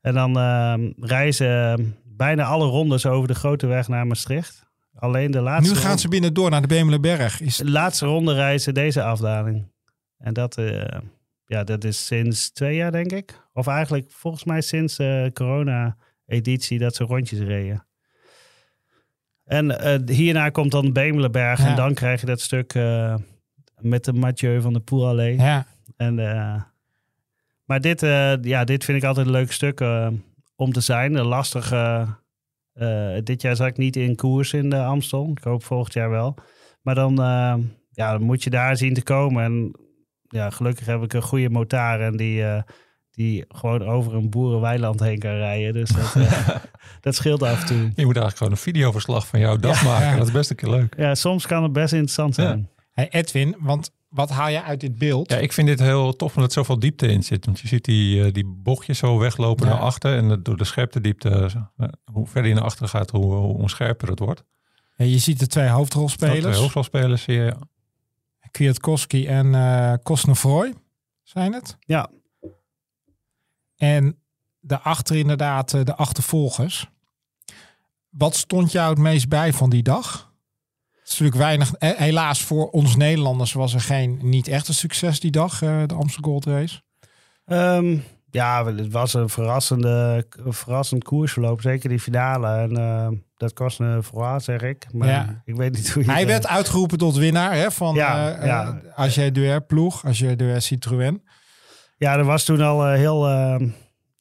En 0.00 0.14
dan 0.14 0.38
uh, 0.38 0.74
reizen 0.96 1.96
bijna 2.04 2.44
alle 2.44 2.66
rondes 2.66 3.06
over 3.06 3.28
de 3.28 3.34
grote 3.34 3.66
weg 3.66 3.88
naar 3.88 4.06
Maastricht. 4.06 4.66
Alleen 4.94 5.30
de 5.30 5.40
laatste... 5.40 5.74
Nu 5.74 5.80
gaan 5.80 5.98
ze 5.98 6.08
binnen 6.08 6.34
door 6.34 6.50
naar 6.50 6.60
de 6.60 6.66
Bemelenberg. 6.66 7.40
Is... 7.40 7.56
De 7.56 7.70
laatste 7.70 8.06
ronde 8.06 8.34
reizen 8.34 8.74
deze 8.74 9.02
afdaling. 9.02 9.72
En 10.18 10.32
dat, 10.32 10.58
uh, 10.58 10.84
ja, 11.46 11.64
dat 11.64 11.84
is 11.84 12.06
sinds 12.06 12.50
twee 12.50 12.76
jaar, 12.76 12.92
denk 12.92 13.12
ik. 13.12 13.40
Of 13.52 13.66
eigenlijk 13.66 14.12
volgens 14.12 14.44
mij 14.44 14.60
sinds 14.60 14.96
de 14.96 15.30
corona-editie 15.34 16.78
dat 16.78 16.94
ze 16.94 17.04
rondjes 17.04 17.38
reden. 17.38 17.86
En 19.44 19.70
uh, 19.70 20.16
hierna 20.16 20.48
komt 20.48 20.70
dan 20.70 20.84
de 20.84 20.92
Bemelenberg. 20.92 21.58
Ja. 21.58 21.66
En 21.66 21.76
dan 21.76 21.94
krijg 21.94 22.20
je 22.20 22.26
dat 22.26 22.40
stuk 22.40 22.74
met 23.80 24.04
de 24.04 24.12
Mathieu 24.12 24.60
van 24.60 24.72
de 24.72 24.80
Poel 24.80 25.06
alleen. 25.06 25.38
Ja. 25.38 25.66
En, 25.96 26.16
maar 27.68 27.80
dit, 27.80 28.00
ja, 28.42 28.64
dit 28.64 28.84
vind 28.84 28.98
ik 28.98 29.04
altijd 29.04 29.26
een 29.26 29.32
leuk 29.32 29.52
stuk 29.52 29.80
om 30.56 30.72
te 30.72 30.80
zijn. 30.80 31.14
Een 31.14 31.26
lastige... 31.26 32.06
dit 33.24 33.42
jaar 33.42 33.56
zat 33.56 33.66
ik 33.66 33.76
niet 33.76 33.96
in 33.96 34.16
koers 34.16 34.52
in 34.52 34.70
de 34.70 34.82
Amstel. 34.82 35.30
Ik 35.36 35.44
hoop 35.44 35.64
volgend 35.64 35.92
jaar 35.94 36.10
wel. 36.10 36.34
Maar 36.82 36.94
dan, 36.94 37.12
uh, 37.20 37.54
ja, 37.90 38.12
dan 38.12 38.22
moet 38.22 38.42
je 38.42 38.50
daar 38.50 38.76
zien 38.76 38.94
te 38.94 39.02
komen. 39.02 39.44
En 39.44 39.72
ja, 40.28 40.50
gelukkig 40.50 40.86
heb 40.86 41.02
ik 41.02 41.12
een 41.12 41.22
goede 41.22 41.50
motar 41.50 42.00
en 42.00 42.16
die, 42.16 42.44
eh, 42.44 42.62
die 43.10 43.44
gewoon 43.48 43.82
over 43.82 44.14
een 44.14 44.30
boerenweiland 44.30 45.00
heen 45.00 45.18
kan 45.18 45.30
rijden. 45.36 45.72
Dus 45.74 45.90
dat, 45.90 46.14
eh, 46.16 46.48
dat 47.00 47.14
scheelt 47.14 47.42
af 47.42 47.60
en 47.60 47.66
toe. 47.66 47.76
Je 47.76 47.84
moet 47.86 47.96
eigenlijk 48.16 48.36
gewoon 48.36 48.52
een 48.52 48.58
videoverslag 48.58 49.26
van 49.26 49.40
jouw 49.40 49.56
dag 49.56 49.82
Ja, 49.82 49.88
maken. 49.88 50.06
ja. 50.06 50.16
Dat 50.16 50.26
is 50.26 50.32
best 50.32 50.50
een 50.50 50.56
keer 50.56 50.70
leuk. 50.70 50.94
Ja, 50.96 51.14
soms 51.14 51.46
kan 51.46 51.62
het 51.62 51.72
best 51.72 51.92
interessant 51.92 52.36
Ja. 52.36 52.42
zijn. 52.42 52.68
Hey 52.92 53.08
Edwin, 53.10 53.56
want 53.58 53.90
wat 54.08 54.30
haal 54.30 54.48
je 54.48 54.62
uit 54.62 54.80
dit 54.80 54.98
beeld? 54.98 55.30
Ja, 55.30 55.36
ik 55.36 55.52
vind 55.52 55.66
dit 55.68 55.78
heel 55.80 56.16
tof 56.16 56.34
omdat 56.34 56.50
er 56.50 56.56
zoveel 56.56 56.78
diepte 56.78 57.06
in 57.06 57.22
zit. 57.22 57.44
Want 57.44 57.60
je 57.60 57.68
ziet 57.68 57.84
die, 57.84 58.24
eh, 58.24 58.32
die 58.32 58.44
bochtjes 58.46 58.98
zo 58.98 59.18
weglopen 59.18 59.66
Ja. 59.66 59.72
naar 59.72 59.82
achter. 59.82 60.16
En 60.16 60.24
het- 60.28 60.44
door 60.44 60.56
de 60.56 60.64
scherptediepte, 60.64 61.50
eh, 61.76 61.88
hoe 62.12 62.26
verder 62.26 62.48
je 62.48 62.54
naar 62.56 62.64
achteren 62.64 62.88
gaat, 62.88 63.10
hoe, 63.10 63.34
hoe 63.34 63.54
onscherper 63.54 64.08
het 64.08 64.18
wordt. 64.18 64.44
Ja, 64.96 65.04
je 65.04 65.18
ziet 65.18 65.38
de 65.38 65.46
twee 65.46 65.68
hoofdrolspelers. 65.68 66.56
De 66.56 66.62
hoofdrolspelers 66.62 67.22
zie 67.22 67.34
je. 67.34 67.54
Kwiatkowski 68.50 69.26
en 69.26 69.54
eh 69.54 69.92
Kosnefroy 70.02 70.74
zijn 71.22 71.52
het. 71.52 71.76
Ja. 71.80 72.10
En 73.76 74.18
daarachter 74.60 75.16
inderdaad 75.16 75.74
eh, 75.74 75.84
de 75.84 75.96
achtervolgers. 75.96 76.86
Wat 78.08 78.36
stond 78.36 78.72
jou 78.72 78.90
het 78.90 78.98
meest 78.98 79.28
bij 79.28 79.52
van 79.52 79.70
die 79.70 79.82
dag? 79.82 80.27
Is 81.08 81.18
natuurlijk 81.18 81.36
weinig. 81.48 81.72
eh, 81.74 81.90
Helaas 81.96 82.42
voor 82.42 82.70
ons 82.70 82.96
Nederlanders 82.96 83.52
was 83.52 83.74
er 83.74 83.80
geen 83.80 84.18
niet 84.22 84.48
echt 84.48 84.68
een 84.68 84.74
succes 84.74 85.20
die 85.20 85.30
dag, 85.30 85.62
eh, 85.62 85.82
de 85.86 85.94
Amsterdam 85.94 86.30
Gold 86.32 86.44
Race. 86.46 86.80
Ehm, 87.44 87.96
ja, 88.30 88.66
het 88.66 88.90
was 88.92 89.14
een 89.14 89.28
verrassende, 89.28 90.26
een 90.44 90.52
verrassend 90.52 91.04
koersverloop. 91.04 91.60
Zeker 91.60 91.88
die 91.88 92.00
finale. 92.00 92.48
En 92.56 92.76
eh, 92.76 93.08
dat 93.36 93.52
kost 93.52 93.80
een 93.80 94.02
voorraad, 94.02 94.44
zeg 94.44 94.60
ik. 94.62 94.86
Maar 94.92 95.08
Ja. 95.08 95.42
ik 95.44 95.54
weet 95.56 95.72
niet 95.74 95.90
hoe 95.90 96.04
je 96.04 96.10
Hij 96.10 96.26
werd 96.26 96.46
uitgeroepen 96.46 96.98
tot 96.98 97.16
winnaar 97.16 97.52
hè, 97.54 97.70
van 97.70 97.94
Ja, 97.94 98.28
ja, 98.28 98.44
ja. 98.44 98.80
AG 98.96 99.30
Duer 99.32 99.60
ploeg, 99.62 100.04
AG 100.06 100.18
Duer 100.36 100.62
Citroën. 100.62 101.22
Ja, 101.96 102.16
er 102.16 102.24
was 102.24 102.44
toen 102.44 102.60
al 102.60 102.86
eh, 102.86 102.92
heel, 102.94 103.28
eh, 103.28 103.56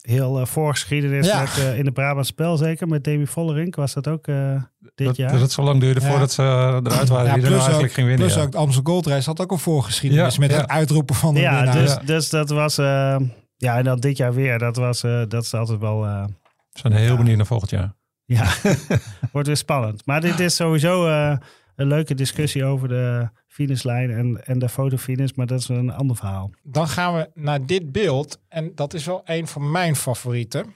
heel 0.08 0.40
eh, 0.40 0.46
voorgeschiedenis 0.46 1.28
Ja. 1.28 1.40
met, 1.42 1.58
eh, 1.58 1.78
in 1.78 1.86
de 1.86 1.92
Brabant 1.92 2.26
Spel 2.26 2.58
zeker. 2.58 2.88
Met 2.88 3.04
Demi 3.04 3.28
Vollerink 3.28 3.76
was 3.76 3.94
dat 3.94 4.08
ook 4.08 4.28
eh, 4.28 4.62
dit 4.96 5.08
Dat, 5.08 5.16
jaar. 5.16 5.32
dat 5.32 5.42
het 5.42 5.52
zo 5.52 5.64
lang 5.64 5.80
duurde 5.80 6.00
Ja. 6.02 6.08
voordat 6.10 6.32
ze 6.32 6.42
eruit 6.84 7.10
waren. 7.10 7.26
Ja, 7.26 7.34
die 7.34 7.44
er 7.44 7.50
nou 7.50 7.54
plus 7.54 7.54
eigenlijk 7.54 7.84
ook, 7.84 7.92
ging 7.94 8.08
winnen. 8.08 8.26
plus 8.26 8.36
ja. 8.38 8.42
ook 8.42 8.52
de 8.52 8.58
Amsterdam 8.58 8.94
Gold 8.94 9.06
Race 9.08 9.30
had 9.30 9.42
ook 9.42 9.52
een 9.52 9.60
voorgeschiedenis 9.60 10.34
Ja, 10.36 10.40
met 10.40 10.52
ja. 10.52 10.58
het 10.58 10.68
uitroepen 10.70 11.16
van 11.16 11.34
de 11.34 11.40
ja, 11.40 11.56
winnaar. 11.56 11.74
dus, 11.82 11.94
Ja. 11.94 12.00
dus 12.06 12.30
dat 12.30 12.50
was... 12.50 12.78
eh, 12.78 13.16
ja, 13.58 13.78
en 13.78 13.84
dan 13.84 14.00
dit 14.00 14.18
jaar 14.18 14.34
weer. 14.34 14.60
Dat, 14.60 14.76
was, 14.76 15.04
eh, 15.04 15.22
dat 15.28 15.44
is 15.44 15.54
altijd 15.54 15.80
wel... 15.80 16.06
eh, 16.06 16.24
We 16.72 16.80
zijn 16.80 16.94
heel 16.94 17.12
Ja. 17.12 17.18
benieuwd 17.18 17.38
naar 17.38 17.46
volgend 17.46 17.70
jaar. 17.72 17.94
ja, 18.26 18.46
wordt 19.32 19.48
weer 19.48 19.58
spannend. 19.58 20.06
Maar 20.06 20.22
dit 20.22 20.40
is 20.40 20.56
sowieso 20.56 21.08
eh, 21.08 21.38
een 21.78 21.88
leuke 21.88 22.14
discussie 22.14 22.66
over 22.66 22.88
de 22.88 23.30
finishlijn 23.48 24.12
en, 24.12 24.46
en 24.46 24.60
de 24.60 24.70
fotofinish. 24.70 25.32
Maar 25.32 25.46
dat 25.48 25.60
is 25.60 25.68
een 25.68 25.92
ander 25.92 26.16
verhaal. 26.16 26.52
Dan 26.64 26.88
gaan 26.88 27.16
we 27.16 27.30
naar 27.34 27.66
dit 27.66 27.92
beeld. 27.92 28.40
En 28.48 28.72
dat 28.76 28.94
is 28.94 29.06
wel 29.06 29.22
een 29.26 29.48
van 29.48 29.72
mijn 29.72 29.96
favorieten. 29.96 30.76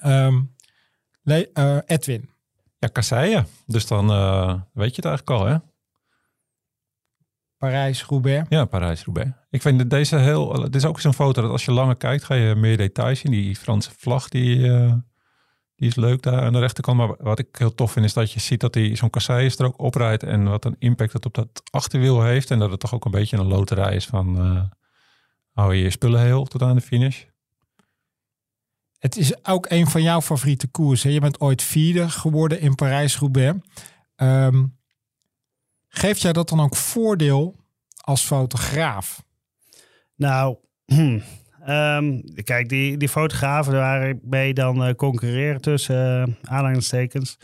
Ehm, 0.00 0.42
Le- 1.22 1.48
eh, 1.52 1.78
Edwin. 1.86 2.30
Ja, 2.78 2.88
kasseien. 2.88 3.46
Dus 3.66 3.86
dan 3.86 4.10
eh, 4.10 4.54
weet 4.72 4.90
je 4.94 4.96
het 4.96 5.04
eigenlijk 5.04 5.30
al, 5.40 5.46
hè? 5.46 5.56
Parijs-Roubaix. 7.58 8.46
Ja, 8.48 8.64
Parijs-Roubaix. 8.64 9.30
Ik 9.50 9.62
vind 9.62 9.78
dat 9.78 9.90
deze 9.90 10.16
heel... 10.16 10.62
Het 10.62 10.74
is 10.74 10.84
ook 10.84 11.00
zo'n 11.00 11.14
foto 11.14 11.42
dat 11.42 11.50
als 11.50 11.64
je 11.64 11.72
langer 11.72 11.96
kijkt, 11.96 12.24
ga 12.24 12.34
je 12.34 12.54
meer 12.54 12.76
details 12.76 13.20
zien. 13.20 13.32
Die 13.32 13.56
Franse 13.56 13.90
vlag, 13.98 14.28
die, 14.28 14.72
eh, 14.72 14.92
die 15.76 15.88
is 15.88 15.94
leuk 15.94 16.22
daar 16.22 16.42
aan 16.42 16.52
de 16.52 16.58
rechterkant. 16.58 16.96
Maar 16.96 17.14
wat 17.18 17.38
ik 17.38 17.56
heel 17.56 17.74
tof 17.74 17.92
vind, 17.92 18.04
is 18.04 18.12
dat 18.12 18.32
je 18.32 18.40
ziet 18.40 18.60
dat 18.60 18.72
die 18.72 18.96
zo'n 18.96 19.10
kasseienstrook 19.10 19.80
oprijdt. 19.80 20.22
En 20.22 20.48
wat 20.48 20.64
een 20.64 20.76
impact 20.78 21.12
het 21.12 21.26
op 21.26 21.34
dat 21.34 21.62
achterwiel 21.70 22.22
heeft. 22.22 22.50
En 22.50 22.58
dat 22.58 22.70
het 22.70 22.80
toch 22.80 22.94
ook 22.94 23.04
een 23.04 23.10
beetje 23.10 23.36
een 23.36 23.46
loterij 23.46 23.94
is 23.94 24.06
van... 24.06 24.38
eh, 24.38 24.62
hou 25.52 25.74
je 25.74 25.82
je 25.82 25.90
spullen 25.90 26.20
heel 26.20 26.44
tot 26.44 26.62
aan 26.62 26.76
de 26.76 26.80
finish. 26.80 27.24
Het 28.98 29.16
is 29.16 29.44
ook 29.44 29.66
een 29.70 29.86
van 29.86 30.02
jouw 30.02 30.20
favoriete 30.20 30.66
koersen. 30.66 31.12
Je 31.12 31.20
bent 31.20 31.40
ooit 31.40 31.62
vierde 31.62 32.10
geworden 32.10 32.60
in 32.60 32.74
Parijs-Roubaix. 32.74 33.58
Ehm, 34.16 34.64
geeft 35.88 36.20
jij 36.22 36.32
dat 36.32 36.48
dan 36.48 36.60
ook 36.60 36.76
voordeel 36.76 37.54
als 37.96 38.22
fotograaf? 38.22 39.24
Nou, 40.14 40.56
ehm, 41.66 42.20
kijk, 42.44 42.68
die, 42.68 42.96
die 42.96 43.08
fotografen 43.08 43.72
waar 43.72 44.08
ik 44.08 44.18
mee 44.22 44.54
dan 44.54 44.84
eh, 44.84 44.94
concurreren 44.94 45.60
tussen 45.60 46.28
uh, 46.28 46.34
aanhalingstekens, 46.42 47.38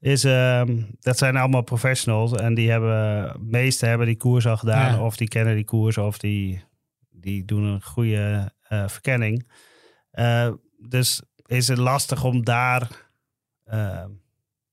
is, 0.00 0.24
ehm, 0.24 0.82
dat 1.00 1.18
zijn 1.18 1.36
allemaal 1.36 1.62
professionals 1.62 2.32
en 2.32 2.54
die 2.54 2.70
hebben, 2.70 3.32
meeste 3.40 3.86
hebben 3.86 4.06
die 4.06 4.16
koers 4.16 4.46
al 4.46 4.56
gedaan 4.56 4.92
Ja. 4.92 5.02
of 5.02 5.16
die 5.16 5.28
kennen 5.28 5.54
die 5.54 5.64
koers 5.64 5.98
of 5.98 6.18
die, 6.18 6.64
die 7.10 7.44
doen 7.44 7.62
een 7.62 7.82
goede 7.82 8.52
eh, 8.68 8.88
verkenning. 8.88 9.48
Eh, 10.10 10.52
dus 10.88 11.22
is 11.46 11.68
het 11.68 11.78
lastig 11.78 12.24
om 12.24 12.44
daar, 12.44 12.88
eh, 13.64 14.04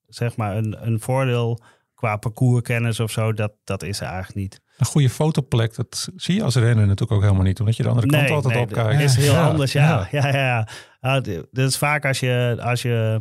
zeg 0.07 0.35
maar, 0.35 0.57
een, 0.57 0.87
een 0.87 0.99
voordeel 0.99 1.59
qua 2.03 2.17
parcourskennis 2.17 2.99
of 2.99 3.11
zo, 3.11 3.33
dat, 3.33 3.53
dat 3.63 3.83
is 3.83 3.99
er 3.99 4.07
eigenlijk 4.07 4.35
niet. 4.35 4.61
Een 4.77 4.85
goede 4.85 5.09
fotoplek, 5.09 5.75
dat 5.75 6.09
zie 6.15 6.35
je 6.35 6.43
als 6.43 6.55
renner 6.55 6.85
natuurlijk 6.85 7.11
ook 7.11 7.21
helemaal 7.21 7.43
niet. 7.43 7.59
Omdat 7.59 7.75
je 7.75 7.83
de 7.83 7.89
andere 7.89 8.07
kant 8.07 8.29
altijd 8.29 8.61
op 8.61 8.69
dat 8.69 8.85
kijkt. 8.85 9.01
is 9.01 9.15
heel 9.15 9.33
Ja, 9.33 9.47
anders, 9.47 9.71
ja. 9.71 10.07
ja. 10.11 10.27
ja. 10.27 10.67
ja, 11.01 11.19
dit 11.19 11.47
dit 11.51 11.67
is 11.67 11.77
vaak 11.77 12.05
als 12.05 12.19
je, 12.19 12.57
als 12.61 12.81
je 12.81 13.17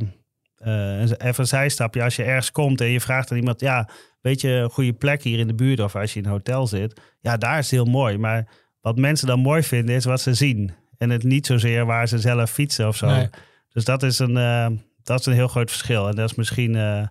eh, 0.57 1.01
even 1.01 1.35
een 1.37 1.47
zijstapje, 1.47 2.03
als 2.03 2.16
je 2.16 2.22
ergens 2.22 2.53
komt 2.53 2.80
en 2.80 2.87
je 2.87 3.01
vraagt 3.01 3.30
aan 3.30 3.37
iemand, 3.37 3.61
ja, 3.61 3.89
weet 4.20 4.41
je, 4.41 4.49
een 4.49 4.70
goede 4.70 4.93
plek 4.93 5.22
hier 5.22 5.39
in 5.39 5.47
de 5.47 5.55
buurt 5.55 5.80
of 5.80 5.97
als 5.97 6.12
je 6.12 6.18
in 6.18 6.24
een 6.24 6.30
hotel 6.30 6.66
zit. 6.66 7.01
Ja, 7.20 7.37
daar 7.37 7.59
is 7.59 7.70
het 7.70 7.80
heel 7.80 7.93
mooi. 7.93 8.18
Maar 8.18 8.49
wat 8.80 8.97
mensen 8.97 9.26
dan 9.26 9.41
mooi 9.41 9.62
vinden 9.62 9.95
is 9.95 10.05
wat 10.05 10.20
ze 10.20 10.35
zien. 10.35 10.72
En 10.99 11.11
het 11.11 11.22
niet 11.22 11.47
zozeer 11.47 11.87
waar 11.87 12.09
ze 12.09 12.18
zelf 12.18 12.51
fietsen 12.51 12.89
of 12.89 12.97
zo. 12.97 13.07
Nee. 13.07 13.28
Dus 13.72 13.85
dat 13.85 14.03
is, 14.03 14.18
een, 14.18 14.37
eh, 14.37 14.66
dat 15.03 15.20
is 15.20 15.26
een 15.26 15.33
heel 15.33 15.49
groot 15.49 15.70
verschil. 15.70 16.09
En 16.09 16.14
dat 16.14 16.30
is 16.30 16.37
misschien 16.37 16.76
eh, 16.76 17.07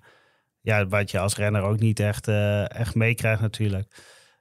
ja, 0.61 0.87
wat 0.87 1.11
je 1.11 1.19
als 1.19 1.35
renner 1.35 1.61
ook 1.61 1.79
niet 1.79 1.99
echt, 1.99 2.27
eh, 2.27 2.69
echt 2.69 2.95
meekrijgt 2.95 3.41
natuurlijk. 3.41 3.95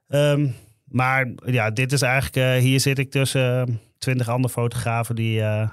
Ehm, 0.09 0.49
maar 0.85 1.29
ja, 1.45 1.71
dit 1.71 1.93
is 1.93 2.03
eigenlijk, 2.03 2.37
eh, 2.37 2.63
hier 2.63 2.81
zit 2.81 2.99
ik 2.99 3.11
tussen 3.11 3.81
twintig 3.99 4.29
andere 4.29 4.53
fotografen 4.53 5.15
die, 5.15 5.43
eh, 5.43 5.69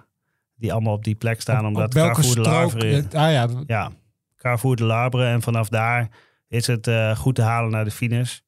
die 0.55 0.73
allemaal 0.73 0.93
op 0.93 1.03
die 1.03 1.15
plek 1.15 1.41
staan. 1.41 1.59
Op- 1.59 1.65
omdat 1.67 1.85
op 1.85 1.93
welke 1.93 2.21
Carrefour 2.21 3.09
de 3.09 3.17
Ah 3.17 3.31
ja, 3.31 3.47
ja, 3.65 3.91
Carrefour 4.37 4.75
de 4.75 4.83
Labre. 4.83 5.25
En 5.25 5.41
vanaf 5.41 5.69
daar 5.69 6.09
is 6.47 6.67
het 6.67 6.89
goed 7.17 7.35
te 7.35 7.41
halen 7.41 7.71
naar 7.71 7.83
de 7.83 7.91
finish. 7.91 8.39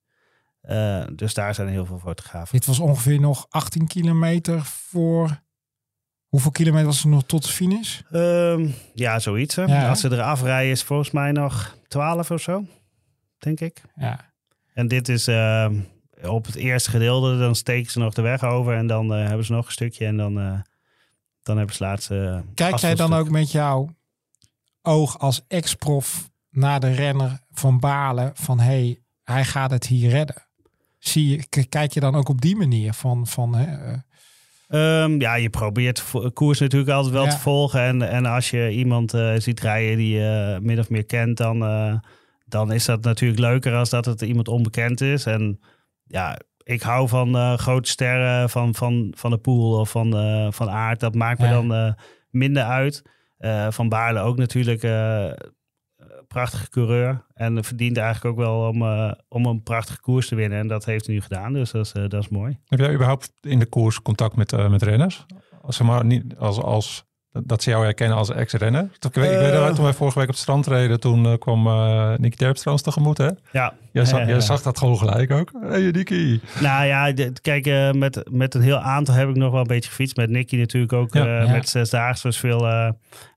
Dus 1.15 1.33
daar 1.33 1.55
zijn 1.55 1.67
heel 1.67 1.85
veel 1.85 1.99
fotografen. 1.99 2.57
dit 2.57 2.65
was 2.65 2.79
ongeveer 2.79 3.19
nog 3.19 3.45
18 3.49 3.87
kilometer 3.87 4.61
voor... 4.63 5.41
Hoeveel 6.27 6.51
kilometer 6.51 6.85
was 6.85 7.03
er 7.03 7.09
nog 7.09 7.23
tot 7.23 7.43
de 7.43 7.49
finish? 7.49 7.99
Ehm, 8.11 8.67
ja, 8.93 9.19
zoiets. 9.19 9.55
Hè. 9.55 9.63
Ja. 9.63 9.89
Als 9.89 9.99
ze 9.99 10.11
eraf 10.11 10.41
rijden 10.41 10.71
is 10.71 10.83
volgens 10.83 11.11
mij 11.11 11.31
nog 11.31 11.77
12 11.89 12.31
of 12.31 12.41
zo, 12.41 12.65
denk 13.37 13.59
ik. 13.59 13.81
Ja. 13.95 14.33
En 14.73 14.87
dit 14.87 15.09
is 15.09 15.27
ehm, 15.27 15.79
op 16.21 16.45
het 16.45 16.55
eerste 16.55 16.89
gedeelte, 16.89 17.37
dan 17.37 17.55
steken 17.55 17.91
ze 17.91 17.99
nog 17.99 18.13
de 18.13 18.21
weg 18.21 18.43
over 18.43 18.75
en 18.75 18.87
dan 18.87 19.13
eh, 19.13 19.27
hebben 19.27 19.45
ze 19.45 19.51
nog 19.51 19.65
een 19.65 19.71
stukje 19.71 20.05
en 20.05 20.17
dan, 20.17 20.39
eh, 20.39 20.59
dan 21.43 21.57
hebben 21.57 21.75
ze 21.75 21.83
laatste. 21.83 22.43
eh, 22.45 22.53
Kijk 22.53 22.75
jij 22.75 22.95
dan 22.95 23.13
ook 23.13 23.29
met 23.29 23.51
jouw 23.51 23.89
oog 24.81 25.19
als 25.19 25.45
ex-prof 25.47 26.29
naar 26.49 26.79
de 26.79 26.91
renner 26.91 27.39
van 27.51 27.79
Balen 27.79 28.31
van 28.35 28.59
hey, 28.59 28.99
hij 29.23 29.45
gaat 29.45 29.71
het 29.71 29.85
hier 29.85 30.09
redden? 30.09 30.47
Zie 30.99 31.27
je, 31.29 31.65
kijk 31.65 31.93
je 31.93 31.99
dan 31.99 32.15
ook 32.15 32.29
op 32.29 32.41
die 32.41 32.55
manier 32.55 32.93
van, 32.93 33.27
van 33.27 33.55
hè, 33.55 33.95
eh, 34.69 35.03
Ehm, 35.03 35.21
ja, 35.21 35.35
je 35.35 35.49
probeert 35.49 36.03
koers 36.33 36.59
natuurlijk 36.59 36.91
altijd 36.91 37.13
wel 37.13 37.23
Ja. 37.23 37.29
te 37.29 37.37
volgen. 37.39 37.81
En, 37.81 38.01
en 38.09 38.25
als 38.25 38.49
je 38.49 38.69
iemand 38.71 39.13
eh, 39.13 39.33
ziet 39.37 39.59
rijden 39.59 39.97
die 39.97 40.17
je 40.17 40.57
min 40.61 40.79
of 40.79 40.89
meer 40.89 41.05
kent, 41.05 41.37
dan, 41.37 41.63
eh, 41.63 41.93
dan 42.45 42.71
is 42.71 42.85
dat 42.85 43.03
natuurlijk 43.03 43.39
leuker 43.39 43.75
als 43.75 43.89
dat 43.89 44.05
het 44.05 44.21
iemand 44.21 44.47
onbekend 44.47 45.01
is. 45.01 45.25
En 45.25 45.59
ja, 46.03 46.39
ik 46.63 46.81
hou 46.81 47.07
van 47.07 47.35
eh, 47.35 47.53
grote 47.57 47.89
sterren 47.89 48.49
van, 48.49 48.75
van, 48.75 49.13
van 49.17 49.31
de 49.31 49.37
pool 49.37 49.79
of 49.79 49.89
van, 49.89 50.11
van 50.53 50.69
aard. 50.69 50.99
Dat 50.99 51.15
maakt 51.15 51.39
me 51.39 51.45
Ja. 51.47 51.51
dan 51.61 51.95
minder 52.29 52.63
uit. 52.63 53.01
Van 53.69 53.89
Baarle 53.89 54.19
ook 54.19 54.37
natuurlijk 54.37 54.81
prachtige 56.29 56.69
coureur. 56.69 57.25
En 57.33 57.63
verdient 57.63 57.97
eigenlijk 57.97 58.25
ook 58.37 58.45
wel 58.45 58.67
om, 58.67 58.81
eh, 58.81 59.11
om 59.27 59.45
een 59.45 59.63
prachtige 59.63 60.01
koers 60.01 60.27
te 60.27 60.35
winnen. 60.35 60.59
En 60.59 60.67
dat 60.67 60.85
heeft 60.85 61.05
hij 61.05 61.15
nu 61.15 61.21
gedaan. 61.21 61.53
Dus 61.53 61.71
dat 61.71 61.85
is, 61.85 61.91
eh, 61.91 62.07
dat 62.07 62.23
is 62.23 62.29
mooi. 62.29 62.57
Heb 62.65 62.79
jij 62.79 62.93
überhaupt 62.93 63.33
in 63.41 63.59
de 63.59 63.65
koers 63.65 64.01
contact 64.01 64.35
met, 64.35 64.53
eh, 64.53 64.69
met 64.69 64.81
renners? 64.81 65.25
Als 65.61 65.75
ze 65.75 65.83
maar 65.83 66.05
niet 66.05 66.35
als, 66.37 66.61
als 66.61 67.05
dat 67.31 67.63
ze 67.63 67.69
jou 67.69 67.83
herkennen 67.83 68.17
als 68.17 68.29
ex-renner. 68.31 68.83
Ik 68.83 69.13
weet, 69.13 69.31
ik 69.31 69.37
weet 69.37 69.51
Eh. 69.51 69.65
dat 69.65 69.75
toen 69.75 69.83
wij 69.83 69.93
vorige 69.93 70.17
week 70.19 70.27
op 70.27 70.33
het 70.33 70.41
strand 70.43 70.67
reden, 70.67 70.99
toen 70.99 71.25
eh, 71.25 71.33
kwam 71.37 71.67
eh 71.67 72.13
Nicky 72.17 72.35
Terpstra 72.37 72.71
ons 72.71 72.81
tegemoet. 72.81 73.17
Hè? 73.17 73.29
Ja, 73.51 73.73
Jij, 73.91 74.05
zag, 74.05 74.25
jij 74.27 74.39
zag 74.41 74.61
dat 74.61 74.77
gewoon 74.77 74.97
gelijk 74.97 75.31
ook. 75.31 75.51
Hé, 75.61 75.67
hey, 75.69 75.91
Nicky. 75.91 76.39
Nou 76.59 76.85
ja, 76.85 77.11
dit- 77.11 77.41
kijk, 77.41 77.93
met, 77.95 78.23
met 78.31 78.53
een 78.55 78.61
heel 78.61 78.79
aantal 78.79 79.15
heb 79.15 79.29
ik 79.29 79.35
nog 79.35 79.51
wel 79.51 79.61
een 79.61 79.67
beetje 79.67 79.89
gefietst. 79.89 80.15
Met 80.17 80.29
Nicky 80.29 80.55
natuurlijk 80.55 80.93
ook. 80.93 81.13
Ja. 81.13 81.39
eh, 81.39 81.45
Ja. 81.45 81.51
Met 81.51 81.69
Zesdaagse 81.69 82.27
was 82.27 82.37
veel, 82.39 82.67
eh, 82.67 82.89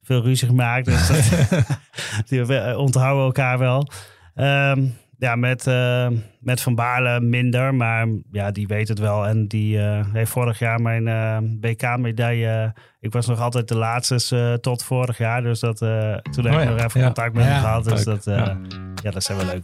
veel 0.02 0.22
ruzie 0.22 0.48
gemaakt. 0.48 0.84
Dus 0.84 1.08
dat, 1.48 1.62
die 2.28 2.44
we 2.44 2.74
onthouden 2.78 3.24
elkaar 3.24 3.58
wel. 3.58 3.88
Ehm, 4.34 4.84
ja, 5.22 5.36
met, 5.36 5.66
uh, 5.66 6.08
met 6.40 6.60
Van 6.60 6.74
Baarle 6.74 7.20
minder, 7.20 7.74
maar 7.74 8.08
ja, 8.30 8.50
die 8.50 8.66
weet 8.66 8.88
het 8.88 8.98
wel. 8.98 9.26
En 9.26 9.48
die 9.48 9.76
uh, 9.76 10.04
heeft 10.12 10.30
vorig 10.30 10.58
jaar 10.58 10.80
mijn 10.80 11.06
uh, 11.06 11.38
BK-medaille. 11.60 12.74
ik 13.00 13.12
was 13.12 13.26
nog 13.26 13.40
altijd 13.40 13.68
de 13.68 13.76
laatste 13.76 14.58
tot 14.60 14.84
vorig 14.84 15.18
jaar, 15.18 15.42
dus 15.42 15.60
dat, 15.60 15.78
toen 15.78 16.44
heb 16.44 16.46
ik 16.46 16.52
oh 16.52 16.64
nog 16.64 16.84
even 16.84 17.00
ja. 17.00 17.06
contact 17.06 17.34
met 17.34 17.44
hem 17.44 17.60
gehad. 17.60 17.84
Dus 17.84 18.04
dat, 18.04 18.24
ja. 18.24 18.58
ja. 19.02 19.10
dat 19.10 19.22
zijn 19.22 19.38
wel 19.38 19.46
dingen. 19.46 19.62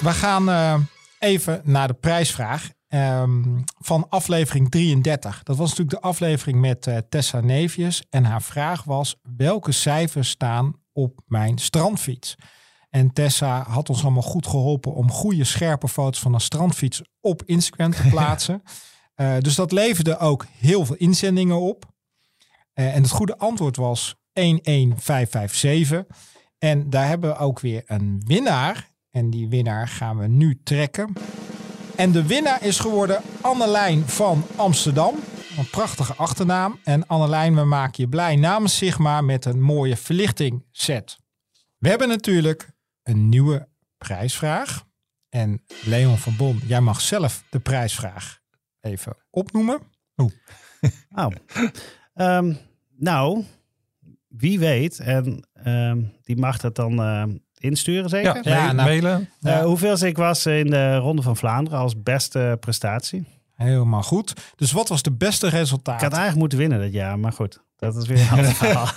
We 0.00 0.10
gaan 0.10 0.48
even 1.18 1.60
naar 1.64 1.88
de 1.88 1.94
prijsvraag. 1.94 2.77
Um, 2.94 3.64
van 3.78 4.06
aflevering 4.08 4.70
33. 4.70 5.42
Dat 5.42 5.56
was 5.56 5.68
natuurlijk 5.68 6.02
de 6.02 6.08
aflevering 6.08 6.60
met 6.60 6.86
uh, 6.86 6.96
Tessa 7.08 7.40
Nevius. 7.40 8.02
En 8.10 8.24
haar 8.24 8.42
vraag 8.42 8.84
was: 8.84 9.16
welke 9.36 9.72
cijfers 9.72 10.28
staan 10.28 10.74
op 10.92 11.20
mijn 11.26 11.58
strandfiets? 11.58 12.34
En 12.90 13.12
Tessa 13.12 13.62
had 13.62 13.88
ons 13.88 14.02
allemaal 14.02 14.22
goed 14.22 14.46
geholpen 14.46 14.94
om 14.94 15.10
goede, 15.10 15.44
scherpe 15.44 15.88
foto's 15.88 16.20
van 16.20 16.34
een 16.34 16.40
strandfiets 16.40 17.02
op 17.20 17.42
Instagram 17.44 17.90
te 17.90 18.08
plaatsen. 18.14 18.62
uh, 19.16 19.38
dus 19.38 19.54
dat 19.54 19.72
leverde 19.72 20.18
ook 20.18 20.46
heel 20.58 20.86
veel 20.86 20.96
inzendingen 20.96 21.60
op. 21.60 21.84
Uh, 22.74 22.94
en 22.94 23.02
het 23.02 23.10
goede 23.10 23.38
antwoord 23.38 23.76
was 23.76 24.14
11557. 24.32 26.04
En 26.58 26.90
daar 26.90 27.06
hebben 27.06 27.30
we 27.30 27.36
ook 27.36 27.60
weer 27.60 27.82
een 27.86 28.22
winnaar. 28.26 28.90
En 29.10 29.30
die 29.30 29.48
winnaar 29.48 29.88
gaan 29.88 30.18
we 30.18 30.26
nu 30.26 30.60
trekken. 30.62 31.12
En 31.98 32.12
de 32.12 32.26
winnaar 32.26 32.64
is 32.64 32.78
geworden 32.78 33.22
Annelijn 33.40 34.08
van 34.08 34.44
Amsterdam. 34.56 35.14
Een 35.56 35.70
prachtige 35.70 36.14
achternaam. 36.14 36.80
En 36.84 37.06
Annelijn, 37.06 37.54
we 37.54 37.64
maken 37.64 38.02
je 38.02 38.08
blij 38.08 38.36
namens 38.36 38.76
Sigma 38.76 39.20
met 39.20 39.44
een 39.44 39.60
mooie 39.60 39.96
verlichting 39.96 40.64
set. 40.70 41.18
We 41.78 41.88
hebben 41.88 42.08
natuurlijk 42.08 42.70
een 43.02 43.28
nieuwe 43.28 43.68
prijsvraag. 43.96 44.86
En 45.28 45.62
Leon 45.84 46.18
van 46.18 46.36
Bon, 46.36 46.60
jij 46.66 46.80
mag 46.80 47.00
zelf 47.00 47.44
de 47.50 47.60
prijsvraag 47.60 48.40
even 48.80 49.16
opnoemen. 49.30 49.80
Oeh. 50.16 50.32
Oh. 52.14 52.54
nou, 52.96 53.44
wie 54.28 54.58
weet, 54.58 54.98
en 54.98 55.48
um, 55.66 56.12
die 56.22 56.36
mag 56.36 56.58
dat 56.58 56.74
dan 56.74 57.00
uh, 57.00 57.24
insturen 57.60 58.08
zeker? 58.08 58.34
Ja, 58.42 58.56
ja 58.56 58.72
nou, 58.72 58.88
mailen. 58.88 59.28
Uh, 59.42 59.60
hoeveel 59.60 60.04
ik 60.04 60.16
was 60.16 60.46
in 60.46 60.70
de 60.70 60.96
Ronde 60.96 61.22
van 61.22 61.36
Vlaanderen 61.36 61.78
als 61.78 62.02
beste 62.02 62.56
prestatie. 62.60 63.26
Helemaal 63.54 64.02
goed. 64.02 64.32
Dus 64.56 64.72
wat 64.72 64.88
was 64.88 65.02
de 65.02 65.12
beste 65.12 65.48
resultaat? 65.48 65.94
Ik 65.94 66.00
had 66.00 66.12
eigenlijk 66.12 66.40
moeten 66.40 66.58
winnen 66.58 66.80
dat 66.80 66.92
jaar, 66.92 67.18
maar 67.18 67.32
goed. 67.32 67.62
Dat 67.76 67.96
is 67.96 68.06
weer 68.06 68.20
een 68.20 68.30
ander 68.30 68.54
verhaal. 68.64 68.88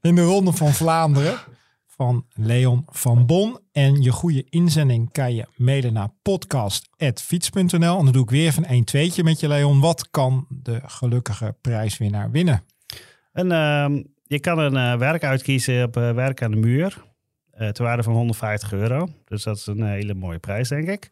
In 0.00 0.14
de 0.14 0.22
Ronde 0.22 0.52
van 0.52 0.72
Vlaanderen 0.72 1.38
van 1.86 2.26
Leon 2.32 2.84
van 2.88 3.26
Bon. 3.26 3.58
En 3.72 4.02
je 4.02 4.12
goede 4.12 4.46
inzending 4.50 5.12
kan 5.12 5.34
je 5.34 5.46
mailen 5.56 5.92
naar 5.92 6.08
podcast.fiets.nl. 6.22 7.98
En 7.98 8.04
dan 8.04 8.12
doe 8.12 8.22
ik 8.22 8.30
weer 8.30 8.46
even 8.46 8.72
een 8.72 8.84
tweetje 8.84 9.24
met 9.24 9.40
je 9.40 9.48
Leon. 9.48 9.80
Wat 9.80 10.10
kan 10.10 10.46
de 10.48 10.80
gelukkige 10.84 11.56
prijswinnaar 11.60 12.30
winnen? 12.30 12.62
En, 13.32 13.46
uh, 13.50 14.02
je 14.26 14.40
kan 14.40 14.58
een 14.58 14.74
uh, 14.74 14.98
werk 14.98 15.24
uitkiezen 15.24 15.84
op 15.84 15.96
uh, 15.96 16.12
werk 16.12 16.42
aan 16.42 16.50
de 16.50 16.56
muur. 16.56 17.04
Uh, 17.58 17.68
ter 17.68 17.84
waarde 17.84 18.02
van 18.02 18.12
150 18.12 18.72
euro. 18.72 19.08
Dus 19.24 19.42
dat 19.42 19.56
is 19.56 19.66
een 19.66 19.86
hele 19.86 20.14
mooie 20.14 20.38
prijs, 20.38 20.68
denk 20.68 20.88
ik. 20.88 21.08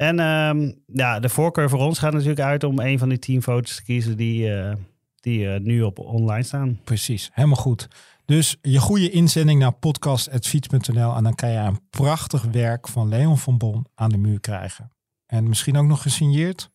En 0.00 0.18
um, 0.18 0.74
ja, 0.86 1.20
de 1.20 1.28
voorkeur 1.28 1.68
voor 1.68 1.78
ons 1.78 1.98
gaat 1.98 2.12
natuurlijk 2.12 2.40
uit 2.40 2.64
om 2.64 2.78
een 2.78 2.98
van 2.98 3.08
die 3.08 3.18
tien 3.18 3.42
foto's 3.42 3.76
te 3.76 3.82
kiezen 3.82 4.16
die, 4.16 4.48
uh, 4.48 4.72
die 5.20 5.44
uh, 5.44 5.58
nu 5.58 5.82
op 5.82 5.98
online 5.98 6.42
staan. 6.42 6.80
Precies, 6.84 7.30
helemaal 7.32 7.56
goed. 7.56 7.88
Dus 8.24 8.56
je 8.62 8.78
goede 8.78 9.10
inzending 9.10 9.60
naar 9.60 9.72
podcast.fiets.nl 9.72 11.14
en 11.14 11.22
dan 11.22 11.34
kan 11.34 11.50
je 11.50 11.58
een 11.58 11.80
prachtig 11.90 12.42
werk 12.42 12.88
van 12.88 13.08
Leon 13.08 13.38
van 13.38 13.58
Bon 13.58 13.86
aan 13.94 14.10
de 14.10 14.18
muur 14.18 14.40
krijgen. 14.40 14.92
En 15.26 15.48
misschien 15.48 15.76
ook 15.76 15.86
nog 15.86 16.02
gesigneerd? 16.02 16.70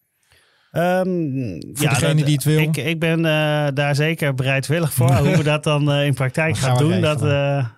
Um, 0.71 1.61
voor 1.73 1.85
ja, 1.85 1.89
degene 1.89 2.23
die 2.23 2.33
het 2.33 2.43
wil. 2.43 2.59
Ik, 2.59 2.77
ik 2.77 2.99
ben 2.99 3.19
uh, 3.19 3.67
daar 3.73 3.95
zeker 3.95 4.33
bereidwillig 4.33 4.93
voor. 4.93 5.15
Hoe 5.15 5.37
we 5.37 5.43
dat 5.43 5.63
dan 5.63 5.91
in 5.91 6.13
praktijk 6.13 6.57
gaan, 6.57 6.77
gaan 6.77 6.87
doen, 6.87 7.01
dat, 7.01 7.19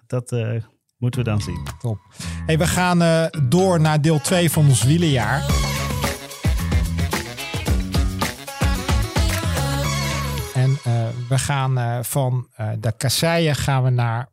dat 0.08 0.32
Moeten 0.98 1.24
we 1.24 1.30
dan 1.30 1.42
zien. 1.42 1.68
Top. 1.80 2.00
Hey, 2.46 2.58
we 2.58 2.68
gaan 2.68 3.02
uh, 3.02 3.26
door 3.50 3.82
naar 3.82 4.02
deel 4.02 4.20
2 4.20 4.52
van 4.52 4.68
ons 4.68 4.84
wielenjaar. 4.84 5.40
En 10.54 10.70
uh, 10.70 11.08
we 11.30 11.38
gaan 11.38 11.78
uh, 11.78 12.04
van 12.04 12.48
de 12.80 12.94
kasseien 12.98 13.56
gaan 13.56 13.84
we 13.84 13.90
naar 13.90 14.30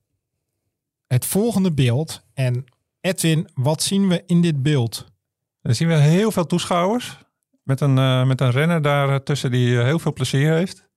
het 1.07 1.27
volgende 1.27 1.73
beeld. 1.73 2.25
En 2.35 2.65
Edwin, 3.01 3.49
wat 3.55 3.83
zien 3.83 4.09
we 4.09 4.23
in 4.27 4.43
dit 4.43 4.62
beeld? 4.62 5.12
Dan 5.62 5.75
zien 5.75 5.89
we 5.89 5.95
heel 5.95 6.31
veel 6.31 6.47
toeschouwers. 6.47 7.19
Met 7.62 7.81
een, 7.81 8.27
met 8.27 8.41
een 8.41 8.51
renner 8.51 8.83
daar 8.83 9.23
tussen 9.23 9.51
die 9.51 9.79
heel 9.79 9.99
veel 9.99 10.12
plezier 10.12 10.53
heeft. 10.53 10.89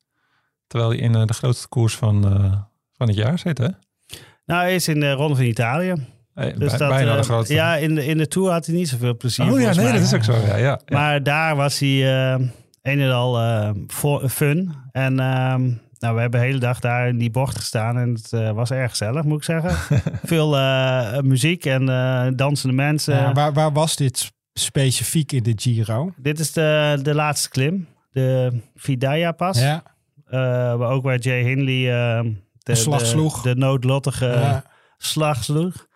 Terwijl 0.68 0.92
hij 0.92 1.00
in 1.00 1.12
de 1.12 1.34
grootste 1.34 1.68
koers 1.68 1.96
van, 1.96 2.22
van 2.94 3.08
het 3.08 3.16
jaar 3.16 3.40
zit, 3.40 3.58
hè? 3.58 3.70
Nou, 4.48 4.62
hij 4.62 4.76
is 4.76 4.88
in 4.88 5.00
de 5.00 5.12
Ronde 5.12 5.36
van 5.36 5.46
Italië. 5.46 5.94
Hey, 6.34 6.54
dus 6.54 6.72
dat, 6.72 6.90
bijna 6.90 7.12
de 7.12 7.18
eh, 7.18 7.24
grootste. 7.24 7.54
Ja, 7.54 7.76
in 7.76 7.96
de, 7.96 8.06
in 8.06 8.18
de 8.18 8.28
Tour 8.28 8.52
had 8.52 8.66
hij 8.66 8.76
niet 8.76 8.90
zoveel 8.90 9.18
plezier. 9.18 9.52
Oh 9.52 9.60
ja, 9.60 9.74
nee, 9.74 9.92
dat 9.92 10.02
is 10.02 10.14
ook 10.14 10.24
zo. 10.24 10.36
Ja, 10.46 10.56
ja, 10.56 10.80
Maar 10.88 11.24
daar 11.24 11.56
was 11.56 11.80
hij 11.80 11.90
uh, 11.90 12.48
een 12.82 13.00
en 13.00 13.12
al 13.12 13.42
uh, 13.42 13.70
fun. 14.28 14.76
En 14.92 15.12
uh, 15.12 15.56
nou, 16.00 16.16
we 16.16 16.22
hebben 16.22 16.40
de 16.40 16.46
hele 16.46 16.60
dag 16.60 16.80
daar 16.80 17.08
in 17.08 17.18
die 17.18 17.32
bocht 17.32 17.56
gestaan. 17.56 17.98
En 17.98 18.14
het 18.14 18.32
uh, 18.32 18.52
was 18.52 18.72
erg 18.72 18.90
gezellig, 18.90 19.24
moet 19.24 19.38
ik 19.38 19.44
zeggen. 19.44 20.00
Veel 20.24 20.50
muziek 21.22 21.66
en 21.66 21.86
dansende 22.36 22.76
mensen. 22.76 23.16
Ja, 23.16 23.32
waar, 23.32 23.54
waar 23.54 23.72
was 23.72 23.96
dit 23.96 24.32
specifiek 24.54 25.32
in 25.32 25.44
de 25.44 25.54
Giro? 25.56 26.14
Dit 26.18 26.40
is 26.40 26.52
de, 26.52 27.00
de 27.02 27.16
laatste 27.16 27.50
klim. 27.50 27.88
De 28.12 28.60
Vidaya 28.76 29.32
pas. 29.32 29.60
Ja. 29.60 29.84
ook 30.74 31.04
waar 31.04 31.18
Jay 31.18 31.42
Hindley 31.44 31.94
ehm, 31.94 32.30
de, 32.74 32.76
slag 32.76 33.06
sloeg. 33.06 33.42
De, 33.42 33.56
noodlottige 33.56 34.64
slag 34.98 35.44
sloeg. 35.44 35.88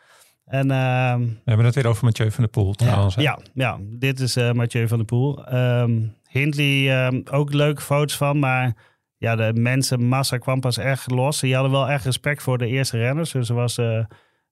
En, 0.45 0.71
uh, 0.71 1.15
We 1.15 1.41
hebben 1.45 1.65
het 1.65 1.75
weer 1.75 1.87
over 1.87 2.05
Mathieu 2.05 2.31
van 2.31 2.43
der 2.43 2.51
Poel 2.51 2.73
trouwens. 2.73 3.15
Ja, 3.15 3.39
ja, 3.53 3.77
dit 3.81 4.19
is 4.19 4.37
uh, 4.37 4.51
Mathieu 4.51 4.87
van 4.87 4.97
der 4.97 5.05
Poel. 5.05 5.53
Um, 5.53 6.15
Hindley, 6.29 7.05
um, 7.05 7.23
ook 7.31 7.53
leuke 7.53 7.81
foto's 7.81 8.17
van, 8.17 8.39
maar 8.39 8.75
ja, 9.17 9.35
de 9.35 9.53
mensenmassa 9.53 10.37
kwam 10.37 10.59
pas 10.59 10.77
echt 10.77 11.11
los. 11.11 11.39
Die 11.39 11.53
hadden 11.53 11.71
wel 11.71 11.89
echt 11.89 12.05
respect 12.05 12.43
voor 12.43 12.57
de 12.57 12.67
eerste 12.67 12.97
renners. 12.97 13.31
Dus 13.31 13.49
er 13.49 13.55
was 13.55 13.77
uh, 13.77 14.03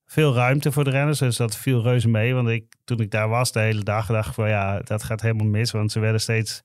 veel 0.05 0.33
ruimte 0.33 0.71
voor 0.71 0.83
de 0.83 0.89
renners. 0.89 1.19
Dus 1.19 1.37
dat 1.37 1.57
viel 1.57 1.81
reuze 1.81 2.07
mee. 2.07 2.33
Want 2.33 2.49
ik, 2.49 2.75
toen 2.83 2.99
ik 2.99 3.11
daar 3.11 3.29
was 3.29 3.51
de 3.51 3.59
hele 3.59 3.83
dag, 3.83 4.05
dacht 4.05 4.27
ik 4.27 4.33
van 4.33 4.49
ja, 4.49 4.79
dat 4.79 5.03
gaat 5.03 5.21
helemaal 5.21 5.47
mis. 5.47 5.71
Want 5.71 5.91
ze 5.91 5.99
werden 5.99 6.21
steeds 6.21 6.61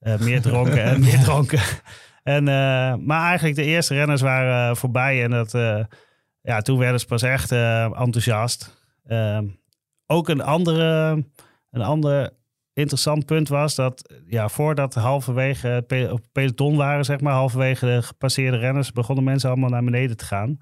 uh, 0.00 0.18
meer 0.18 0.42
dronken 0.42 0.82
en 0.82 1.00
meer 1.04 1.18
dronken. 1.18 1.60
En, 2.24 2.46
uh, 2.46 2.94
maar 2.94 3.26
eigenlijk 3.26 3.56
de 3.56 3.64
eerste 3.64 3.94
renners 3.94 4.20
waren 4.20 4.76
voorbij. 4.76 5.22
En 5.22 5.30
dat, 5.30 5.54
uh, 5.54 5.84
ja, 6.40 6.60
toen 6.60 6.78
werden 6.78 7.00
ze 7.00 7.06
pas 7.06 7.22
echt 7.22 7.52
enthousiast. 7.52 8.82
Ehm, 9.06 9.46
ook 10.06 10.28
een, 10.28 10.40
andere, 10.40 11.24
een 11.70 11.82
ander 11.82 12.30
interessant 12.72 13.26
punt 13.26 13.48
was 13.48 13.74
dat 13.74 14.14
ja, 14.26 14.48
voordat 14.48 14.94
halverwege 14.94 15.68
het 15.68 16.32
peloton 16.32 16.76
waren, 16.76 17.04
zeg 17.04 17.20
maar, 17.20 17.32
halverwege 17.32 17.86
de 17.86 18.02
gepasseerde 18.02 18.56
renners, 18.56 18.92
begonnen 18.92 19.24
mensen 19.24 19.50
allemaal 19.50 19.70
naar 19.70 19.84
beneden 19.84 20.16
te 20.16 20.24
gaan. 20.24 20.58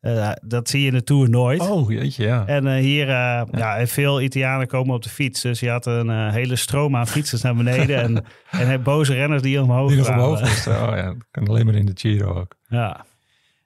Uh, 0.00 0.30
dat 0.42 0.68
zie 0.68 0.80
je 0.80 0.86
in 0.86 0.92
de 0.92 1.02
Tour 1.02 1.30
nooit. 1.30 1.60
Oh, 1.60 1.90
jeetje, 1.90 2.26
ja. 2.26 2.46
En 2.46 2.66
uh, 2.66 2.74
hier, 2.74 3.02
uh, 3.02 3.08
ja. 3.08 3.46
ja. 3.50 3.86
veel 3.86 4.20
Italianen 4.20 4.66
komen 4.66 4.94
op 4.94 5.02
de 5.02 5.08
fiets. 5.08 5.40
Dus 5.40 5.60
je 5.60 5.70
had 5.70 5.86
een 5.86 6.30
hele 6.30 6.56
stroom 6.56 6.96
aan 6.96 7.06
fietsers 7.06 7.42
naar 7.42 7.54
beneden. 7.54 8.02
en, 8.02 8.24
en 8.68 8.82
boze 8.82 9.14
renners 9.14 9.42
die 9.42 9.62
omhoog 9.62 9.90
Die 9.90 10.08
omhoog 10.08 10.40
moesten. 10.40 10.72
Oh 10.72 10.96
ja, 10.96 11.02
dat 11.02 11.26
kan 11.30 11.48
alleen 11.48 11.66
maar 11.66 11.74
in 11.74 11.86
de 11.86 11.92
Giro 11.94 12.34
ook. 12.34 12.54
Ja. 12.68 13.04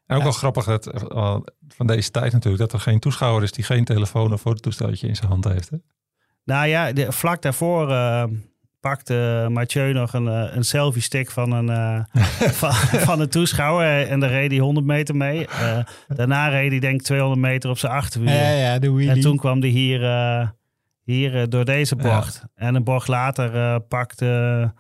En 0.07 0.17
ook 0.17 0.23
wel 0.23 0.33
grappig 0.33 0.65
dat, 0.65 1.07
van 1.69 1.87
deze 1.87 2.11
tijd 2.11 2.33
natuurlijk... 2.33 2.63
dat 2.63 2.73
er 2.73 2.81
geen 2.81 3.01
toeschouwer 3.01 3.43
is 3.43 3.53
die 3.53 3.65
geen 3.65 3.85
telefoon 3.85 4.33
of 4.33 4.41
fototoesteltje 4.41 5.09
in 5.09 5.17
zijn 5.17 5.31
hand 5.31 5.45
heeft. 5.45 5.71
Hè? 5.71 5.77
Nou 6.45 6.67
ja, 6.67 6.93
de, 6.93 7.13
vlak 7.13 7.43
daarvoor 7.43 7.89
pakte 8.83 9.47
Mathieu 9.51 9.93
nog 9.93 10.13
een, 10.13 10.29
eh, 10.29 10.57
een 10.57 10.65
selfie 10.65 11.03
stick 11.03 11.31
van 11.31 11.53
een, 11.53 11.71
uh, 11.71 12.01
van, 12.61 12.73
van, 13.01 13.21
een 13.21 13.29
toeschouwer. 13.29 14.09
En 14.09 14.21
daar 14.21 14.31
reed 14.31 14.51
hij 14.51 14.61
100 14.61 14.87
meter 14.87 15.17
mee. 15.17 15.41
Uh, 15.41 15.79
daarna 16.09 16.49
reed 16.49 16.71
hij 16.71 16.81
denk 16.81 17.01
ik 17.01 17.07
200 17.07 17.41
meter 17.41 17.71
op 17.71 17.79
zijn 17.79 17.93
achterwiel. 17.93 18.33
Ja, 18.33 18.51
ja, 18.51 18.79
de 18.79 19.07
en 19.09 19.21
toen 19.21 19.37
kwam 19.37 19.61
hij 19.61 19.69
hier, 19.69 20.03
uh, 20.03 20.49
hier 21.05 21.49
door 21.49 21.65
deze 21.65 21.97
bocht. 21.97 22.41
Ja. 22.43 22.67
En 22.67 22.75
een 22.75 22.85
bocht 22.85 23.09
later 23.09 23.81
pakte 23.81 24.73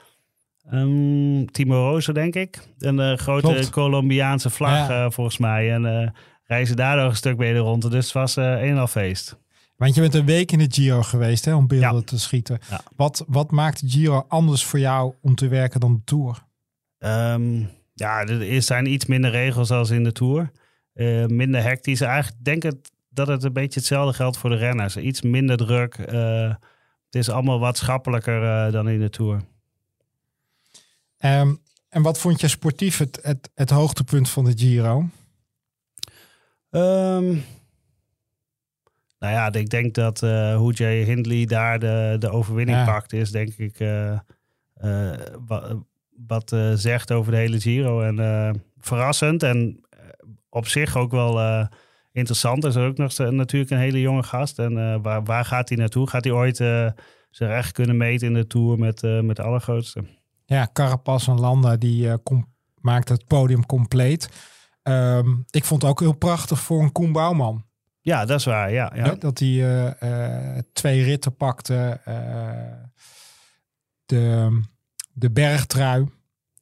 um, 0.72 1.50
Timo 1.50 1.88
Rosa, 1.90 2.12
denk 2.12 2.34
ik. 2.34 2.68
Een 2.78 3.18
grote 3.18 3.46
Klopt. 3.46 3.70
Colombiaanse 3.70 4.50
vlag 4.50 4.88
ja. 4.88 5.10
volgens 5.10 5.38
mij. 5.38 5.72
En 5.72 6.14
reizen 6.44 6.76
daardoor 6.76 7.08
een 7.08 7.16
stuk 7.16 7.36
beter 7.36 7.60
rond. 7.60 7.90
Dus 7.90 8.04
het 8.04 8.14
was 8.14 8.36
een 8.36 8.58
en 8.58 8.78
al 8.78 8.86
feest. 8.86 9.40
Want 9.82 9.94
je 9.94 10.00
bent 10.00 10.14
een 10.14 10.24
week 10.24 10.52
in 10.52 10.58
de 10.58 10.66
Giro 10.68 11.02
geweest 11.02 11.44
hè, 11.44 11.54
om 11.54 11.66
beelden 11.66 11.94
ja. 11.94 12.02
te 12.02 12.18
schieten. 12.18 12.58
Ja. 12.70 12.80
Wat, 12.96 13.24
wat 13.28 13.50
maakt 13.50 13.80
de 13.80 13.88
Giro 13.88 14.24
anders 14.28 14.64
voor 14.64 14.78
jou 14.78 15.14
om 15.20 15.34
te 15.34 15.48
werken 15.48 15.80
dan 15.80 15.94
de 15.94 16.04
Tour? 16.04 16.44
Um, 16.98 17.70
ja, 17.94 18.24
er 18.24 18.62
zijn 18.62 18.92
iets 18.92 19.06
minder 19.06 19.30
regels 19.30 19.70
als 19.70 19.90
in 19.90 20.04
de 20.04 20.12
Tour. 20.12 20.50
eh, 20.92 21.26
minder 21.26 21.62
hectisch. 21.62 22.00
Eigenlijk 22.00 22.44
denk 22.44 22.64
ik 22.64 22.74
dat 23.08 23.26
het 23.26 23.42
een 23.44 23.52
beetje 23.52 23.78
hetzelfde 23.80 24.14
geldt 24.14 24.36
voor 24.36 24.50
de 24.50 24.56
renners. 24.56 24.96
Iets 24.96 25.22
minder 25.22 25.56
druk. 25.56 25.94
eh, 25.94 26.48
het 27.06 27.14
is 27.14 27.28
allemaal 27.28 27.58
wat 27.58 27.76
schappelijker 27.76 28.42
eh, 28.42 28.72
dan 28.72 28.88
in 28.88 29.00
de 29.00 29.10
Tour. 29.10 29.42
Ehm, 31.18 31.54
en 31.88 32.02
wat 32.02 32.18
vond 32.18 32.40
je 32.40 32.48
sportief 32.48 32.98
het, 32.98 33.18
het, 33.22 33.50
het 33.54 33.70
hoogtepunt 33.70 34.28
van 34.28 34.44
de 34.44 34.52
Giro? 34.56 35.08
Ehm, 36.70 37.36
nou 39.22 39.34
ja, 39.34 39.52
ik 39.52 39.68
denk 39.68 39.94
dat 39.94 40.22
eh 40.22 40.56
hoe 40.56 40.72
Jay 40.72 41.02
Hindley 41.02 41.44
daar 41.46 41.78
de, 41.78 42.16
de 42.18 42.30
overwinning 42.30 42.78
Ja. 42.78 42.84
pakt, 42.84 43.12
is 43.12 43.30
denk 43.30 43.48
ik 43.56 43.80
eh, 43.80 44.12
eh, 44.74 45.18
wa- 45.46 45.82
wat 46.26 46.56
zegt 46.74 47.12
over 47.12 47.32
de 47.32 47.38
hele 47.38 47.60
Giro. 47.60 48.00
En 48.00 48.64
verrassend 48.78 49.42
en 49.42 49.80
op 50.48 50.66
zich 50.66 50.96
ook 50.96 51.10
wel 51.10 51.66
interessant. 52.12 52.64
Er 52.64 52.70
is 52.70 52.76
ook 52.76 52.96
nog 52.96 53.18
natuurlijk 53.18 53.70
een 53.70 53.78
hele 53.78 54.00
jonge 54.00 54.22
gast. 54.22 54.58
En 54.58 55.02
waar, 55.02 55.22
waar 55.24 55.44
gaat 55.44 55.68
hij 55.68 55.78
naartoe? 55.78 56.08
Gaat 56.08 56.24
hij 56.24 56.32
ooit 56.32 56.56
zijn 56.56 56.94
recht 57.50 57.72
kunnen 57.72 57.96
meten 57.96 58.26
in 58.26 58.34
de 58.34 58.46
Tour 58.46 58.78
met, 58.78 59.02
met 59.02 59.36
de 59.36 59.42
allergrootste? 59.42 60.04
Ja, 60.44 60.68
Carapaz 60.72 61.28
en 61.28 61.40
Landa 61.40 61.76
die 61.76 62.08
maakt 62.80 63.08
het 63.08 63.26
podium 63.26 63.66
compleet. 63.66 64.28
Ehm, 64.82 65.28
ik 65.50 65.64
vond 65.64 65.82
het 65.82 65.90
ook 65.90 66.00
heel 66.00 66.16
prachtig 66.16 66.60
voor 66.60 66.82
een 66.82 66.92
Koen 66.92 67.12
Bouwman. 67.12 67.64
Ja, 68.04 68.24
dat 68.24 68.38
is 68.38 68.44
waar. 68.44 68.72
Ja, 68.72 68.92
ja. 68.94 69.14
Dat 69.14 69.38
hij 69.38 69.48
eh, 69.48 70.56
eh, 70.56 70.62
twee 70.72 71.02
ritten 71.02 71.36
pakte. 71.36 72.00
eh, 72.04 72.14
de, 74.06 74.60
de 75.12 75.30
bergtrui. 75.30 76.06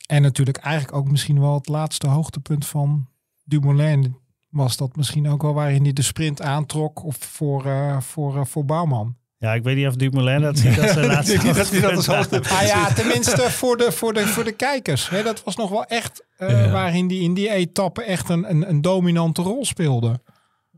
En 0.06 0.22
natuurlijk 0.22 0.56
eigenlijk 0.56 0.96
ook 0.96 1.10
misschien 1.10 1.40
wel 1.40 1.54
het 1.54 1.68
laatste 1.68 2.06
hoogtepunt 2.06 2.66
van 2.66 3.08
Dumoulin. 3.44 4.16
Was 4.48 4.76
dat 4.76 4.96
misschien 4.96 5.28
ook 5.28 5.42
wel 5.42 5.54
waarin 5.54 5.82
hij 5.82 5.92
de 5.92 6.02
sprint 6.02 6.42
aantrok 6.42 7.04
of 7.04 7.16
voor, 7.20 7.66
eh, 7.66 8.00
voor, 8.00 8.46
voor 8.46 8.64
Bouwman. 8.64 9.16
ja, 9.38 9.54
ik 9.54 9.62
weet 9.62 9.76
niet 9.76 9.86
of 9.86 9.94
Dumoulin 9.94 10.40
dat 10.40 10.58
ziet 10.62 10.80
als 10.80 10.92
zijn 10.92 11.06
laatste. 11.06 11.36
Dat 11.36 11.56
hoogtepunt. 11.56 12.06
hoogtepunt- 12.06 12.50
Ah 12.50 12.66
ja, 12.66 12.92
tenminste 12.92 13.50
voor 13.60 13.76
de, 13.76 13.92
voor 13.92 14.12
de, 14.12 14.26
voor 14.26 14.44
de 14.44 14.52
kijkers. 14.52 15.08
Hè, 15.08 15.22
dat 15.22 15.44
was 15.44 15.56
nog 15.56 15.70
wel 15.70 15.84
echt 15.84 16.24
eh, 16.36 16.50
Ja. 16.64 16.70
waarin 16.70 17.08
die 17.08 17.20
in 17.22 17.34
die 17.34 17.50
etappe 17.50 18.02
echt 18.02 18.28
een, 18.28 18.50
een, 18.50 18.68
een 18.68 18.80
dominante 18.80 19.42
rol 19.42 19.64
speelde. 19.64 20.20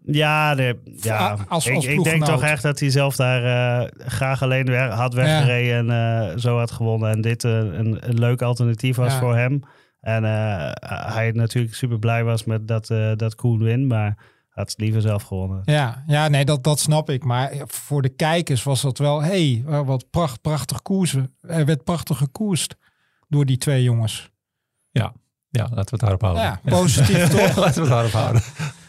Ja, 0.05 0.55
de, 0.55 0.79
ja. 0.97 1.31
Als- 1.49 1.49
als 1.49 1.67
ik, 1.67 1.83
ik 1.91 2.05
denk 2.05 2.25
toch 2.25 2.43
echt 2.43 2.63
dat 2.63 2.81
hij 2.81 2.91
zelf 2.91 3.17
daar 3.17 3.45
eh, 3.83 3.89
graag 4.07 4.43
alleen 4.43 4.75
had 4.91 5.15
weggereden 5.15 5.91
en 5.91 6.31
eh, 6.31 6.39
zo 6.39 6.59
had 6.59 6.71
gewonnen. 6.71 7.11
En 7.11 7.21
dit 7.21 7.45
eh, 7.45 7.53
een, 7.53 8.09
een 8.09 8.19
leuk 8.19 8.43
alternatief 8.43 8.97
was 8.97 9.13
Ja. 9.13 9.19
voor 9.19 9.37
hem. 9.37 9.61
En 10.01 10.25
eh, 10.25 10.71
hij 11.15 11.31
natuurlijk 11.35 11.75
super 11.75 11.99
blij 11.99 12.25
was 12.25 12.45
met 12.45 12.69
dat, 12.69 12.91
eh 12.91 13.13
dat 13.17 13.35
Koen 13.35 13.59
win, 13.59 13.87
maar 13.87 14.17
had 14.49 14.71
het 14.71 14.81
liever 14.81 15.01
zelf 15.01 15.23
gewonnen. 15.23 15.61
Ja, 15.65 16.03
ja 16.07 16.29
nee, 16.29 16.45
dat, 16.45 16.65
dat 16.65 16.81
snap 16.81 17.11
ik. 17.11 17.25
Maar 17.25 17.53
voor 17.67 18.03
de 18.03 18.09
kijkers 18.09 18.63
was 18.63 18.81
dat 18.83 18.99
wel, 18.99 19.23
hé, 19.23 19.63
hey, 19.65 19.85
wat 19.85 20.11
pracht, 20.11 20.41
prachtig 20.41 20.83
koersen. 20.83 21.35
Er 21.41 21.65
werd 21.65 21.85
prachtig 21.85 22.19
gekoerst 22.19 22.77
door 23.29 23.45
die 23.47 23.57
twee 23.59 23.83
jongens. 23.83 24.31
Ja, 24.91 25.13
ja, 25.51 25.63
laten 25.63 25.75
we 25.75 25.91
het 25.91 26.01
daarop 26.01 26.21
houden. 26.21 26.43
Ja, 26.43 26.61
positief 26.65 27.29
toch? 27.39 27.57
laten 27.57 27.75
we 27.75 27.81
het 27.81 27.89
daarop 27.89 28.11
houden. 28.13 28.43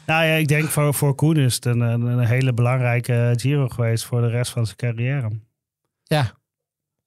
Nou 0.05 0.25
ja, 0.25 0.33
ik 0.33 0.47
denk 0.47 0.67
voor, 0.69 0.93
voor 0.93 1.15
Koen 1.15 1.37
is 1.37 1.55
het 1.55 1.65
een, 1.65 1.79
een, 1.79 2.19
hele 2.19 2.53
belangrijke 2.53 3.33
Giro 3.37 3.67
geweest 3.67 4.05
voor 4.05 4.21
de 4.21 4.27
rest 4.29 4.51
van 4.51 4.65
zijn 4.65 4.77
carrière. 4.77 5.29
Ja, 6.03 6.21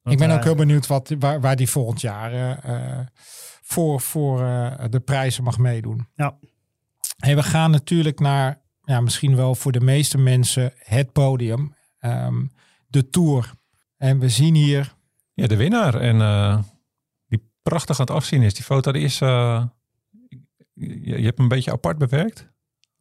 Want, 0.01 0.15
ik 0.15 0.17
ben 0.27 0.31
ook 0.31 0.37
eh, 0.37 0.43
heel 0.43 0.55
benieuwd 0.55 0.87
wat, 0.87 1.15
waar, 1.19 1.41
waar 1.41 1.55
die 1.55 1.69
volgend 1.69 2.01
jaar 2.01 2.31
eh, 2.33 2.99
eh, 2.99 3.07
voor, 3.61 4.01
voor 4.01 4.41
eh, 4.45 4.85
de 4.89 4.99
prijzen 4.99 5.43
mag 5.43 5.57
meedoen. 5.57 6.07
Ja. 6.15 6.37
Hey, 7.17 7.35
we 7.35 7.43
gaan 7.43 7.71
natuurlijk 7.71 8.19
naar, 8.19 8.61
ja, 8.81 9.01
misschien 9.01 9.35
wel 9.35 9.55
voor 9.55 9.71
de 9.71 9.79
meeste 9.81 10.17
mensen, 10.17 10.73
het 10.77 11.11
podium. 11.11 11.75
ehm, 11.99 12.45
de 12.87 13.09
Tour. 13.09 13.51
En 13.97 14.19
we 14.19 14.29
zien 14.29 14.55
hier, 14.55 14.95
Ja, 15.33 15.47
de 15.47 15.55
winnaar. 15.55 15.95
En 15.95 16.21
eh, 16.21 16.59
die 17.27 17.51
prachtig 17.61 17.99
aan 17.99 18.05
het 18.05 18.15
afzien 18.15 18.41
is. 18.41 18.53
Die 18.53 18.63
foto 18.63 18.91
die 18.91 19.03
is... 19.03 19.21
eh, 19.21 19.65
je, 20.73 20.99
je 21.19 21.23
hebt 21.25 21.35
hem 21.37 21.45
een 21.45 21.47
beetje 21.55 21.71
apart 21.71 21.97
bewerkt. 21.97 22.47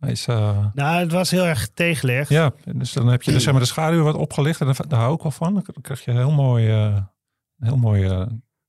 Hij 0.06 0.14
is... 0.14 0.26
eh, 0.26 0.66
Nou, 0.74 1.00
het 1.00 1.12
was 1.12 1.30
heel 1.30 1.44
erg 1.46 1.68
tegenlicht. 1.74 2.28
ja, 2.28 2.52
dus 2.64 2.92
dan 2.92 3.06
heb 3.06 3.22
je 3.22 3.32
dus, 3.32 3.42
zeg 3.42 3.52
maar, 3.52 3.62
de 3.62 3.68
schaduw 3.68 4.02
wat 4.02 4.14
opgelicht. 4.14 4.60
En 4.60 4.66
daar, 4.88 4.98
hou 4.98 5.14
ik 5.14 5.22
wel 5.22 5.30
van. 5.30 5.54
Dan 5.54 5.64
krijg 5.82 6.04
je 6.04 6.10
een 6.10 6.16
heel 6.16 6.30
mooi... 6.32 6.68
eh, 6.70 6.98
heel 7.58 7.76
mooi 7.76 8.04
eh, 8.04 8.20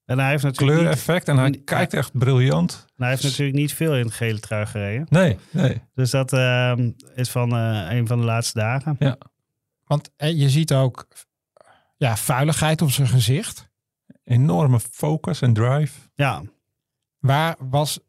En 0.05 0.19
hij 0.19 0.29
heeft 0.29 0.43
natuurlijk 0.43 0.77
kleureffect. 0.77 1.27
En 1.27 1.37
hij 1.37 1.49
niet- 1.49 1.63
kijkt 1.63 1.93
echt 1.93 2.17
briljant. 2.17 2.85
hij 2.95 3.09
heeft 3.09 3.23
natuurlijk 3.23 3.57
niet 3.57 3.73
veel 3.73 3.95
in 3.95 4.05
het 4.05 4.13
gele 4.13 4.39
trui 4.39 4.65
gereden. 4.65 5.05
Nee, 5.09 5.37
nee. 5.51 5.81
Dus 5.95 6.09
dat 6.11 6.33
ehm, 6.33 6.91
is 7.15 7.29
van 7.29 7.51
eh, 7.55 7.85
een 7.97 8.07
van 8.07 8.17
de 8.19 8.25
laatste 8.25 8.59
dagen. 8.59 8.97
want 9.85 10.11
eh, 10.15 10.39
je 10.39 10.49
ziet 10.49 10.73
ook 10.73 11.07
ja, 11.97 12.17
vuiligheid 12.17 12.81
op 12.81 12.91
zijn 12.91 13.07
gezicht. 13.07 13.69
Enorme 14.23 14.79
focus 14.79 15.41
en 15.41 15.53
drive. 15.53 15.99
Ja, 16.15 16.41
Waar 17.19 17.55
was, 17.59 17.99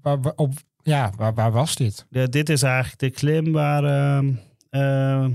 waar, 0.00 0.20
waar- 0.20 0.32
op, 0.36 0.52
ja, 0.82 1.10
waar, 1.16 1.34
waar 1.34 1.52
was 1.52 1.74
dit? 1.74 2.06
de- 2.10 2.28
dit 2.28 2.48
is 2.48 2.62
eigenlijk 2.62 2.98
de 2.98 3.10
klim 3.10 3.52
waar 3.52 3.84
ehm 3.84 4.32
eh, 4.70 5.26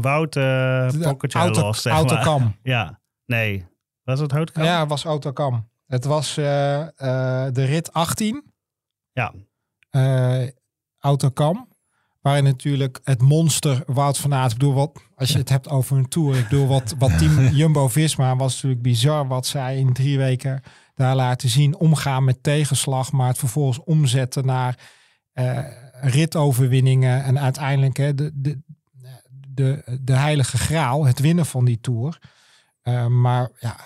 Wout 0.00 0.36
uh, 0.36 0.42
De 0.90 0.98
pocketje 0.98 1.38
auto, 1.38 1.60
lost, 1.60 1.82
zeg 1.82 2.04
maar. 2.04 2.56
Ja, 2.62 3.00
nee. 3.26 3.66
Was 4.04 4.20
het 4.20 4.30
Houtkam? 4.30 4.64
Ja, 4.64 4.80
het 4.80 4.88
was 4.88 5.04
Autocam. 5.04 5.68
Het 5.86 6.04
was 6.04 6.36
eh, 6.36 6.80
eh, 6.80 7.52
de 7.52 7.64
rit 7.64 7.92
18. 7.92 8.44
Ja. 9.12 9.32
eh 9.90 10.46
Autocam. 10.98 11.68
Waarin 12.20 12.44
natuurlijk 12.44 13.00
het 13.04 13.22
monster 13.22 13.82
Wout 13.86 14.18
van 14.18 14.34
Aert. 14.34 14.52
Ik 14.52 14.58
bedoel, 14.58 14.74
wat, 14.74 15.02
als 15.14 15.32
je 15.32 15.38
het 15.38 15.48
hebt 15.48 15.68
over 15.68 15.96
een 15.96 16.08
tour. 16.08 16.36
Ik 16.38 16.48
bedoel, 16.48 16.66
wat, 16.66 16.94
wat 16.98 17.18
team 17.18 17.38
Jumbo-Visma 17.58 18.36
was 18.36 18.52
natuurlijk 18.54 18.82
bizar. 18.82 19.26
Wat 19.26 19.46
zij 19.46 19.78
in 19.78 19.92
drie 19.92 20.18
weken 20.18 20.62
daar 20.98 21.16
laten 21.16 21.48
zien. 21.48 21.76
Omgaan 21.76 22.24
met 22.24 22.42
tegenslag. 22.42 23.12
Maar 23.12 23.28
het 23.28 23.38
vervolgens 23.38 23.80
omzetten 23.84 24.46
naar 24.46 24.78
eh, 25.32 25.58
ritoverwinningen. 26.00 27.24
En 27.24 27.38
uiteindelijk 27.38 27.96
hè, 27.96 28.14
de, 28.14 28.30
de, 28.34 28.58
de, 29.48 29.98
de 30.00 30.12
heilige 30.14 30.58
graal. 30.58 31.04
Het 31.04 31.18
winnen 31.18 31.46
van 31.46 31.64
die 31.64 31.80
tour. 31.80 32.18
Eh, 32.82 33.06
maar 33.06 33.50
ja, 33.58 33.76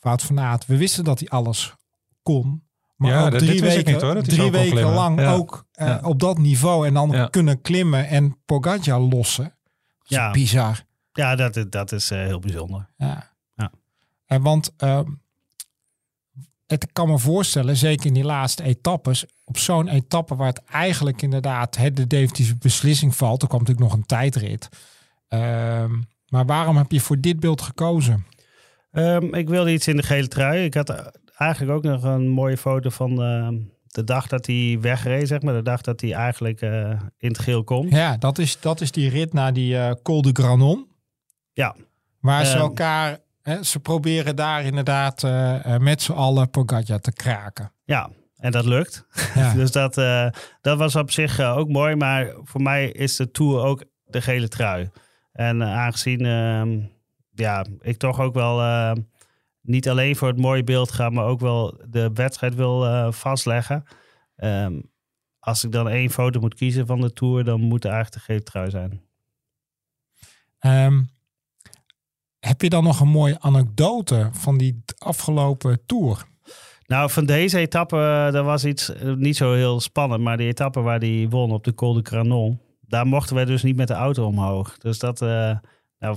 Wout 0.00 0.22
van 0.22 0.40
Aert. 0.40 0.66
We 0.66 0.76
wisten 0.76 1.04
dat 1.04 1.18
hij 1.18 1.28
alles 1.28 1.74
kon. 2.22 2.64
Maar 2.96 3.10
Ja, 3.10 3.30
dat- 3.30 3.38
drie 3.40 3.60
weken, 3.60 3.92
niet, 3.92 4.02
hoor, 4.02 4.14
dat 4.14 4.24
drie 4.28 4.50
weken 4.50 4.82
lang 4.92 5.20
Ja. 5.20 5.32
ook 5.32 5.66
eh, 5.72 5.86
Ja. 5.86 6.00
op 6.02 6.20
dat 6.20 6.38
niveau. 6.38 6.86
En 6.86 6.94
dan 6.94 7.10
Ja. 7.10 7.26
kunnen 7.26 7.60
klimmen 7.60 8.08
en 8.08 8.36
Pogacar 8.44 9.00
lossen. 9.00 9.44
Dat 9.44 10.10
is 10.10 10.16
Ja. 10.16 10.30
bizar. 10.30 10.84
Ja, 11.12 11.36
dat, 11.36 11.56
is- 11.56 11.64
dat 11.70 11.92
is 11.92 12.10
eh, 12.10 12.18
heel 12.18 12.38
bijzonder. 12.38 12.88
Ja. 12.96 13.32
Ja. 13.54 13.72
En 14.26 14.42
want 14.42 14.72
ehm, 14.76 15.10
het 16.66 16.92
kan 16.92 17.08
me 17.08 17.18
voorstellen, 17.18 17.76
zeker 17.76 18.06
in 18.06 18.14
die 18.14 18.24
laatste 18.24 18.62
etappes, 18.62 19.24
op 19.44 19.58
zo'n 19.58 19.88
etappe 19.88 20.34
waar 20.34 20.46
het 20.46 20.62
eigenlijk 20.64 21.22
inderdaad 21.22 21.76
het 21.76 21.96
de 21.96 22.06
definitieve 22.06 22.56
beslissing 22.56 23.16
valt. 23.16 23.42
Er 23.42 23.48
kwam 23.48 23.60
natuurlijk 23.60 23.88
nog 23.88 23.96
een 23.98 24.06
tijdrit. 24.06 24.68
Ehm, 25.28 25.92
maar 26.28 26.46
waarom 26.46 26.76
heb 26.76 26.90
je 26.90 27.00
voor 27.00 27.20
dit 27.20 27.40
beeld 27.40 27.60
gekozen? 27.62 28.26
Ehm, 28.90 29.34
ik 29.34 29.48
wilde 29.48 29.72
iets 29.72 29.88
in 29.88 29.96
de 29.96 30.02
gele 30.02 30.28
trui. 30.28 30.64
Ik 30.64 30.74
had 30.74 31.12
eigenlijk 31.36 31.76
ook 31.76 31.82
nog 31.82 32.02
een 32.02 32.28
mooie 32.28 32.56
foto 32.56 32.90
van 32.90 33.22
ehm, 33.22 33.54
de 33.86 34.04
dag 34.04 34.26
dat 34.26 34.46
hij 34.46 34.78
wegreed, 34.80 35.28
zeg 35.28 35.42
maar. 35.42 35.54
De 35.54 35.62
dag 35.62 35.80
dat 35.80 36.00
hij 36.00 36.12
eigenlijk 36.12 36.60
eh, 36.60 36.90
in 37.18 37.28
het 37.28 37.38
geel 37.38 37.64
komt. 37.64 37.92
Ja, 37.92 38.16
dat 38.16 38.38
is, 38.38 38.60
dat 38.60 38.80
is 38.80 38.90
die 38.90 39.10
rit 39.10 39.32
naar 39.32 39.52
die 39.52 39.78
eh 39.78 39.90
Col 40.02 40.22
de 40.22 40.30
Granon. 40.32 40.86
Ja. 41.52 41.76
Waar 42.20 42.46
ze 42.46 42.56
elkaar, 42.56 43.18
ze 43.62 43.80
proberen 43.80 44.36
daar 44.36 44.64
inderdaad 44.64 45.24
eh, 45.24 45.74
eh, 45.74 45.80
met 45.80 46.02
z'n 46.02 46.12
allen 46.12 46.50
Pogacar 46.50 47.00
te 47.00 47.12
kraken. 47.12 47.72
Ja, 47.84 48.10
en 48.36 48.50
dat 48.52 48.64
lukt. 48.64 49.06
Ja. 49.34 49.54
Dus 49.60 49.70
dat, 49.70 49.98
eh, 49.98 50.28
dat 50.60 50.78
was 50.78 50.96
op 50.96 51.10
zich 51.10 51.40
ook 51.40 51.68
mooi. 51.68 51.94
Maar 51.94 52.34
voor 52.42 52.62
mij 52.62 52.90
is 52.90 53.16
de 53.16 53.30
Tour 53.30 53.64
ook 53.64 53.84
de 54.04 54.20
gele 54.20 54.48
trui. 54.48 54.90
En 55.32 55.62
aangezien 55.62 56.26
ehm, 56.26 56.80
ja, 57.34 57.64
ik 57.80 57.96
toch 57.96 58.20
ook 58.20 58.34
wel 58.34 58.94
niet 59.60 59.88
alleen 59.88 60.16
voor 60.16 60.28
het 60.28 60.38
mooie 60.38 60.64
beeld 60.64 60.92
ga, 60.92 61.10
maar 61.10 61.24
ook 61.24 61.40
wel 61.40 61.80
de 61.88 62.10
wedstrijd 62.14 62.54
wil 62.54 63.12
vastleggen. 63.12 63.84
Ehm, 64.36 64.80
als 65.38 65.64
ik 65.64 65.72
dan 65.72 65.88
één 65.88 66.10
foto 66.10 66.40
moet 66.40 66.54
kiezen 66.54 66.86
van 66.86 67.00
de 67.00 67.12
Tour, 67.12 67.44
dan 67.44 67.60
moet 67.60 67.82
het 67.82 67.92
eigenlijk 67.92 68.26
de 68.26 68.32
gele 68.32 68.42
trui 68.42 68.70
zijn. 68.70 69.00
Ehm, 70.58 71.02
heb 72.46 72.62
je 72.62 72.68
dan 72.68 72.84
nog 72.84 73.00
een 73.00 73.08
mooie 73.08 73.40
anekdote 73.40 74.28
van 74.32 74.58
die 74.58 74.82
afgelopen 74.98 75.80
tour? 75.86 76.24
Nou, 76.86 77.10
van 77.10 77.26
deze 77.26 77.58
etappe, 77.58 77.96
eh, 78.26 78.32
dat 78.32 78.44
was 78.44 78.64
iets 78.64 78.92
eh, 78.94 79.12
niet 79.12 79.36
zo 79.36 79.54
heel 79.54 79.80
spannend. 79.80 80.22
Maar 80.22 80.36
die 80.36 80.46
etappe 80.48 80.80
waar 80.80 80.98
hij 80.98 81.26
won 81.30 81.52
op 81.52 81.64
de 81.64 81.74
Col 81.74 81.92
de 81.94 82.00
Granon, 82.02 82.60
daar 82.80 83.06
mochten 83.06 83.34
wij 83.34 83.44
dus 83.44 83.62
niet 83.62 83.76
met 83.76 83.88
de 83.88 83.94
auto 83.94 84.26
omhoog. 84.26 84.78
Dus 84.78 84.98
dat, 84.98 85.22
eh, 85.22 85.56
nou, 85.98 86.16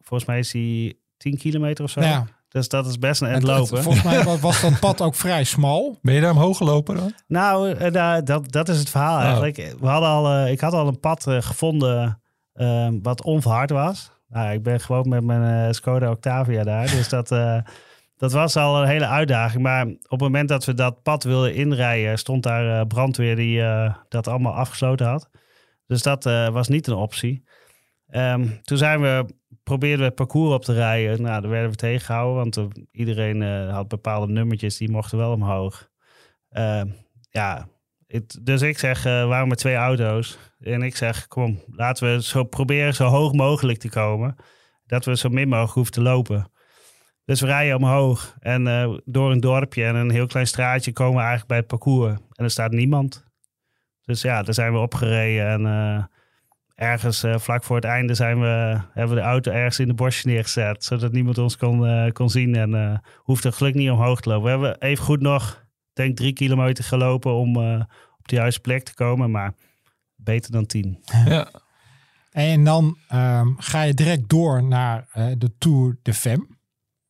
volgens 0.00 0.24
mij 0.28 0.38
is 0.38 0.52
hij 0.52 0.94
10 1.16 1.36
kilometer 1.38 1.84
of 1.84 1.90
zo. 1.90 2.00
Ja, 2.00 2.26
Dus 2.48 2.68
dat 2.68 2.86
is 2.86 2.98
best 2.98 3.20
een 3.20 3.26
En 3.26 3.32
eind 3.32 3.46
het- 3.46 3.56
lopen. 3.58 3.82
Volgens 3.82 4.04
mij 4.04 4.24
wa- 4.24 4.36
was 4.38 4.60
dat 4.60 4.80
pad 4.80 5.00
ook 5.00 5.14
vrij 5.14 5.44
smal. 5.44 5.98
Ben 6.02 6.14
je 6.14 6.20
daar 6.20 6.30
omhoog 6.32 6.56
gelopen 6.56 6.96
dan? 6.96 7.12
Nou, 7.26 7.90
daar- 7.90 8.24
dat, 8.24 8.52
dat 8.52 8.68
is 8.68 8.78
het 8.78 8.90
verhaal 8.90 9.16
Oh. 9.18 9.22
eigenlijk. 9.24 9.74
We 9.80 9.86
hadden 9.86 10.08
al, 10.08 10.46
ik 10.46 10.60
had 10.60 10.72
al 10.72 10.86
een 10.88 11.00
pad 11.00 11.26
gevonden 11.28 12.20
eh, 12.52 12.88
wat 13.02 13.22
onverhard 13.24 13.70
was. 13.70 14.10
Nou, 14.32 14.52
ik 14.52 14.62
ben 14.62 14.80
gewoon 14.80 15.08
met 15.08 15.24
mijn 15.24 15.66
eh, 15.66 15.72
Skoda 15.72 16.10
Octavia 16.10 16.62
daar. 16.62 16.90
Dus 16.90 17.08
dat, 17.08 17.30
eh, 17.30 17.58
dat 18.16 18.32
was 18.32 18.56
al 18.56 18.82
een 18.82 18.88
hele 18.88 19.06
uitdaging. 19.06 19.62
Maar 19.62 19.86
op 19.86 20.10
het 20.10 20.20
moment 20.20 20.48
dat 20.48 20.64
we 20.64 20.74
dat 20.74 21.02
pad 21.02 21.24
wilden 21.24 21.54
inrijden, 21.54 22.18
stond 22.18 22.42
daar 22.42 22.80
eh, 22.80 22.86
brandweer 22.86 23.36
die 23.36 23.62
dat 24.08 24.28
allemaal 24.28 24.54
afgesloten 24.54 25.06
had. 25.06 25.30
Dus 25.86 26.02
dat 26.02 26.24
was 26.52 26.68
niet 26.68 26.86
een 26.86 26.94
optie. 26.94 27.44
Ehm, 28.06 28.46
toen 28.62 28.78
zijn 28.78 29.00
we, 29.00 29.26
probeerden 29.62 29.98
we 29.98 30.04
het 30.04 30.14
parcours 30.14 30.54
op 30.54 30.64
te 30.64 30.72
rijden. 30.72 31.22
Nou, 31.22 31.40
daar 31.40 31.50
werden 31.50 31.70
we 31.70 31.76
tegengehouden, 31.76 32.34
want 32.42 32.74
iedereen 32.90 33.42
had 33.70 33.88
bepaalde 33.88 34.32
nummertjes, 34.32 34.76
die 34.76 34.90
mochten 34.90 35.18
wel 35.18 35.32
omhoog. 35.32 35.88
Ehm, 36.48 36.86
ja, 37.30 37.68
dus 38.42 38.62
ik 38.62 38.78
zeg, 38.78 39.02
waarom 39.02 39.48
met 39.48 39.58
twee 39.58 39.74
auto's? 39.74 40.38
En 40.62 40.82
ik 40.82 40.96
zeg, 40.96 41.28
kom, 41.28 41.62
laten 41.66 42.12
we 42.12 42.22
zo 42.22 42.44
proberen 42.44 42.94
zo 42.94 43.04
hoog 43.04 43.32
mogelijk 43.32 43.78
te 43.78 43.88
komen. 43.88 44.36
Dat 44.86 45.04
we 45.04 45.16
zo 45.16 45.28
min 45.28 45.48
mogelijk 45.48 45.72
hoeven 45.72 45.92
te 45.92 46.02
lopen. 46.02 46.50
Dus 47.24 47.40
we 47.40 47.46
rijden 47.46 47.76
omhoog 47.76 48.36
en 48.40 48.66
eh, 48.66 48.96
door 49.04 49.30
een 49.30 49.40
dorpje 49.40 49.84
en 49.84 49.94
een 49.94 50.10
heel 50.10 50.26
klein 50.26 50.46
straatje 50.46 50.92
komen 50.92 51.14
we 51.14 51.20
eigenlijk 51.20 51.48
bij 51.48 51.58
het 51.58 51.66
parcours. 51.66 52.12
En 52.12 52.44
er 52.44 52.50
staat 52.50 52.72
niemand. 52.72 53.24
Dus 54.04 54.22
ja, 54.22 54.42
daar 54.42 54.54
zijn 54.54 54.72
we 54.72 54.78
opgereden 54.78 55.46
en 55.46 55.66
eh, 55.66 56.04
ergens 56.74 57.22
eh, 57.22 57.38
vlak 57.38 57.64
voor 57.64 57.76
het 57.76 57.84
einde 57.84 58.14
zijn 58.14 58.40
we, 58.40 58.80
hebben 58.92 59.16
we 59.16 59.22
de 59.22 59.28
auto 59.28 59.52
ergens 59.52 59.78
in 59.78 59.88
de 59.88 59.94
bosje 59.94 60.26
neergezet. 60.26 60.84
Zodat 60.84 61.12
niemand 61.12 61.38
ons 61.38 61.56
kon, 61.56 62.12
kon 62.12 62.30
zien 62.30 62.54
en 62.54 63.02
hoefde 63.16 63.52
gelukkig 63.52 63.80
niet 63.80 63.90
omhoog 63.90 64.20
te 64.20 64.28
lopen. 64.28 64.44
We 64.44 64.50
hebben 64.50 64.80
even 64.80 65.04
goed 65.04 65.20
nog, 65.20 65.66
denk 65.92 66.16
drie 66.16 66.32
kilometer 66.32 66.84
gelopen 66.84 67.32
om 67.32 67.56
op 68.18 68.28
de 68.28 68.36
juiste 68.36 68.60
plek 68.60 68.82
te 68.82 68.94
komen. 68.94 69.30
Maar 69.30 69.54
beter 70.24 70.52
dan 70.52 70.66
tien. 70.66 71.02
Ja. 71.24 71.48
En 72.30 72.64
dan 72.64 72.98
ehm, 73.08 73.48
ga 73.56 73.82
je 73.82 73.94
direct 73.94 74.28
door 74.28 74.62
naar 74.64 75.08
eh, 75.12 75.26
de 75.38 75.52
Tour 75.58 75.98
de 76.02 76.14
Femme. 76.14 76.46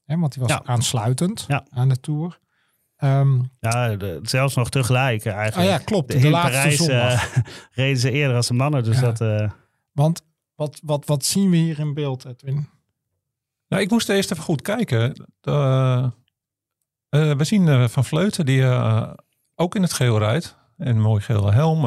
Hè, 0.04 0.16
want 0.18 0.32
die 0.32 0.42
was 0.42 0.50
Ja. 0.50 0.62
aansluitend 0.64 1.44
Ja. 1.48 1.66
aan 1.70 1.88
de 1.88 2.00
Tour. 2.00 2.38
Ehm, 2.96 3.40
Ja, 3.60 3.96
de- 3.96 4.18
zelfs 4.22 4.54
nog 4.54 4.70
tegelijk 4.70 5.24
eh, 5.24 5.32
oh 5.32 5.38
eigenlijk. 5.38 5.70
ja, 5.70 5.78
klopt. 5.78 6.20
De, 6.22 6.30
laatste 6.30 6.52
Parijs 6.58 6.76
zondag. 6.76 7.34
eh, 7.36 7.42
reden 7.84 7.98
ze 8.00 8.10
eerder 8.10 8.36
als 8.36 8.46
de 8.46 8.54
mannen. 8.54 8.84
Dus 8.84 8.96
Ja. 9.00 9.02
dat... 9.12 9.20
eh, 9.20 9.50
Want 9.92 10.22
wat, 10.54 10.80
wat, 10.84 11.06
wat 11.06 11.24
zien 11.24 11.50
we 11.50 11.56
hier 11.56 11.78
in 11.78 11.94
beeld, 11.94 12.24
Edwin? 12.24 12.68
Nou, 13.68 13.82
ik 13.82 13.90
moest 13.90 14.08
eerst 14.08 14.30
even 14.30 14.44
goed 14.44 14.62
kijken. 14.62 15.26
Eh, 15.40 16.04
eh, 17.08 17.36
we 17.36 17.44
zien 17.44 17.68
eh, 17.68 17.88
Van 17.88 18.04
Vleuten 18.04 18.46
die 18.46 18.62
eh, 18.62 19.12
ook 19.54 19.74
in 19.74 19.82
het 19.82 19.92
geel 19.92 20.18
rijdt. 20.18 20.56
En 20.76 20.86
een 20.86 21.00
mooi 21.00 21.20
gele 21.22 21.52
helm. 21.52 21.84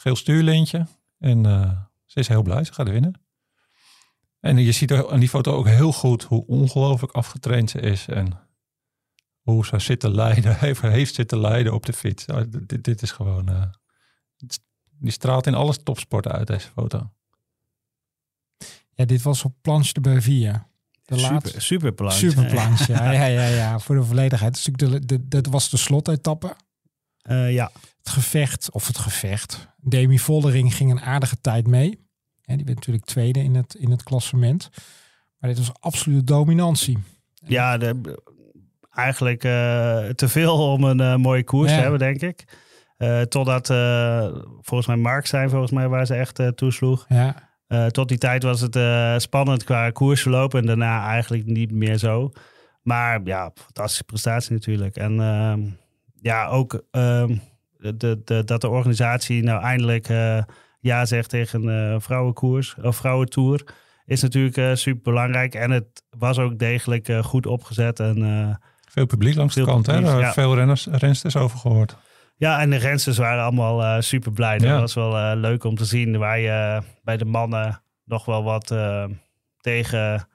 Geel 0.00 0.16
stuurlintje. 0.16 0.86
En 1.18 1.46
eh, 1.46 1.80
ze 2.04 2.18
is 2.18 2.28
heel 2.28 2.42
blij. 2.42 2.64
Ze 2.64 2.72
gaat 2.72 2.88
winnen. 2.88 3.20
En 4.40 4.56
je 4.56 4.72
ziet 4.72 4.90
er 4.90 5.10
aan 5.12 5.20
die 5.20 5.28
foto 5.28 5.52
ook 5.54 5.66
heel 5.66 5.92
goed 5.92 6.22
hoe 6.22 6.46
ongelooflijk 6.46 7.12
afgetraind 7.12 7.70
ze 7.70 7.80
is. 7.80 8.06
En 8.06 8.32
hoe 9.40 9.66
ze 9.66 9.78
zitten 9.78 10.14
lijden, 10.14 10.58
heeft, 10.58 10.80
heeft 10.80 11.14
zitten 11.14 11.40
lijden 11.40 11.72
op 11.74 11.86
de 11.86 11.92
fiets. 11.92 12.26
Nou, 12.26 12.66
dit- 12.66 13.02
is 13.02 13.10
gewoon... 13.10 13.48
eh, 13.48 13.62
die 14.98 15.10
straalt 15.12 15.46
in 15.46 15.54
alles 15.54 15.82
topsport 15.82 16.28
uit, 16.28 16.46
deze 16.46 16.68
foto. 16.68 17.12
Ja, 18.94 19.04
dit 19.04 19.22
was 19.22 19.44
op 19.44 19.54
Planche 19.60 19.92
de 19.92 20.00
Belleville. 20.00 20.62
De 21.04 21.16
laatste. 21.16 21.48
super, 21.48 21.62
super 21.62 21.92
plan. 21.92 22.12
Super 22.12 22.46
planche. 22.46 22.92
Ja, 22.92 23.10
ja, 23.12 23.24
ja, 23.26 23.46
ja, 23.46 23.78
voor 23.78 23.94
de 23.96 24.04
volledigheid. 24.04 24.52
Dus 24.54 24.64
de, 24.64 25.04
de, 25.06 25.28
dat 25.28 25.46
was 25.46 25.70
de 25.70 25.76
slotetappe. 25.76 26.56
Eh, 27.22 27.52
ja, 27.52 27.70
Het 28.02 28.08
gevecht, 28.08 28.70
of 28.72 28.86
het 28.86 28.98
gevecht. 28.98 29.68
Demi 29.76 30.18
Vollering 30.18 30.74
ging 30.74 30.90
een 30.90 31.00
aardige 31.00 31.40
tijd 31.40 31.66
mee. 31.66 32.08
En 32.44 32.56
die 32.56 32.64
werd 32.66 32.78
natuurlijk 32.78 33.06
tweede 33.06 33.42
in 33.42 33.54
het, 33.54 33.74
in 33.74 33.90
het 33.90 34.02
klassement. 34.02 34.70
Maar 35.38 35.50
dit 35.50 35.58
was 35.58 35.72
absolute 35.80 36.24
dominantie. 36.24 36.98
ja 37.34 37.78
de, 37.78 38.18
eigenlijk 38.90 39.44
eh, 39.44 40.08
te 40.08 40.28
veel 40.28 40.72
om 40.72 40.84
een 40.84 41.00
eh, 41.00 41.16
mooie 41.16 41.44
koers 41.44 41.70
Ja. 41.70 41.76
te 41.76 41.82
hebben, 41.82 41.98
denk 41.98 42.20
ik. 42.20 42.44
Eh, 42.96 43.20
totdat, 43.20 43.66
volgens 44.60 44.86
mij 44.86 44.96
Mark 44.96 45.26
zijn, 45.26 45.50
volgens 45.50 45.70
mij, 45.70 45.88
waar 45.88 46.06
ze 46.06 46.14
echt 46.14 46.42
toesloeg. 46.54 47.06
Ja, 47.08 47.48
tot 47.90 48.08
die 48.08 48.18
tijd 48.18 48.42
was 48.42 48.60
het 48.60 48.78
spannend 49.22 49.64
qua 49.64 49.90
koersverloop 49.90 50.54
en 50.54 50.66
daarna 50.66 51.06
eigenlijk 51.06 51.46
niet 51.46 51.72
meer 51.72 51.96
zo. 51.96 52.32
Maar 52.82 53.20
ja, 53.24 53.50
fantastische 53.54 54.04
prestatie 54.04 54.52
natuurlijk. 54.52 54.96
En 54.96 55.20
ehm, 55.20 55.60
ja, 56.20 56.46
ook 56.46 56.82
ehm, 56.90 57.36
de, 57.80 58.20
de, 58.24 58.44
dat 58.44 58.60
de 58.60 58.68
organisatie 58.68 59.42
nou 59.42 59.62
eindelijk 59.62 60.08
eh, 60.08 60.42
ja 60.80 61.04
zegt 61.06 61.28
tegen 61.28 61.66
een 61.66 61.94
eh, 61.94 62.00
vrouwenkoers 62.00 62.76
of 62.82 62.96
vrouwentour 62.96 63.64
is 64.04 64.22
natuurlijk 64.22 64.56
eh, 64.56 64.74
super 64.74 65.02
belangrijk. 65.02 65.54
En 65.54 65.70
het 65.70 66.02
was 66.18 66.38
ook 66.38 66.58
degelijk 66.58 67.08
eh, 67.08 67.22
goed 67.22 67.46
opgezet. 67.46 68.00
En 68.00 68.22
eh, 68.24 68.54
Veel 68.88 69.06
publiek 69.06 69.34
langs 69.34 69.54
de 69.54 69.64
kant, 69.64 69.86
hè? 69.86 69.92
publiek, 69.92 70.10
Daar 70.10 70.18
ja. 70.18 70.24
hebben 70.24 70.42
Veel 70.44 70.54
renners, 70.54 70.86
rensters 70.90 71.36
over 71.36 71.58
gehoord. 71.58 71.96
Ja, 72.36 72.60
en 72.60 72.70
de 72.70 72.76
rensters 72.76 73.18
waren 73.18 73.42
allemaal 73.42 73.82
eh, 73.82 74.00
super 74.00 74.32
blij. 74.32 74.58
Dat 74.58 74.80
was 74.80 74.94
wel 74.94 75.16
eh, 75.16 75.32
leuk 75.34 75.64
om 75.64 75.74
te 75.76 75.84
zien. 75.84 76.18
Waar 76.18 76.38
je 76.38 76.48
eh, 76.48 76.80
bij 77.02 77.16
de 77.16 77.24
mannen 77.24 77.82
nog 78.04 78.24
wel 78.24 78.42
wat 78.42 78.70
eh, 78.70 79.04
tegen 79.60 80.28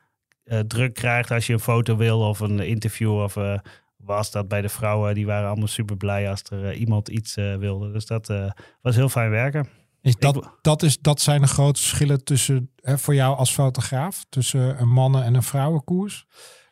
eh, 0.44 0.60
druk 0.60 0.94
krijgt 0.94 1.32
als 1.32 1.48
je 1.48 1.54
een 1.54 1.60
foto 1.60 1.96
wil 1.98 2.20
of 2.20 2.40
een 2.40 2.60
interview. 2.60 3.22
Of 3.22 3.38
eh, 3.38 3.58
was 4.06 4.32
dat 4.32 4.48
bij 4.48 4.62
de 4.62 4.70
vrouwen. 4.70 5.14
Die 5.16 5.26
waren 5.26 5.48
allemaal 5.50 5.68
super 5.68 5.98
blij 5.98 6.30
als 6.30 6.42
er 6.50 6.66
eh, 6.70 6.80
iemand 6.80 7.08
iets 7.10 7.36
eh, 7.36 7.56
wilde. 7.56 7.92
Dus 7.92 8.06
dat 8.06 8.30
eh, 8.30 8.52
was 8.82 8.96
heel 8.96 9.10
fijn 9.10 9.30
werken. 9.30 9.68
is 10.02 10.16
dat, 10.16 10.36
Ik- 10.36 10.50
dat, 10.62 10.84
is, 10.84 11.00
dat 11.00 11.22
zijn 11.22 11.42
de 11.42 11.48
grote 11.48 11.80
verschillen 11.80 12.24
tussen, 12.24 12.72
hè, 12.82 12.98
voor 12.98 13.16
jou 13.16 13.38
als 13.38 13.52
fotograaf, 13.54 14.26
tussen 14.30 14.82
een 14.82 14.90
mannen- 14.90 15.24
en 15.24 15.34
een 15.36 15.44
vrouwenkoers. 15.44 16.26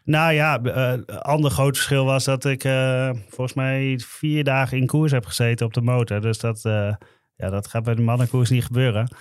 Nou 0.03 0.33
ja, 0.33 0.59
een 0.63 1.05
ander 1.05 1.51
groot 1.51 1.75
verschil 1.75 2.05
was 2.05 2.23
dat 2.23 2.45
ik 2.45 2.61
volgens 3.27 3.53
mij 3.53 3.99
vier 4.05 4.43
dagen 4.43 4.77
in 4.77 4.87
koers 4.87 5.11
heb 5.11 5.25
gezeten 5.25 5.65
op 5.65 5.73
de 5.73 5.81
motor. 5.81 6.21
Dus 6.21 6.39
dat, 6.39 6.61
ja, 7.35 7.49
dat 7.49 7.67
gaat 7.67 7.83
bij 7.83 7.95
de 7.95 8.01
mannenkoers 8.01 8.49
niet 8.49 8.65
gebeuren. 8.65 9.15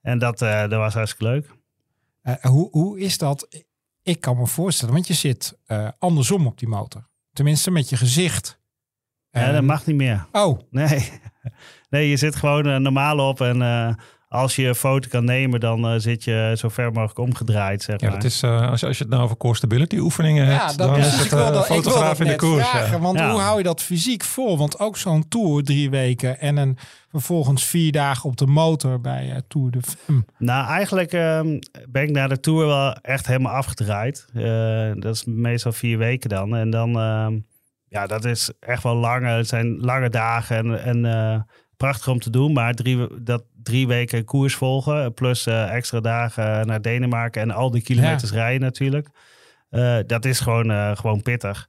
En 0.00 0.18
dat, 0.18 0.38
dat 0.38 0.70
was 0.70 0.94
hartstikke 0.94 1.24
leuk. 1.32 1.50
Hoe, 2.42 2.68
hoe 2.70 3.00
is 3.00 3.18
dat? 3.18 3.64
Ik 4.02 4.20
kan 4.20 4.36
me 4.36 4.46
voorstellen, 4.46 4.94
want 4.94 5.06
je 5.06 5.14
zit 5.14 5.58
andersom 5.98 6.46
op 6.46 6.58
die 6.58 6.68
motor. 6.68 7.08
Tenminste, 7.38 7.70
met 7.70 7.88
je 7.88 7.96
gezicht. 7.96 8.60
Ja, 9.30 9.52
dat 9.52 9.62
mag 9.62 9.86
niet 9.86 9.96
meer. 9.96 10.26
Oh, 10.32 10.58
Nee. 10.70 11.10
nee, 11.90 12.08
je 12.08 12.16
zit 12.16 12.36
gewoon 12.36 12.66
eh, 12.66 12.76
normaal 12.76 13.28
op. 13.28 13.40
En 13.40 13.62
eh, 13.62 13.94
als 14.28 14.56
je 14.56 14.66
een 14.66 14.74
foto 14.74 15.08
kan 15.08 15.24
nemen, 15.24 15.60
dan 15.60 15.86
eh, 15.88 15.94
zit 15.96 16.24
je 16.24 16.54
zo 16.58 16.68
ver 16.68 16.92
mogelijk 16.92 17.18
omgedraaid, 17.18 17.82
zeg 17.82 18.00
Ja, 18.00 18.10
dat 18.10 18.24
is, 18.24 18.42
eh, 18.42 18.70
als, 18.70 18.80
je, 18.80 18.86
als 18.86 18.96
je 18.98 19.02
het 19.04 19.12
nou 19.12 19.24
over 19.24 19.36
core 19.36 19.56
stability 19.56 19.96
oefeningen 19.96 20.46
ja, 20.46 20.50
hebt, 20.66 20.78
dat 20.78 20.88
dan 20.88 20.98
is 20.98 21.06
is 21.06 21.12
het 21.12 21.24
ik 21.24 21.30
wilde- 21.30 21.56
eh, 21.56 21.62
fotograaf 21.62 22.20
in 22.20 22.26
de 22.26 22.36
koers. 22.36 22.68
vragen, 22.68 22.90
ja. 22.96 22.98
Want 23.02 23.18
Ja. 23.18 23.30
hoe 23.30 23.40
hou 23.40 23.56
je 23.58 23.62
dat 23.64 23.82
fysiek 23.82 24.24
vol? 24.24 24.58
Want 24.58 24.78
ook 24.78 24.96
zo'n 24.96 25.28
tour, 25.28 25.62
drie 25.62 25.90
weken 25.90 26.40
en 26.40 26.56
een, 26.56 26.78
vervolgens 27.10 27.64
vier 27.64 27.92
dagen 27.92 28.28
op 28.30 28.36
de 28.36 28.46
motor 28.46 29.00
bij 29.00 29.42
Tour 29.48 29.70
de 29.70 29.80
Femme. 29.82 30.24
Nou, 30.38 30.66
eigenlijk 30.68 31.12
ehm, 31.12 31.58
ben 31.88 32.02
ik 32.02 32.10
naar 32.10 32.28
de 32.28 32.40
Tour 32.40 32.66
wel 32.66 32.92
echt 32.92 33.26
helemaal 33.26 33.52
afgedraaid. 33.52 34.26
Eh, 34.34 34.90
dat 34.94 35.14
is 35.14 35.24
meestal 35.24 35.72
vier 35.72 35.98
weken 35.98 36.28
dan. 36.28 36.56
En 36.56 36.70
dan, 36.70 36.98
ehm, 36.98 37.38
ja, 37.88 38.06
dat 38.06 38.24
is 38.24 38.50
echt 38.60 38.82
wel 38.82 38.94
lange. 38.96 39.28
Het 39.28 39.48
zijn 39.48 39.78
lange 39.80 40.08
dagen 40.10 40.56
en, 40.56 40.82
en 40.84 41.04
eh, 41.04 41.40
prachtig 41.76 42.08
om 42.08 42.18
te 42.20 42.30
doen. 42.30 42.52
Maar 42.52 42.74
drie, 42.74 43.06
dat 43.22 43.42
drie 43.62 43.86
weken 43.86 44.24
koers 44.24 44.54
volgen, 44.54 45.14
plus 45.14 45.46
eh, 45.46 45.74
extra 45.74 46.00
dagen 46.00 46.66
naar 46.66 46.82
Denemarken 46.82 47.42
en 47.42 47.50
al 47.50 47.70
die 47.70 47.82
kilometers 47.82 48.32
rijden 48.32 48.60
natuurlijk. 48.60 49.08
Eh, 49.70 49.98
dat 50.06 50.24
is 50.24 50.40
gewoon, 50.40 50.70
eh, 50.70 50.96
gewoon 50.96 51.22
pittig. 51.22 51.68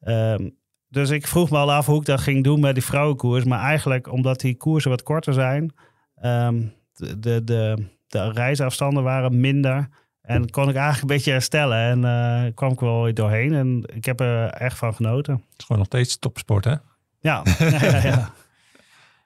Ehm, 0.00 0.48
dus 0.88 1.10
ik 1.10 1.26
vroeg 1.26 1.50
me 1.50 1.56
al 1.56 1.72
af 1.72 1.86
hoe 1.86 2.00
ik 2.00 2.06
dat 2.06 2.20
ging 2.20 2.44
doen 2.44 2.60
met 2.60 2.74
die 2.74 2.84
vrouwenkoers. 2.84 3.44
Maar 3.44 3.60
eigenlijk 3.60 4.12
omdat 4.12 4.40
die 4.40 4.56
koersen 4.56 4.90
wat 4.90 5.02
korter 5.02 5.32
zijn, 5.32 5.74
ehm, 6.16 6.62
de, 6.92 7.18
de, 7.18 7.44
de, 7.44 7.86
de 8.06 8.32
reisafstanden 8.32 9.02
waren 9.02 9.40
minder. 9.40 9.88
En 10.22 10.50
kon 10.50 10.68
ik 10.68 10.74
eigenlijk 10.74 11.02
een 11.02 11.16
beetje 11.16 11.30
herstellen. 11.30 11.78
En 11.78 12.04
eh, 12.04 12.54
kwam 12.54 12.72
ik 12.72 12.80
wel 12.80 13.02
weer 13.02 13.14
doorheen. 13.14 13.54
En 13.54 13.84
ik 13.94 14.04
heb 14.04 14.20
er 14.20 14.48
echt 14.48 14.78
van 14.78 14.94
genoten. 14.94 15.34
Het 15.34 15.58
is 15.58 15.64
gewoon 15.64 15.78
nog 15.78 15.86
steeds 15.86 16.18
topsport, 16.18 16.64
hè? 16.64 16.74
Ja, 17.20 17.42
ja, 17.58 17.84
ja, 17.84 18.02
ja. 18.02 18.32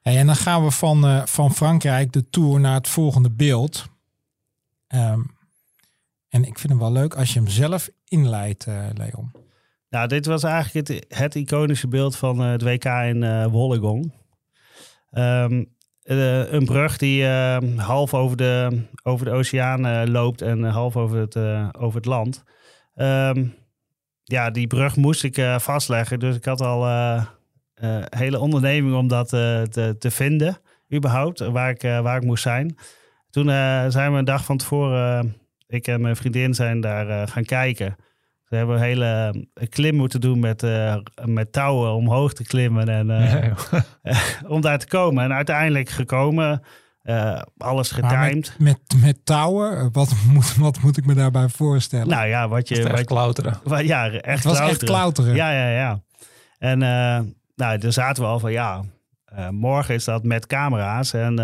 En 0.02 0.26
dan 0.26 0.36
gaan 0.36 0.64
we 0.64 0.70
van, 0.70 1.06
eh, 1.06 1.26
van 1.26 1.54
Frankrijk 1.54 2.12
de 2.12 2.30
Tour 2.30 2.60
naar 2.60 2.74
het 2.74 2.88
volgende 2.88 3.30
beeld. 3.30 3.86
Ehm, 4.86 5.20
en 6.28 6.44
ik 6.44 6.58
vind 6.58 6.72
hem 6.72 6.78
wel 6.78 6.92
leuk 6.92 7.14
als 7.14 7.32
je 7.32 7.38
hem 7.38 7.48
zelf 7.48 7.88
inleidt, 8.04 8.66
eh, 8.66 8.86
Leon. 8.94 9.46
Nou, 9.90 10.08
dit 10.08 10.26
was 10.26 10.42
eigenlijk 10.42 10.88
het, 10.88 11.04
het 11.08 11.34
iconische 11.34 11.88
beeld 11.88 12.16
van 12.16 12.42
eh, 12.42 12.50
het 12.50 12.62
WK 12.62 12.84
in. 12.84 13.22
Ehm, 15.10 15.64
eh, 16.02 16.52
een 16.52 16.64
brug 16.64 16.96
die 16.96 17.26
eh, 17.26 17.58
half 17.76 18.14
over 18.14 18.36
de, 18.36 18.82
over 19.02 19.26
de 19.26 19.32
oceaan 19.32 20.10
loopt 20.10 20.42
en 20.42 20.64
half 20.64 20.96
over 20.96 21.18
het, 21.18 21.36
over 21.78 21.96
het 21.96 22.06
land. 22.06 22.44
Ehm, 22.94 23.46
ja, 24.24 24.50
die 24.50 24.66
brug 24.66 24.96
moest 24.96 25.24
ik 25.24 25.40
vastleggen. 25.58 26.18
Dus 26.18 26.36
ik 26.36 26.44
had 26.44 26.60
al 26.60 26.80
uh, 27.82 28.02
hele 28.08 28.38
onderneming 28.38 28.94
om 28.96 29.08
dat 29.08 29.28
te, 29.28 29.96
te, 29.98 30.10
vinden, 30.10 30.58
überhaupt, 30.94 31.38
waar 31.38 31.70
ik, 31.70 31.82
waar 31.82 32.16
ik 32.16 32.24
moest 32.24 32.42
zijn. 32.42 32.76
Toen 33.30 33.46
zijn 33.88 34.12
we 34.12 34.18
een 34.18 34.24
dag 34.24 34.44
van 34.44 34.56
tevoren, 34.56 35.36
ik 35.66 35.86
en 35.86 36.00
mijn 36.00 36.16
vriendin 36.16 36.54
zijn 36.54 36.80
daar 36.80 37.28
gaan 37.28 37.44
kijken. 37.44 37.96
We 38.44 38.56
hebben 38.56 38.76
een 38.76 38.82
hele 38.82 39.46
klim 39.68 39.94
moeten 39.94 40.20
doen 40.20 40.38
met, 40.38 40.66
met 41.24 41.52
touwen 41.52 41.92
omhoog 41.92 42.32
te 42.32 42.44
klimmen 42.44 42.88
en 42.88 43.56
om 44.54 44.60
daar 44.60 44.78
te 44.78 44.86
komen. 44.86 45.24
En 45.24 45.32
uiteindelijk 45.32 45.88
gekomen. 45.88 46.62
Alles 47.56 47.90
getimed. 47.90 48.54
Met, 48.58 48.80
met, 48.88 49.02
met, 49.02 49.24
touwen? 49.24 49.92
Wat 49.92 50.14
moet, 50.32 50.56
wat 50.56 50.80
moet 50.80 50.96
ik 50.96 51.06
me 51.06 51.14
daarbij 51.14 51.48
voorstellen? 51.48 52.08
Nou 52.08 52.26
ja, 52.28 52.48
wat 52.48 52.68
je... 52.68 52.82
echt 52.82 52.90
wat, 52.90 53.04
klauteren. 53.04 53.60
Wat, 53.64 53.86
ja, 53.86 54.10
echt 54.10 54.22
Het 54.24 54.44
was 54.44 54.56
klauteren. 54.56 54.68
echt 54.68 54.84
klauteren. 54.84 55.34
Ja, 55.34 55.50
ja, 55.50 55.70
ja. 55.70 56.02
En 56.58 56.82
nou, 57.58 57.78
daar 57.78 57.92
zaten 57.92 58.22
we 58.22 58.28
al 58.28 58.38
van, 58.38 58.52
ja, 58.52 58.84
uh, 59.32 59.48
morgen 59.48 59.94
is 59.94 60.04
dat 60.04 60.24
met 60.24 60.46
camera's. 60.46 61.12
En, 61.12 61.38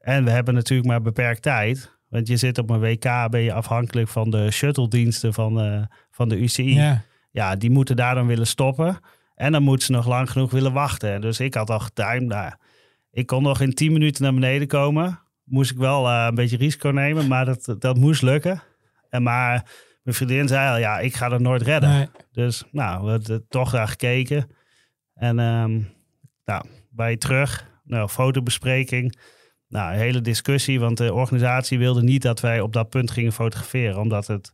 en 0.00 0.24
we 0.24 0.30
hebben 0.30 0.54
natuurlijk 0.54 0.88
maar 0.88 1.02
beperkt 1.02 1.42
tijd. 1.42 1.96
Want 2.08 2.28
je 2.28 2.36
zit 2.36 2.58
op 2.58 2.70
een 2.70 2.80
WK, 2.80 3.30
ben 3.30 3.40
je 3.40 3.52
afhankelijk 3.52 4.08
van 4.08 4.30
de 4.30 4.50
shuttle-diensten 4.50 5.34
van, 5.34 5.86
van 6.10 6.28
de 6.28 6.38
UCI. 6.38 6.74
Ja. 6.74 7.02
ja, 7.30 7.56
die 7.56 7.70
moeten 7.70 7.96
daar 7.96 8.14
dan 8.14 8.26
willen 8.26 8.46
stoppen. 8.46 8.98
En 9.34 9.52
dan 9.52 9.62
moeten 9.62 9.86
ze 9.86 9.92
nog 9.92 10.06
lang 10.06 10.30
genoeg 10.30 10.50
willen 10.50 10.72
wachten. 10.72 11.20
Dus 11.20 11.40
ik 11.40 11.54
had 11.54 11.70
al 11.70 11.78
getimed, 11.78 12.26
nou 12.26 12.52
ik 13.18 13.26
kon 13.26 13.42
nog 13.42 13.60
in 13.60 13.74
10 13.74 13.92
minuten 13.92 14.22
naar 14.22 14.34
beneden 14.34 14.68
komen. 14.68 15.20
Moest 15.44 15.70
ik 15.70 15.76
wel 15.76 16.08
een 16.10 16.34
beetje 16.34 16.56
risico 16.56 16.90
nemen, 16.90 17.28
maar 17.28 17.44
dat, 17.44 17.74
dat 17.78 17.96
moest 17.96 18.22
lukken. 18.22 18.62
En 19.10 19.22
maar 19.22 19.70
mijn 20.02 20.16
vriendin 20.16 20.48
zei 20.48 20.70
al, 20.70 20.78
ja, 20.78 20.98
ik 20.98 21.14
ga 21.14 21.28
dat 21.28 21.40
nooit 21.40 21.62
redden. 21.62 21.90
Nee. 21.90 22.08
Dus 22.32 22.64
nou, 22.70 23.04
we 23.04 23.10
hebben 23.10 23.46
toch 23.48 23.70
daar 23.70 23.88
gekeken. 23.88 24.50
En 25.18 25.38
um, 25.38 25.88
nou, 26.44 26.64
bij 26.90 27.16
terug, 27.16 27.70
nou, 27.84 28.08
fotobespreking. 28.08 29.18
Nou, 29.68 29.92
een 29.92 29.98
hele 29.98 30.20
discussie, 30.20 30.80
want 30.80 30.96
de 30.96 31.14
organisatie 31.14 31.78
wilde 31.78 32.02
niet 32.02 32.22
dat 32.22 32.40
wij 32.40 32.60
op 32.60 32.72
dat 32.72 32.88
punt 32.88 33.10
gingen 33.10 33.32
fotograferen. 33.32 33.98
Omdat 33.98 34.26
het, 34.26 34.52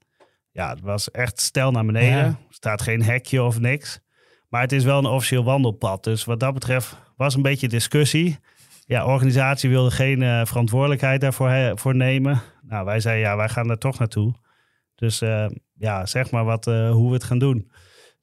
ja, 0.50 0.70
het 0.70 0.80
was 0.80 1.10
echt 1.10 1.40
stel 1.40 1.70
naar 1.70 1.84
beneden. 1.84 2.18
Ja. 2.18 2.24
Er 2.24 2.36
staat 2.48 2.82
geen 2.82 3.02
hekje 3.02 3.42
of 3.42 3.60
niks. 3.60 4.00
Maar 4.48 4.60
het 4.60 4.72
is 4.72 4.84
wel 4.84 4.98
een 4.98 5.06
officieel 5.06 5.44
wandelpad. 5.44 6.04
Dus 6.04 6.24
wat 6.24 6.40
dat 6.40 6.54
betreft 6.54 6.96
was 7.16 7.34
een 7.34 7.42
beetje 7.42 7.68
discussie. 7.68 8.38
Ja, 8.86 9.06
organisatie 9.06 9.70
wilde 9.70 9.90
geen 9.90 10.20
uh, 10.20 10.44
verantwoordelijkheid 10.44 11.20
daarvoor 11.20 11.48
he, 11.48 11.76
voor 11.76 11.94
nemen. 11.94 12.42
Nou, 12.62 12.84
wij 12.84 13.00
zeiden 13.00 13.28
ja, 13.28 13.36
wij 13.36 13.48
gaan 13.48 13.66
daar 13.66 13.78
toch 13.78 13.98
naartoe. 13.98 14.34
Dus 14.94 15.22
uh, 15.22 15.46
ja, 15.74 16.06
zeg 16.06 16.30
maar 16.30 16.44
wat, 16.44 16.66
uh, 16.66 16.90
hoe 16.90 17.08
we 17.08 17.14
het 17.14 17.24
gaan 17.24 17.38
doen. 17.38 17.70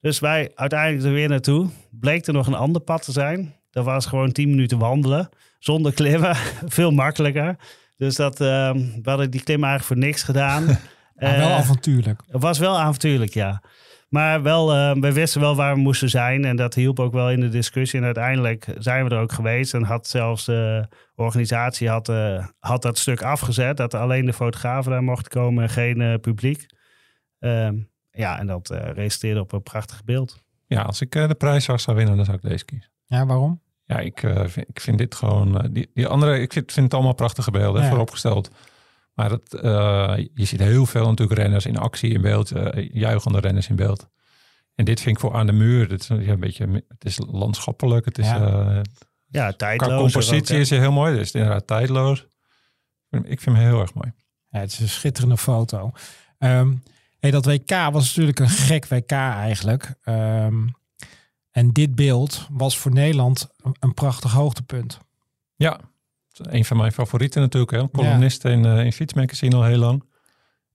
Dus 0.02 0.20
wij 0.20 0.50
uiteindelijk 0.54 1.04
er 1.04 1.12
weer 1.12 1.28
naartoe. 1.28 1.68
Bleek 1.90 2.26
er 2.26 2.32
nog 2.32 2.46
een 2.46 2.54
ander 2.54 2.82
pad 2.82 3.04
te 3.04 3.12
zijn. 3.12 3.54
Dat 3.70 3.84
was 3.84 4.06
gewoon 4.06 4.32
10 4.32 4.50
minuten 4.50 4.78
wandelen. 4.78 5.28
Zonder 5.58 5.92
klimmen. 5.92 6.36
Veel 6.78 6.90
makkelijker. 6.90 7.56
Dus 7.96 8.16
dat, 8.16 8.40
ehm, 8.40 8.76
we 8.76 9.08
hadden 9.10 9.30
die 9.30 9.42
klim 9.42 9.64
eigenlijk 9.64 9.84
voor 9.84 10.06
niks 10.06 10.22
gedaan. 10.22 10.64
maar 11.14 11.36
wel 11.36 11.50
avontuurlijk. 11.50 12.20
Het 12.30 12.42
was 12.42 12.58
wel 12.58 12.78
avontuurlijk, 12.78 13.34
ja. 13.34 13.62
Maar 14.08 14.42
wel, 14.42 14.74
uh, 14.74 14.94
we 14.94 15.12
wisten 15.12 15.40
wel 15.40 15.56
waar 15.56 15.74
we 15.74 15.80
moesten 15.80 16.08
zijn. 16.08 16.44
En 16.44 16.56
dat 16.56 16.74
hielp 16.74 17.00
ook 17.00 17.12
wel 17.12 17.30
in 17.30 17.40
de 17.40 17.48
discussie. 17.48 17.98
En 17.98 18.04
uiteindelijk 18.04 18.66
zijn 18.78 19.04
we 19.04 19.14
er 19.14 19.20
ook 19.20 19.32
geweest. 19.32 19.74
En 19.74 19.82
had 19.82 20.06
zelfs 20.06 20.44
de 20.44 20.88
organisatie 21.14 21.88
had, 21.88 22.08
uh, 22.08 22.46
had 22.58 22.82
dat 22.82 22.98
stuk 22.98 23.22
afgezet. 23.22 23.76
Dat 23.76 23.94
alleen 23.94 24.26
de 24.26 24.32
fotografen 24.32 24.90
daar 24.90 25.02
mochten 25.02 25.30
komen 25.30 25.62
en 25.62 25.70
geen 25.70 26.00
uh, 26.00 26.14
publiek. 26.14 26.66
Ehm, 27.38 27.74
ja, 28.12 28.38
en 28.38 28.46
dat 28.46 28.70
resulteerde 28.70 29.40
op 29.40 29.52
een 29.52 29.62
prachtig 29.62 30.04
beeld. 30.04 30.42
Ja, 30.66 30.82
als 30.82 31.00
ik 31.00 31.12
de 31.12 31.34
prijs 31.38 31.64
zou, 31.64 31.78
zou 31.78 31.96
winnen, 31.96 32.16
dan 32.16 32.24
zou 32.24 32.36
ik 32.36 32.42
deze 32.42 32.64
kiezen. 32.64 32.90
Ja, 33.06 33.26
waarom? 33.26 33.60
Ja, 33.84 33.98
ik, 33.98 34.18
vind, 34.46 34.68
ik 34.68 34.80
vind 34.80 34.98
dit 34.98 35.14
gewoon... 35.14 35.68
die, 35.72 35.90
die 35.94 36.06
andere, 36.06 36.40
ik 36.40 36.52
vind, 36.52 36.72
vind 36.72 36.84
het 36.86 36.94
allemaal 36.94 37.14
prachtige 37.14 37.50
beelden, 37.50 37.82
Ja. 37.82 37.88
vooropgesteld. 37.88 38.50
Maar 39.14 39.28
dat, 39.28 39.54
uh, 39.64 40.14
je 40.34 40.44
ziet 40.44 40.60
heel 40.60 40.86
veel 40.86 41.08
natuurlijk 41.08 41.38
renners 41.40 41.66
in 41.66 41.76
actie 41.78 42.10
in 42.12 42.20
beeld, 42.20 42.56
uh, 42.56 42.88
juichende 42.92 43.40
renners 43.40 43.68
in 43.68 43.76
beeld. 43.76 44.08
En 44.74 44.84
dit 44.84 45.00
vind 45.00 45.16
ik 45.16 45.22
voor 45.22 45.34
aan 45.34 45.46
de 45.46 45.52
muur. 45.52 45.90
Het 45.90 46.00
is 46.00 46.08
een 46.08 46.40
beetje, 46.40 46.84
het 46.88 47.04
is 47.04 47.18
landschappelijk. 47.30 48.04
Het 48.04 48.18
is, 48.18 48.26
Ja. 48.26 48.40
uh, 48.70 48.80
Ja, 49.28 49.46
qua 49.48 49.52
tijdloos. 49.56 50.12
compositie 50.12 50.58
is 50.58 50.70
hij 50.70 50.78
heel 50.78 50.92
mooi. 50.92 51.12
Het 51.12 51.20
is 51.20 51.32
inderdaad 51.32 51.66
tijdloos. 51.66 52.26
Ik 53.10 53.40
vind 53.40 53.56
hem 53.56 53.66
heel 53.66 53.80
erg 53.80 53.94
mooi. 53.94 54.12
Ja, 54.48 54.58
het 54.60 54.72
is 54.72 54.78
een 54.80 54.88
schitterende 54.88 55.36
foto. 55.36 55.92
Ehm, 56.38 56.72
hey, 57.22 57.30
dat 57.30 57.44
WK 57.44 57.70
was 57.70 58.06
natuurlijk 58.06 58.38
een 58.38 58.48
gek 58.48 58.86
WK 58.86 59.10
eigenlijk. 59.10 59.94
Ehm, 60.02 60.66
en 61.50 61.72
dit 61.72 61.94
beeld 61.94 62.46
was 62.50 62.78
voor 62.78 62.92
Nederland 62.92 63.48
een, 63.62 63.76
een 63.80 63.94
prachtig 63.94 64.32
hoogtepunt. 64.32 64.98
Ja, 65.54 65.80
een 66.32 66.64
van 66.64 66.76
mijn 66.76 66.92
favorieten 66.92 67.40
natuurlijk. 67.40 67.72
Hè. 67.72 67.78
Een 67.78 67.90
columnist 67.90 68.44
in, 68.44 68.64
uh, 68.64 68.84
in 68.84 68.92
Fiets 68.92 69.14
Magazine 69.14 69.56
al 69.56 69.64
heel 69.64 69.78
lang. 69.78 70.04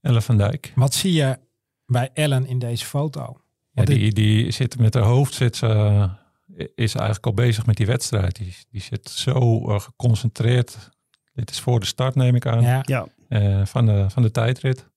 Ellen 0.00 0.22
van 0.22 0.36
Dijk. 0.36 0.72
Wat 0.74 0.94
zie 0.94 1.12
je 1.12 1.38
bij 1.86 2.10
Ellen 2.14 2.46
in 2.46 2.58
deze 2.58 2.84
foto? 2.84 3.40
Ja, 3.70 3.84
die, 3.84 4.12
die 4.12 4.50
zit 4.50 4.78
met 4.78 4.94
haar 4.94 5.02
hoofd, 5.02 5.34
zit 5.34 5.56
ze, 5.56 5.66
uh, 5.66 6.66
is 6.74 6.94
eigenlijk 6.94 7.26
al 7.26 7.34
bezig 7.34 7.66
met 7.66 7.76
die 7.76 7.86
wedstrijd. 7.86 8.36
Die, 8.36 8.56
die 8.70 8.82
zit 8.82 9.10
zo 9.10 9.68
uh, 9.70 9.80
geconcentreerd. 9.80 10.90
Dit 11.34 11.50
is 11.50 11.60
voor 11.60 11.80
de 11.80 11.86
start, 11.86 12.14
neem 12.14 12.34
ik 12.34 12.46
aan. 12.46 12.62
Ja. 12.62 12.82
Ja. 12.86 13.06
Uh, 13.28 13.66
van, 13.66 13.86
de, 13.86 14.10
van 14.10 14.22
de 14.22 14.30
tijdrit. 14.30 14.88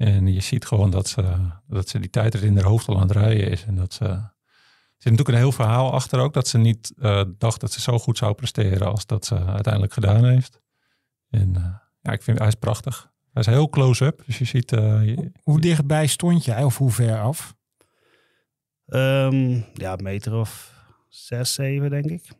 En 0.00 0.32
je 0.32 0.40
ziet 0.40 0.66
gewoon 0.66 0.90
dat 0.90 1.08
ze, 1.08 1.50
dat 1.66 1.88
ze 1.88 1.98
die 1.98 2.10
tijdrit 2.10 2.42
in 2.42 2.56
haar 2.56 2.64
hoofd 2.64 2.88
al 2.88 2.94
aan 2.94 3.08
het 3.08 3.10
rijden 3.10 3.50
is. 3.50 3.64
En 3.64 3.74
dat 3.74 3.92
ze. 3.92 4.04
Er 4.04 5.06
zit 5.06 5.12
natuurlijk 5.12 5.28
een 5.28 5.44
heel 5.44 5.52
verhaal 5.52 5.92
achter 5.92 6.20
ook. 6.20 6.32
Dat 6.32 6.48
ze 6.48 6.58
niet 6.58 6.92
uh, 6.96 7.22
dacht 7.38 7.60
dat 7.60 7.72
ze 7.72 7.80
zo 7.80 7.98
goed 7.98 8.18
zou 8.18 8.34
presteren 8.34 8.90
als 8.90 9.06
dat 9.06 9.24
ze 9.24 9.44
uiteindelijk 9.44 9.92
gedaan 9.92 10.24
heeft. 10.24 10.60
En 11.30 11.54
uh, 11.56 11.64
ja, 12.00 12.12
ik 12.12 12.22
vind 12.22 12.38
hij 12.38 12.48
is 12.48 12.54
prachtig. 12.54 13.10
Hij 13.32 13.42
is 13.42 13.48
heel 13.48 13.68
close-up. 13.68 14.22
Dus 14.26 14.38
je 14.38 14.44
ziet. 14.44 14.72
Uh, 14.72 15.04
je, 15.04 15.32
hoe 15.42 15.60
dichtbij 15.60 16.06
stond 16.06 16.44
jij 16.44 16.64
of 16.64 16.78
hoe 16.78 16.90
ver 16.90 17.20
af? 17.20 17.56
Um, 18.86 19.64
ja, 19.74 19.92
een 19.92 20.02
meter 20.02 20.34
of 20.34 20.74
zes, 21.08 21.54
zeven, 21.54 21.90
denk 21.90 22.06
ik. 22.06 22.30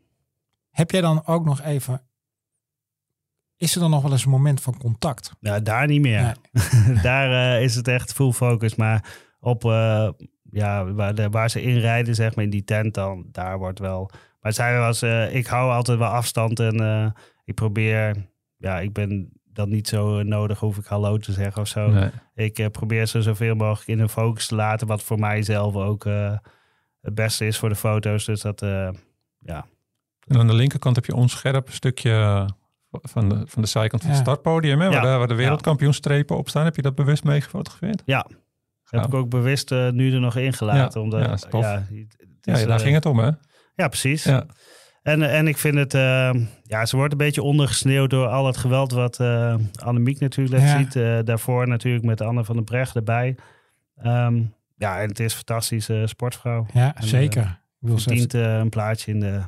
Heb 0.70 0.90
jij 0.90 1.00
dan 1.00 1.26
ook 1.26 1.44
nog 1.44 1.62
even. 1.62 2.02
Is 3.60 3.74
er 3.74 3.80
dan 3.80 3.90
nog 3.90 4.02
wel 4.02 4.12
eens 4.12 4.24
een 4.24 4.30
moment 4.30 4.60
van 4.60 4.76
contact? 4.76 5.32
Ja, 5.40 5.60
daar 5.60 5.86
niet 5.86 6.00
meer. 6.00 6.36
Nee. 6.52 7.02
daar 7.02 7.30
uh, 7.30 7.62
is 7.62 7.74
het 7.74 7.88
echt 7.88 8.12
full 8.12 8.32
focus. 8.32 8.74
Maar 8.74 9.04
op 9.40 9.64
uh, 9.64 10.08
ja, 10.50 10.92
waar, 10.92 11.14
de, 11.14 11.28
waar 11.28 11.50
ze 11.50 11.62
inrijden, 11.62 12.14
zeg 12.14 12.34
maar 12.34 12.44
in 12.44 12.50
die 12.50 12.64
tent, 12.64 12.94
dan 12.94 13.26
daar 13.32 13.58
wordt 13.58 13.78
wel. 13.78 14.10
Maar 14.40 14.52
zij 14.52 14.78
was, 14.78 15.02
uh, 15.02 15.34
ik 15.34 15.46
hou 15.46 15.70
altijd 15.70 15.98
wel 15.98 16.08
afstand 16.08 16.60
en 16.60 17.14
ik 17.44 17.54
probeer, 17.54 18.16
ja, 18.56 18.78
ik 18.78 18.92
ben 18.92 19.32
dat 19.44 19.68
niet 19.68 19.88
zo 19.88 20.22
nodig, 20.22 20.58
hoef 20.58 20.76
ik 20.76 20.86
hallo 20.86 21.16
te 21.16 21.32
zeggen 21.32 21.62
of 21.62 21.68
zo. 21.68 21.90
Nee. 21.90 22.10
Ik 22.34 22.70
probeer 22.70 23.06
ze 23.06 23.22
zoveel 23.22 23.54
mogelijk 23.54 23.88
in 23.88 23.98
hun 23.98 24.08
focus 24.08 24.46
te 24.46 24.54
laten, 24.54 24.86
wat 24.86 25.02
voor 25.02 25.18
mij 25.18 25.42
zelf 25.42 25.74
ook 25.74 26.04
het 27.00 27.14
beste 27.14 27.46
is 27.46 27.58
voor 27.58 27.68
de 27.68 27.74
foto's. 27.74 28.24
Dus 28.24 28.40
dat, 28.40 28.60
ja. 29.38 29.66
En 30.26 30.38
aan 30.38 30.46
de 30.46 30.54
linkerkant 30.54 30.96
heb 30.96 31.04
je 31.04 31.14
onscherp 31.14 31.70
stukje 31.70 32.46
van 32.90 33.28
de, 33.28 33.42
van 33.46 33.62
de 33.62 33.68
zijkant 33.68 34.02
van 34.02 34.10
het 34.10 34.20
startpodium, 34.20 34.80
hè, 34.80 34.88
waar, 34.88 35.04
Ja. 35.04 35.12
de, 35.12 35.18
waar 35.18 35.28
de 35.28 35.34
wereldkampioenstrepen 35.34 36.36
op 36.36 36.48
staan. 36.48 36.64
Heb 36.64 36.76
je 36.76 36.82
dat 36.82 36.94
bewust 36.94 37.24
mee 37.24 37.40
gefotografeerd? 37.40 38.02
Ja, 38.04 38.26
heb 38.84 39.04
ik 39.04 39.14
ook 39.14 39.28
bewust 39.28 39.70
uh, 39.72 39.88
nu 39.90 40.12
er 40.14 40.20
nog 40.20 40.36
ingelaten. 40.36 41.00
Ja, 41.00 41.04
omdat, 41.06 41.24
ja, 41.24 41.32
is 41.32 41.46
tof. 41.50 41.62
ja, 41.64 41.72
het 41.74 42.46
is, 42.46 42.60
ja, 42.60 42.66
daar 42.66 42.78
uh, 42.78 42.82
ging 42.84 42.94
het 42.94 43.06
om, 43.06 43.18
hè? 43.18 43.30
Ja, 43.74 43.88
precies. 43.88 44.24
Ja. 44.24 44.46
En, 45.02 45.22
en 45.22 45.48
ik 45.48 45.56
vind 45.58 45.74
het, 45.74 45.94
uh, 45.94 46.30
ja, 46.62 46.86
ze 46.86 46.96
wordt 46.96 47.12
een 47.12 47.18
beetje 47.18 47.42
ondergesneeuwd 47.42 48.10
door 48.10 48.26
al 48.26 48.46
het 48.46 48.56
geweld 48.56 48.92
wat 48.92 49.18
uh, 49.20 49.54
Annemiek 49.84 50.20
natuurlijk 50.20 50.62
Ja. 50.62 50.78
ziet. 50.78 50.94
Uh, 50.94 51.18
daarvoor 51.24 51.68
natuurlijk 51.68 52.04
met 52.04 52.20
Anne 52.20 52.44
van 52.44 52.54
den 52.56 52.64
Brecht 52.64 52.96
erbij. 52.96 53.36
Um, 54.04 54.54
ja, 54.76 55.00
en 55.00 55.08
het 55.08 55.20
is 55.20 55.32
een 55.32 55.36
fantastische 55.36 56.02
sportvrouw. 56.06 56.66
Ja, 56.72 56.94
En, 56.96 57.06
zeker. 57.08 57.60
uh, 57.80 57.92
Verdient 57.96 58.34
uh, 58.34 58.56
een 58.58 58.68
plaatsje 58.68 59.10
in 59.10 59.20
de, 59.20 59.40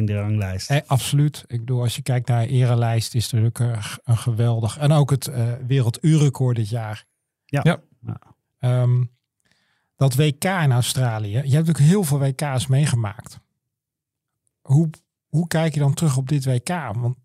in 0.00 0.06
de 0.06 0.20
ranglijst. 0.20 0.70
Eh, 0.70 0.78
absoluut. 0.86 1.44
Ik 1.46 1.58
bedoel, 1.58 1.82
als 1.82 1.96
je 1.96 2.02
kijkt 2.02 2.28
naar 2.28 2.46
de 2.46 2.52
erelijst, 2.52 3.14
is 3.14 3.30
het 3.30 3.32
natuurlijk 3.32 3.58
een, 3.58 4.00
een 4.04 4.18
geweldig. 4.18 4.78
En 4.78 4.92
ook 4.92 5.10
het 5.10 5.26
eh 5.26 5.52
werelduurrecord 5.66 6.56
dit 6.56 6.68
jaar. 6.68 7.04
Ja. 7.44 7.60
Ja. 7.62 7.80
Ehm, 8.58 9.04
dat 9.96 10.14
WK 10.14 10.44
in 10.44 10.72
Australië. 10.72 11.30
Je 11.30 11.36
hebt 11.36 11.52
natuurlijk 11.52 11.78
heel 11.84 12.04
veel 12.04 12.18
WK's 12.18 12.66
meegemaakt. 12.66 13.40
Hoe, 14.60 14.90
hoe 15.28 15.46
kijk 15.46 15.74
je 15.74 15.80
dan 15.80 15.94
terug 15.94 16.16
op 16.16 16.28
dit 16.28 16.44
WK? 16.44 16.68
Want 16.92 17.16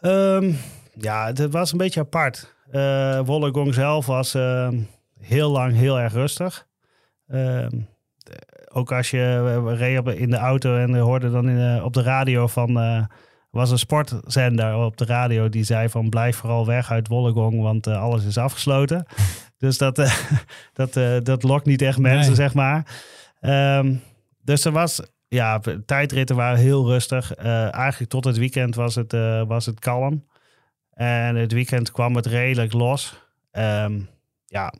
Um, 0.00 0.56
ja, 0.94 1.26
het 1.26 1.50
was 1.50 1.72
een 1.72 1.78
beetje 1.78 2.00
apart. 2.00 2.54
Uh, 2.70 3.20
Wollongong 3.20 3.74
zelf 3.74 4.06
was 4.06 4.34
uh, 4.34 4.68
heel 5.18 5.50
lang 5.50 5.74
heel 5.74 6.00
erg 6.00 6.12
rustig. 6.12 6.66
Ook 8.78 8.92
als 8.92 9.10
je 9.10 9.60
we 9.64 9.74
reden 9.74 10.18
in 10.18 10.30
de 10.30 10.36
auto 10.36 10.76
en 10.76 10.98
hoorde 10.98 11.30
dan 11.30 11.48
in, 11.48 11.82
op 11.82 11.92
de 11.92 12.02
radio 12.02 12.46
van 12.46 12.76
was 13.50 13.70
een 13.70 13.78
sportzender 13.78 14.76
op 14.76 14.96
de 14.96 15.04
radio 15.04 15.48
die 15.48 15.64
zei 15.64 15.88
van 15.88 16.08
blijf 16.08 16.36
vooral 16.36 16.66
weg 16.66 16.90
uit 16.90 17.08
Wollongong, 17.08 17.62
want 17.62 17.86
eh, 17.86 18.02
alles 18.02 18.24
is 18.24 18.38
afgesloten. 18.38 19.06
dus 19.58 19.78
dat, 19.78 19.98
eh, 19.98 20.14
dat, 20.72 20.96
eh, 20.96 21.16
dat 21.22 21.42
lokt 21.42 21.66
niet 21.66 21.82
echt 21.82 21.98
mensen, 21.98 22.26
Nee. 22.26 22.34
zeg 22.34 22.54
maar. 22.54 23.02
Ehm, 23.40 23.94
dus 24.42 24.64
er 24.64 24.72
was, 24.72 25.02
ja, 25.28 25.60
tijdritten 25.86 26.36
waren 26.36 26.58
heel 26.58 26.86
rustig. 26.86 27.34
Eh, 27.34 27.74
eigenlijk 27.74 28.10
tot 28.10 28.24
het 28.24 28.36
weekend 28.36 28.74
was 28.74 28.94
het, 28.94 29.12
eh, 29.12 29.42
was 29.46 29.66
het 29.66 29.78
kalm. 29.78 30.26
En 30.92 31.36
het 31.36 31.52
weekend 31.52 31.90
kwam 31.90 32.16
het 32.16 32.26
redelijk 32.26 32.72
los. 32.72 33.26
Ehm, 33.50 34.00
ja, 34.46 34.72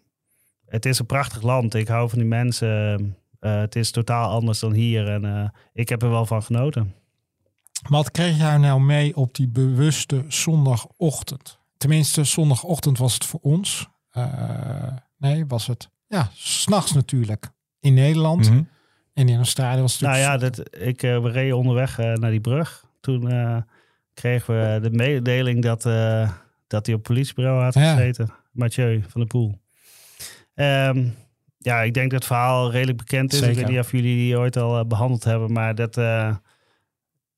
het 0.67 0.87
is 0.87 0.99
een 0.99 1.07
prachtig 1.07 1.43
land. 1.43 1.75
Ik 1.75 1.89
hou 1.89 2.09
van 2.09 2.19
die 2.19 2.29
mensen. 2.29 3.17
Eh, 3.41 3.59
het 3.61 3.77
is 3.77 3.91
totaal 3.91 4.31
anders 4.31 4.59
dan 4.59 4.73
hier. 4.73 5.09
En 5.09 5.25
eh, 5.25 5.49
ik 5.73 5.89
heb 5.89 6.03
er 6.03 6.11
wel 6.11 6.27
van 6.27 6.43
genoten. 6.43 6.95
Wat 7.89 8.11
kreeg 8.11 8.37
jij 8.37 8.57
nou 8.57 8.81
mee 8.81 9.17
op 9.17 9.35
die 9.35 9.49
bewuste 9.49 10.25
zondagochtend? 10.29 11.59
Tenminste, 11.77 12.25
zondagochtend 12.25 12.99
was 12.99 13.15
het 13.15 13.25
voor 13.25 13.41
ons. 13.43 13.89
Eh, 14.11 14.93
nee, 15.19 15.47
was 15.47 15.67
het. 15.67 15.91
Ja, 16.07 16.31
s'nachts 16.35 16.93
natuurlijk. 16.93 17.51
In 17.81 17.95
Nederland. 17.95 18.51
Mhm. 18.51 18.63
En 19.15 19.29
in 19.29 19.37
Australië 19.37 19.81
was 19.81 19.93
het 19.93 20.01
Nou 20.01 20.17
natuurlijk- 20.23 20.57
ja, 20.57 20.63
dat, 20.63 20.83
ik, 20.89 21.03
eh, 21.03 21.23
we 21.23 21.31
reden 21.31 21.57
onderweg 21.57 21.99
eh, 21.99 22.13
naar 22.13 22.31
die 22.31 22.41
brug. 22.41 22.85
Toen 23.01 23.31
eh, 23.31 23.57
kregen 24.15 24.55
we 24.75 24.81
de 24.81 24.91
mededeling 24.91 25.63
dat, 25.63 25.87
eh, 25.87 26.31
dat 26.67 26.87
hij 26.87 26.95
op 26.95 27.01
het 27.05 27.13
politiebureau 27.13 27.63
had 27.63 27.75
Ja. 27.75 27.95
gezeten. 27.95 28.31
Mathieu 28.53 29.03
van 29.09 29.21
der 29.21 29.27
Poel. 29.27 29.59
Ehm, 30.55 31.09
ja, 31.59 31.83
ik 31.83 31.95
denk 31.95 32.11
dat 32.11 32.19
het 32.19 32.29
verhaal 32.29 32.71
redelijk 32.71 32.99
bekend 32.99 33.33
is. 33.33 33.41
Ik 33.41 33.55
weet 33.55 33.69
niet 33.69 33.79
of 33.79 33.93
jullie 33.93 34.17
die 34.17 34.39
ooit 34.39 34.57
al 34.57 34.79
eh, 34.79 34.85
behandeld 34.85 35.25
hebben. 35.25 35.53
Maar 35.53 35.75
dat, 35.75 35.97
eh, 35.97 36.35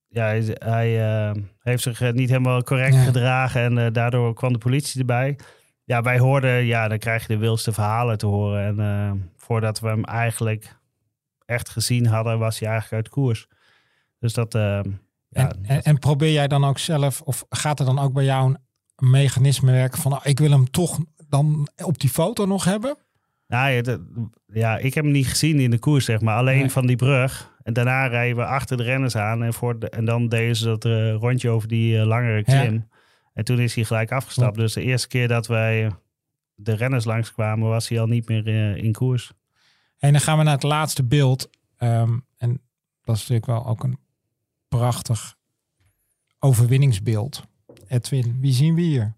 ja, 0.07 0.25
hij, 0.25 0.55
hij, 0.59 1.01
eh, 1.29 1.41
heeft 1.59 1.83
zich 1.83 2.13
niet 2.13 2.29
helemaal 2.29 2.63
correct 2.63 2.95
Ja. 2.95 3.03
gedragen. 3.03 3.77
En 3.77 3.93
daardoor 3.93 4.33
kwam 4.33 4.53
de 4.53 4.59
politie 4.59 4.99
erbij. 4.99 5.39
Ja, 5.83 6.01
wij 6.01 6.19
hoorden, 6.19 6.65
ja, 6.65 6.87
dan 6.87 6.97
krijg 6.97 7.21
je 7.21 7.33
de 7.33 7.39
wildste 7.39 7.71
verhalen 7.71 8.17
te 8.17 8.25
horen. 8.25 8.79
En 8.79 9.31
voordat 9.37 9.79
we 9.79 9.87
hem 9.87 10.03
eigenlijk 10.03 10.79
echt 11.45 11.69
gezien 11.69 12.05
hadden, 12.05 12.39
was 12.39 12.59
hij 12.59 12.69
eigenlijk 12.69 13.03
uit 13.03 13.13
koers. 13.13 13.47
Dus 14.19 14.33
dat, 14.33 14.55
eh, 14.55 14.61
ja, 14.61 15.49
en, 15.49 15.59
en, 15.65 15.81
en 15.81 15.99
probeer 15.99 16.31
jij 16.31 16.47
dan 16.47 16.65
ook 16.65 16.77
zelf, 16.77 17.21
of 17.21 17.45
gaat 17.49 17.79
er 17.79 17.85
dan 17.85 17.99
ook 17.99 18.13
bij 18.13 18.23
jou 18.23 18.55
een 18.95 19.09
mechanisme 19.09 19.71
werken 19.71 20.01
van, 20.01 20.11
nou, 20.11 20.23
ik 20.25 20.39
wil 20.39 20.51
hem 20.51 20.71
toch 20.71 20.99
dan 21.27 21.69
op 21.83 21.99
die 21.99 22.09
foto 22.09 22.45
nog 22.45 22.63
hebben? 22.63 22.97
Nou 23.51 23.69
ja, 23.71 23.81
dat- 23.81 23.99
ja, 24.47 24.77
ik 24.77 24.93
heb 24.93 25.03
hem 25.03 25.13
niet 25.13 25.27
gezien 25.27 25.59
in 25.59 25.71
de 25.71 25.79
koers, 25.79 26.05
zeg 26.05 26.21
maar. 26.21 26.35
Alleen 26.37 26.59
Nee. 26.59 26.69
van 26.69 26.85
die 26.87 26.95
brug. 26.95 27.55
En 27.63 27.73
daarna 27.73 28.07
rijden 28.07 28.35
we 28.37 28.45
achter 28.45 28.77
de 28.77 28.83
renners 28.83 29.15
aan. 29.15 29.43
En, 29.43 29.53
voor 29.53 29.79
de, 29.79 29.89
en 29.89 30.05
dan 30.05 30.27
deden 30.29 30.55
ze 30.55 30.65
dat 30.65 30.85
eh, 30.85 31.13
rondje 31.13 31.49
over 31.49 31.67
die 31.67 31.99
eh, 31.99 32.05
langere 32.05 32.43
Ja. 32.45 32.61
klim. 32.61 32.87
En 33.33 33.43
toen 33.43 33.59
is 33.59 33.75
hij 33.75 33.83
gelijk 33.83 34.11
afgestapt. 34.11 34.55
Dus 34.57 34.73
de 34.73 34.81
eerste 34.81 35.07
keer 35.07 35.27
dat 35.27 35.47
wij 35.47 35.91
de 36.55 36.73
renners 36.75 37.05
langskwamen, 37.05 37.67
was 37.67 37.87
hij 37.89 37.99
al 37.99 38.07
niet 38.07 38.27
meer 38.27 38.47
eh, 38.47 38.75
in 38.83 38.91
koers. 38.91 39.31
En 39.97 40.11
dan 40.11 40.21
gaan 40.21 40.37
we 40.37 40.43
naar 40.43 40.53
het 40.53 40.63
laatste 40.63 41.03
beeld. 41.03 41.49
Ehm, 41.77 42.17
en 42.37 42.61
dat 43.03 43.15
is 43.15 43.21
natuurlijk 43.21 43.45
wel 43.45 43.65
ook 43.65 43.83
een 43.83 43.97
prachtig 44.67 45.35
overwinningsbeeld. 46.39 47.43
Edwin, 47.87 48.37
wie 48.39 48.53
zien 48.53 48.75
we 48.75 48.81
hier? 48.81 49.13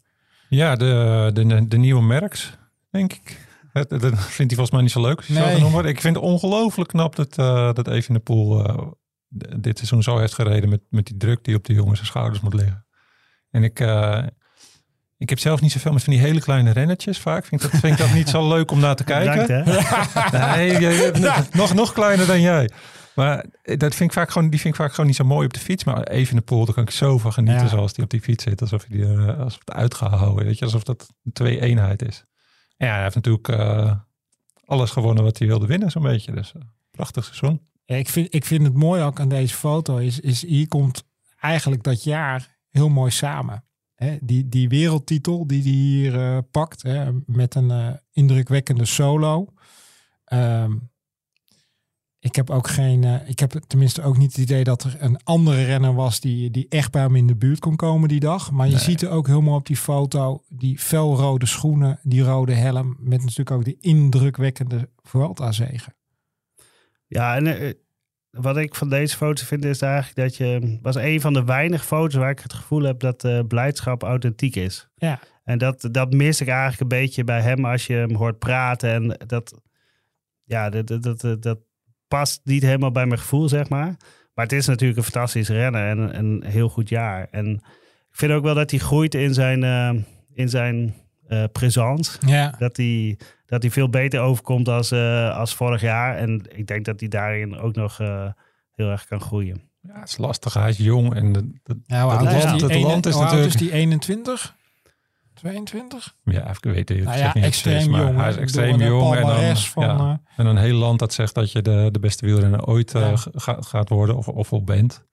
Ja, 0.49 0.75
de, 0.75 1.29
de, 1.34 1.67
de 1.67 1.77
nieuwe 1.77 2.01
Merks, 2.03 2.57
denk 2.89 3.13
ik. 3.13 3.42
Dat, 3.74 3.89
dat 3.89 4.01
vindt 4.01 4.38
hij 4.38 4.47
volgens 4.47 4.71
mij 4.71 4.82
niet 4.82 4.91
zo 4.91 5.01
leuk 5.01 5.17
als 5.17 5.28
Nee. 5.28 5.59
zo 5.59 5.69
wordt. 5.69 5.88
Ik 5.88 6.01
vind 6.01 6.15
het 6.15 6.24
ongelooflijk 6.26 6.89
knap 6.89 7.15
dat, 7.15 7.38
eh 7.38 7.74
dat 7.74 7.88
even 7.88 8.13
de 8.13 8.19
pool 8.19 8.65
dit 9.57 9.78
seizoen 9.78 10.03
zo 10.03 10.17
heeft 10.17 10.34
gereden 10.34 10.69
met, 10.69 10.82
met 10.89 11.05
die 11.05 11.17
druk 11.17 11.43
die 11.43 11.55
op 11.55 11.63
de 11.65 11.74
jongens 11.74 12.05
schouders 12.05 12.39
moet 12.41 12.53
liggen. 12.53 12.86
En 13.51 13.63
ik, 13.63 13.80
eh, 13.80 14.24
ik 15.17 15.30
heb 15.30 15.39
zelf 15.39 15.61
niet 15.61 15.71
zoveel 15.71 15.93
met 15.93 16.03
van 16.03 16.13
die 16.13 16.21
hele 16.21 16.41
kleine 16.41 16.71
rennetjes 16.71 17.19
vaak. 17.19 17.45
Vind 17.45 17.63
ik 17.63 17.71
dat, 17.71 17.80
vind 17.80 17.93
ik 17.99 18.05
dat 18.05 18.13
niet 18.13 18.30
zo 18.30 18.47
leuk 18.47 18.71
om 18.71 18.80
naar 18.80 18.95
te 18.95 19.03
kijken. 19.03 19.63
Bedankt? 19.63 20.32
Nee, 20.55 21.11
bent 21.11 21.53
nog, 21.61 21.74
nog 21.74 21.93
kleiner 21.93 22.28
dan 22.28 22.41
jij. 22.41 22.69
Maar 23.15 23.45
dat 23.63 23.95
vind 23.95 24.09
ik 24.09 24.13
vaak 24.13 24.32
gewoon, 24.32 24.49
die 24.49 24.59
vind 24.59 24.74
ik 24.74 24.80
vaak 24.82 24.89
gewoon 24.91 25.05
niet 25.05 25.15
zo 25.15 25.24
mooi 25.24 25.45
op 25.45 25.53
de 25.53 25.59
fiets. 25.59 25.84
Maar 25.84 26.03
even 26.03 26.30
in 26.30 26.36
de 26.38 26.43
pool, 26.43 26.65
daar 26.65 26.74
kan 26.74 26.84
ik 26.84 26.89
zo 26.89 27.17
van 27.17 27.34
genieten 27.34 27.61
Ja. 27.63 27.67
zoals 27.67 27.93
die 27.93 28.03
op 28.03 28.09
die 28.09 28.21
fiets 28.21 28.43
zit. 28.43 28.61
Alsof 28.61 28.86
hij 28.88 28.97
die, 28.97 29.05
eh, 29.07 29.39
alsof 29.39 29.59
het 29.65 29.71
uit 29.76 29.93
gaat 29.93 30.11
houden. 30.11 30.45
Weet 30.45 30.57
je, 30.59 30.65
alsof 30.65 30.84
dat 30.84 31.07
een 31.24 31.32
twee 31.34 31.61
eenheid 31.61 32.01
is. 32.01 32.26
Ja, 32.84 32.93
hij 32.93 33.03
heeft 33.03 33.15
natuurlijk 33.15 33.47
eh, 33.47 33.95
alles 34.65 34.91
gewonnen 34.91 35.23
wat 35.23 35.38
hij 35.38 35.47
wilde 35.47 35.65
winnen, 35.65 35.91
zo'n 35.91 36.01
beetje. 36.01 36.31
Dus 36.31 36.53
eh, 36.53 36.61
prachtig 36.91 37.23
seizoen. 37.23 37.61
Ja, 37.86 37.95
ik, 37.95 38.09
vind, 38.09 38.34
ik 38.34 38.45
vind 38.45 38.63
het 38.63 38.73
mooi 38.73 39.01
ook 39.01 39.19
aan 39.19 39.29
deze 39.29 39.55
foto. 39.55 39.97
Is, 39.97 40.19
is 40.19 40.41
hier 40.41 40.67
komt 40.67 41.03
eigenlijk 41.39 41.84
dat 41.84 42.03
jaar 42.03 42.57
heel 42.69 42.89
mooi 42.89 43.11
samen. 43.11 43.63
Die, 44.19 44.49
die 44.49 44.69
wereldtitel 44.69 45.47
die 45.47 45.61
hij 45.61 45.71
hier 45.71 46.19
eh, 46.19 46.38
pakt. 46.51 46.84
Met 47.25 47.55
een 47.55 47.99
indrukwekkende 48.11 48.86
solo. 48.86 49.53
Ehm, 50.25 50.71
ik 52.24 52.36
heb 52.36 52.49
ook 52.49 52.67
geen. 52.67 53.03
eh, 53.03 53.30
ik 53.30 53.39
heb 53.39 53.51
tenminste 53.67 54.01
ook 54.03 54.17
niet 54.17 54.32
het 54.32 54.41
idee 54.41 54.63
dat 54.63 54.84
er 54.84 54.95
een 54.99 55.24
andere 55.24 55.63
renner 55.65 55.93
was 55.93 56.19
die, 56.19 56.51
die 56.51 56.65
echt 56.69 56.91
bij 56.91 57.01
hem 57.01 57.15
in 57.15 57.28
de 57.28 57.36
buurt 57.36 57.59
kon 57.59 57.76
komen 57.76 58.09
die 58.09 58.19
dag. 58.19 58.51
Maar 58.51 58.65
je 58.67 58.74
Nee. 58.74 58.82
ziet 58.82 59.01
er 59.01 59.09
ook 59.09 59.28
helemaal 59.28 59.55
op 59.55 59.65
die 59.65 59.78
foto 59.78 60.43
die 60.49 60.80
felrode 60.80 61.45
schoenen, 61.45 61.99
die 62.03 62.21
rode 62.21 62.53
helm. 62.53 62.95
Met 62.99 63.19
natuurlijk 63.21 63.51
ook 63.51 63.63
die 63.65 63.78
indrukwekkende 63.80 64.89
Vuelta-zegen. 65.01 65.95
Ja, 67.07 67.36
en 67.36 67.47
eh, 67.47 67.74
wat 68.30 68.57
ik 68.57 68.76
van 68.76 68.89
deze 68.89 69.15
foto 69.17 69.43
vind 69.45 69.65
is 69.65 69.82
eigenlijk 69.82 70.15
dat 70.15 70.36
je... 70.36 70.80
was 70.82 70.95
een 70.95 71.21
van 71.21 71.34
de 71.34 71.43
weinige 71.43 71.86
foto's 71.86 72.15
waar 72.15 72.30
ik 72.30 72.39
het 72.39 72.53
gevoel 72.53 72.82
heb 72.84 72.99
dat 72.99 73.24
eh, 73.24 73.39
blijdschap 73.47 74.03
authentiek 74.03 74.55
is. 74.55 74.88
Ja. 74.95 75.19
En 75.43 75.57
dat, 75.57 75.88
dat 75.91 76.13
mis 76.13 76.41
ik 76.41 76.47
eigenlijk 76.47 76.82
een 76.82 76.88
beetje 76.99 77.24
bij 77.24 77.41
hem 77.41 77.65
als 77.65 77.88
je 77.88 77.93
hem 77.93 78.15
hoort 78.15 78.39
praten. 78.39 78.89
En 78.89 79.17
dat, 79.28 79.61
ja, 80.43 80.69
dat, 80.69 80.88
dat, 80.88 81.21
dat, 81.21 81.41
dat 81.41 81.59
past 82.18 82.41
niet 82.43 82.64
helemaal 82.64 82.91
bij 82.91 83.05
mijn 83.05 83.20
gevoel, 83.20 83.49
zeg 83.49 83.70
maar. 83.70 83.95
Maar 84.34 84.45
het 84.45 84.51
is 84.51 84.68
natuurlijk 84.68 84.97
een 84.97 85.03
fantastisch 85.03 85.49
renner 85.49 85.88
en 85.89 85.97
een, 85.97 86.18
een 86.20 86.43
heel 86.45 86.70
goed 86.70 86.89
jaar. 86.89 87.28
En 87.32 87.47
ik 88.11 88.18
vind 88.20 88.32
ook 88.32 88.43
wel 88.43 88.55
dat 88.55 88.70
hij 88.72 88.80
groeit 88.80 89.16
in 89.16 89.34
zijn, 89.34 89.64
eh, 89.64 89.91
in 90.34 90.49
zijn 90.49 90.93
eh 91.28 91.43
présence. 91.51 92.18
Ja. 92.26 92.55
Dat 92.59 92.78
hij, 92.78 93.18
dat 93.45 93.61
hij 93.61 93.72
veel 93.72 93.89
beter 93.89 94.20
overkomt 94.20 94.68
als, 94.68 94.91
eh, 94.91 95.38
als 95.38 95.55
vorig 95.55 95.82
jaar. 95.82 96.18
En 96.18 96.41
ik 96.55 96.68
denk 96.68 96.86
dat 96.86 96.99
hij 96.99 97.09
daarin 97.09 97.57
ook 97.57 97.76
nog 97.76 97.99
eh, 97.99 98.28
heel 98.76 98.89
erg 98.89 99.05
kan 99.07 99.22
groeien. 99.22 99.61
Ja, 99.82 99.99
het 99.99 100.09
is 100.09 100.18
lastig. 100.18 100.53
Hij 100.53 100.70
is 100.70 100.78
jong 100.78 101.16
en 101.16 101.32
de, 101.34 101.51
de- 101.64 101.80
Ja, 101.86 102.09
Het 102.09 102.22
land- 102.22 102.59
die? 102.59 102.70
het 102.70 102.82
land 102.82 103.05
is 103.05 103.14
hoe 103.14 103.22
oud 103.24 103.32
natuurlijk- 103.32 103.61
is 103.61 103.68
die 103.68 103.72
21? 103.72 104.55
22? 105.43 106.15
ja, 106.23 106.49
ik 106.49 106.57
weet 106.63 106.89
het. 106.89 107.03
Nou 107.03 107.17
ja, 107.17 107.33
extreem 107.33 107.95
jong. 107.95 108.17
Hij 108.17 108.29
is 108.29 108.35
extreem 108.37 108.81
jong 108.81 109.15
en 109.15 109.21
dan, 109.25 109.55
van, 109.57 109.83
ja, 109.83 109.97
eh, 109.97 110.39
en 110.39 110.45
een 110.45 110.57
heel 110.57 110.77
land 110.77 110.99
dat 110.99 111.13
zegt 111.13 111.35
dat 111.35 111.51
je 111.51 111.61
de, 111.61 111.89
de 111.91 111.99
beste 111.99 112.25
wielrenner 112.25 112.65
ooit 112.65 112.95
eh, 112.95 113.01
Ja. 113.01 113.15
ga- 113.15 113.31
ga- 113.33 113.61
gaat 113.61 113.89
worden 113.89 114.15
of, 114.17 114.27
of 114.27 114.63
bent. 114.63 115.05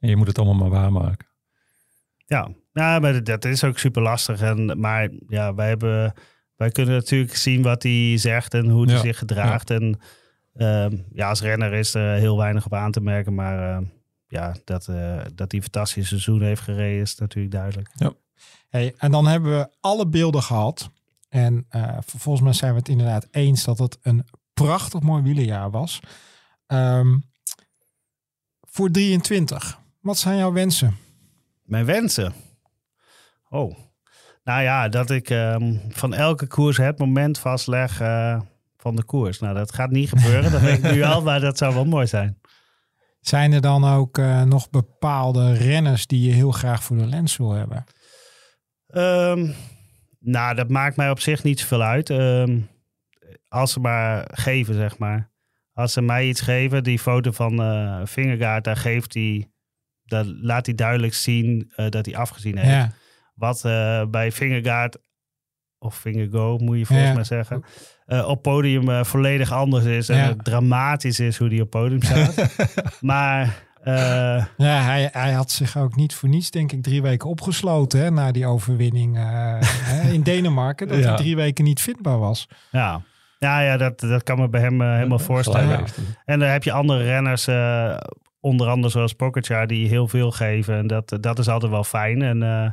En 0.00 0.08
je 0.08 0.16
moet 0.16 0.26
het 0.26 0.38
allemaal 0.38 0.68
maar 0.68 0.80
waarmaken. 0.80 1.26
Ja, 2.26 2.48
ja 2.72 2.98
maar 2.98 3.24
dat 3.24 3.44
is 3.44 3.64
ook 3.64 3.78
super 3.78 4.02
lastig. 4.02 4.40
En, 4.40 4.80
maar 4.80 5.10
ja, 5.28 5.54
wij, 5.54 5.68
hebben, 5.68 6.12
wij 6.56 6.70
kunnen 6.70 6.94
natuurlijk 6.94 7.36
zien 7.36 7.62
wat 7.62 7.82
hij 7.82 8.16
zegt 8.16 8.54
en 8.54 8.68
hoe 8.68 8.84
hij 8.84 8.94
Ja, 8.94 9.00
zich 9.00 9.18
gedraagt. 9.18 9.70
En 9.70 9.98
ehm, 10.54 10.96
ja, 11.12 11.28
als 11.28 11.40
renner 11.40 11.72
is 11.72 11.94
er 11.94 12.14
heel 12.14 12.36
weinig 12.36 12.64
op 12.64 12.74
aan 12.74 12.92
te 12.92 13.00
merken. 13.00 13.34
Maar 13.34 13.76
eh, 13.76 13.86
ja, 14.28 14.54
dat, 14.64 14.88
eh, 14.88 15.16
dat 15.34 15.50
hij 15.50 15.60
een 15.60 15.62
fantastisch 15.62 16.08
seizoen 16.08 16.42
heeft 16.42 16.62
gereden 16.62 17.00
is 17.00 17.16
natuurlijk 17.16 17.54
duidelijk. 17.54 17.90
Hey, 18.68 18.94
en 18.96 19.10
dan 19.10 19.26
hebben 19.26 19.58
we 19.58 19.68
alle 19.80 20.08
beelden 20.08 20.42
gehad. 20.42 20.90
En 21.28 21.66
eh, 21.68 21.96
volgens 22.00 22.44
mij 22.44 22.52
zijn 22.52 22.72
we 22.72 22.78
het 22.78 22.88
inderdaad 22.88 23.26
eens 23.30 23.64
dat 23.64 23.78
het 23.78 23.98
een 24.02 24.26
prachtig 24.54 25.00
mooi 25.00 25.22
wielerjaar 25.22 25.70
was. 25.70 26.00
Ehm, 26.66 27.18
voor 28.62 28.90
23, 28.90 29.78
wat 30.00 30.18
zijn 30.18 30.38
jouw 30.38 30.52
wensen? 30.52 30.96
Mijn 31.62 31.84
wensen? 31.84 32.34
Oh, 33.48 33.78
nou 34.44 34.62
ja, 34.62 34.88
dat 34.88 35.10
ik 35.10 35.30
ehm, 35.30 35.76
van 35.88 36.14
elke 36.14 36.46
koers 36.46 36.76
het 36.76 36.98
moment 36.98 37.38
vastleg 37.38 38.00
van 38.76 38.96
de 38.96 39.04
koers. 39.04 39.38
Nou, 39.38 39.54
dat 39.54 39.74
gaat 39.74 39.90
niet 39.90 40.08
gebeuren, 40.08 40.52
dat 40.52 40.60
weet 40.60 40.84
ik 40.84 40.92
nu 40.92 41.02
al, 41.12 41.22
maar 41.22 41.40
dat 41.40 41.58
zou 41.58 41.74
wel 41.74 41.84
mooi 41.84 42.06
zijn. 42.06 42.38
Zijn 43.20 43.52
er 43.52 43.60
dan 43.60 43.84
ook 43.84 44.18
eh, 44.18 44.42
nog 44.42 44.70
bepaalde 44.70 45.52
renners 45.52 46.06
die 46.06 46.28
je 46.28 46.32
heel 46.32 46.50
graag 46.50 46.82
voor 46.82 46.96
de 46.96 47.06
lens 47.06 47.36
wil 47.36 47.50
hebben? 47.50 47.84
Ehm, 48.86 49.48
nou, 50.20 50.54
dat 50.54 50.68
maakt 50.68 50.96
mij 50.96 51.10
op 51.10 51.20
zich 51.20 51.42
niet 51.42 51.60
zoveel 51.60 51.82
uit. 51.82 52.10
Ehm, 52.10 52.58
als 53.48 53.72
ze 53.72 53.80
maar 53.80 54.28
geven, 54.32 54.74
zeg 54.74 54.98
maar. 54.98 55.30
Als 55.72 55.92
ze 55.92 56.02
mij 56.02 56.26
iets 56.28 56.40
geven, 56.40 56.82
die 56.84 56.98
foto 56.98 57.30
van 57.30 57.52
Vingegaard, 58.08 58.64
daar 58.64 58.76
geeft 58.76 59.14
hij, 59.14 59.50
daar 60.04 60.24
laat 60.24 60.66
hij 60.66 60.74
duidelijk 60.74 61.14
zien 61.14 61.72
eh, 61.76 61.88
dat 61.88 62.06
hij 62.06 62.16
afgezien 62.16 62.58
heeft. 62.58 62.70
Ja, 62.70 62.92
Wat 63.34 63.64
eh, 63.64 64.04
bij 64.06 64.32
Vingegaard, 64.32 64.96
of 65.78 65.94
Vingergo 65.94 66.58
moet 66.58 66.78
je 66.78 66.86
volgens 66.86 67.08
Ja. 67.08 67.14
mij 67.14 67.24
zeggen, 67.24 67.64
eh, 68.06 68.28
op 68.28 68.42
podium 68.42 69.04
volledig 69.04 69.52
anders 69.52 69.84
is. 69.84 70.08
En 70.08 70.16
Ja. 70.16 70.34
dramatisch 70.36 71.20
is 71.20 71.36
hoe 71.38 71.48
die 71.48 71.62
op 71.62 71.70
podium 71.70 72.02
staat. 72.02 72.34
maar 73.00 73.65
Eh, 73.86 74.44
Ja, 74.56 74.80
hij, 74.82 75.08
hij 75.12 75.32
had 75.32 75.50
zich 75.50 75.76
ook 75.76 75.96
niet 75.96 76.14
voor 76.14 76.28
niets, 76.28 76.50
denk 76.50 76.72
ik, 76.72 76.82
drie 76.82 77.02
weken 77.02 77.28
opgesloten 77.28 78.00
hè, 78.00 78.10
na 78.10 78.32
die 78.32 78.46
overwinning 78.46 79.16
eh, 79.16 79.22
hè, 79.90 80.10
in 80.12 80.22
Denemarken. 80.22 80.88
Dat 80.88 80.98
Ja. 80.98 81.06
hij 81.08 81.16
drie 81.16 81.36
weken 81.36 81.64
niet 81.64 81.80
vindbaar 81.80 82.18
was. 82.18 82.48
ja. 82.70 83.02
Ja, 83.38 83.60
ja 83.60 83.76
dat, 83.76 84.00
dat 84.00 84.22
kan 84.22 84.38
me 84.38 84.48
bij 84.48 84.60
hem 84.60 84.80
eh, 84.82 84.94
helemaal 84.94 85.18
voorstellen. 85.18 85.68
Ja. 85.68 85.84
En 86.24 86.38
dan 86.38 86.48
heb 86.48 86.62
je 86.64 86.72
andere 86.72 87.02
renners, 87.02 87.46
eh, 87.46 87.96
onder 88.40 88.68
andere 88.68 88.88
zoals 88.92 89.12
Pogacar, 89.12 89.66
die 89.66 89.88
heel 89.88 90.08
veel 90.08 90.30
geven. 90.30 90.76
En 90.76 90.86
dat, 90.86 91.16
dat 91.20 91.38
is 91.38 91.48
altijd 91.48 91.70
wel 91.72 91.84
fijn. 91.84 92.22
En, 92.22 92.42
eh, 92.42 92.70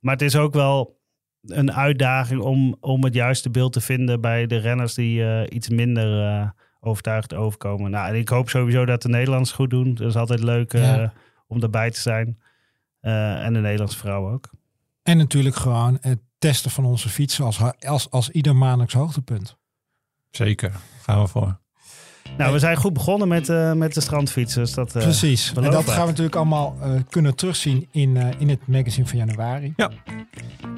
maar 0.00 0.12
het 0.12 0.22
is 0.22 0.36
ook 0.36 0.54
wel 0.54 0.98
een 1.42 1.72
uitdaging 1.72 2.40
om, 2.40 2.76
om 2.80 3.04
het 3.04 3.14
juiste 3.14 3.50
beeld 3.50 3.72
te 3.72 3.80
vinden 3.80 4.20
bij 4.20 4.46
de 4.46 4.56
renners 4.56 4.94
die 4.94 5.24
eh, 5.24 5.46
iets 5.56 5.68
minder 5.68 6.26
eh, 6.26 6.48
overtuigd 6.84 7.34
overkomen. 7.34 7.90
Nou, 7.90 8.08
en 8.08 8.14
ik 8.14 8.28
hoop 8.28 8.48
sowieso 8.48 8.84
dat 8.84 9.02
de 9.02 9.08
Nederlanders 9.08 9.52
goed 9.52 9.70
doen. 9.70 9.94
Dat 9.94 10.08
is 10.08 10.16
altijd 10.16 10.42
leuk 10.42 10.72
eh, 10.72 10.82
Ja. 10.82 11.12
om 11.46 11.62
erbij 11.62 11.90
te 11.90 12.00
zijn. 12.00 12.38
Eh, 13.00 13.44
en 13.44 13.52
de 13.52 13.60
Nederlandse 13.60 13.98
vrouwen 13.98 14.32
ook. 14.32 14.50
En 15.02 15.16
natuurlijk 15.16 15.56
gewoon 15.56 15.98
het 16.00 16.18
testen 16.38 16.70
van 16.70 16.84
onze 16.84 17.08
fietsen 17.08 17.44
als, 17.44 17.60
als, 17.86 18.10
als 18.10 18.30
ieder 18.30 18.56
maandelijks 18.56 18.94
hoogtepunt. 18.94 19.56
Zeker, 20.30 20.72
gaan 21.02 21.20
we 21.22 21.26
voor. 21.28 21.60
Nou, 22.36 22.52
we 22.52 22.58
zijn 22.58 22.76
goed 22.76 22.92
begonnen 22.92 23.28
met, 23.28 23.48
eh, 23.48 23.72
met 23.72 23.94
de 23.94 24.00
strandfietsers. 24.00 24.74
Dat, 24.74 24.96
eh, 24.96 25.02
Precies. 25.02 25.52
En 25.52 25.70
dat 25.70 25.90
gaan 25.90 26.00
we 26.02 26.06
natuurlijk 26.08 26.36
allemaal 26.36 26.76
eh, 26.82 26.90
kunnen 27.08 27.34
terugzien 27.36 27.88
in, 27.90 28.16
eh, 28.16 28.40
in 28.40 28.48
het 28.48 28.66
magazine 28.66 29.06
van 29.06 29.18
januari. 29.18 29.72
Ja. 29.76 29.90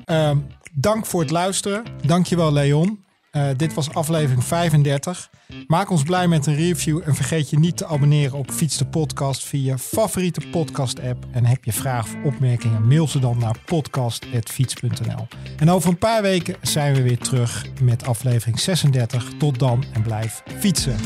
Ehm, 0.05 0.39
dank 0.73 1.07
voor 1.07 1.21
het 1.21 1.31
luisteren. 1.31 1.83
Dankjewel 2.07 2.53
Leon. 2.53 3.04
Eh, 3.35 3.49
dit 3.57 3.75
was 3.75 3.95
aflevering 3.95 4.45
35. 4.45 5.31
Maak 5.67 5.91
ons 5.91 6.03
blij 6.03 6.29
met 6.29 6.47
een 6.47 6.55
review 6.55 7.01
en 7.05 7.15
vergeet 7.15 7.51
je 7.51 7.59
niet 7.59 7.77
te 7.77 7.87
abonneren 7.87 8.39
op 8.39 8.51
Fiets 8.51 8.77
de 8.77 8.87
Podcast 8.87 9.45
via 9.45 9.73
je 9.73 9.79
favoriete 9.79 10.41
podcast-app. 10.51 11.25
En 11.33 11.45
heb 11.45 11.65
je 11.65 11.73
vragen 11.73 12.23
of 12.25 12.33
opmerkingen, 12.35 12.87
mail 12.87 13.09
ze 13.09 13.19
dan 13.19 13.39
naar 13.39 13.57
podcast.fiets.nl. 13.65 15.27
En 15.57 15.71
over 15.71 15.89
een 15.91 15.99
paar 15.99 16.23
weken 16.23 16.57
zijn 16.63 16.95
we 16.95 17.03
weer 17.03 17.19
terug 17.19 17.65
met 17.83 18.07
aflevering 18.07 18.61
36. 18.61 19.29
Tot 19.39 19.59
dan 19.59 19.85
en 19.93 20.03
blijf 20.03 20.43
fietsen. 20.59 20.97